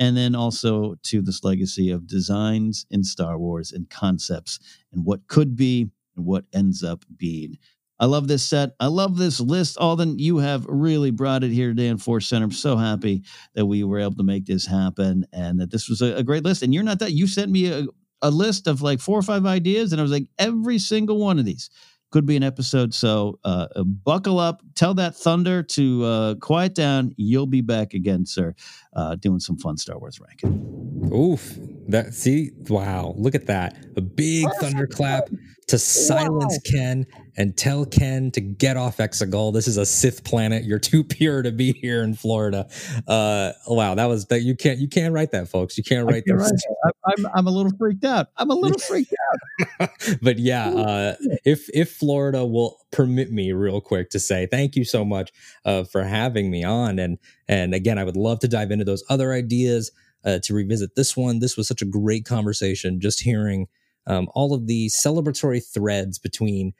And 0.00 0.16
then 0.16 0.36
also 0.36 0.94
to 1.04 1.22
this 1.22 1.42
legacy 1.42 1.90
of 1.90 2.06
designs 2.06 2.86
in 2.90 3.02
star 3.02 3.36
wars 3.36 3.72
and 3.72 3.90
concepts 3.90 4.60
and 4.92 5.04
what 5.04 5.26
could 5.26 5.56
be 5.56 5.90
and 6.16 6.24
what 6.24 6.44
ends 6.52 6.84
up 6.84 7.04
being 7.16 7.58
I 8.00 8.06
love 8.06 8.28
this 8.28 8.44
set. 8.44 8.70
I 8.78 8.86
love 8.86 9.16
this 9.16 9.40
list. 9.40 9.76
Alden, 9.78 10.18
you 10.18 10.38
have 10.38 10.64
really 10.68 11.10
brought 11.10 11.44
it 11.44 11.50
here 11.50 11.68
today 11.68 11.88
in 11.88 11.98
Force 11.98 12.28
Center. 12.28 12.44
I'm 12.44 12.52
so 12.52 12.76
happy 12.76 13.24
that 13.54 13.66
we 13.66 13.84
were 13.84 13.98
able 13.98 14.14
to 14.16 14.22
make 14.22 14.46
this 14.46 14.66
happen 14.66 15.26
and 15.32 15.60
that 15.60 15.70
this 15.70 15.88
was 15.88 16.00
a, 16.00 16.16
a 16.16 16.22
great 16.22 16.44
list. 16.44 16.62
And 16.62 16.72
you're 16.72 16.84
not 16.84 17.00
that 17.00 17.12
you 17.12 17.26
sent 17.26 17.50
me 17.50 17.70
a, 17.72 17.86
a 18.22 18.30
list 18.30 18.66
of 18.66 18.82
like 18.82 19.00
four 19.00 19.18
or 19.18 19.22
five 19.22 19.46
ideas, 19.46 19.92
and 19.92 20.00
I 20.00 20.02
was 20.02 20.12
like, 20.12 20.28
every 20.38 20.78
single 20.78 21.18
one 21.18 21.38
of 21.38 21.44
these 21.44 21.70
could 22.10 22.24
be 22.24 22.36
an 22.36 22.42
episode. 22.42 22.94
So 22.94 23.38
uh, 23.44 23.66
uh, 23.76 23.84
buckle 23.84 24.38
up, 24.38 24.62
tell 24.74 24.94
that 24.94 25.14
thunder 25.14 25.62
to 25.62 26.04
uh, 26.04 26.34
quiet 26.36 26.74
down. 26.74 27.12
You'll 27.16 27.46
be 27.46 27.60
back 27.60 27.94
again, 27.94 28.24
sir, 28.24 28.54
uh, 28.94 29.16
doing 29.16 29.40
some 29.40 29.58
fun 29.58 29.76
Star 29.76 29.98
Wars 29.98 30.18
ranking. 30.20 31.10
Oof. 31.12 31.58
That 31.88 32.14
see, 32.14 32.50
wow, 32.68 33.14
look 33.16 33.34
at 33.34 33.46
that. 33.46 33.76
A 33.96 34.00
big 34.00 34.46
thunderclap 34.60 35.28
to 35.68 35.78
silence 35.78 36.58
Ken 36.70 37.06
and 37.38 37.56
tell 37.56 37.86
Ken 37.86 38.32
to 38.32 38.40
get 38.40 38.76
off 38.76 38.96
Exegol. 38.96 39.54
This 39.54 39.68
is 39.68 39.76
a 39.76 39.86
Sith 39.86 40.24
planet. 40.24 40.64
You're 40.64 40.80
too 40.80 41.04
pure 41.04 41.40
to 41.42 41.52
be 41.52 41.72
here 41.72 42.02
in 42.02 42.14
Florida. 42.14 42.68
Uh 43.06 43.52
wow, 43.68 43.94
that 43.94 44.06
was 44.06 44.26
that 44.26 44.42
you 44.42 44.56
can't 44.56 44.78
you 44.78 44.88
can't 44.88 45.14
write 45.14 45.30
that, 45.30 45.48
folks. 45.48 45.78
You 45.78 45.84
can't 45.84 46.04
write 46.04 46.24
You're 46.26 46.38
that. 46.38 46.92
I'm, 47.06 47.26
I'm 47.34 47.46
a 47.46 47.50
little 47.50 47.72
freaked 47.78 48.04
out. 48.04 48.26
I'm 48.36 48.50
a 48.50 48.54
little 48.54 48.78
freaked 48.78 49.14
out. 49.14 49.90
but 50.22 50.38
yeah, 50.38 50.68
uh, 50.68 51.14
if 51.44 51.68
if 51.72 51.92
Florida 51.92 52.44
will 52.44 52.78
permit 52.90 53.30
me 53.30 53.52
real 53.52 53.80
quick 53.80 54.10
to 54.10 54.18
say 54.18 54.46
thank 54.46 54.74
you 54.74 54.84
so 54.84 55.04
much 55.04 55.32
uh, 55.64 55.84
for 55.84 56.02
having 56.02 56.50
me 56.50 56.64
on, 56.64 56.98
and 56.98 57.18
and 57.46 57.72
again, 57.72 57.98
I 57.98 58.04
would 58.04 58.16
love 58.16 58.40
to 58.40 58.48
dive 58.48 58.72
into 58.72 58.84
those 58.84 59.04
other 59.08 59.32
ideas 59.32 59.92
uh, 60.24 60.40
to 60.42 60.54
revisit 60.54 60.96
this 60.96 61.16
one. 61.16 61.38
This 61.38 61.56
was 61.56 61.68
such 61.68 61.82
a 61.82 61.86
great 61.86 62.24
conversation. 62.24 63.00
Just 63.00 63.22
hearing 63.22 63.68
um, 64.06 64.28
all 64.34 64.54
of 64.54 64.66
the 64.66 64.88
celebratory 64.88 65.62
threads 65.64 66.18
between 66.18 66.72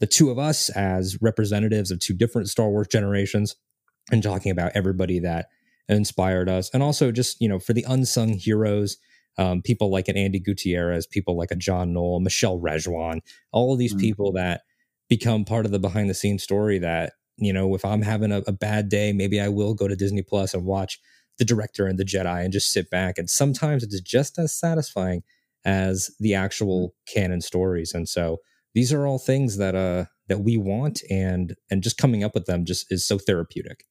the 0.00 0.06
two 0.06 0.30
of 0.30 0.38
us 0.38 0.68
as 0.70 1.18
representatives 1.22 1.90
of 1.90 2.00
two 2.00 2.14
different 2.14 2.48
Star 2.48 2.68
Wars 2.70 2.88
generations, 2.88 3.56
and 4.10 4.22
talking 4.22 4.50
about 4.50 4.72
everybody 4.74 5.20
that 5.20 5.46
inspired 5.88 6.48
us, 6.48 6.70
and 6.74 6.82
also 6.82 7.12
just 7.12 7.40
you 7.40 7.48
know 7.48 7.58
for 7.58 7.72
the 7.72 7.84
unsung 7.88 8.34
heroes 8.34 8.96
um, 9.38 9.62
people 9.62 9.90
like 9.90 10.08
an 10.08 10.16
Andi 10.16 10.42
Gutierrez, 10.44 11.06
people 11.06 11.36
like 11.36 11.50
a 11.50 11.56
John 11.56 11.92
Knoll, 11.92 12.20
Michelle 12.20 12.58
Rejwan, 12.58 13.20
all 13.52 13.72
of 13.72 13.78
these 13.78 13.94
Mm. 13.94 14.00
people 14.00 14.32
that 14.32 14.62
become 15.08 15.44
part 15.44 15.64
of 15.64 15.72
the 15.72 15.78
behind 15.78 16.10
the 16.10 16.14
scenes 16.14 16.42
story 16.42 16.78
that, 16.80 17.12
you 17.36 17.52
know, 17.52 17.74
if 17.74 17.84
I'm 17.84 18.02
having 18.02 18.32
a, 18.32 18.38
a 18.46 18.52
bad 18.52 18.88
day, 18.88 19.12
maybe 19.12 19.40
I 19.40 19.48
will 19.48 19.72
go 19.74 19.88
to 19.88 19.96
Disney 19.96 20.22
Plus 20.22 20.52
and 20.52 20.66
watch 20.66 21.00
the 21.38 21.44
director 21.44 21.86
and 21.86 21.98
the 21.98 22.04
Jedi 22.04 22.44
and 22.44 22.52
just 22.52 22.70
sit 22.70 22.90
back. 22.90 23.18
And 23.18 23.30
sometimes 23.30 23.82
it's 23.82 24.00
just 24.00 24.38
as 24.38 24.52
satisfying 24.52 25.22
as 25.64 26.10
the 26.20 26.34
actual 26.34 26.94
canon 27.06 27.40
stories. 27.40 27.94
And 27.94 28.08
so 28.08 28.38
these 28.74 28.92
are 28.92 29.06
all 29.06 29.18
things 29.18 29.56
that 29.58 29.74
uh 29.74 30.04
that 30.28 30.40
we 30.40 30.56
want 30.56 31.00
and 31.10 31.54
and 31.70 31.82
just 31.82 31.98
coming 31.98 32.22
up 32.24 32.34
with 32.34 32.46
them 32.46 32.64
just 32.64 32.86
is 32.90 33.06
so 33.06 33.18
therapeutic. 33.18 33.84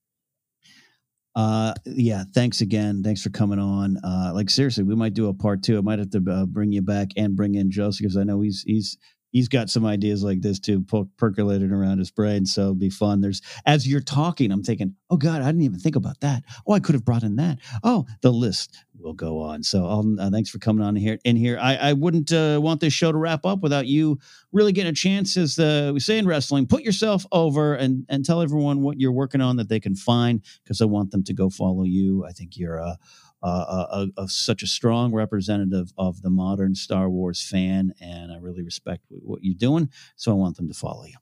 Uh, 1.36 1.74
yeah. 1.86 2.24
Thanks 2.34 2.60
again. 2.60 3.04
Thanks 3.04 3.22
for 3.22 3.30
coming 3.30 3.60
on. 3.60 3.98
Uh, 4.04 4.32
like 4.34 4.50
seriously, 4.50 4.84
we 4.84 4.96
might 4.96 5.14
do 5.14 5.28
a 5.28 5.34
part 5.34 5.64
two. 5.64 5.78
I 5.78 5.82
might 5.82 6.00
have 6.00 6.10
to 6.12 6.24
uh, 6.30 6.46
bring 6.46 6.72
you 6.72 6.82
back 6.82 7.10
and 7.16 7.36
bring 7.36 7.56
in 7.56 7.72
Joseph 7.72 8.02
because 8.02 8.18
I 8.18 8.24
know 8.24 8.42
he's 8.42 8.64
he's 8.66 8.98
he's 9.32 9.48
got 9.48 9.70
some 9.70 9.86
ideas 9.86 10.24
like 10.24 10.42
this 10.42 10.60
too 10.60 10.82
per- 10.82 11.06
percolating 11.18 11.72
around 11.72 12.00
his 12.00 12.12
brain. 12.12 12.46
So 12.46 12.62
it'll 12.62 12.76
be 12.76 12.90
fun. 12.90 13.22
There's 13.22 13.42
as 13.66 13.88
you're 13.88 14.02
talking, 14.02 14.52
I'm 14.52 14.64
thinking, 14.64 14.96
oh 15.10 15.18
God, 15.18 15.42
I 15.42 15.46
didn't 15.46 15.62
even 15.62 15.80
think 15.80 15.96
about 15.96 16.20
that. 16.22 16.44
Oh, 16.68 16.74
I 16.74 16.80
could 16.80 16.96
have 16.96 17.06
brought 17.06 17.24
in 17.24 17.36
that. 17.38 17.60
Oh, 17.84 18.06
the 18.22 18.32
list 18.32 18.78
will 19.00 19.14
go 19.14 19.42
on. 19.42 19.64
So 19.64 19.86
uh, 19.86 20.30
thanks 20.30 20.50
for 20.50 20.60
coming 20.60 20.84
on 20.84 20.96
here. 20.96 21.18
In 21.24 21.36
here, 21.36 21.58
I, 21.60 21.76
I 21.76 21.94
wouldn't 21.94 22.32
uh, 22.32 22.60
want 22.62 22.82
this 22.82 22.94
show 22.94 23.12
to 23.12 23.18
wrap 23.18 23.46
up 23.46 23.62
without 23.62 23.88
you 23.88 24.20
really 24.52 24.72
getting 24.72 24.92
a 24.92 24.96
chance, 24.96 25.38
as 25.38 25.58
uh, 25.60 25.92
we 25.94 26.00
say 26.00 26.18
in 26.18 26.28
wrestling, 26.28 26.68
put 26.68 26.84
yourself 26.84 27.26
over 27.32 27.76
and 27.76 28.06
and 28.10 28.26
tell 28.26 28.42
everyone 28.42 28.82
what 28.82 29.00
you're 29.00 29.12
working 29.12 29.42
on 29.42 29.58
that 29.58 29.70
they 29.70 29.80
can 29.80 29.96
find 29.96 30.44
because 30.64 30.82
I 30.82 30.86
want 30.86 31.12
them 31.12 31.24
to 31.24 31.34
go 31.34 31.50
follow 31.50 31.84
you. 31.84 32.26
I 32.26 32.32
think 32.32 32.58
you're 32.58 32.78
a 32.78 32.98
a, 33.42 33.48
a, 33.48 34.08
a, 34.18 34.28
such 34.28 34.64
a 34.64 34.68
strong 34.68 35.14
representative 35.14 35.94
of 35.98 36.22
the 36.22 36.30
modern 36.30 36.76
Star 36.76 37.10
Wars 37.10 37.42
fan, 37.42 37.94
and 38.02 38.34
I 38.34 38.38
really 38.38 38.64
respect 38.64 39.06
what 39.10 39.40
you're 39.44 39.56
doing. 39.56 39.90
So 40.18 40.32
I 40.32 40.36
want 40.36 40.58
them 40.58 40.68
to 40.68 40.74
follow 40.74 41.06
you. 41.06 41.16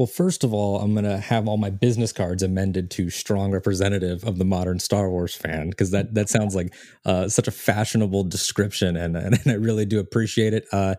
Well, 0.00 0.06
first 0.06 0.44
of 0.44 0.54
all, 0.54 0.80
I'm 0.80 0.94
going 0.94 1.04
to 1.04 1.18
have 1.18 1.46
all 1.46 1.58
my 1.58 1.68
business 1.68 2.10
cards 2.10 2.42
amended 2.42 2.90
to 2.92 3.10
strong 3.10 3.50
representative 3.50 4.24
of 4.24 4.38
the 4.38 4.46
modern 4.46 4.78
Star 4.78 5.10
Wars 5.10 5.34
fan 5.34 5.68
because 5.68 5.90
that 5.90 6.14
that 6.14 6.30
sounds 6.30 6.54
like 6.54 6.74
uh, 7.04 7.28
such 7.28 7.46
a 7.46 7.50
fashionable 7.50 8.24
description, 8.24 8.96
and, 8.96 9.14
and 9.14 9.38
I 9.44 9.52
really 9.56 9.84
do 9.84 9.98
appreciate 9.98 10.54
it. 10.54 10.64
Uh, 10.72 10.94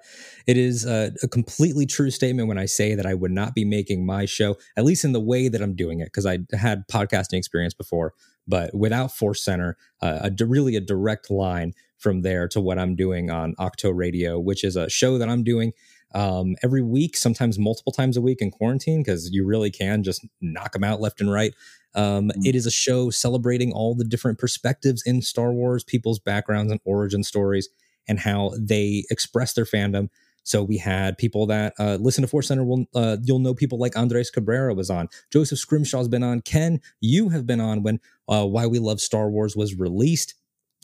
it 0.45 0.56
is 0.56 0.86
a, 0.86 1.11
a 1.23 1.28
completely 1.28 1.88
true 1.88 2.11
statement 2.11 2.48
when 2.48 2.60
I 2.60 2.68
say 2.68 2.94
that 2.94 3.07
I 3.07 3.15
would 3.15 3.32
not 3.32 3.56
be 3.56 3.65
making 3.65 4.06
my 4.06 4.26
show, 4.26 4.56
at 4.78 4.86
least 4.86 5.03
in 5.03 5.14
the 5.14 5.19
way 5.19 5.49
that 5.49 5.64
I'm 5.64 5.76
doing 5.76 5.99
it, 5.99 6.06
because 6.06 6.28
I 6.28 6.38
had 6.52 6.84
podcasting 6.88 7.40
experience 7.40 7.73
before, 7.73 8.14
but 8.48 8.69
without 8.76 9.11
Force 9.11 9.44
Center, 9.44 9.78
uh, 10.03 10.30
a, 10.30 10.45
really 10.45 10.76
a 10.76 10.80
direct 10.80 11.32
line 11.32 11.73
from 11.98 12.22
there 12.22 12.48
to 12.49 12.61
what 12.61 12.78
I'm 12.78 12.95
doing 12.95 13.32
on 13.32 13.56
Ahch-To 13.56 13.94
Radio, 13.94 14.40
which 14.40 14.64
is 14.64 14.76
a 14.76 14.90
show 14.90 15.18
that 15.18 15.28
I'm 15.28 15.44
doing 15.44 15.73
um, 16.13 16.55
every 16.63 16.81
week, 16.81 17.15
sometimes 17.17 17.57
multiple 17.57 17.91
times 17.91 18.17
a 18.17 18.21
week 18.21 18.41
in 18.41 18.51
quarantine, 18.51 19.03
because 19.03 19.29
you 19.31 19.45
really 19.45 19.71
can 19.71 20.03
just 20.03 20.25
knock 20.41 20.73
them 20.73 20.83
out 20.83 21.01
left 21.01 21.21
and 21.21 21.31
right. 21.31 21.53
Um, 21.93 22.31
It 22.43 22.55
is 22.55 22.65
a 22.65 22.71
show 22.71 23.09
celebrating 23.09 23.71
all 23.73 23.95
the 23.95 24.05
different 24.05 24.39
perspectives 24.39 25.03
in 25.05 25.21
Star 25.21 25.51
Wars, 25.51 25.83
people's 25.83 26.19
backgrounds 26.19 26.71
and 26.71 26.81
origin 26.85 27.23
stories, 27.23 27.69
and 28.07 28.19
how 28.19 28.53
they 28.57 29.05
express 29.09 29.53
their 29.53 29.65
fandom. 29.65 30.09
So 30.43 30.63
we 30.63 30.77
had 30.77 31.17
people 31.17 31.45
that 31.47 31.73
uh, 31.77 31.97
listen 32.01 32.23
to 32.23 32.27
Force 32.27 32.47
Center. 32.47 32.63
Will 32.63 32.85
uh, 32.95 33.17
you'll 33.23 33.39
know 33.39 33.53
people 33.53 33.77
like 33.77 33.95
Andres 33.95 34.31
Cabrera 34.31 34.73
was 34.73 34.89
on, 34.89 35.07
Joseph 35.31 35.59
Scrimshaw's 35.59 36.07
been 36.07 36.23
on, 36.23 36.41
Ken, 36.41 36.81
you 36.99 37.29
have 37.29 37.45
been 37.45 37.61
on 37.61 37.83
when 37.83 37.99
uh, 38.27 38.45
Why 38.45 38.65
We 38.65 38.79
Love 38.79 39.01
Star 39.01 39.29
Wars 39.29 39.55
was 39.55 39.75
released 39.75 40.33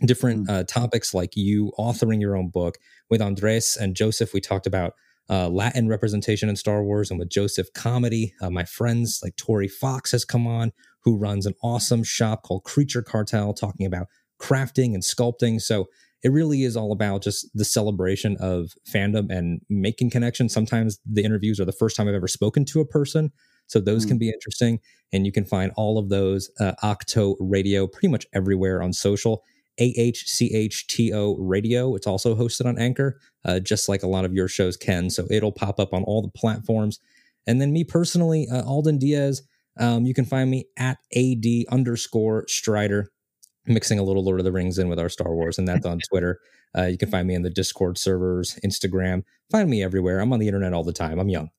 different 0.05 0.47
uh, 0.47 0.63
topics 0.65 1.13
like 1.13 1.35
you 1.35 1.71
authoring 1.79 2.21
your 2.21 2.37
own 2.37 2.49
book. 2.49 2.77
With 3.09 3.21
Andres 3.21 3.77
and 3.79 3.95
Joseph, 3.95 4.33
we 4.33 4.41
talked 4.41 4.67
about 4.67 4.93
uh, 5.29 5.49
Latin 5.49 5.87
representation 5.87 6.49
in 6.49 6.55
Star 6.55 6.83
Wars, 6.83 7.09
and 7.09 7.19
with 7.19 7.29
Joseph, 7.29 7.67
comedy. 7.73 8.33
Uh, 8.41 8.49
my 8.49 8.63
friends 8.63 9.19
like 9.23 9.35
Tori 9.35 9.67
Fox 9.67 10.11
has 10.11 10.25
come 10.25 10.47
on, 10.47 10.71
who 11.03 11.17
runs 11.17 11.45
an 11.45 11.53
awesome 11.63 12.03
shop 12.03 12.43
called 12.43 12.63
Creature 12.63 13.03
Cartel, 13.03 13.53
talking 13.53 13.85
about 13.85 14.07
crafting 14.41 14.93
and 14.93 15.03
sculpting. 15.03 15.61
So 15.61 15.87
it 16.23 16.31
really 16.31 16.63
is 16.63 16.75
all 16.75 16.91
about 16.91 17.23
just 17.23 17.47
the 17.53 17.65
celebration 17.65 18.37
of 18.39 18.71
fandom 18.89 19.29
and 19.29 19.61
making 19.69 20.09
connections. 20.09 20.53
Sometimes 20.53 20.99
the 21.05 21.23
interviews 21.23 21.59
are 21.59 21.65
the 21.65 21.71
first 21.71 21.95
time 21.95 22.07
I've 22.07 22.15
ever 22.15 22.27
spoken 22.27 22.65
to 22.65 22.81
a 22.81 22.85
person. 22.85 23.31
So 23.67 23.79
those 23.79 24.05
mm. 24.05 24.09
can 24.09 24.17
be 24.17 24.29
interesting. 24.29 24.79
And 25.13 25.25
you 25.25 25.31
can 25.31 25.45
find 25.45 25.71
all 25.75 25.97
of 25.97 26.09
those 26.09 26.49
uh, 26.59 26.73
Ahch-To 26.83 27.37
Radio 27.39 27.85
pretty 27.87 28.07
much 28.07 28.25
everywhere 28.33 28.81
on 28.81 28.93
social. 28.93 29.43
Ahch-To 29.79 31.35
Radio. 31.39 31.95
It's 31.95 32.07
also 32.07 32.35
hosted 32.35 32.65
on 32.65 32.77
Anchor, 32.77 33.19
uh, 33.45 33.59
just 33.59 33.87
like 33.87 34.03
a 34.03 34.07
lot 34.07 34.25
of 34.25 34.33
your 34.33 34.47
shows 34.47 34.77
can. 34.77 35.09
So 35.09 35.25
it'll 35.29 35.51
pop 35.51 35.79
up 35.79 35.93
on 35.93 36.03
all 36.03 36.21
the 36.21 36.29
platforms. 36.29 36.99
And 37.45 37.61
then 37.61 37.71
me 37.71 37.83
personally, 37.83 38.47
uh, 38.51 38.63
Alden 38.63 38.97
Diaz, 38.97 39.43
um, 39.79 40.05
you 40.05 40.13
can 40.13 40.25
find 40.25 40.49
me 40.49 40.65
at 40.77 40.97
AD 41.15 41.45
underscore 41.69 42.45
Strider 42.47 43.11
mixing 43.67 43.99
a 43.99 44.03
little 44.03 44.23
Lord 44.23 44.39
of 44.39 44.45
the 44.45 44.51
Rings 44.51 44.77
in 44.77 44.89
with 44.89 44.99
our 44.99 45.09
Star 45.09 45.33
Wars, 45.33 45.57
and 45.57 45.67
that's 45.67 45.85
on 45.85 45.99
Twitter. 46.09 46.39
Uh, 46.77 46.83
you 46.83 46.97
can 46.97 47.09
find 47.09 47.27
me 47.27 47.35
in 47.35 47.43
the 47.43 47.49
Discord 47.49 47.97
servers, 47.97 48.57
Instagram. 48.65 49.23
Find 49.51 49.69
me 49.69 49.83
everywhere. 49.83 50.19
I'm 50.19 50.33
on 50.33 50.39
the 50.39 50.47
internet 50.47 50.73
all 50.73 50.83
the 50.83 50.93
time. 50.93 51.19
I'm 51.19 51.29
young. 51.29 51.49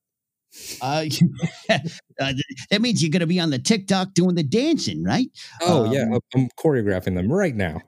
Uh, 0.80 1.04
uh, 1.68 1.78
that 2.70 2.80
means 2.80 3.02
you're 3.02 3.10
going 3.10 3.20
to 3.20 3.26
be 3.26 3.40
on 3.40 3.50
the 3.50 3.58
TikTok 3.58 4.14
doing 4.14 4.34
the 4.34 4.42
dancing, 4.42 5.04
right? 5.04 5.28
Oh 5.62 5.86
um, 5.86 5.92
yeah, 5.92 6.06
I'm 6.34 6.48
choreographing 6.58 7.14
them 7.14 7.30
right 7.30 7.54
now. 7.54 7.80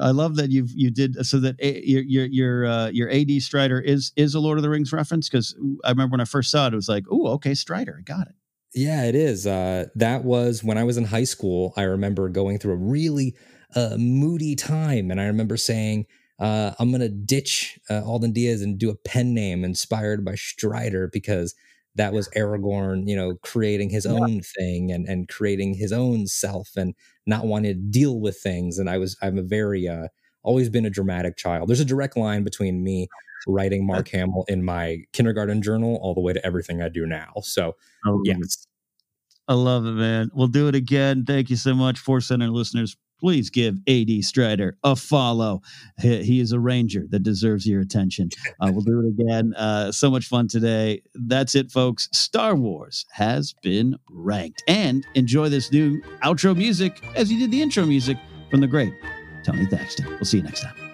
I 0.00 0.10
love 0.10 0.36
that 0.36 0.50
you've 0.50 0.70
you 0.72 0.90
did 0.90 1.24
so 1.26 1.40
that 1.40 1.56
a, 1.60 1.80
your 1.84 2.02
your 2.02 2.26
your 2.26 2.66
uh, 2.66 2.88
your 2.90 3.10
AD 3.10 3.30
Strider 3.42 3.80
is 3.80 4.12
is 4.16 4.34
a 4.34 4.40
Lord 4.40 4.58
of 4.58 4.62
the 4.62 4.70
Rings 4.70 4.92
reference 4.92 5.28
because 5.28 5.56
I 5.84 5.90
remember 5.90 6.14
when 6.14 6.20
I 6.20 6.26
first 6.26 6.50
saw 6.50 6.66
it, 6.66 6.72
it 6.72 6.76
was 6.76 6.88
like, 6.88 7.04
oh, 7.10 7.28
okay, 7.28 7.54
Strider, 7.54 7.96
I 7.98 8.02
got 8.02 8.28
it. 8.28 8.34
Yeah, 8.74 9.04
it 9.04 9.16
is. 9.16 9.46
Uh, 9.46 9.86
that 9.96 10.24
was 10.24 10.62
when 10.62 10.78
I 10.78 10.84
was 10.84 10.96
in 10.96 11.04
high 11.04 11.24
school. 11.24 11.72
I 11.76 11.82
remember 11.82 12.28
going 12.28 12.58
through 12.58 12.74
a 12.74 12.76
really 12.76 13.34
uh, 13.74 13.96
moody 13.98 14.54
time, 14.54 15.10
and 15.10 15.20
I 15.20 15.26
remember 15.26 15.56
saying, 15.56 16.06
uh, 16.38 16.72
"I'm 16.78 16.90
going 16.90 17.00
to 17.00 17.08
ditch 17.08 17.78
uh, 17.90 18.02
Alden 18.04 18.32
Diaz 18.32 18.62
and 18.62 18.78
do 18.78 18.90
a 18.90 18.96
pen 18.96 19.34
name 19.34 19.64
inspired 19.64 20.24
by 20.24 20.36
Strider 20.36 21.08
because 21.12 21.54
that 21.96 22.12
was 22.12 22.28
Aragorn, 22.36 23.08
you 23.08 23.16
know, 23.16 23.34
creating 23.42 23.90
his 23.90 24.04
yeah. 24.04 24.12
own 24.12 24.40
thing 24.40 24.92
and 24.92 25.06
and 25.08 25.28
creating 25.28 25.74
his 25.74 25.92
own 25.92 26.28
self 26.28 26.70
and 26.76 26.94
not 27.26 27.46
wanting 27.46 27.74
to 27.74 27.80
deal 27.80 28.20
with 28.20 28.38
things." 28.38 28.78
And 28.78 28.88
I 28.88 28.98
was 28.98 29.16
I'm 29.22 29.38
a 29.38 29.42
very 29.42 29.88
uh, 29.88 30.08
always 30.42 30.68
been 30.68 30.86
a 30.86 30.90
dramatic 30.90 31.36
child. 31.36 31.68
There's 31.68 31.80
a 31.80 31.84
direct 31.84 32.16
line 32.16 32.44
between 32.44 32.82
me 32.82 33.08
writing 33.46 33.86
Mark 33.86 34.08
Hamill 34.08 34.44
in 34.48 34.64
my 34.64 34.98
kindergarten 35.12 35.62
journal 35.62 35.98
all 36.02 36.14
the 36.14 36.20
way 36.20 36.32
to 36.32 36.44
everything 36.44 36.82
I 36.82 36.88
do 36.88 37.06
now. 37.06 37.32
So, 37.42 37.76
oh, 38.06 38.20
yes. 38.24 38.66
I 39.48 39.54
love 39.54 39.86
it, 39.86 39.92
man. 39.92 40.30
We'll 40.32 40.48
do 40.48 40.68
it 40.68 40.74
again. 40.74 41.24
Thank 41.24 41.50
you 41.50 41.56
so 41.56 41.74
much, 41.74 41.98
Force 41.98 42.28
Center 42.28 42.48
listeners. 42.48 42.96
Please 43.20 43.50
give 43.50 43.78
AD 43.86 44.24
Strider 44.24 44.76
a 44.82 44.96
follow. 44.96 45.62
He, 46.00 46.40
is 46.40 46.52
a 46.52 46.60
ranger 46.60 47.04
that 47.10 47.22
deserves 47.22 47.66
your 47.66 47.80
attention. 47.80 48.30
Uh, 48.60 48.70
we'll 48.72 48.80
do 48.80 49.00
it 49.00 49.22
again. 49.22 49.52
Uh, 49.54 49.92
so 49.92 50.10
much 50.10 50.26
fun 50.26 50.48
today. 50.48 51.02
That's 51.14 51.54
it, 51.54 51.70
folks. 51.70 52.08
Star 52.12 52.54
Wars 52.54 53.04
has 53.12 53.54
been 53.62 53.96
ranked. 54.10 54.62
And 54.66 55.06
enjoy 55.14 55.50
this 55.50 55.70
new 55.70 56.00
outro 56.24 56.56
music 56.56 57.02
as 57.14 57.30
you 57.30 57.38
did 57.38 57.50
the 57.50 57.60
intro 57.60 57.84
music 57.84 58.16
from 58.50 58.60
the 58.60 58.66
great 58.66 58.94
Tony 59.44 59.66
Thaxton. 59.66 60.06
We'll 60.06 60.24
see 60.24 60.38
you 60.38 60.44
next 60.44 60.62
time. 60.62 60.89